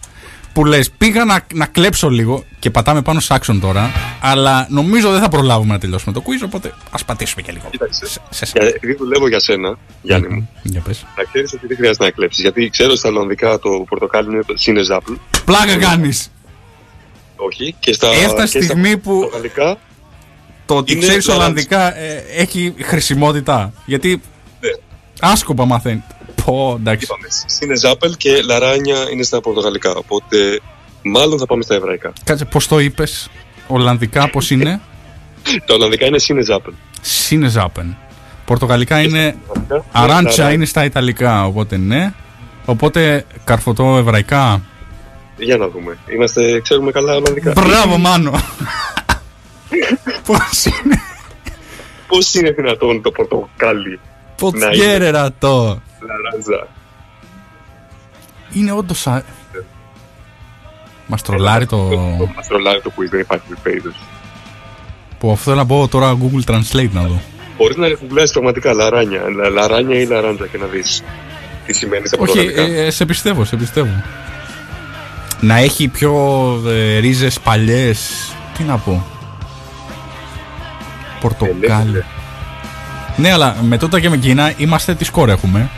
Που 0.53 0.65
λες, 0.65 0.91
πήγα 0.91 1.25
να, 1.25 1.47
να 1.55 1.67
κλέψω 1.67 2.09
λίγο 2.11 2.45
και 2.59 2.71
πατάμε 2.71 3.03
πάνω 3.03 3.21
σε 3.21 3.35
άξον 3.35 3.61
τώρα. 3.61 3.91
Αλλά 4.21 4.67
νομίζω 4.71 5.11
δεν 5.11 5.21
θα 5.21 5.29
προλάβουμε 5.29 5.73
να 5.73 5.79
τελειώσουμε 5.79 6.13
το 6.13 6.23
quiz. 6.27 6.43
Οπότε 6.45 6.73
ας 6.91 7.05
πατήσουμε 7.05 7.43
και 7.43 7.53
λίγο. 7.53 7.65
Κοίταξε. 7.71 8.07
Σε, 8.07 8.21
σε, 8.31 8.47
Για- 8.55 8.63
σε. 8.63 8.69
Επειδή 8.75 8.95
δουλεύω 8.95 9.29
για 9.29 9.41
σένα, 9.41 9.79
Γιάννη 10.03 10.29
μου, 10.29 10.49
Για 10.63 10.81
πες. 10.81 11.05
να 11.17 11.25
ξέρεις 11.25 11.53
ότι 11.53 11.67
δεν 11.67 11.77
χρειάζεται 11.77 12.05
να 12.05 12.11
κλέψεις. 12.11 12.43
Γιατί 12.43 12.69
ξέρω 12.71 12.95
στα 12.97 13.09
Ολλανδικά 13.09 13.59
το 13.59 13.71
πορτοκάλι 13.89 14.31
είναι 14.33 14.43
το 14.47 14.57
Σίνεζάπλ. 14.57 15.13
Πλάκα 15.45 15.77
κάνεις. 15.77 16.31
Όχι. 17.37 17.75
Και 17.81 17.93
στα, 17.93 18.09
Έφτασε 18.09 18.59
και 18.59 18.65
στιγμή 18.65 18.89
στα 18.89 18.99
που- 18.99 19.19
πορτογαλικά 19.21 19.77
Το 20.67 20.77
ότι 20.77 20.93
Είναι 20.93 21.01
ξέρεις 21.01 21.27
λαράντζ. 21.27 21.43
Ολλανδικά 21.45 21.97
ε, 21.99 22.25
έχει 22.37 22.75
χρησιμότητα. 22.83 23.73
Γιατί 23.87 24.21
Ναι. 24.61 24.69
άσκοπα 25.21 25.65
μαθαίνεις. 25.65 26.03
Πω, 26.45 26.77
εντάξει. 26.79 27.05
είπαμε 27.05 27.27
Σίνεζάπελ 27.47 28.17
και 28.17 28.43
Λαράνια 28.43 28.97
είναι 29.13 29.23
στα 29.23 29.41
πορτογαλικά. 29.41 29.95
Οπότε 29.95 30.61
μάλλον 31.03 31.39
θα 31.39 31.47
πάμε 31.47 31.63
στα 31.63 31.75
εβραϊκά. 31.75 32.13
Κάτσε, 32.25 32.45
πώς 32.45 32.69
το 32.69 32.79
είπες; 32.79 33.31
Ολλανδικά 33.67 34.31
πώς 34.31 34.51
είναι; 34.51 34.81
Τα 35.67 35.75
Ολλανδικά 35.75 36.07
είναι 36.07 36.19
Σίνεζάπελ. 36.19 36.73
Σίνεζάπεν. 37.01 37.97
Πορτογαλικά 38.45 39.01
είναι. 39.01 39.37
Αράντσα 39.93 40.53
είναι 40.53 40.65
στα 40.65 40.85
Ιταλικά. 40.85 41.45
Οπότε 41.45 41.77
ναι. 41.77 42.13
Οπότε 42.65 43.25
καρφωτό 43.45 43.97
εβραϊκά. 43.97 44.63
Για 45.37 45.57
να 45.57 45.69
δούμε. 45.69 45.99
Είμαστε, 46.15 46.61
ξέρουμε 46.61 46.91
καλά 46.91 47.17
Ολλανδικά. 47.17 47.53
Μπράβο, 47.53 47.99
Μάνο. 48.09 48.31
Πώς 50.27 50.65
είναι; 50.65 51.01
Πώς 52.07 52.35
είναι 52.35 52.51
δυνατόν 52.51 53.03
το 53.03 53.11
πορτοκάλι 53.11 54.01
Πώ 54.37 54.51
Να 54.51 54.67
είναι; 54.67 54.77
γέρερα 54.77 55.33
το. 55.39 55.81
Λαράντζα. 56.07 56.67
Είναι 58.53 58.73
όντως. 58.73 59.07
Α... 59.07 59.23
Μας 61.07 61.23
τρολάρει 61.23 61.67
το. 61.67 61.77
Μας 62.37 62.47
τρολάρει 62.47 62.81
το 62.81 62.93
quiz, 62.97 63.09
δεν 63.11 63.21
υπάρχει 63.21 63.45
περίπτωση. 63.63 63.97
Που 65.19 65.31
αυτό 65.33 65.43
θέλω 65.45 65.57
να 65.57 65.67
πω 65.67 65.89
τώρα 65.89 66.17
Google 66.23 66.51
Translate 66.53 66.91
να 66.93 67.03
δω. 67.03 67.21
Μπορείς 67.57 67.77
να 67.77 67.89
γουγκλάσει 67.89 68.33
πραγματικά 68.33 68.73
λαράνια. 68.73 69.23
Λα- 69.37 69.49
Λαράνια 69.49 70.01
ή 70.01 70.07
λαράντζα 70.07 70.47
και 70.47 70.59
να 70.59 70.67
δεις 70.67 71.03
τι 71.67 71.73
σημαίνει 71.73 72.07
στα 72.07 72.17
Όχι, 72.21 72.33
πορτογαλικά. 72.35 72.63
ε, 72.81 72.87
ε, 72.87 72.91
σε 72.91 73.05
πιστεύω, 73.07 73.45
σε 73.45 73.57
πιστεύω. 73.57 74.03
Να 75.41 75.57
έχει 75.57 75.89
πιο 75.89 76.13
ε, 76.67 76.99
ρίζες 76.99 77.41
παλιές. 77.41 78.31
Τι 78.57 78.63
να 78.63 78.77
πω. 78.79 79.07
Πορτοκάλι. 81.21 81.97
Ε, 81.99 82.05
ναι, 83.17 83.29
Ναι, 83.29 83.33
αλλά 83.33 83.57
με 83.63 83.77
τότε 83.79 84.01
και 84.01 84.09
με 84.09 84.15
εκείνα 84.15 84.53
είμαστε 84.57 84.95
τι 84.95 85.05
σκορ 85.05 85.29
έχουμε. 85.29 85.71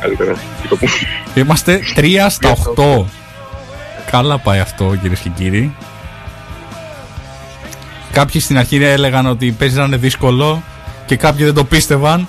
Καλύτερα. 0.00 0.32
Και 0.62 0.68
το 0.68 0.76
που- 0.76 0.86
Είμαστε 1.34 1.80
3 1.96 2.28
στα 2.30 2.50
8. 2.50 3.04
Καλά 4.10 4.38
πάει 4.38 4.58
αυτό 4.58 4.96
κυρίες 5.00 5.18
και 5.20 5.28
κύριοι. 5.28 5.74
Κάποιοι 8.12 8.40
στην 8.40 8.58
αρχή 8.58 8.82
έλεγαν 8.84 9.26
ότι 9.26 9.50
παίζει 9.52 9.76
να 9.76 9.84
είναι 9.84 9.96
δύσκολο 9.96 10.62
και 11.06 11.16
κάποιοι 11.16 11.44
δεν 11.44 11.54
το 11.54 11.64
πίστευαν. 11.64 12.28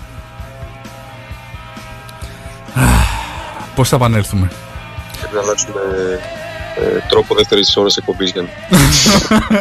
Πώς 3.76 3.90
θα 3.90 3.96
επανέλθουμε; 3.96 4.52
Πρέπει 5.20 5.36
να 5.36 5.42
αλλάξουμε 5.42 5.80
ε, 6.76 7.00
τρόπο 7.10 7.36
δεύτερης 7.36 7.78
ώρας 7.78 7.98
εκπομπής 7.98 8.32
για 8.32 8.42
να. 8.42 8.48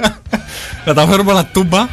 Να 0.85 0.94
τα 0.94 1.06
φέρουμε 1.06 1.30
όλα 1.32 1.44
τούμπα. 1.44 1.86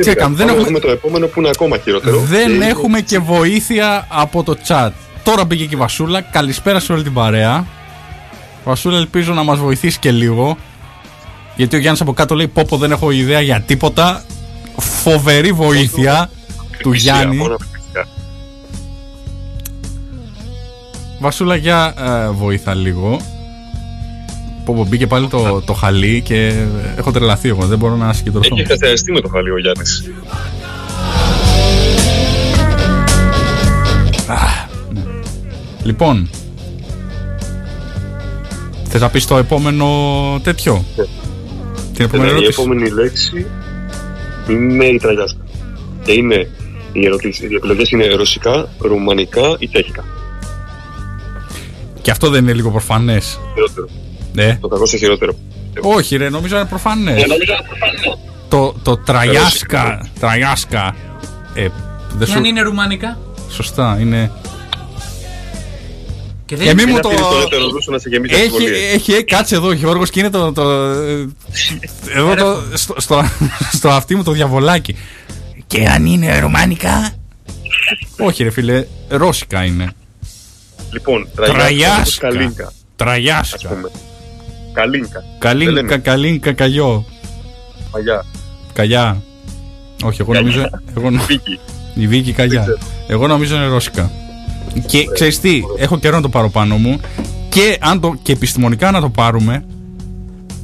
Α, 0.00 0.02
Τι 0.04 0.10
έκαμε, 0.10 0.36
δεν 0.36 0.46
Πάμε 0.46 0.58
να 0.58 0.64
έχουμε, 0.64 0.64
δούμε 0.66 0.78
το 0.80 0.90
επόμενο 0.90 1.26
που 1.26 1.40
είναι 1.40 1.48
ακόμα 1.48 1.78
χειρότερο. 1.78 2.18
δεν 2.18 2.58
Και- 2.58 2.64
έχουμε 2.64 3.00
και 3.00 3.18
βοήθεια 3.18 4.06
από 4.10 4.42
το 4.42 4.56
chat. 4.68 4.90
Τώρα 5.22 5.44
μπήκε 5.44 5.64
και 5.66 5.74
η 5.74 5.78
Βασούλα. 5.78 6.20
Καλησπέρα 6.20 6.80
σε 6.80 6.92
όλη 6.92 7.02
την 7.02 7.12
παρέα. 7.12 7.66
Βασούλα, 8.64 8.96
ελπίζω 8.98 9.32
να 9.32 9.42
μας 9.42 9.58
βοηθήσει 9.58 9.98
και 9.98 10.10
λίγο. 10.10 10.56
Γιατί 11.56 11.76
ο 11.76 11.78
Γιάννης 11.78 12.00
από 12.00 12.12
κάτω 12.12 12.34
λέει: 12.34 12.48
Πόπο, 12.48 12.76
δεν 12.76 12.90
έχω 12.90 13.10
ιδέα 13.10 13.40
για 13.40 13.60
τίποτα. 13.60 14.24
Φοβερή 14.78 15.52
βοήθεια 15.52 16.30
του 16.60 16.66
Εκκλησία, 16.74 17.14
Γιάννη. 17.14 17.36
μόνο 17.36 17.52
εκκλησία. 17.52 18.08
Βασούλα, 21.18 21.56
για 21.56 21.94
ε, 21.98 22.28
βοήθα 22.30 22.74
λίγο. 22.74 23.20
Πω, 24.66 24.74
πω, 24.74 24.86
μπήκε 24.88 25.06
πάλι 25.06 25.28
το, 25.28 25.62
το 25.66 25.72
χαλί 25.72 26.20
και 26.20 26.46
ε, 26.46 26.98
έχω 26.98 27.10
τρελαθεί 27.10 27.48
εγώ. 27.48 27.66
Δεν 27.66 27.78
μπορώ 27.78 27.96
να 27.96 28.12
συγκεντρωθώ. 28.12 28.48
Έχει 28.52 28.66
χαστεριστεί 28.66 29.12
με 29.12 29.20
το 29.20 29.28
χαλί 29.28 29.50
ο 29.50 29.58
Γιάννης. 29.58 30.10
Λοιπόν, 35.82 36.30
θες 38.84 39.00
να 39.00 39.08
πεις 39.10 39.26
το 39.26 39.36
επόμενο 39.36 39.86
τέτοιο; 40.42 40.84
Την 41.94 42.04
επόμενη 42.04 42.28
Η 42.28 42.32
ερώτηση. 42.32 42.60
επόμενη 42.60 42.90
λέξη 42.90 43.46
είναι 44.48 44.84
η 44.84 44.98
τραγιάσκα. 44.98 45.40
Και 46.04 46.12
είναι 46.12 46.48
οι, 46.92 47.04
ερωτήσεις, 47.06 47.50
οι 47.50 47.54
επιλογές 47.54 47.90
είναι 47.90 48.06
ρωσικά, 48.06 48.68
ρουμανικά 48.78 49.56
ή 49.58 49.68
τσέχικα. 49.68 50.04
Και 52.02 52.10
αυτό 52.10 52.30
δεν 52.30 52.42
είναι 52.42 52.52
λίγο 52.52 52.70
προφανές. 52.70 53.38
Χειρότερο. 53.54 53.88
Ναι. 54.36 54.58
Το 54.60 54.68
κακό 54.68 54.86
στο 54.86 54.96
χειρότερο. 54.96 55.34
Όχι 55.80 56.16
ρε, 56.16 56.28
νομίζω 56.28 56.56
είναι 56.56 56.64
προφανές. 56.66 57.22
το, 58.48 58.74
το 58.82 58.96
τραγιάσκα, 58.96 60.08
τραγιάσκα. 60.20 60.94
Ε, 61.54 61.68
δεν 62.16 62.26
Και 62.28 62.32
αν 62.34 62.38
σου... 62.38 62.44
είναι 62.44 62.60
ρουμανικά. 62.60 63.18
Σωστά, 63.50 63.96
είναι... 64.00 64.30
Και 66.46 66.56
δεν 66.56 66.68
Ε, 66.68 66.74
μη 66.74 66.82
είναι- 66.82 66.90
μου 66.90 66.98
Ένα 66.98 67.00
το... 67.00 67.08
φίλο 67.08 67.28
το 67.28 67.38
δεύτερο 67.38 67.68
ρούσο 67.70 67.90
να 67.90 67.98
σε 67.98 68.08
γεμίσει 68.08 68.34
Έχει, 68.34 68.44
αμφιβολίες. 68.44 68.92
έχει, 68.94 69.12
έχει, 69.12 69.24
κάτσε 69.24 69.54
εδώ 69.54 69.66
ο 69.66 69.72
Γιώργος 69.72 70.10
και 70.10 70.20
είναι 70.20 70.30
το, 70.30 70.52
το, 70.52 70.62
εδώ 72.14 72.34
το, 72.36 72.62
στο, 72.74 72.94
στο, 72.98 73.22
στο 73.72 73.88
αυτί 73.88 74.14
μου 74.16 74.22
το 74.22 74.30
διαβολάκι. 74.32 74.96
Και 75.66 75.86
αν 75.86 76.06
είναι 76.06 76.38
ρουμάνικα... 76.38 77.14
Όχι 78.18 78.42
ρε 78.42 78.50
φίλε, 78.50 78.86
ρώσικα 79.08 79.64
είναι. 79.64 79.92
Λοιπόν, 80.92 81.28
τραγιάσκα, 81.34 82.28
Τραγιάσκα. 82.96 83.68
Καλίνκα, 84.80 85.06
ας 85.06 85.12
Τραγιάσκα. 85.12 85.20
πούμε. 85.20 85.38
Καλίνκα. 85.38 85.72
Δεν 85.72 85.72
Καλίνκα, 85.72 85.72
λέμε. 85.72 85.96
καλίνκα, 86.02 86.52
καλλιό. 86.52 87.04
Παλιά. 87.90 88.24
Καλιά. 88.72 89.22
Όχι, 90.04 90.20
εγώ 90.20 90.32
Καλιά. 90.32 90.48
νομίζω. 90.48 90.70
Εγώ, 90.96 91.10
νο- 91.10 91.22
Βίκη. 91.26 91.58
η 91.94 92.06
Βίκη 92.06 92.32
Καλιά. 92.32 92.60
ξέρω. 92.60 92.78
Εγώ 93.06 93.26
νομίζω 93.26 93.56
είναι 93.56 93.66
ρώσικα. 93.66 94.10
Και 94.86 95.04
ξέρεις 95.14 95.40
τι, 95.40 95.62
έχω 95.78 95.98
καιρό 95.98 96.16
να 96.16 96.22
το 96.22 96.28
πάρω 96.28 96.48
πάνω 96.48 96.76
μου 96.76 97.00
και, 97.48 97.78
αν 97.80 98.00
το, 98.00 98.14
και 98.22 98.32
επιστημονικά 98.32 98.90
να 98.90 99.00
το 99.00 99.08
πάρουμε, 99.08 99.64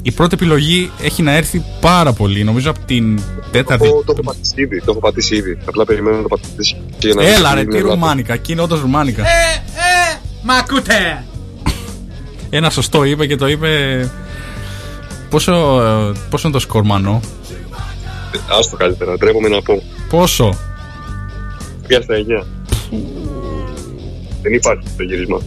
η 0.03 0.11
πρώτη 0.13 0.35
επιλογή 0.35 0.91
έχει 1.03 1.23
να 1.23 1.33
έρθει 1.33 1.65
πάρα 1.81 2.13
πολύ. 2.13 2.45
Νομίζω 2.45 2.71
από 2.71 2.79
την 2.87 3.21
τέταρτη. 3.51 3.89
Το, 3.89 4.03
το 4.07 4.13
έχω 4.13 4.23
πατήσει 4.23 4.55
ήδη. 4.63 4.79
Το 4.81 4.91
έχω 4.91 5.01
πατήσει 5.01 5.37
ήδη. 5.37 5.59
Απλά 5.65 5.85
περιμένω 5.85 6.17
να 6.17 6.23
το 6.23 6.29
πατήσει. 6.29 6.77
και 6.99 7.15
να 7.15 7.23
Έλα 7.23 7.49
δει 7.49 7.55
ρε, 7.55 7.61
είναι 7.61 7.71
τι 7.71 7.77
λάθος. 7.77 7.91
ρουμάνικα. 7.91 8.33
Εκεί 8.33 8.53
είναι 8.53 8.61
όντως 8.61 8.81
ρουμάνικα. 8.81 9.23
Ε, 9.23 9.27
ε, 10.15 10.19
μα 10.43 10.55
ακούτε. 10.55 11.25
Ένα 12.55 12.71
σωστό 12.71 13.05
είπε 13.05 13.27
και 13.27 13.37
το 13.37 13.49
είπε. 13.49 14.11
Πόσο, 15.31 15.53
ε, 15.53 16.13
πόσο 16.31 16.49
είναι 16.49 16.57
το 16.57 16.63
σκορμανό, 16.63 17.21
Ε, 18.35 18.39
Άστο 18.59 18.77
καλύτερα. 18.77 19.17
Ντρέπομαι 19.17 19.49
να 19.49 19.63
πω. 19.63 19.83
Πόσο; 20.09 20.55
Τρία 21.87 22.03
στα 22.03 22.15
εννιά; 22.15 22.47
Δεν 24.43 24.53
υπάρχει 24.53 24.83
το 24.97 25.03
γύρισμα. 25.03 25.37
Α, 25.37 25.41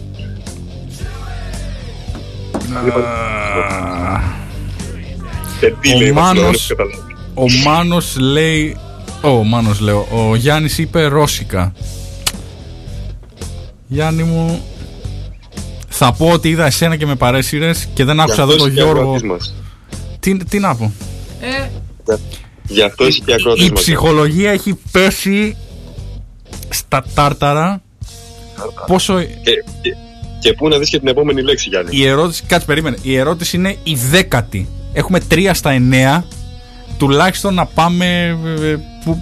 Και 5.60 5.74
τι 5.82 5.94
Ο 5.94 5.98
λέει, 5.98 6.12
Μάνος- 6.12 6.44
Βασιλόπουλος, 6.46 6.68
καταλάβει. 6.68 7.16
Ο 7.34 7.46
Μάνος 7.70 8.18
λέει 8.20 8.78
Ο 9.22 9.44
Μάνος 9.44 9.80
λέω. 9.80 10.08
Ο 10.12 10.36
Γιάννης 10.36 10.78
είπε 10.78 11.06
Ρώσικα. 11.06 11.74
Γιάννη 13.88 14.24
μου, 14.24 14.62
θα 15.98 16.14
πω 16.14 16.30
ότι 16.30 16.50
είδα 16.50 16.66
εσένα 16.66 16.96
και 16.96 17.06
με 17.06 17.16
παρέσυρες 17.16 17.88
και 17.94 18.04
δεν 18.04 18.20
άκουσα 18.20 18.42
εδώ 18.42 18.56
τον 18.56 18.72
Γιώργο. 18.72 19.18
Τι, 20.20 20.38
τι 20.38 20.60
να 20.60 20.76
πω. 20.76 20.92
Ε, 21.42 21.68
Γι' 22.68 22.82
αυτό 22.82 23.08
είσαι 23.08 23.22
και 23.26 23.34
ακροατής 23.34 23.66
Η 23.68 23.70
μας. 23.72 23.82
ψυχολογία 23.82 24.52
έχει 24.52 24.80
πέσει 24.92 25.58
στα 26.70 27.04
τάρταρα. 27.14 27.82
Πόσο. 28.88 29.22
Και, 29.22 29.30
και, 29.82 29.96
και 30.40 30.54
πού 30.54 30.68
να 30.68 30.78
δεις 30.78 30.90
και 30.90 31.00
την 31.00 31.08
επόμενη 31.08 31.42
λέξη, 31.42 31.70
Γιάννη. 31.70 31.98
Η 31.98 32.08
ερώτηση. 32.08 32.44
Κάτσε, 32.48 32.66
περίμενε. 32.66 32.98
Η 33.02 33.16
ερώτηση 33.16 33.58
είναι 33.58 33.78
η 33.84 33.96
δέκατη. 34.10 34.68
Έχουμε 34.94 35.20
3 35.32 35.50
στα 35.54 35.78
9. 36.22 36.24
Τουλάχιστον 36.98 37.54
να 37.54 37.66
πάμε. 37.66 38.38
ε, 38.62 38.76
Που, 39.06 39.22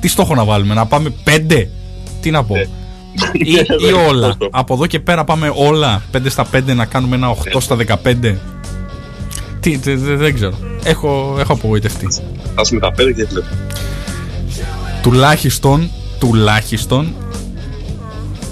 τι 0.00 0.08
στόχο 0.08 0.34
να 0.34 0.44
βάλουμε, 0.44 0.74
να 0.74 0.86
πάμε 0.86 1.12
5. 1.24 1.66
Τι 2.20 2.30
να 2.30 2.44
πω. 2.44 2.54
Ναι. 2.56 2.64
Ή, 3.32 3.52
ή 3.88 3.92
όλα. 4.08 4.36
Από 4.50 4.74
εδώ 4.74 4.86
και 4.86 5.00
πέρα 5.00 5.24
πάμε 5.24 5.52
όλα 5.54 6.02
5 6.16 6.18
στα 6.26 6.46
5 6.54 6.62
να 6.74 6.84
κάνουμε 6.84 7.16
ένα 7.16 7.34
8 7.54 7.60
στα 7.60 7.76
15. 7.76 8.36
Τι, 9.60 9.78
τε- 9.78 9.82
τε- 10.04 10.16
δεν 10.16 10.34
ξέρω. 10.34 10.54
Έχω, 10.84 11.36
έχω 11.38 11.52
απογοητευτεί. 11.52 12.06
Ας 12.54 12.70
με 12.70 12.80
τα 12.80 12.92
πέντε 12.92 13.12
και 13.12 13.24
βλέπω. 13.24 13.46
Τουλάχιστον, 15.02 15.90
τουλάχιστον 16.18 17.14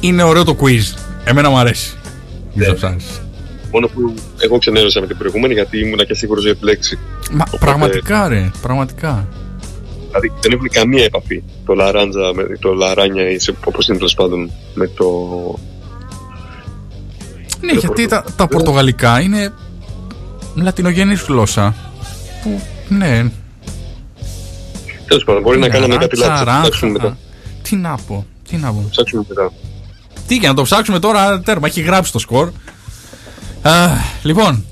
είναι 0.01 0.23
ωραίο 0.23 0.45
το 0.45 0.57
quiz. 0.61 0.97
Εμένα 1.25 1.51
μου 1.51 1.59
αρέσει. 1.59 1.97
Μην 2.55 2.67
το 2.67 2.75
ψάχνεις. 2.75 3.21
Μόνο 3.73 3.87
που 3.87 4.15
εγώ 4.39 4.59
ξενέρωσα 4.59 5.01
με 5.01 5.07
την 5.07 5.17
προηγούμενη 5.17 5.55
γιατί 5.55 5.79
ήμουνα 5.81 6.05
και 6.05 6.15
σίγουρος 6.15 6.45
για 6.45 6.57
τη 6.57 6.65
λέξη. 6.65 6.99
Μα 7.31 7.45
Οπότε- 7.47 7.59
πραγματικά 7.65 8.29
ρε, 8.29 8.51
πραγματικά. 8.63 9.29
Δηλαδή 10.13 10.33
δεν 10.41 10.53
έχουν 10.53 10.69
καμία 10.69 11.05
επαφή 11.05 11.43
το 11.67 11.75
λαράντζα 11.75 12.33
με 12.35 12.57
το 12.61 12.73
λαράνια 12.73 13.31
ή 13.31 13.39
σε- 13.39 13.55
όπως 13.65 13.89
είναι 13.89 13.97
τέλος 13.97 14.15
πάντων 14.15 14.51
με 14.75 14.87
το. 14.87 15.07
Ναι, 17.61 17.73
γιατί 17.73 18.07
τα, 18.07 18.25
τα 18.37 18.47
πορτογαλικά 18.47 19.21
είναι 19.21 19.53
λατινογενής 20.55 21.21
γλώσσα. 21.21 21.75
Που, 22.43 22.61
ναι. 22.89 23.31
Τέλος 25.07 25.25
πάντων, 25.25 25.43
μπορεί 25.43 25.59
να 25.59 25.67
είναι 25.67 25.75
κάναμε 25.75 25.95
ράτσα, 25.95 26.09
κάτι 26.09 26.19
λάθος. 26.19 26.39
Θα 26.39 26.45
ράτσα. 26.45 26.61
ψάξουμε 26.61 26.91
μετά. 26.93 27.17
Τι 27.63 27.77
να 27.77 27.97
πω, 28.07 28.27
τι 28.49 28.57
να 28.57 28.73
πω. 28.73 28.87
Ψάξουμε 28.91 29.25
μετά. 29.29 29.53
Τι 30.27 30.37
για 30.37 30.49
να 30.49 30.55
το 30.55 30.63
ψάξουμε 30.63 30.99
τώρα, 30.99 31.41
τέρμα, 31.41 31.67
έχει 31.67 31.81
γράψει 31.81 32.13
το 32.13 32.19
σκορ. 32.19 32.51
Α, 33.63 33.89
λοιπόν, 34.23 34.65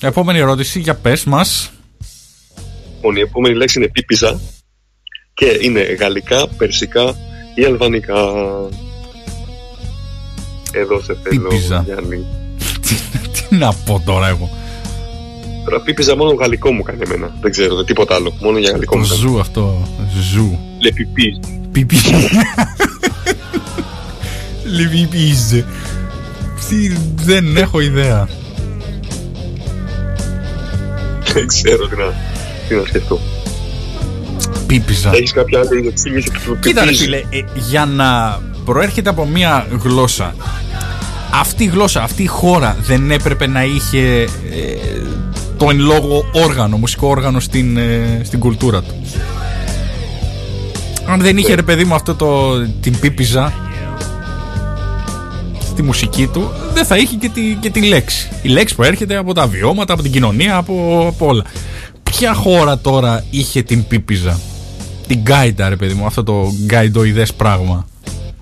επόμενη 0.00 0.38
ερώτηση, 0.38 0.78
για 0.80 0.94
πες 0.94 1.24
μας. 1.24 1.70
Λοιπόν, 2.94 3.16
η 3.16 3.20
επόμενη 3.20 3.54
λέξη 3.54 3.78
είναι 3.78 3.88
πίπιζα 3.88 4.40
και 5.36 5.58
είναι 5.62 5.80
γαλλικά, 5.80 6.48
περσικά 6.56 7.14
ή 7.54 7.64
αλβανικά. 7.64 8.14
Εδώ 10.72 11.00
σε 11.02 11.16
θέλω, 11.22 11.48
Πίπιζα. 11.48 11.82
Γιάννη. 11.86 12.26
τι, 12.80 12.94
τι 13.32 13.56
να 13.56 13.72
πω 13.72 14.02
τώρα 14.04 14.28
εγώ. 14.28 14.50
Τώρα 15.64 15.80
πίπιζα 15.80 16.16
μόνο 16.16 16.32
γαλλικό 16.32 16.72
μου 16.72 16.82
κάνει 16.82 17.00
εμένα. 17.04 17.36
Δεν 17.40 17.50
ξέρω, 17.50 17.74
δεν 17.74 17.84
τίποτα 17.84 18.14
άλλο. 18.14 18.36
Μόνο 18.40 18.58
για 18.58 18.70
γαλλικό 18.70 18.92
Το 18.94 18.98
μου 19.00 19.06
κάνει. 19.06 19.20
ζου 19.20 19.40
αυτό, 19.40 19.88
ζου. 20.32 20.58
Λε 20.82 20.92
πιπί. 20.92 21.40
Πιπί. 21.72 21.96
Λιβιπίζε. 24.64 25.64
Τι, 26.68 26.96
δεν 27.14 27.56
έχω 27.56 27.80
ιδέα. 27.80 28.28
Δεν 31.32 31.46
ξέρω 31.46 31.88
τι 31.88 31.96
να, 31.96 32.12
τι 32.68 32.74
να 32.74 32.84
σκεφτώ. 32.86 33.20
Πίπιζα. 34.66 35.10
Έχεις 35.14 35.32
κάποια 35.32 35.58
άλλη 35.58 35.86
εξήγηση 35.86 36.30
του 36.30 36.58
Κοίτα 36.60 36.80
ρε 36.80 36.90
πιπίζ; 36.90 37.02
φίλε, 37.02 37.16
ε, 37.16 37.44
για 37.68 37.84
να 37.84 38.40
προέρχεται 38.64 39.10
από 39.10 39.26
μια 39.26 39.66
γλώσσα 39.82 40.34
αυτή 41.40 41.64
η 41.64 41.66
γλώσσα, 41.66 42.02
αυτή 42.02 42.22
η 42.22 42.26
χώρα 42.26 42.76
δεν 42.80 43.10
έπρεπε 43.10 43.46
να 43.46 43.64
είχε 43.64 44.22
ε, 44.22 44.28
το 45.56 45.70
εν 45.70 45.78
λόγω 45.78 46.24
όργανο, 46.32 46.76
μουσικό 46.76 47.08
όργανο 47.08 47.40
στην, 47.40 47.76
ε, 47.76 48.20
στην 48.24 48.38
κουλτούρα 48.38 48.82
του. 48.82 48.94
Αν 51.08 51.20
δεν 51.20 51.36
είχε 51.36 51.54
ρε 51.54 51.62
παιδί 51.62 51.84
μου 51.84 51.94
αυτό 51.94 52.14
το, 52.14 52.60
την 52.80 52.98
πίπιζα 52.98 53.52
στη 55.60 55.82
μουσική 55.82 56.26
του, 56.26 56.50
δεν 56.74 56.84
θα 56.84 56.96
είχε 56.96 57.16
και 57.16 57.28
τη, 57.28 57.40
και 57.60 57.70
τη 57.70 57.80
λέξη. 57.80 58.28
Η 58.42 58.48
λέξη 58.48 58.74
προέρχεται 58.74 59.16
από 59.16 59.34
τα 59.34 59.46
βιώματα, 59.46 59.92
από 59.92 60.02
την 60.02 60.12
κοινωνία, 60.12 60.56
από, 60.56 61.04
από 61.08 61.26
όλα. 61.26 61.44
Ποια 62.02 62.34
χώρα 62.34 62.78
τώρα 62.78 63.24
είχε 63.30 63.62
την 63.62 63.86
πίπιζα, 63.86 64.40
την 65.06 65.18
γκάιντα 65.20 65.68
ρε 65.68 65.76
παιδί 65.76 65.94
μου, 65.94 66.06
αυτό 66.06 66.22
το 66.24 66.52
γκαϊντοειδές 66.64 67.32
πράγμα. 67.34 67.86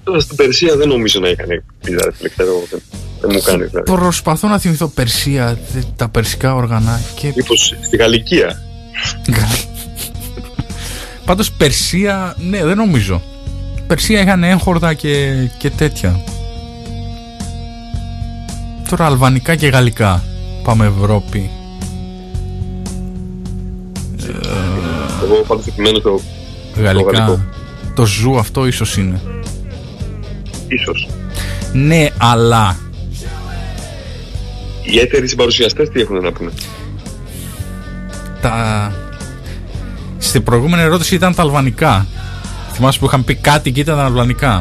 Τώρα 0.05 0.21
στην 0.21 0.37
Περσία 0.37 0.77
δεν 0.77 0.89
νομίζω 0.89 1.21
να 1.21 1.29
έκανε 1.29 1.65
πίπιζα, 1.85 1.99
ρε 2.05 2.13
φίλε, 2.13 2.29
ξέρω, 2.29 2.51
δεν, 2.71 2.81
δεν 3.21 3.31
μου 3.35 3.41
κάνει 3.41 3.65
δηλαδή. 3.65 3.91
Προσπαθώ 3.93 4.49
να 4.49 4.59
θυμηθώ 4.59 4.89
Περσία, 4.89 5.59
δε- 5.73 5.81
τα 5.97 6.09
περσικά 6.09 6.55
όργανα 6.55 7.01
και 7.15 7.33
Μήπως 7.37 7.75
στη 7.83 7.97
Γαλλικία. 7.97 8.63
Πάντως 11.25 11.53
Περσία, 11.53 12.37
ναι 12.51 12.65
δεν 12.65 12.77
νομίζω 12.77 13.23
Περσία 13.87 14.21
είχαν 14.21 14.45
έγχορδα 14.45 14.95
και, 14.95 15.33
και 15.59 15.71
τέτοια 15.71 16.21
Τώρα 18.91 19.07
αλβανικά 19.07 19.55
και 19.55 19.67
γαλλικά 19.69 20.23
Πάμε 20.63 20.87
Ευρώπη 20.87 21.51
Εγώ 25.25 25.45
πάντως 25.47 25.67
επιμένω 25.67 25.99
το 26.01 26.21
Γαλλικά 26.77 27.19
γαλλικό. 27.19 27.45
Το 27.95 28.07
ζου 28.07 28.39
αυτό 28.39 28.67
ίσως 28.67 28.97
είναι 28.97 29.21
ίσως. 30.69 31.09
Ναι 31.73 32.09
αλλά 32.19 32.77
Οι 34.83 34.99
έτεροι 34.99 35.29
συμπαρουσιαστές 35.29 35.89
τι 35.89 36.01
έχουν 36.01 36.17
να 36.17 36.33
πούνε; 36.33 36.51
τα... 38.41 38.93
Στην 40.19 40.43
προηγούμενη 40.43 40.83
ερώτηση 40.83 41.15
ήταν 41.15 41.35
τα 41.35 41.43
αλβανικά 41.43 42.07
Θυμάσαι 42.73 42.99
που 42.99 43.05
είχαν 43.07 43.25
πει 43.25 43.35
κάτι 43.35 43.73
και 43.73 43.81
ήταν 43.81 43.99
αλβανικά 43.99 44.59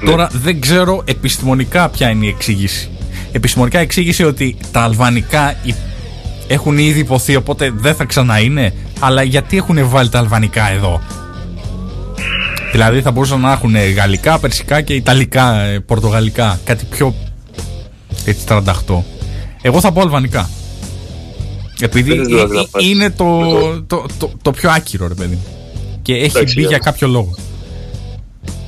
Ναι. 0.00 0.10
Τώρα 0.10 0.28
δεν 0.32 0.60
ξέρω 0.60 1.02
επιστημονικά 1.04 1.88
ποια 1.88 2.10
είναι 2.10 2.24
η 2.26 2.28
εξήγηση. 2.28 2.88
Επιστημονικά 3.32 3.78
εξήγηση 3.78 4.24
ότι 4.24 4.56
τα 4.72 4.80
αλβανικά 4.80 5.54
υ- 5.62 5.74
έχουν 6.46 6.78
ήδη 6.78 6.98
υποθεί 7.00 7.36
οπότε 7.36 7.72
δεν 7.76 7.94
θα 7.94 8.04
ξανά 8.04 8.38
είναι. 8.40 8.74
Αλλά 9.00 9.22
γιατί 9.22 9.56
έχουν 9.56 9.88
βάλει 9.88 10.08
τα 10.08 10.18
αλβανικά 10.18 10.70
εδώ; 10.70 11.00
Δηλαδή 12.74 13.00
θα 13.02 13.10
μπορούσαν 13.10 13.40
να 13.40 13.52
έχουν 13.52 13.74
γαλλικά, 13.94 14.38
περσικά 14.38 14.80
και 14.80 14.94
ιταλικά, 14.94 15.60
ε, 15.60 15.78
πορτογαλικά. 15.78 16.60
Κάτι 16.64 16.84
πιο 16.84 17.14
έτσι 18.24 18.44
38. 18.48 19.02
Εγώ 19.62 19.80
θα 19.80 19.92
πω 19.92 20.00
αλβανικά. 20.00 20.50
Επειδή 21.80 22.08
Δεν 22.08 22.18
είναι 22.18 22.26
δηλαδή 22.26 22.54
να 22.54 22.60
ε- 22.60 22.66
πάρεις 22.70 22.88
είναι 22.88 23.10
το, 23.10 23.24
με 23.24 23.48
το- 23.50 23.84
το, 23.86 24.06
το, 24.18 24.30
το 24.42 24.50
πιο 24.50 24.70
άκυρο 24.70 25.08
ρε 25.08 25.14
παιδί. 25.14 25.34
μου. 25.34 25.44
Και 26.02 26.12
έχει 26.14 26.24
Εντάξει, 26.24 26.54
μπει 26.54 26.60
για 26.60 26.68
Γιάννη. 26.68 26.84
κάποιο 26.84 27.08
λόγο. 27.08 27.34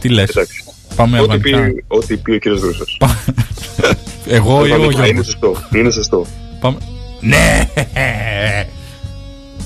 Τι 0.01 0.09
λες; 0.09 0.29
Εντάξει. 0.29 0.65
Πάμε 0.97 1.21
Ό,τι 1.21 1.39
πει, 1.39 1.53
αλβανικά. 1.53 1.85
ό,τι 1.89 2.17
πει 2.17 2.31
ο 2.33 2.39
κύριος 2.39 2.61
Δρούσος. 2.61 3.01
Εγώ 4.29 4.67
ή 4.67 4.71
ο 4.71 4.75
Αλβανικά, 4.75 5.07
Είναι 5.07 5.07
Γιώργος. 5.07 5.27
σωστό. 5.27 5.79
Είναι 5.79 5.91
σωστό. 5.91 6.27
Πάμε. 6.61 6.79
Ναι! 7.21 7.69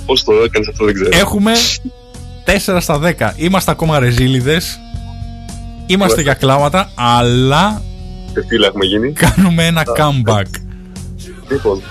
Πώς 0.06 0.24
το 0.24 0.32
έκανες 0.44 0.68
αυτό 0.68 0.84
δεν 0.84 0.94
ξέρω. 0.94 1.08
Έχουμε 1.12 1.52
4 2.66 2.76
στα 2.80 3.00
10. 3.18 3.32
Είμαστε 3.36 3.70
ακόμα 3.70 3.98
ρεζίλιδες. 3.98 4.80
Είμαστε 5.86 6.20
για 6.22 6.34
κλάματα, 6.34 6.90
αλλά 6.94 7.82
Σε 8.32 8.44
φύλλα 8.48 8.66
έχουμε 8.66 8.84
γίνει. 8.84 9.12
κάνουμε 9.12 9.66
ένα 9.66 9.82
comeback. 9.98 10.46
Λοιπόν. 11.50 11.82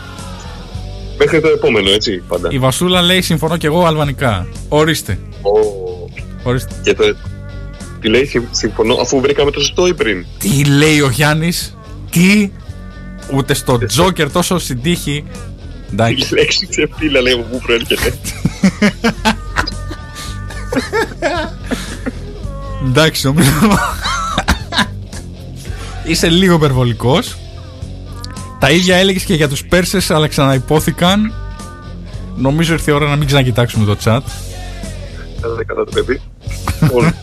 Μέχρι 1.18 1.42
το 1.42 1.48
επόμενο, 1.48 1.90
έτσι, 1.90 2.24
πάντα. 2.28 2.50
Η 2.52 2.60
Βασούλα 2.60 3.02
λέει 3.02 3.22
συμφωνώ 3.22 3.58
και 3.58 3.68
εγώ 3.68 3.86
αλβανικά. 3.86 4.48
Ορίστε. 4.70 5.20
Ω, 5.42 5.50
Ορίστε. 6.44 6.74
Και 6.84 6.94
το... 6.94 7.04
Τι 8.02 8.10
λέει, 8.10 8.26
συμ- 8.26 8.48
συμφωνώ, 8.56 8.94
αφού 9.02 9.20
βρήκαμε 9.22 9.52
το 9.52 9.60
σωστό 9.60 9.88
ή 9.88 9.94
πριν; 9.94 10.26
Τι 10.40 10.64
λέει 10.66 11.02
ο 11.02 11.10
Γιάννης, 11.10 11.78
τι, 12.12 12.50
ούτε 13.34 13.54
στο 13.54 13.86
Τζόκερ 13.86 14.32
τόσο 14.32 14.60
στην 14.60 14.82
τύχη. 14.82 15.12
Η 15.12 15.26
Εντάξει. 15.94 16.34
λέξη 16.34 16.68
ξεφύλλα 16.68 17.22
λέει 17.22 17.34
από 17.34 17.42
πού 17.44 17.60
προέρχεται. 17.66 18.14
Εντάξει, 22.86 23.26
νομίζω. 23.26 23.52
Είσαι 26.06 26.30
λίγο 26.30 26.56
υπερβολικός. 26.56 27.38
Τα 28.60 28.72
ίδια 28.72 28.96
έλεγες 28.96 29.24
και 29.24 29.34
για 29.34 29.50
τους 29.50 29.66
Πέρσες, 29.66 30.12
αλλά 30.12 30.28
ξαναυπόθηκαν. 30.28 31.34
Νομίζω 32.36 32.74
ήρθε 32.74 32.92
η 32.92 32.94
ώρα 32.94 33.10
να 33.10 33.16
μην 33.16 33.28
ξανακοιτάξουμε 33.28 33.86
το 33.86 33.98
chat. 34.04 34.20
Κάνατε 35.42 35.64
καλά 35.66 35.84
το 35.84 35.92
παιδί. 35.94 36.22
Λοιπόν, 36.82 37.06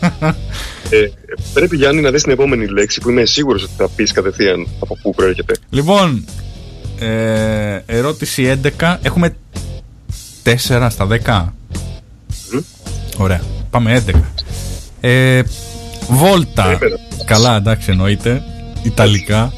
ε, 0.89 1.09
πρέπει 1.53 1.75
Γιάννη 1.75 2.01
να 2.01 2.11
δεις 2.11 2.23
την 2.23 2.31
επόμενη 2.31 2.67
λέξη 2.67 3.01
που 3.01 3.09
είμαι 3.09 3.25
σίγουρος 3.25 3.63
ότι 3.63 3.71
θα 3.77 3.89
πεις 3.95 4.11
κατευθείαν 4.11 4.67
από 4.79 4.97
πού 5.01 5.13
προέρχεται. 5.15 5.53
Λοιπόν, 5.69 6.25
ε, 6.99 7.81
ερώτηση 7.85 8.59
11. 8.79 8.97
Έχουμε 9.01 9.35
4 10.43 10.87
στα 10.89 11.07
10. 11.25 11.53
Μμ. 12.51 12.59
Ωραία. 13.17 13.41
πάμε 13.69 14.03
11. 14.07 14.11
Ε, 15.01 15.41
Βόλτα. 16.07 16.71
Επέρα. 16.71 16.95
Καλά, 17.25 17.55
εντάξει, 17.55 17.91
εννοείται. 17.91 18.43
Ιταλικά. 18.83 19.53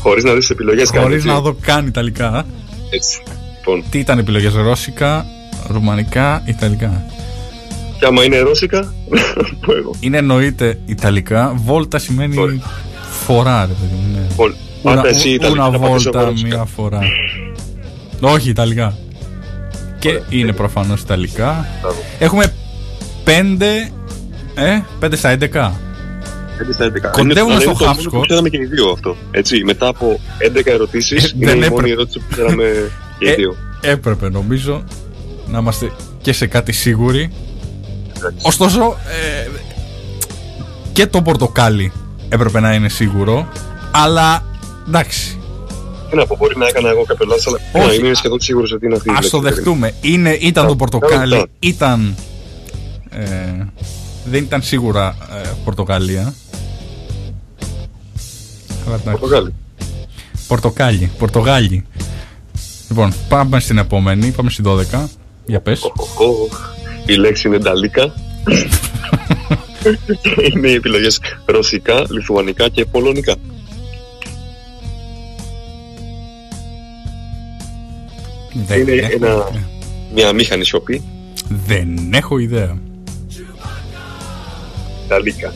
Χωρίς 0.00 0.24
να 0.24 0.32
δεις 0.34 0.50
επιλογές 0.50 0.90
καν. 0.90 1.02
Χωρίς 1.02 1.16
έτσι. 1.16 1.28
να 1.28 1.40
δω 1.40 1.56
καν 1.60 1.86
Ιταλικά. 1.86 2.46
Έτσι. 2.90 3.22
Λοιπόν, 3.58 3.84
Τι 3.90 3.98
ήταν 3.98 4.18
επιλογές, 4.18 4.52
Ρώσικα, 4.54 5.26
Ρουμανικά, 5.66 6.42
Ιταλικά; 6.44 7.04
και 7.98 8.06
άμα 8.06 8.24
είναι 8.24 8.38
ρώσικα, 8.38 8.94
πω 9.66 9.76
εγώ. 9.76 9.94
Είναι 10.00 10.16
εννοείται 10.16 10.78
Ιταλικά. 10.86 11.52
Βόλτα 11.56 11.98
σημαίνει 11.98 12.38
Ωραία. 12.38 12.56
φορά, 13.26 13.66
ρε 13.66 13.72
παιδί 13.72 13.94
μου. 14.02 14.12
ναι. 14.14 14.26
Λοιπόν, 14.28 14.54
Una, 14.82 14.82
Πάντα 14.82 15.08
εσύ 15.08 15.28
Ιταλικά. 15.30 15.68
una 15.68 15.72
θα 15.72 15.78
πατήσω 15.78 16.08
εγώ 16.14 16.20
volta 16.20 16.24
ρώσικα. 16.30 16.48
μία 16.48 16.64
φορά. 16.64 17.00
Όχι, 18.20 18.48
Ιταλικά. 18.50 18.96
Και 19.98 20.20
είναι 20.28 20.52
προφανώς 20.52 21.00
Ιταλικά. 21.00 21.66
Μπράβο. 21.80 21.98
Έχουμε 22.18 22.52
5. 23.24 23.90
Ε, 24.54 24.80
5 25.00 25.16
στα 25.16 25.30
11. 25.30 25.72
Έτσι 26.60 26.72
στα 26.72 26.84
11. 26.84 27.08
Κοντεύουμε 27.12 27.40
Είναι- 27.40 27.40
αλλά 27.52 27.60
στο 27.60 27.70
είναι 27.70 27.78
το 27.78 27.84
μόνο 27.84 27.92
Χάφσκο. 27.94 28.10
που 28.18 28.20
Ξέραμε 28.20 28.48
και 28.48 28.56
οι 28.56 28.64
δύο 28.64 28.88
αυτό. 28.90 29.16
Έτσι, 29.30 29.62
μετά 29.64 29.86
από 29.86 30.20
11 30.38 30.70
ερωτήσεις, 30.72 31.24
Ε, 31.24 31.30
είναι 31.36 31.46
δεν 31.46 31.54
η 31.56 31.58
μόνη 31.60 31.66
έπρεπε. 31.74 31.90
ερώτηση 31.92 32.18
που 32.18 32.24
ξέραμε 32.30 32.64
και 33.18 33.26
οι 33.28 33.30
Ε, 33.30 33.34
δύο. 33.34 33.56
έπρεπε 33.80 34.28
νομίζω 34.28 34.84
να 35.46 35.58
είμαστε 35.58 35.92
και 36.22 36.32
σε 36.32 36.46
κάτι 36.46 36.72
σίγουροι. 36.72 37.30
Εντάξει. 38.16 38.38
Ωστόσο, 38.46 38.96
ε, 39.44 39.48
και 40.92 41.06
το 41.06 41.22
πορτοκάλι 41.22 41.92
έπρεπε 42.28 42.60
να 42.60 42.74
είναι 42.74 42.88
σίγουρο. 42.88 43.48
Αλλά 43.90 44.44
εντάξει, 44.88 45.37
Τι 46.10 46.16
να 46.16 46.26
πω, 46.26 46.36
μπορεί 46.36 46.56
να 46.56 46.66
έκανα 46.66 46.88
εγώ 46.88 47.04
κάποιο 47.04 47.26
λάθος, 47.26 47.46
αλλά 47.46 47.86
Όχι. 47.86 48.00
να 48.00 48.06
είμαι 48.06 48.14
σχεδόν 48.14 48.40
σίγουρος 48.40 48.72
ότι 48.72 48.86
είναι 48.86 48.94
αυτή 48.94 49.08
η 49.08 49.12
ας 49.12 49.16
λέξη. 49.18 49.30
το 49.30 49.38
δεχτούμε. 49.40 49.94
Είναι, 50.00 50.30
ήταν 50.40 50.64
το 50.64 50.70
Κα- 50.70 50.76
πορτοκάλι, 50.76 51.30
καλά. 51.32 51.46
ήταν. 51.58 52.14
ε, 53.10 53.26
δεν 54.24 54.42
ήταν 54.42 54.62
σίγουρα 54.62 55.16
ε, 55.44 55.48
Πορτοκαλία. 55.64 56.34
Αλλά 58.86 58.94
εντάξει. 58.94 59.10
Πορτοκάλι. 59.20 59.54
Πορτοκάλι, 60.48 61.10
Πορτογάλι. 61.18 61.84
Λοιπόν, 62.88 63.12
πάμε 63.28 63.60
στην 63.60 63.78
επόμενη, 63.78 64.30
πάμε 64.30 64.50
στην 64.50 64.64
12. 64.68 65.08
Για 65.46 65.60
πες. 65.60 65.82
Οχ, 65.96 66.20
οχ. 66.20 66.58
Η 67.06 67.14
λέξη 67.14 67.48
είναι 67.48 67.58
νταλίκα. 67.58 68.14
είναι 70.52 70.68
οι 70.68 70.74
επιλογές 70.74 71.20
ρωσικά, 71.44 72.04
λιθουανικά 72.10 72.68
και 72.68 72.84
πολωνικά. 72.84 73.34
Δεν, 78.66 78.80
είναι 78.80 78.92
έχω, 78.92 79.06
ένα- 79.14 79.26
ιδέα. 79.26 79.44
Μια 80.14 80.32
μήχανη 80.32 80.64
σιωπή, 80.64 81.02
δεν 81.66 81.88
έχω 82.12 82.38
ιδέα. 82.38 82.78
νταλίκα. 85.08 85.52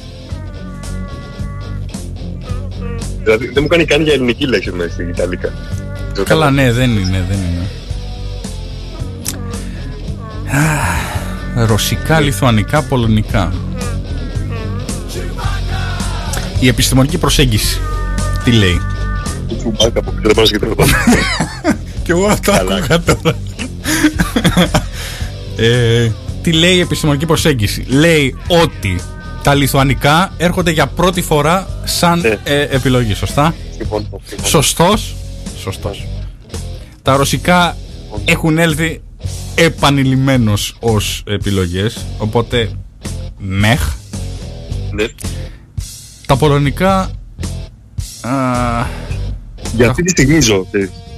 Δηλαδή 3.23 3.47
δεν 3.47 3.63
μου 3.63 3.69
κάνει 3.69 3.85
καν 3.85 4.03
για 4.03 4.13
ελληνική 4.13 4.47
λέξη 4.47 4.73
μέσα 4.73 4.91
στην 4.93 5.09
Ιταλίκα. 5.09 5.53
Καλά, 6.25 6.51
ναι, 6.51 6.73
δεν 6.73 6.91
είναι, 6.91 7.25
δεν 7.29 7.39
είναι. 7.39 7.69
Α, 10.59 11.67
Ρωσικά, 11.67 12.21
λιθουανικά, 12.21 12.83
πολωνικά. 12.83 13.53
Η 16.61 16.69
επιστημονική 16.69 17.19
προσέγγιση. 17.19 17.81
Τι 18.45 18.53
λέει; 18.53 18.81
Τσουμπάκα 19.59 20.03
που 20.03 20.15
δεν 20.23 20.35
πάω 20.35 20.45
και 22.03 22.13
τίποτα. 22.13 22.13
Και 22.13 22.13
εγώ 22.13 22.27
αυτό 22.27 22.53
Καλά. 22.53 22.75
άκουγα 22.75 23.01
τώρα. 23.01 23.37
ε, 25.57 26.11
τι 26.43 26.53
λέει 26.53 26.75
η 26.75 26.81
επιστημονική 26.81 27.27
προσέγγιση; 27.27 27.85
Λέει 27.89 28.37
ότι 28.49 29.01
τα 29.43 29.55
λιθουανικά 29.55 30.33
έρχονται 30.37 30.71
για 30.71 30.87
πρώτη 30.87 31.23
φορά 31.23 31.67
σαν 31.85 32.21
Ναι. 32.21 32.39
ε, 32.45 32.61
επιλογή, 32.63 33.15
σωστά; 33.15 33.55
Συμφωνώ, 33.77 34.21
συμφωνώ. 34.27 34.49
Σωστός; 34.49 35.15
Σωστός. 35.63 36.07
Τα 37.03 37.17
ρωσικά 37.17 37.77
έχουν 38.25 38.59
έλθει 38.59 39.01
επανειλημμένως 39.55 40.75
ως 40.81 41.23
επιλογές, 41.27 42.07
οπότε 42.19 42.71
μεχ. 43.39 43.95
Ναι. 44.91 45.05
Τα 46.27 46.37
πολωνικά... 46.37 46.99
α, 48.21 48.31
Για 49.77 49.89
αυτή 49.91 50.03
τη 50.03 50.11
στιγμή 50.11 50.41
ζω. 50.41 50.67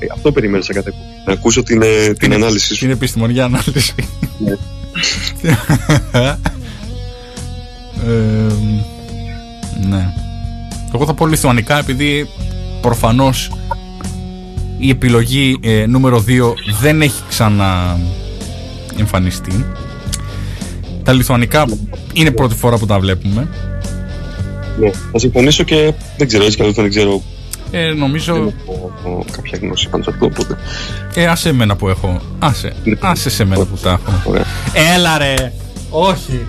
Ε, 0.04 0.08
ε, 0.08 0.12
Αυτό 0.12 0.32
περιμένω 0.32 0.62
σε 0.62 0.72
κάθε 0.72 0.90
κουμπί. 0.90 1.04
Να 1.26 1.32
ακούσω 1.32 1.62
την, 1.62 1.82
ε, 1.82 2.12
την 2.12 2.32
ανάλυση 2.32 2.74
σου. 2.74 2.80
την 2.80 2.90
επιστημονική 2.90 3.40
ανάλυση. 3.40 3.94
Ναι. 4.38 4.56
Ε, 8.06 8.54
ναι. 9.88 10.12
Εγώ 10.94 11.06
θα 11.06 11.14
πω 11.14 11.26
λιθουανικά 11.26 11.78
επειδή 11.78 12.28
προφανώς 12.80 13.50
η 14.78 14.90
επιλογή 14.90 15.58
ε, 15.62 15.86
νούμερο 15.86 16.24
2 16.28 16.54
δεν 16.80 17.02
έχει 17.02 17.22
ξανά 17.28 18.00
εμφανιστεί. 18.98 19.66
Τα 21.02 21.12
λιθουανικά 21.12 21.64
είναι 22.12 22.30
πρώτη 22.30 22.54
φορά 22.54 22.78
που 22.78 22.86
τα 22.86 22.98
βλέπουμε. 22.98 23.48
Ναι. 24.80 24.90
Θα 24.90 25.18
συμφωνήσω 25.18 25.62
και 25.62 25.92
δεν 26.16 26.26
ξέρω, 26.26 26.44
έτσι 26.44 26.56
κι 26.56 26.62
αλλιώς 26.62 26.76
δεν 26.76 26.90
ξέρω. 26.90 27.22
Ε, 27.76 27.86
Δεν 27.86 27.96
νομίζω. 27.96 28.34
έχω 28.34 28.92
έχω 28.98 29.24
κάποια 29.30 29.58
γνώση 29.62 29.88
πάνω 29.88 30.02
σε 30.02 30.10
αυτό. 30.10 30.26
Οπότε. 30.26 30.56
Ε, 31.14 31.26
άσε 31.26 31.48
εμένα 31.48 31.76
που 31.76 31.88
έχω. 31.88 32.20
Άσε. 32.38 32.72
Λοιπόν. 32.84 33.10
Άσε 33.10 33.30
σε 33.30 33.44
μένα 33.44 33.64
που 33.64 33.76
τα 33.82 33.90
έχω. 33.90 34.22
Ωραία. 34.24 34.44
Έλα 34.94 35.18
ρε. 35.18 35.52
Όχι. 35.90 36.46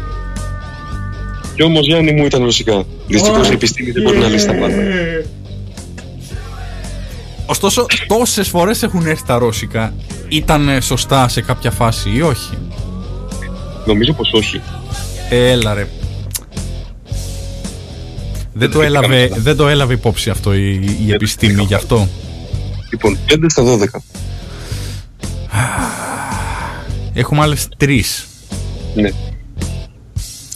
Και 1.55 1.63
όμως 1.63 1.85
Γιάννη 1.85 2.11
μου 2.11 2.25
ήταν 2.25 2.43
ρωσικά. 2.43 2.83
Δυστυχώς 3.07 3.49
η 3.49 3.53
επιστήμη 3.53 3.91
δεν 3.91 4.03
μπορεί 4.03 4.17
να 4.17 4.27
λύσει 4.27 4.45
τα 4.45 4.53
πάντα. 4.53 4.75
Ωστόσο, 7.45 7.85
τόσες 8.07 8.47
φορές 8.47 8.83
έχουν 8.83 9.05
έρθει 9.05 9.25
τα 9.25 9.37
ρώσικα. 9.37 9.93
Ήταν 10.27 10.81
σωστά 10.81 11.27
σε 11.27 11.41
κάποια 11.41 11.71
φάση 11.71 12.09
ή 12.15 12.21
όχι; 12.21 12.57
Νομίζω 13.85 14.13
πως 14.13 14.31
όχι. 14.33 14.61
Έλα 15.29 15.73
ρε. 15.73 15.87
Δεν 18.57 18.71
το, 18.71 18.77
Δεν 18.77 18.87
έλαβε, 18.87 19.21
έκανα. 19.21 19.41
δεν 19.41 19.55
το 19.55 19.67
έλαβε 19.67 19.93
υπόψη 19.93 20.29
αυτό 20.29 20.53
η, 20.53 20.73
η 21.05 21.11
επιστήμη 21.13 21.51
έκανα. 21.51 21.67
γι' 21.67 21.73
αυτό; 21.73 22.07
Λοιπόν, 22.91 23.17
5 23.29 23.45
στα 23.47 23.63
12. 23.63 23.85
Έχουμε 27.13 27.41
άλλες 27.41 27.67
τρεις. 27.77 28.25
Ναι. 28.95 29.09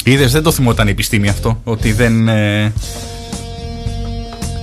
Είδες, 0.04 0.32
δεν 0.32 0.44
το 0.44 0.52
θυμόταν 0.52 0.88
η 0.88 0.92
επιστήμη 0.92 1.30
αυτό. 1.30 1.62
Ότι 1.64 1.92
δεν. 1.92 2.28
ε, 2.28 2.74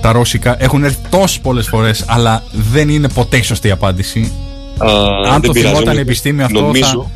τα 0.01 0.11
ρώσικα 0.11 0.55
έχουν 0.63 0.83
έρθει 0.83 0.97
τόσες 1.09 1.39
πολλές 1.39 1.67
φορές, 1.67 2.03
αλλά 2.07 2.43
δεν 2.71 2.89
είναι 2.89 3.09
ποτέ 3.09 3.37
η 3.37 3.41
σωστή 3.41 3.71
απάντηση. 3.71 4.31
Α, 4.77 4.87
Αν 5.25 5.31
δεν 5.31 5.41
το 5.41 5.51
πειράζει, 5.51 5.73
θυμόταν 5.73 5.83
η 5.83 5.89
όμως, 5.89 5.97
επιστήμη 5.97 6.43
αυτό. 6.43 6.61
Νομίζω, 6.61 7.09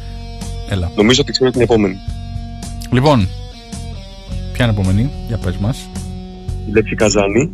Θα... 0.68 0.73
Έλα. 0.73 0.91
νομίζω 0.95 1.22
ότι 1.22 1.31
ξέρω 1.31 1.52
την 1.52 1.61
επόμενη. 1.61 1.95
Λοιπόν, 2.91 3.27
ποια 4.53 4.65
είναι 4.65 4.73
η 4.77 4.80
επόμενη, 4.81 5.10
για 5.27 5.38
πες 5.38 5.56
μας. 5.57 5.77
Η 6.68 6.72
λέξη 6.74 6.96
καζάνι. 6.96 7.52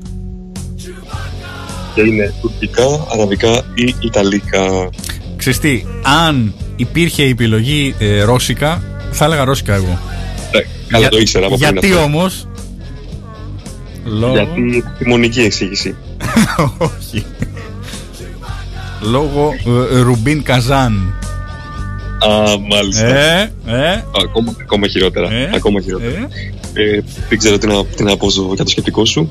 Και 1.95 2.01
είναι 2.01 2.33
τουρκικά, 2.41 2.83
αραβικά 3.13 3.63
ή 3.75 3.95
ιταλικά. 3.99 4.89
Ξέρεις 5.37 5.59
τι, 5.59 5.83
αν 6.25 6.53
υπήρχε 6.75 7.23
η 7.23 7.29
επιλογή 7.29 7.95
ε, 7.99 8.21
ρώσικα, 8.23 8.83
θα 9.11 9.25
έλεγα 9.25 9.43
ρώσικα 9.43 9.73
εγώ. 9.73 9.99
Ναι, 10.53 10.61
Καλά 10.87 10.99
Για- 10.99 11.09
το 11.09 11.17
ήξερα 11.17 11.45
από 11.45 11.57
πριν 11.57 11.69
Γιατί 11.71 11.87
αυτό. 11.91 12.03
όμως... 12.03 12.47
Λόγω... 14.05 14.33
Γιατί 14.33 14.83
επιστημονική 14.87 15.41
εξήγηση. 15.41 15.95
Όχι. 16.77 17.25
Λόγω 19.01 19.53
ε, 19.91 19.99
Ρουμπίν 20.01 20.43
Καζάν. 20.43 21.13
Α, 22.27 22.57
μάλιστα. 22.69 23.05
Ε, 23.17 23.51
ε, 23.65 24.03
Ακόμα, 24.25 24.55
ακόμα 24.61 24.87
χειρότερα. 24.87 25.31
ε, 25.31 25.49
ακόμα 25.55 25.81
χειρότερα. 25.81 26.27
Ε. 26.77 26.95
Ε, 26.97 27.03
δεν 27.29 27.37
ξέρω 27.37 27.57
τι 27.57 27.67
να, 27.67 27.85
τι 27.85 28.03
να 28.03 28.17
πω 28.17 28.29
στο- 28.29 28.51
για 28.55 28.63
το 28.63 28.69
σκεπτικό 28.69 29.05
σου. 29.05 29.29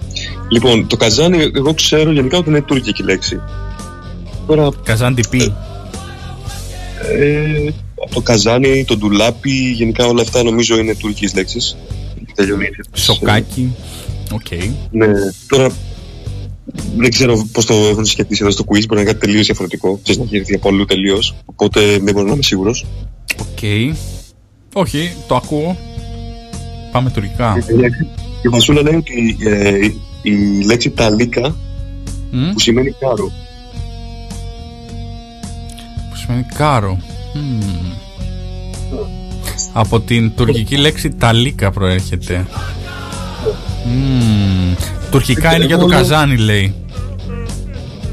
Λοιπόν, 0.49 0.87
το 0.87 0.97
καζάνι, 0.97 1.51
εγώ 1.55 1.75
ξέρω 1.75 2.13
γενικά 2.13 2.39
ότι 2.39 2.49
είναι 2.49 2.63
τουρκική 2.63 3.03
λέξη. 3.03 3.41
Τώρα, 4.47 4.69
Καζάν 4.85 5.15
ντιπί. 5.15 5.55
ε, 7.19 7.69
από 8.05 8.15
το 8.15 8.21
καζάνι, 8.21 8.85
το 8.85 8.97
ντουλάπι, 8.97 9.51
γενικά 9.51 10.07
όλα 10.07 10.23
αυτά 10.23 10.43
νομίζω 10.43 10.79
είναι 10.79 10.95
τουρκικές 10.95 11.35
λέξεις. 11.35 11.77
Τελειώνει. 12.35 12.69
Σοκάκι. 12.93 13.75
Οκ. 14.33 14.47
Ναι, 14.91 15.07
τώρα 15.49 15.69
δεν 16.97 17.11
ξέρω 17.11 17.49
πώς 17.53 17.65
το 17.67 17.75
έχουν 17.75 18.05
σκεφτεί 18.05 18.39
εδώ 18.41 18.51
στο 18.51 18.63
quiz. 18.65 18.73
Μπορεί 18.87 18.87
να 18.95 19.01
είναι 19.01 19.11
κάτι 19.13 19.27
τελείως 19.27 19.47
διαφορετικό. 19.47 20.01
Ξέρεις 20.03 20.21
να 20.21 20.25
έχει 20.27 20.37
έρθει 20.37 20.55
από 20.55 20.69
αλλού 20.69 20.85
τελείως. 20.85 21.35
Οπότε 21.45 21.81
δεν 21.99 22.13
μπορώ 22.15 22.27
να 22.27 22.33
είμαι 22.33 22.43
σίγουρος. 22.43 22.87
Οκ. 23.41 23.59
Όχι, 24.75 25.13
το 25.29 25.35
ακούω. 25.37 25.77
Πάμε 26.97 27.11
τουρκικά. 27.11 27.57
Η 28.43 28.49
Βασούλα 28.49 28.83
λέει 28.83 28.95
ότι 28.95 29.37
ε, 29.41 29.79
η 30.23 30.65
λέξη 30.65 30.91
ταλίκα 30.91 31.57
Μμ, 32.31 32.51
που 32.53 32.61
σημαίνει 32.61 32.95
κάρο. 33.01 33.33
Που 36.11 36.17
σημαίνει 36.17 36.47
κάρο. 36.55 36.99
Μμμ. 37.35 37.93
Από 39.73 40.01
την 40.01 40.33
τουρκική 40.37 40.77
λέξη 40.77 41.11
ταλίκα 41.11 41.71
προέρχεται. 41.71 42.47
Μμμ. 43.87 44.75
Τουρκικά 45.11 45.55
είναι 45.55 45.65
για 45.65 45.79
το 45.79 45.85
Εγώ- 45.85 45.95
καζάνι, 45.97 46.37
λέει. 46.37 46.75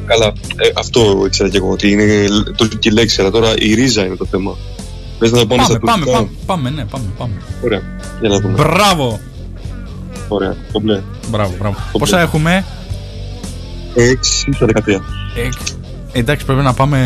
Καλά, 0.05 0.26
ε, 0.55 0.69
αυτό 0.76 1.23
ήξερα 1.26 1.49
και 1.49 1.57
εγώ 1.57 1.69
ότι 1.69 1.91
είναι 1.91 2.27
τουρκική 2.55 2.91
λέξη, 2.91 3.22
αλλά 3.22 3.30
τώρα 3.30 3.53
η 3.57 3.73
ρίζα 3.73 4.05
είναι 4.05 4.15
το 4.15 4.26
θέμα. 4.26 4.55
Πες 5.23 5.31
να 5.31 5.39
το 5.39 5.45
πάμε, 5.47 5.61
Πάμε, 5.63 5.73
στα 5.75 5.79
πάμε, 5.79 6.05
τουρκικά. 6.05 6.17
πάμε, 6.17 6.29
πάμε, 6.45 6.69
ναι, 6.69 6.85
πάμε, 6.85 7.05
πάμε. 7.17 7.33
Ωραία, 7.63 7.81
για 8.19 8.29
να 8.29 8.39
δούμε. 8.39 8.53
Μπράβο! 8.53 9.19
Ωραία, 10.27 10.55
κομπλέ. 10.71 11.01
Μπράβο, 11.29 11.53
μπράβο. 11.59 11.75
Πόσα 11.97 12.19
έχουμε, 12.19 12.65
6 13.95 14.53
στα 14.55 14.65
13. 14.65 15.01
ε, 16.13 16.19
εντάξει, 16.19 16.45
πρέπει 16.45 16.61
να 16.61 16.73
πάμε 16.73 16.97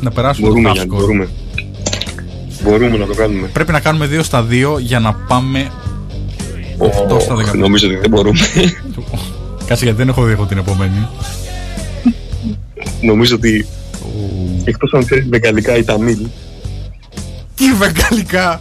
να 0.00 0.10
περάσουμε 0.10 0.48
Μπορούμε, 0.48 0.68
το 0.68 0.74
Γιάννη, 0.74 0.92
half 0.92 0.96
score. 0.96 1.00
μπορούμε. 1.00 1.28
Μπορούμε 2.62 2.96
να 2.96 3.06
το 3.06 3.14
κάνουμε. 3.14 3.46
Πρέπει 3.46 3.72
να 3.72 3.80
κάνουμε 3.80 4.06
2 4.12 4.20
στα 4.22 4.46
2 4.50 4.78
για 4.80 4.98
να 5.00 5.12
πάμε 5.12 5.70
8 6.78 7.20
στα 7.20 7.34
Ωχ, 7.34 7.50
15. 7.52 7.58
Νομίζω 7.58 7.86
ότι 7.88 7.96
δεν 7.96 8.10
μπορούμε. 8.10 8.38
Κάτσε 9.66 9.84
γιατί 9.84 9.98
δεν 9.98 10.08
έχω 10.08 10.24
δει 10.24 10.32
εγώ 10.32 10.44
την 10.44 10.58
επόμενη. 10.58 11.08
νομίζω 13.02 13.34
ότι 13.34 13.66
εκτός 14.64 14.92
αν 14.92 15.04
ξέρεις 15.04 15.26
βεγγαλικά 15.28 15.76
ή 15.76 15.84
ταμίλ, 15.84 16.26
Τι 17.56 17.72
βεγγαλικά! 17.72 18.60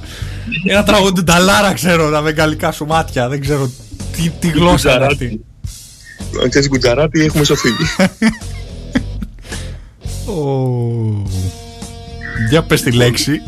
Ένα 0.67 0.83
τραγούδι 0.83 1.13
του 1.13 1.23
Νταλάρα 1.23 1.73
ξέρω, 1.73 2.11
τα 2.11 2.21
βεγγαλικά 2.21 2.71
σου 2.71 2.85
μάτια. 2.85 3.29
Δεν 3.29 3.41
ξέρω 3.41 3.71
τι, 4.11 4.31
τι 4.39 4.47
γλώσσα 4.47 4.95
είναι 4.95 5.05
αυτή. 5.05 5.45
Αν 6.41 6.49
ξέρεις 6.49 6.67
κουτζαράτι 6.67 7.23
έχουμε 7.23 7.43
σωθεί. 7.43 7.69
Ω. 10.25 11.29
Για 12.49 12.63
πες 12.63 12.81
τη 12.81 12.91
λέξη. 12.91 13.31
Η 13.31 13.41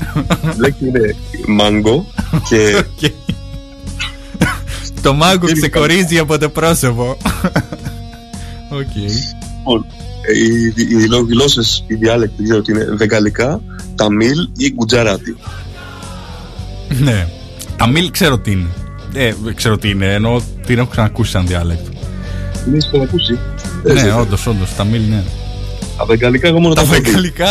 λέξη 0.60 0.86
είναι 0.86 1.16
μάγκο 1.48 2.06
και 2.50 2.76
Οκ. 2.78 3.12
Το 5.02 5.14
μάγκο 5.14 5.52
ξεχωρίζει 5.52 6.18
από 6.18 6.38
το 6.38 6.50
πρόσωπο. 6.50 7.18
Οκ. 8.70 8.96
λοιπόν, 8.96 9.86
ε, 10.28 10.38
οι, 10.38 10.74
οι, 10.76 10.98
οι 10.98 11.08
γλώσσες, 11.30 11.84
οι 11.88 11.96
διάλεκτοι 11.96 12.44
ξέρω 12.44 12.60
ότι 12.60 12.72
είναι 12.72 12.86
βεγγαλικά, 12.98 13.62
ταμίλ 13.98 14.50
ή 14.58 14.72
γκουτζαράτι. 14.72 15.38
Ναι. 17.00 17.28
Ταμίλ 17.78 18.12
ξέρω 18.12 18.38
τι 18.38 18.52
είναι. 18.52 18.68
Ε, 19.14 19.34
ξέρω 19.56 19.78
τι 19.78 19.90
είναι, 19.90 20.14
ενώ 20.14 20.42
την 20.66 20.78
έχω 20.78 20.88
ξανακούσει 20.88 21.32
σαν 21.32 21.48
διάλεκτο. 21.48 21.90
Είναι 22.68 22.80
στο 22.80 23.02
ακούσει. 23.02 23.40
Ναι, 23.84 24.14
όντως, 24.14 24.48
όντως. 24.48 24.76
Ταμίλ, 24.76 25.02
ναι. 25.10 25.24
Τα 25.98 26.06
βεγγαλικά 26.06 26.48
εγώ 26.48 26.60
μόνο 26.60 26.74
Τα 26.74 26.82
τα 26.82 26.88
έχω 26.88 26.96
δει. 26.96 27.02
βεγγαλικά, 27.02 27.48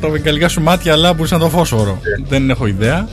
τα 0.00 0.08
βεγγαλικά 0.08 0.48
σου 0.48 0.60
μάτια 0.60 0.92
αλλά 0.92 1.16
σαν 1.22 1.38
το 1.38 1.48
φόσφορο. 1.48 2.00
Δεν 2.28 2.50
έχω 2.50 2.66
ιδέα. 2.66 3.08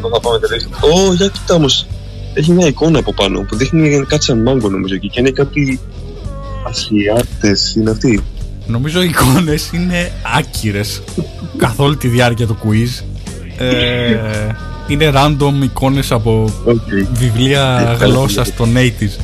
Το 0.00 0.08
θα 0.12 0.20
πάμε 0.20 0.38
τελείως. 0.38 0.64
Ω, 0.64 1.12
για 1.12 1.28
κοιτά 1.28 1.54
όμως. 1.54 1.86
Έχει 2.34 2.52
μια 2.52 2.66
εικόνα 2.66 2.98
από 2.98 3.14
πάνω 3.14 3.40
που 3.40 3.56
δείχνει 3.56 4.04
κάτι 4.08 4.24
σαν 4.24 4.42
μάγκο 4.42 4.68
νομίζω 4.68 4.94
εκεί 4.94 5.08
και 5.08 5.20
είναι 5.20 5.30
κάτι 5.30 5.80
Ασιάτες 6.66 7.74
είναι 7.74 7.90
αυτοί. 7.90 8.22
Νομίζω 8.66 9.02
οι 9.02 9.06
εικόνες 9.08 9.70
είναι 9.72 10.12
άκυρες 10.38 11.02
καθ' 11.56 11.80
όλη 11.80 11.96
τη 11.96 12.08
διάρκεια 12.08 12.46
του 12.46 12.56
quiz. 12.64 13.04
Ε, 13.58 14.16
είναι 14.88 15.12
random 15.14 15.52
εικόνες 15.62 16.12
από 16.12 16.52
Okay. 16.66 17.06
βιβλία 17.12 17.96
Ε, 18.00 18.04
γλώσσας 18.04 18.54
των 18.54 18.74
80s. 18.76 19.18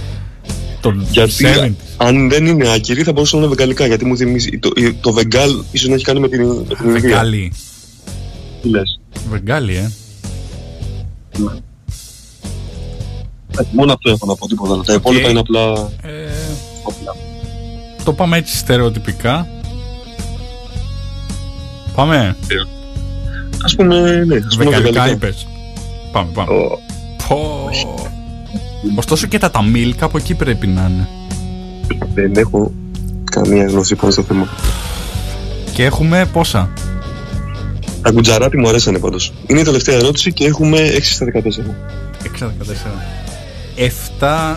Των 0.81 1.07
Γιατί 1.11 1.33
70s. 1.47 1.71
αν 1.97 2.29
δεν 2.29 2.47
είναι 2.47 2.73
άκυροι 2.73 3.03
θα 3.03 3.13
μπορούσαν 3.13 3.39
να 3.41 3.45
είναι 3.47 3.55
βεγγαλικά 3.55 3.87
γιατί 3.87 4.05
μου 4.05 4.17
θυμίζει 4.17 4.59
το, 4.59 4.71
το 5.01 5.13
βεγγάλ 5.13 5.51
ίσως 5.73 5.89
να 5.89 5.95
έχει 5.95 6.05
κάνει 6.05 6.21
με 6.21 6.29
την, 6.29 6.47
με 6.47 6.75
την 6.75 6.87
Ινδία. 6.87 7.01
Βεγγάλι. 7.01 7.53
Τι 8.63 8.69
λες; 8.69 9.01
Βεγγάλι, 9.31 9.77
ε. 9.77 9.91
Ε, 13.59 13.63
Μόνο 13.73 13.93
αυτό 13.93 14.11
έχω 14.11 14.27
να 14.27 14.35
πω 14.35 14.47
τίποτα. 14.49 14.73
άλλο. 14.73 14.83
Τα 14.83 14.93
υπόλοιπα 14.93 15.29
είναι 15.31 15.39
απλά. 15.41 15.91
ε 16.03 16.29
όπλα. 16.83 17.17
το 18.05 18.13
πάμε 18.13 18.37
έτσι 18.37 18.57
στερεοτυπικά. 18.57 19.49
Πάμε. 21.95 22.37
Ας 23.65 23.75
πούμε, 23.75 24.25
ναι, 24.27 24.37
ας 24.37 24.57
πούμε 24.57 24.65
Βεγγαλικά 24.65 24.81
βεγγαλικά. 24.91 25.11
είπες. 25.11 25.47
Πάμε, 26.13 26.31
πάμε. 26.35 26.51
Ω, 26.55 26.79
Πω. 27.29 27.69
Ωστόσο 28.95 29.27
και 29.27 29.39
τα 29.39 29.51
ταμίλ 29.51 29.95
κάπου 29.97 30.17
εκεί 30.17 30.35
πρέπει 30.35 30.67
να 30.67 30.91
είναι. 30.91 31.09
Δεν 32.15 32.33
έχω 32.37 32.73
καμία 33.25 33.67
γνώση 33.67 33.95
πάνω 33.95 34.13
στο 34.13 34.23
θέμα. 34.23 34.49
Και 35.73 35.85
έχουμε 35.85 36.27
πόσα; 36.33 36.69
Τα 38.03 38.11
κουτζαράτι 38.11 38.57
μου 38.59 38.69
αρέσανε 38.69 38.99
πάντως. 38.99 39.33
Είναι 39.47 39.61
η 39.61 39.65
τελευταία 39.65 39.97
ερώτηση 39.97 40.33
και 40.33 40.45
έχουμε 40.47 40.79
6 40.97 40.99
στα 41.03 41.25
14. 41.25 41.75
6 42.23 42.37
στα 42.37 42.53
14. 43.77 43.81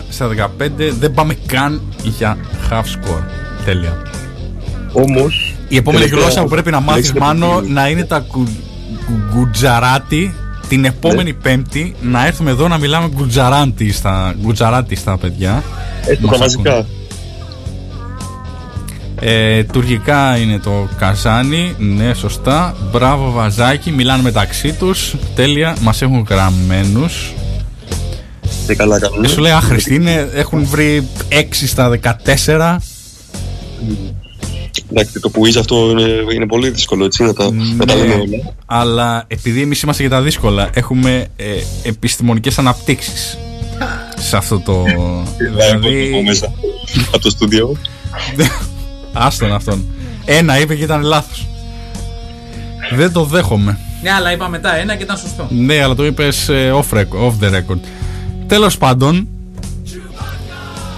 στα 0.08 0.28
15 0.28 0.70
δεν 0.98 1.12
πάμε 1.14 1.34
καν 1.46 1.82
για 2.02 2.36
half 2.70 2.82
score. 2.82 3.22
Τέλεια. 3.64 4.02
Όμως, 4.92 5.53
Η 5.68 5.76
επόμενη 5.76 6.02
Τελευταία 6.04 6.24
γλώσσα 6.26 6.42
που 6.42 6.48
πρέπει 6.48 6.70
να 6.70 6.80
μάθεις 6.80 7.06
λέξη 7.06 7.20
μάνο 7.20 7.46
που- 7.48 7.66
να 7.72 7.88
είναι 7.88 8.04
τα 8.04 8.18
κου, 8.18 8.44
κου- 9.06 9.34
γκουτζαράτι 9.34 10.34
την 10.68 10.84
επόμενη 10.84 11.30
Ναι. 11.30 11.36
πέμπτη 11.42 11.94
να 12.02 12.26
έρθουμε 12.26 12.50
εδώ 12.50 12.68
να 12.68 12.78
μιλάμε 12.78 13.08
γκουτζαράτι 13.14 13.92
στα, 13.92 14.34
γκουτζαράτι 14.42 14.94
στα 14.96 15.18
παιδιά. 15.18 15.62
έστω 16.06 16.26
Μας 16.26 16.36
τα 16.38 16.42
μαζικά. 16.44 16.86
Ε, 19.20 19.64
τουρκικά 19.64 20.36
είναι 20.36 20.58
το 20.58 20.88
καζάνι, 20.98 21.74
ναι 21.78 22.14
σωστά. 22.14 22.74
Μπράβο 22.92 23.30
βαζάκι, 23.30 23.90
μιλάνε 23.90 24.22
μεταξύ 24.22 24.72
τους. 24.72 25.14
Τέλεια, 25.34 25.76
μας 25.80 26.02
έχουν 26.02 26.26
γραμμένους. 26.30 27.32
Και 28.66 28.74
καλά 28.74 28.98
κάνουν. 29.00 29.22
Και 29.22 29.28
σου 29.28 29.40
λέει 29.40 29.52
άχρηστοι 29.52 29.94
είναι, 29.94 30.28
έχουν 30.34 30.64
βρει 30.64 31.08
6 31.28 31.66
στα 31.66 31.88
14. 31.88 32.80
Εντάξει, 34.90 35.20
το 35.20 35.30
που 35.30 35.46
είσαι 35.46 35.58
αυτό 35.58 35.90
είναι, 35.90 36.08
είναι 36.34 36.46
πολύ 36.46 36.70
δύσκολο 36.70 37.04
έτσι 37.04 37.22
να 37.22 37.32
τα, 37.32 37.50
να 37.76 37.84
τα 37.86 37.94
Ναι, 37.94 38.00
λέμε 38.00 38.14
όλα. 38.14 38.54
αλλά 38.66 39.24
επειδή 39.26 39.62
εμείς 39.62 39.80
είμαστε 39.82 40.02
για 40.02 40.10
τα 40.10 40.22
δύσκολα, 40.22 40.70
έχουμε 40.74 41.26
ε, 41.36 41.44
επιστημονικές 41.82 42.58
αναπτύξεις 42.58 43.38
σε 44.18 44.36
αυτό 44.36 44.60
το... 44.60 44.84
Δηλαδή... 45.38 46.08
Εγώ 46.12 46.22
μέσα 46.22 46.52
από 47.06 47.18
το 47.18 47.30
στούντιο. 47.30 47.76
Άστον 49.12 49.52
αυτόν. 49.52 49.84
Ένα 50.24 50.60
είπε 50.60 50.74
και 50.74 50.82
ήταν 50.82 51.02
λάθος. 51.02 51.46
Δεν 52.94 53.12
το 53.12 53.24
δέχομαι. 53.24 53.78
Ναι, 54.02 54.10
αλλά 54.10 54.32
είπα 54.32 54.48
μετά 54.48 54.76
ένα 54.76 54.96
και 54.96 55.02
ήταν 55.02 55.16
σωστό. 55.16 55.48
Ναι, 55.50 55.82
αλλά 55.82 55.94
το 55.94 56.06
είπες 56.06 56.48
off, 56.50 56.96
record, 56.96 57.26
off 57.26 57.44
the 57.44 57.50
record. 57.54 57.78
Τέλος 58.46 58.78
πάντων, 58.78 59.28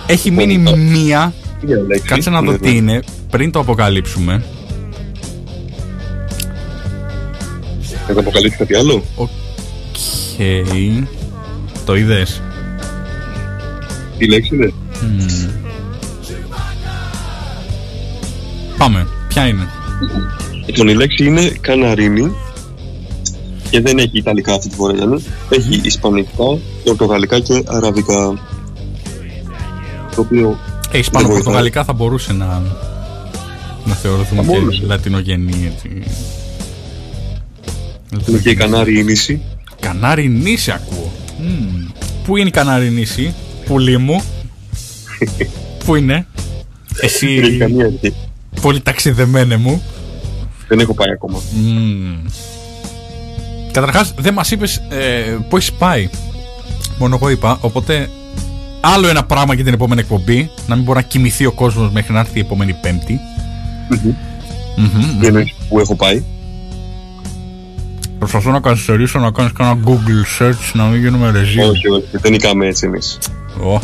έχει 0.06 0.30
μείνει 0.30 0.58
μία. 0.58 1.32
Μια 1.60 1.76
λέξη. 1.86 2.06
Κάτσε 2.06 2.30
να 2.30 2.40
δω 2.42 2.50
Ναι, 2.50 2.58
τι 2.58 2.70
ναι. 2.70 2.76
είναι 2.76 3.02
πριν 3.36 3.50
το 3.50 3.58
αποκαλύψουμε. 3.58 4.44
Θα 8.06 8.14
το 8.14 8.20
αποκαλύψει 8.20 8.58
κάτι 8.58 8.74
άλλο; 8.74 9.02
Οκ. 9.16 9.28
Το 11.84 11.96
είδες; 11.96 12.42
Τι 14.18 14.28
λέξη 14.28 14.54
είναι; 14.54 14.72
Πάμε. 18.78 19.06
Ποια 19.28 19.46
είναι; 19.46 19.68
Λοιπόν, 20.66 20.88
η 20.88 20.94
λέξη 20.94 21.24
είναι 21.24 21.48
καναρίνι 21.60 22.32
και 23.70 23.80
δεν 23.80 23.98
έχει 23.98 24.18
ιταλικά 24.18 24.54
αυτή 24.54 24.68
τη 24.68 24.74
φορά, 24.74 24.92
Γιάννη. 24.94 25.24
Έχει 25.50 25.80
ισπανικά, 25.84 26.58
πορτογαλικά 26.84 27.40
και 27.40 27.62
αραβικά. 27.66 28.38
Το 30.14 30.20
οποίο 30.20 30.58
Ε, 30.90 30.98
Ισπανο 30.98 31.26
βοηθάει. 31.26 31.42
Πορτογαλικά 31.42 31.84
θα 31.84 31.92
μπορούσε 31.92 32.32
να, 32.32 32.62
να 33.86 33.94
θεωρηθούμε 33.94 34.42
Θα 34.42 34.52
και 34.52 34.58
μπορούσε. 34.58 34.82
λατινογενή. 34.86 35.72
Έτσι. 35.74 36.02
είναι 38.28 38.38
και 38.38 38.50
η 38.50 38.54
Κανάρι 38.54 39.04
νήσι. 39.04 39.40
Κανάρι 39.80 40.28
νήσι 40.28 40.70
ακούω. 40.70 41.12
Μμμ. 41.38 41.86
Πού 42.24 42.36
είναι 42.36 42.48
η 42.48 42.50
Κανάρι 42.52 42.90
νήσι, 42.90 43.34
πουλί 43.66 43.98
μου; 43.98 44.22
Πού 45.84 45.94
είναι; 45.94 46.26
Εσύ, 47.00 47.34
Δεν 47.34 47.44
έχει 47.44 47.56
καμία 47.56 47.84
αρχή. 47.86 48.14
πολύ 48.60 48.80
ταξιδεμένε 48.80 49.56
μου. 49.56 49.82
Δεν 50.68 50.78
έχω 50.78 50.94
πάει 50.94 51.10
ακόμα. 51.10 51.40
Μμμ. 51.56 52.16
Καταρχάς 53.72 54.14
δεν 54.18 54.32
μας 54.34 54.50
είπες 54.50 54.76
ε, 54.76 55.36
που 55.48 55.56
έχεις 55.56 55.72
πάει. 55.72 56.08
Μόνο 56.98 57.14
εγώ 57.14 57.28
είπα, 57.30 57.58
οπότε 57.60 58.08
άλλο 58.80 59.08
ένα 59.08 59.24
πράγμα 59.24 59.54
για 59.54 59.64
την 59.64 59.72
επόμενη 59.72 60.00
εκπομπή. 60.00 60.50
Να 60.66 60.74
μην 60.74 60.84
μπορεί 60.84 60.98
να 60.98 61.04
κοιμηθεί 61.04 61.46
ο 61.46 61.52
κόσμος 61.52 61.90
μέχρι 61.92 62.12
να 62.12 62.20
έρθει 62.20 62.38
η 62.38 62.40
επόμενη 62.40 62.72
Πέμπτη. 62.80 63.20
Μμμ. 64.76 65.20
Δεν 65.20 65.36
έχει 65.36 65.54
που 65.68 65.78
έχω 65.78 65.96
πάει. 65.96 66.22
Προσπαθώ 68.18 68.50
να 68.50 68.60
καθυστερήσω 68.60 69.18
να 69.18 69.30
κάνεις 69.30 69.52
κάνα 69.52 69.78
Google 69.84 70.42
search 70.42 70.70
να 70.72 70.84
μην 70.84 71.00
γίνουμε 71.00 71.30
ρεζί. 71.30 71.60
Όχι, 71.60 71.88
όχι. 71.88 72.06
Δεν 72.12 72.32
νικάμε 72.32 72.66
έτσι 72.66 72.86
εμείς. 72.86 73.18
Ω. 73.60 73.80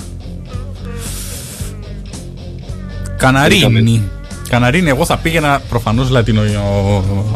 Καναρίνη. 3.17 4.03
Καναρίνη, 4.49 4.89
εγώ 4.89 5.05
θα 5.05 5.17
πήγαινα 5.17 5.61
προφανώς 5.69 6.11
λατινο 6.11 6.41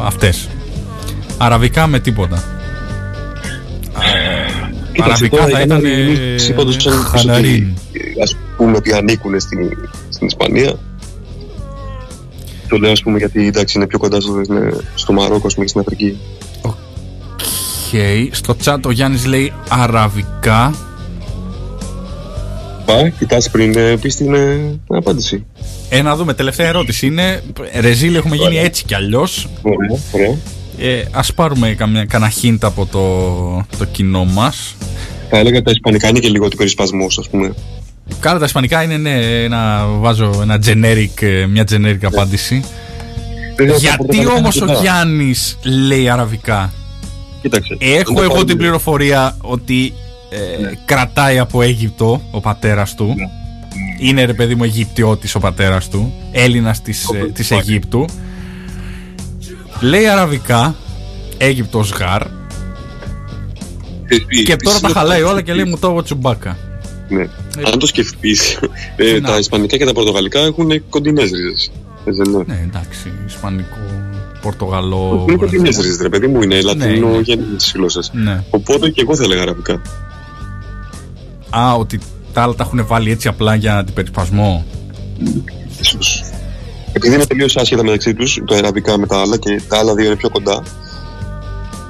αυτές. 0.04 0.48
Αραβικά 1.38 1.86
με 1.86 1.98
τίποτα. 1.98 2.42
Κοίταξε 4.92 5.24
Αραβικά 5.24 5.36
τώρα, 5.36 5.48
θα 5.48 5.60
οι 5.60 5.64
ήταν, 5.64 5.82
Καναριανοί 5.82 6.18
ε, 6.48 6.52
πάντως 6.52 6.76
ξέρουν 6.76 6.98
πως 7.02 7.08
ότι, 7.08 7.18
χαναρίν. 7.26 7.62
ε, 7.92 8.22
Ας 8.22 8.36
πούμε 8.56 8.76
ότι 8.76 8.92
ανήκουν 8.92 9.40
στην, 9.40 9.58
στην 10.08 10.26
Ισπανία. 10.26 10.72
Το 12.68 12.76
λέω 12.76 12.92
ας 12.92 13.02
πούμε 13.02 13.18
γιατί 13.18 13.46
εντάξει 13.46 13.78
είναι 13.78 13.86
πιο 13.86 13.98
κοντά 13.98 14.20
στο, 14.20 14.42
είναι 14.48 14.76
στο 14.94 15.12
Μαρόκο 15.12 15.46
ας 15.46 15.54
πούμε 15.54 15.64
και 15.64 15.70
στην 15.70 15.80
Αφρική. 15.80 16.18
Οκ. 16.62 16.74
Στο 18.30 18.56
chat 18.64 18.78
ο 18.84 18.90
Γιάννης 18.90 19.26
λέει 19.26 19.52
αραβικά. 19.68 20.74
Πά, 22.84 23.08
κοιτάς 23.08 23.50
πριν 23.50 23.76
ε, 23.76 23.96
πεις 23.96 24.16
την 24.16 24.34
ε, 24.34 24.78
απάντηση. 24.86 25.44
Ε, 25.88 26.02
να 26.02 26.16
δούμε, 26.16 26.34
τελευταία 26.34 26.66
ερώτηση 26.66 27.06
είναι. 27.06 27.42
Ρεζίλ, 27.80 28.14
έχουμε 28.14 28.36
γίνει 28.36 28.48
Ωραία. 28.48 28.62
έτσι 28.62 28.84
κι 28.84 28.94
αλλιώς. 28.94 29.48
Ωραία, 29.62 30.00
ωραία. 30.12 30.36
Ε, 30.78 31.02
Ας 31.10 31.32
πάρουμε 31.34 31.74
καμιά, 31.74 32.04
κανένα 32.04 32.32
hint 32.42 32.58
από 32.60 32.86
το, 32.86 33.78
το 33.78 33.84
κοινό 33.84 34.24
μας. 34.24 34.74
Θα 35.30 35.38
έλεγα 35.38 35.62
τα 35.62 35.70
ισπανικά 35.70 36.08
είναι 36.08 36.18
και 36.18 36.28
λίγο 36.28 36.48
του 36.48 36.56
περισπασμού, 36.56 37.06
ας 37.18 37.28
πούμε. 37.30 37.54
Κάρα 38.20 38.38
τα 38.38 38.44
ισπανικά 38.44 38.82
είναι 38.82 38.96
ναι, 38.96 39.42
ένα, 39.44 39.86
βάζω 39.86 40.38
ένα 40.42 40.58
generic, 40.66 41.22
ε, 41.22 41.46
μια 41.46 41.64
generic 41.70 41.98
απάντηση. 42.02 42.64
Βέβαια, 43.56 43.72
τα 43.72 43.78
Γιατί 43.78 43.96
πορτογαλικά 43.96 44.32
όμως 44.34 44.56
είναι 44.56 44.64
ο 44.64 44.68
αρκετά. 44.68 44.82
Γιάννης 44.92 45.58
λέει 45.64 46.08
αραβικά; 46.08 46.72
Κοίταξε. 47.42 47.76
Έχω 47.80 47.94
δεν 47.96 48.04
το 48.04 48.20
εγώ 48.20 48.28
πάρουμε. 48.28 48.44
την 48.44 48.56
πληροφορία 48.56 49.36
ότι 49.40 49.92
ε, 50.30 50.60
Ναι. 50.62 50.70
κρατάει 50.84 51.38
από 51.38 51.62
Αίγυπτο 51.62 52.22
ο 52.30 52.40
πατέρας 52.40 52.94
του. 52.94 53.14
Ναι. 53.16 53.26
Είναι 53.98 54.24
ρε 54.24 54.32
παιδί 54.34 54.54
μου 54.54 54.64
Αιγυπτιώτης 54.64 55.34
ο 55.34 55.38
πατέρας 55.38 55.88
του. 55.88 56.12
Έλληνας 56.32 56.82
της, 56.82 57.08
ε, 57.14 57.30
της 57.32 57.48
Πάλι. 57.48 57.60
Αιγύπτου. 57.60 58.04
Λέει 59.80 60.06
αραβικά. 60.06 60.74
Αίγυπτος 61.38 61.90
γαρ. 61.90 62.22
Ξέρεις 64.04 64.26
τι, 64.26 64.42
Και 64.42 64.56
τώρα 64.56 64.78
τα 64.80 64.86
εσύ 64.88 64.96
χαλάει 64.98 65.20
όταν 65.20 65.32
όλα 65.32 65.42
και 65.42 65.52
λέει 65.52 65.64
μου 65.64 65.78
το 65.78 66.02
τσουμπάκα. 66.02 66.56
Ναι. 67.08 67.26
Αν 67.72 67.78
το 67.78 67.86
σκεφτείς, 67.86 68.58
ε, 68.96 69.18
Να. 69.20 69.28
τα 69.28 69.38
ισπανικά 69.38 69.76
και 69.76 69.84
τα 69.84 69.92
πορτογαλικά 69.92 70.40
έχουν 70.40 70.88
κοντινές 70.88 71.30
ρίζες. 71.30 71.70
Δεν 72.04 72.24
είναι. 72.32 72.44
Ναι, 72.46 72.60
εντάξει. 72.68 73.12
Ισπανικό, 73.26 73.76
Πορτογαλό. 74.40 75.24
Είναι 75.28 75.36
κοντινές 75.36 75.76
ρίζες, 75.76 76.00
ρε 76.00 76.08
παιδί 76.08 76.26
μου, 76.26 76.42
είναι 76.42 76.54
ναι. 76.54 76.60
λατινογεννή 76.62 77.56
γλώσσε. 77.74 78.00
Ναι. 78.12 78.44
Οπότε 78.50 78.90
και 78.90 79.00
εγώ 79.00 79.16
θα 79.16 79.22
έλεγα 79.22 79.42
αραβικά. 79.42 79.82
Α, 81.50 81.74
ότι 81.74 82.00
τα 82.32 82.42
άλλα 82.42 82.54
τα 82.54 82.64
έχουν 82.64 82.86
βάλει 82.86 83.10
έτσι 83.10 83.28
απλά 83.28 83.54
για 83.54 83.78
αντιπερισπασμό; 83.78 84.66
Ίσως. 85.80 86.24
Επειδή 86.92 87.14
είναι 87.14 87.26
τελείως 87.26 87.56
άσχετα 87.56 87.84
μεταξύ 87.84 88.14
τους, 88.14 88.42
το 88.44 88.54
αραβικά 88.54 88.98
με 88.98 89.06
τα 89.06 89.20
άλλα 89.20 89.36
και 89.36 89.60
τα 89.68 89.78
άλλα 89.78 89.94
δύο 89.94 90.06
είναι 90.06 90.16
πιο 90.16 90.28
κοντά. 90.28 90.62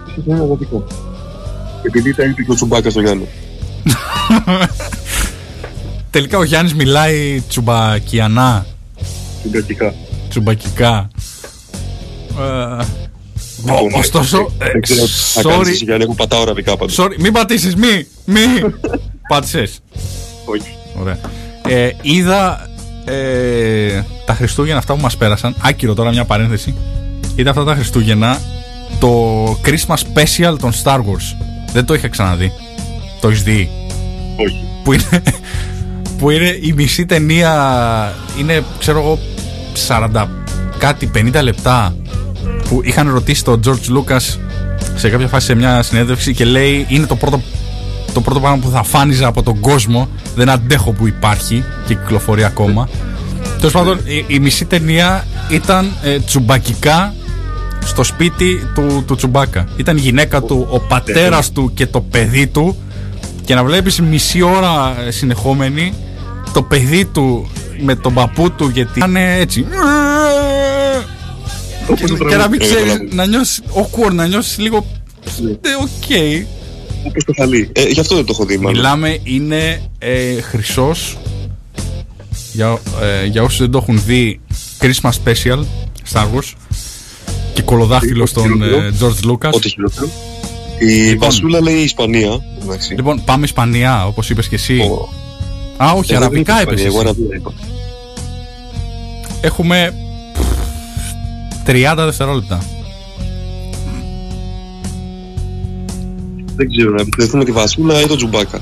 ίσως 0.08 0.24
είναι 0.26 0.34
αραβικά. 0.34 0.84
Επειδή 1.82 2.14
τα 2.14 2.24
είπε 2.24 2.42
και 2.42 2.50
ο 2.50 2.54
Τσουμπάκα 2.54 2.90
στο 2.90 3.00
Γιάννη. 3.00 3.28
Τελικά 6.16 6.38
ο 6.38 6.42
Γιάννης 6.44 6.74
μιλάει 6.74 7.42
τσουμπακιανά. 7.48 8.66
Τσουμπακικά. 9.42 9.94
τσουμπακικά. 10.28 11.08
Ε, 12.38 12.84
Λοιπόν, 13.66 13.76
ο- 13.94 13.98
ωστόσο, 13.98 14.52
ε, 14.58 14.70
Δεν 14.72 14.80
ξέρω 14.80 15.04
τι 15.04 15.10
θα 15.12 15.42
κάνεις 15.42 15.68
εσύ, 15.68 15.78
sorry, 15.82 15.84
Γιάννη, 15.84 16.02
εγώ 16.04 16.14
πατάω 16.14 16.42
αραβικά 16.42 16.76
πάντως. 16.76 16.96
sorry, 16.98 17.14
μην 17.18 17.32
πατήσεις, 17.32 17.74
μη, 17.76 18.06
μη. 18.24 18.40
Πάτησες. 19.30 19.78
Όχι. 20.44 20.74
Ωραία. 21.00 21.18
Ε, 21.68 21.90
είδα 22.02 22.70
ε, 23.04 24.02
τα 24.26 24.34
Χριστούγεννα 24.34 24.78
αυτά 24.78 24.94
που 24.94 25.00
μας 25.00 25.16
πέρασαν, 25.16 25.54
άκυρο 25.60 25.94
τώρα 25.94 26.10
μια 26.10 26.24
παρένθεση, 26.24 26.74
είδα 27.36 27.50
αυτά 27.50 27.64
τα 27.64 27.74
Χριστούγεννα 27.74 28.40
το 29.00 29.44
Christmas 29.64 29.96
Special 29.96 30.56
των 30.60 30.72
Star 30.84 30.98
Wars. 30.98 31.36
Δεν 31.72 31.84
το 31.84 31.94
είχα 31.94 32.08
ξαναδεί. 32.08 32.52
Το 33.20 33.28
έχεις 33.28 33.42
δει; 33.42 33.70
Όχι. 34.36 34.64
που 34.84 34.92
είναι, 34.92 35.22
που 36.18 36.30
είναι 36.30 36.58
η 36.60 36.72
μισή 36.72 37.06
ταινία 37.06 38.14
είναι 38.40 38.64
ξέρω 38.78 38.98
εγώ 38.98 39.18
40 40.12 40.26
κάτι 40.78 41.10
50 41.14 41.42
λεπτά 41.42 41.96
που 42.68 42.80
είχαν 42.84 43.10
ρωτήσει 43.10 43.44
τον 43.44 43.60
George 43.66 43.96
Lucas 43.96 44.38
σε 44.94 45.08
κάποια 45.08 45.28
φάση 45.28 45.46
σε 45.46 45.54
μια 45.54 45.82
συνέντευξη 45.82 46.34
και 46.34 46.44
λέει 46.44 46.86
είναι 46.88 47.06
το 47.06 47.16
πρώτο 47.16 47.40
το 48.12 48.20
πρώτο 48.20 48.40
πράγμα 48.40 48.58
που 48.58 48.70
θα 48.70 48.82
φάνιζα 48.82 49.26
από 49.26 49.42
τον 49.42 49.60
κόσμο 49.60 50.08
δεν 50.34 50.48
αντέχω 50.48 50.92
που 50.92 51.06
υπάρχει 51.06 51.64
και 51.86 51.94
κυκλοφορεί 51.94 52.44
ακόμα 52.44 52.88
Τέλος 53.58 53.72
πάντων 53.72 54.00
η, 54.04 54.24
η 54.26 54.38
μισή 54.38 54.64
ταινία 54.64 55.26
ήταν 55.50 55.92
ε, 56.02 56.18
τσουμπακικά 56.18 57.14
στο 57.84 58.04
σπίτι 58.04 58.70
του, 58.74 59.04
του 59.06 59.14
Τσουμπάκα. 59.14 59.68
Ήταν 59.76 59.96
η 59.96 60.00
γυναίκα 60.00 60.42
του, 60.42 60.66
ο 60.70 60.80
πατέρας 60.80 61.52
του 61.52 61.70
και 61.74 61.86
το 61.86 62.00
παιδί 62.00 62.46
του. 62.46 62.76
Και 63.44 63.54
να 63.54 63.64
βλέπεις 63.64 64.00
μισή 64.00 64.42
ώρα 64.42 64.96
ε, 65.06 65.10
συνεχόμενη 65.10 65.92
το 66.56 66.62
παιδί 66.62 67.04
του 67.04 67.50
με 67.80 67.94
τον 67.94 68.14
παππού 68.14 68.50
του 68.52 68.68
γιατί 68.68 69.00
είναι 69.06 69.36
έτσι 69.38 69.64
Όπως 71.88 72.00
και, 72.00 72.06
το 72.06 72.14
και 72.16 72.24
να 72.24 72.30
τραγούδι. 72.30 72.48
μην 72.58 72.60
Ε, 72.60 72.64
ξέρεις 72.64 72.92
καταλάβω. 72.92 73.14
να 73.14 73.26
νιώσεις 73.26 73.62
awkward 73.74 74.12
να 74.12 74.26
νιώσεις 74.26 74.58
λίγο 74.58 74.86
Ναι. 75.42 75.50
ε, 75.50 75.56
οκ 75.80 76.10
Όπως 77.06 77.24
το 77.24 77.32
χαλί. 77.36 77.70
Ε, 77.72 77.82
γι' 77.82 78.00
αυτό 78.00 78.14
δεν 78.14 78.24
το 78.24 78.32
έχω 78.34 78.44
δει, 78.44 78.56
μάλλον. 78.56 78.72
Μιλάμε 78.76 79.18
είναι 79.22 79.80
ε, 79.98 80.40
χρυσός 80.40 81.16
για, 82.52 82.78
ε, 83.02 83.26
για 83.26 83.42
όσους 83.42 83.58
δεν 83.58 83.70
το 83.70 83.78
έχουν 83.78 84.02
δει 84.06 84.40
Christmas 84.80 85.10
Special 85.24 85.64
Star 86.12 86.24
Wars 86.34 86.52
και 87.54 87.62
κωλοδάχτυλο 87.62 88.20
Ό,τι 88.22 88.30
στον 88.30 88.62
ε, 88.62 88.66
χειρότερο. 88.66 88.92
George 89.00 89.30
Lucas 89.30 89.50
Ό,τι 89.52 89.68
χειρότερο. 89.68 90.08
Η 90.78 90.84
Λοιπόν. 90.84 91.18
Βασούλα 91.28 91.60
λέει 91.60 91.74
Ισπανία. 91.74 92.40
Εντάξει. 92.62 92.94
Λοιπόν 92.94 93.22
πάμε 93.24 93.44
Ισπανία 93.44 94.06
όπως 94.06 94.30
είπες 94.30 94.48
και 94.48 94.54
εσύ 94.54 94.78
Ο- 94.78 95.08
Α 95.76 95.92
όχι 95.92 96.12
Εγώ 96.12 96.20
δεν 96.20 96.28
αραβικά 96.28 96.52
είπα 96.52 96.60
έπεσες 96.60 96.86
Ισπανία, 96.86 96.86
Εγώ 96.86 97.00
αραβικά 97.00 97.34
είπα. 97.36 97.52
Έχουμε 99.40 99.94
30 101.66 101.94
δευτερόλεπτα. 101.96 102.62
Δεν 106.56 106.70
ξέρω, 106.70 106.90
να 106.90 107.00
εμπιστευτούμε 107.00 107.44
τη 107.44 107.52
Βασούλα 107.52 108.00
ή 108.00 108.06
τον 108.06 108.16
Τζουμπάκα. 108.16 108.60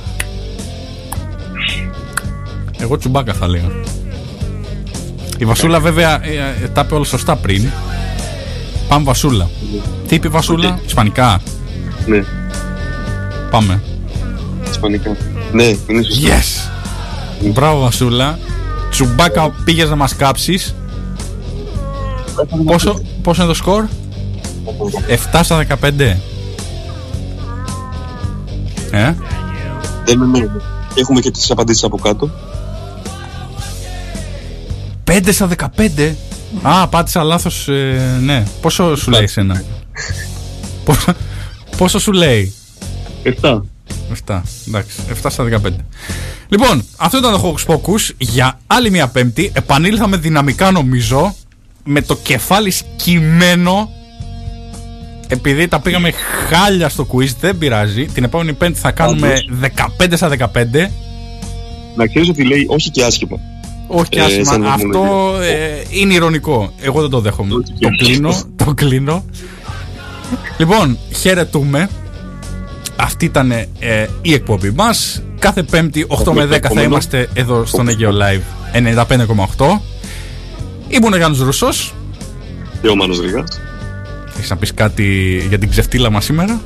Εγώ 2.79 2.97
τσουμπάκα 2.99 3.35
θα 3.35 3.49
λέγα. 3.49 3.69
Η 5.39 5.45
Βασούλα 5.45 5.81
βέβαια 5.81 6.27
ε, 6.27 6.65
ε, 6.65 6.69
τα 6.69 6.81
είπε 6.81 6.95
όλα 6.95 7.05
σωστά 7.05 7.37
πριν. 7.37 7.71
Πάμε 8.89 9.05
Βασούλα. 9.05 9.49
Τι 10.09 10.15
είπε 10.15 10.27
η 10.27 10.31
Βασούλα, 10.31 10.69
Οκ. 10.69 10.87
Ισπανικά. 10.87 11.41
Ναι, 12.07 12.25
Πάμε. 13.51 13.83
Ισπανικά. 14.71 15.17
Ναι, 15.53 15.65
είναι 15.65 16.03
σωστό. 16.03 16.29
Yes! 16.29 16.74
Μπράβο 17.53 17.81
Βασούλα. 17.81 18.39
Τσουμπάκα 18.91 19.51
πήγες 19.65 19.89
να 19.89 19.97
μας 19.97 20.17
κάψεις. 20.17 20.75
Πόσο, 22.65 23.01
πόσο 23.23 23.43
είναι 23.43 23.51
το 23.51 23.57
σκορ; 23.57 23.85
7 25.33 25.41
στα 25.43 25.57
15. 25.57 26.17
Ε, 28.91 29.15
Δεν 30.05 30.21
είναι 30.21 30.39
ναι. 30.39 30.47
Έχουμε 30.95 31.21
και 31.21 31.31
τις 31.31 31.51
απαντήσεις 31.51 31.85
από 31.85 31.99
κάτω. 31.99 32.31
5 35.05 35.33
στα 35.33 35.49
15. 35.77 36.15
Α, 36.63 36.89
πάτησα 36.89 37.23
λάθος. 37.23 37.69
ε, 37.69 38.19
ναι. 38.23 38.45
Πόσο 38.61 38.97
σου 38.97 39.11
λέει 39.11 39.23
εσένα; 39.23 39.63
πόσο, 40.85 41.13
πόσο 41.77 41.99
σου 41.99 42.13
λέει; 42.13 42.55
7. 43.43 43.61
7. 44.27 44.41
Εντάξει. 44.69 44.97
7 45.23 45.27
στα 45.31 45.45
15. 45.65 45.69
Λοιπόν, 46.49 46.85
αυτό 46.97 47.19
ήταν 47.19 47.33
το 47.33 47.55
Hocus 47.67 47.75
Pocus 47.75 48.11
για 48.19 48.61
άλλη 48.67 48.91
μια 48.91 49.09
Πέμπτη. 49.09 49.51
Επανήλθαμε 49.55 50.17
δυναμικά 50.17 50.71
νομίζω. 50.71 51.35
Με 51.85 52.01
το 52.03 52.17
κεφάλι 52.17 52.71
σκυμμένο. 52.71 53.91
Επειδή 55.29 55.69
τα 55.69 55.81
πήγαμε 55.81 56.13
χάλια 56.51 56.89
στο 56.89 57.07
quiz, 57.13 57.29
δεν 57.41 57.59
πειράζει. 57.59 58.05
Την 58.05 58.25
επόμενη 58.25 58.53
Πέμπτη 58.53 58.79
θα 58.79 58.91
κάνουμε 58.91 59.35
15 59.99 60.13
στα 60.17 60.29
15. 60.29 60.91
Να 61.97 62.07
ξέρεις 62.07 62.29
ότι 62.29 62.45
λέει 62.45 62.67
όχι 62.69 62.91
και 62.91 63.05
άσχημα. 63.05 63.37
Όχι 63.87 64.09
και 64.09 64.19
Ε, 64.21 64.23
άσχημα. 64.25 64.45
σαν 64.45 64.65
Αυτό 64.67 64.87
νομολογία. 64.87 65.49
ε, 65.49 65.83
είναι 65.91 66.15
ηρωνικό. 66.15 66.73
Εγώ 66.81 67.01
δεν 67.01 67.11
το 67.11 67.21
δέχομαι. 67.21 67.55
Όχι 67.55 67.73
και 67.79 67.87
το 67.89 68.05
κλείνω. 68.05 68.29
άσχημα. 68.29 68.51
Το 68.57 68.75
κλείνω. 68.75 69.25
λοιπόν, 70.59 70.99
χαιρετούμε. 71.21 71.89
Αυτή 72.97 73.25
ήταν 73.25 73.51
ε, 73.51 73.67
η 74.23 74.33
εκπομπή 74.33 74.71
μας. 74.71 75.23
Κάθε 75.39 75.63
Πέμπτη 75.63 76.07
8 76.09 76.33
με 76.33 76.45
10 76.45 76.49
θα 76.49 76.55
επόμενο. 76.55 76.87
είμαστε 76.87 77.29
εδώ 77.35 77.65
στον 77.67 77.89
Αίγαιο 77.89 78.11
Live 78.11 78.77
95,8. 79.57 79.81
Ήμουν 80.89 81.13
ο 81.13 81.17
Γιάννης 81.17 81.41
Ρουσός. 81.41 81.95
Και 82.83 82.89
ο 82.89 82.97
Μάνος 82.97 83.21
Ρίγας. 83.21 83.61
Έχεις 84.37 84.51
να 84.51 84.57
πεις 84.57 84.75
κάτι 84.75 85.37
για 85.49 85.59
την 85.59 85.71
ξεφτύλα 85.71 86.11
μας 86.11 86.25
σήμερα; 86.25 86.61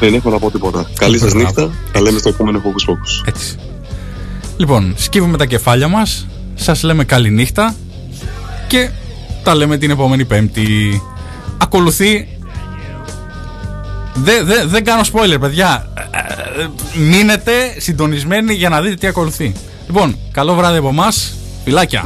Δεν 0.00 0.14
έχω 0.14 0.30
να 0.30 0.38
πω 0.38 0.50
τίποτα. 0.50 0.90
Καλή 0.98 1.18
σας 1.18 1.32
Μπράβο. 1.32 1.46
νύχτα. 1.46 1.70
Τα 1.92 2.00
λέμε 2.00 2.18
στο 2.18 2.28
επόμενο 2.28 2.62
Focus 2.64 2.90
Focus. 2.90 3.28
Έτσι. 3.28 3.56
Λοιπόν, 4.56 4.94
σκύβουμε 4.96 5.36
τα 5.36 5.46
κεφάλια 5.46 5.88
μας. 5.88 6.26
Σας 6.54 6.82
λέμε 6.82 7.04
καλή 7.04 7.30
νύχτα. 7.30 7.74
Και 8.66 8.90
τα 9.42 9.54
λέμε 9.54 9.76
την 9.76 9.90
επόμενη 9.90 10.24
Πέμπτη. 10.24 11.02
Ακολουθεί. 11.58 12.28
Δεν 14.14 14.46
δε, 14.46 14.66
δεν 14.66 14.84
κάνω 14.84 15.02
spoiler, 15.12 15.40
παιδιά. 15.40 15.88
Ε, 16.12 16.18
ε, 16.18 16.62
ε, 16.62 16.68
μείνετε 16.98 17.52
συντονισμένοι 17.78 18.54
για 18.54 18.68
να 18.68 18.80
δείτε 18.80 18.94
τι 18.94 19.06
ακολουθεί. 19.06 19.52
Λοιπόν, 19.86 20.18
καλό 20.32 20.54
βράδυ 20.54 20.78
από 20.78 20.88
εμάς. 20.88 21.36
Φιλάκια. 21.64 22.04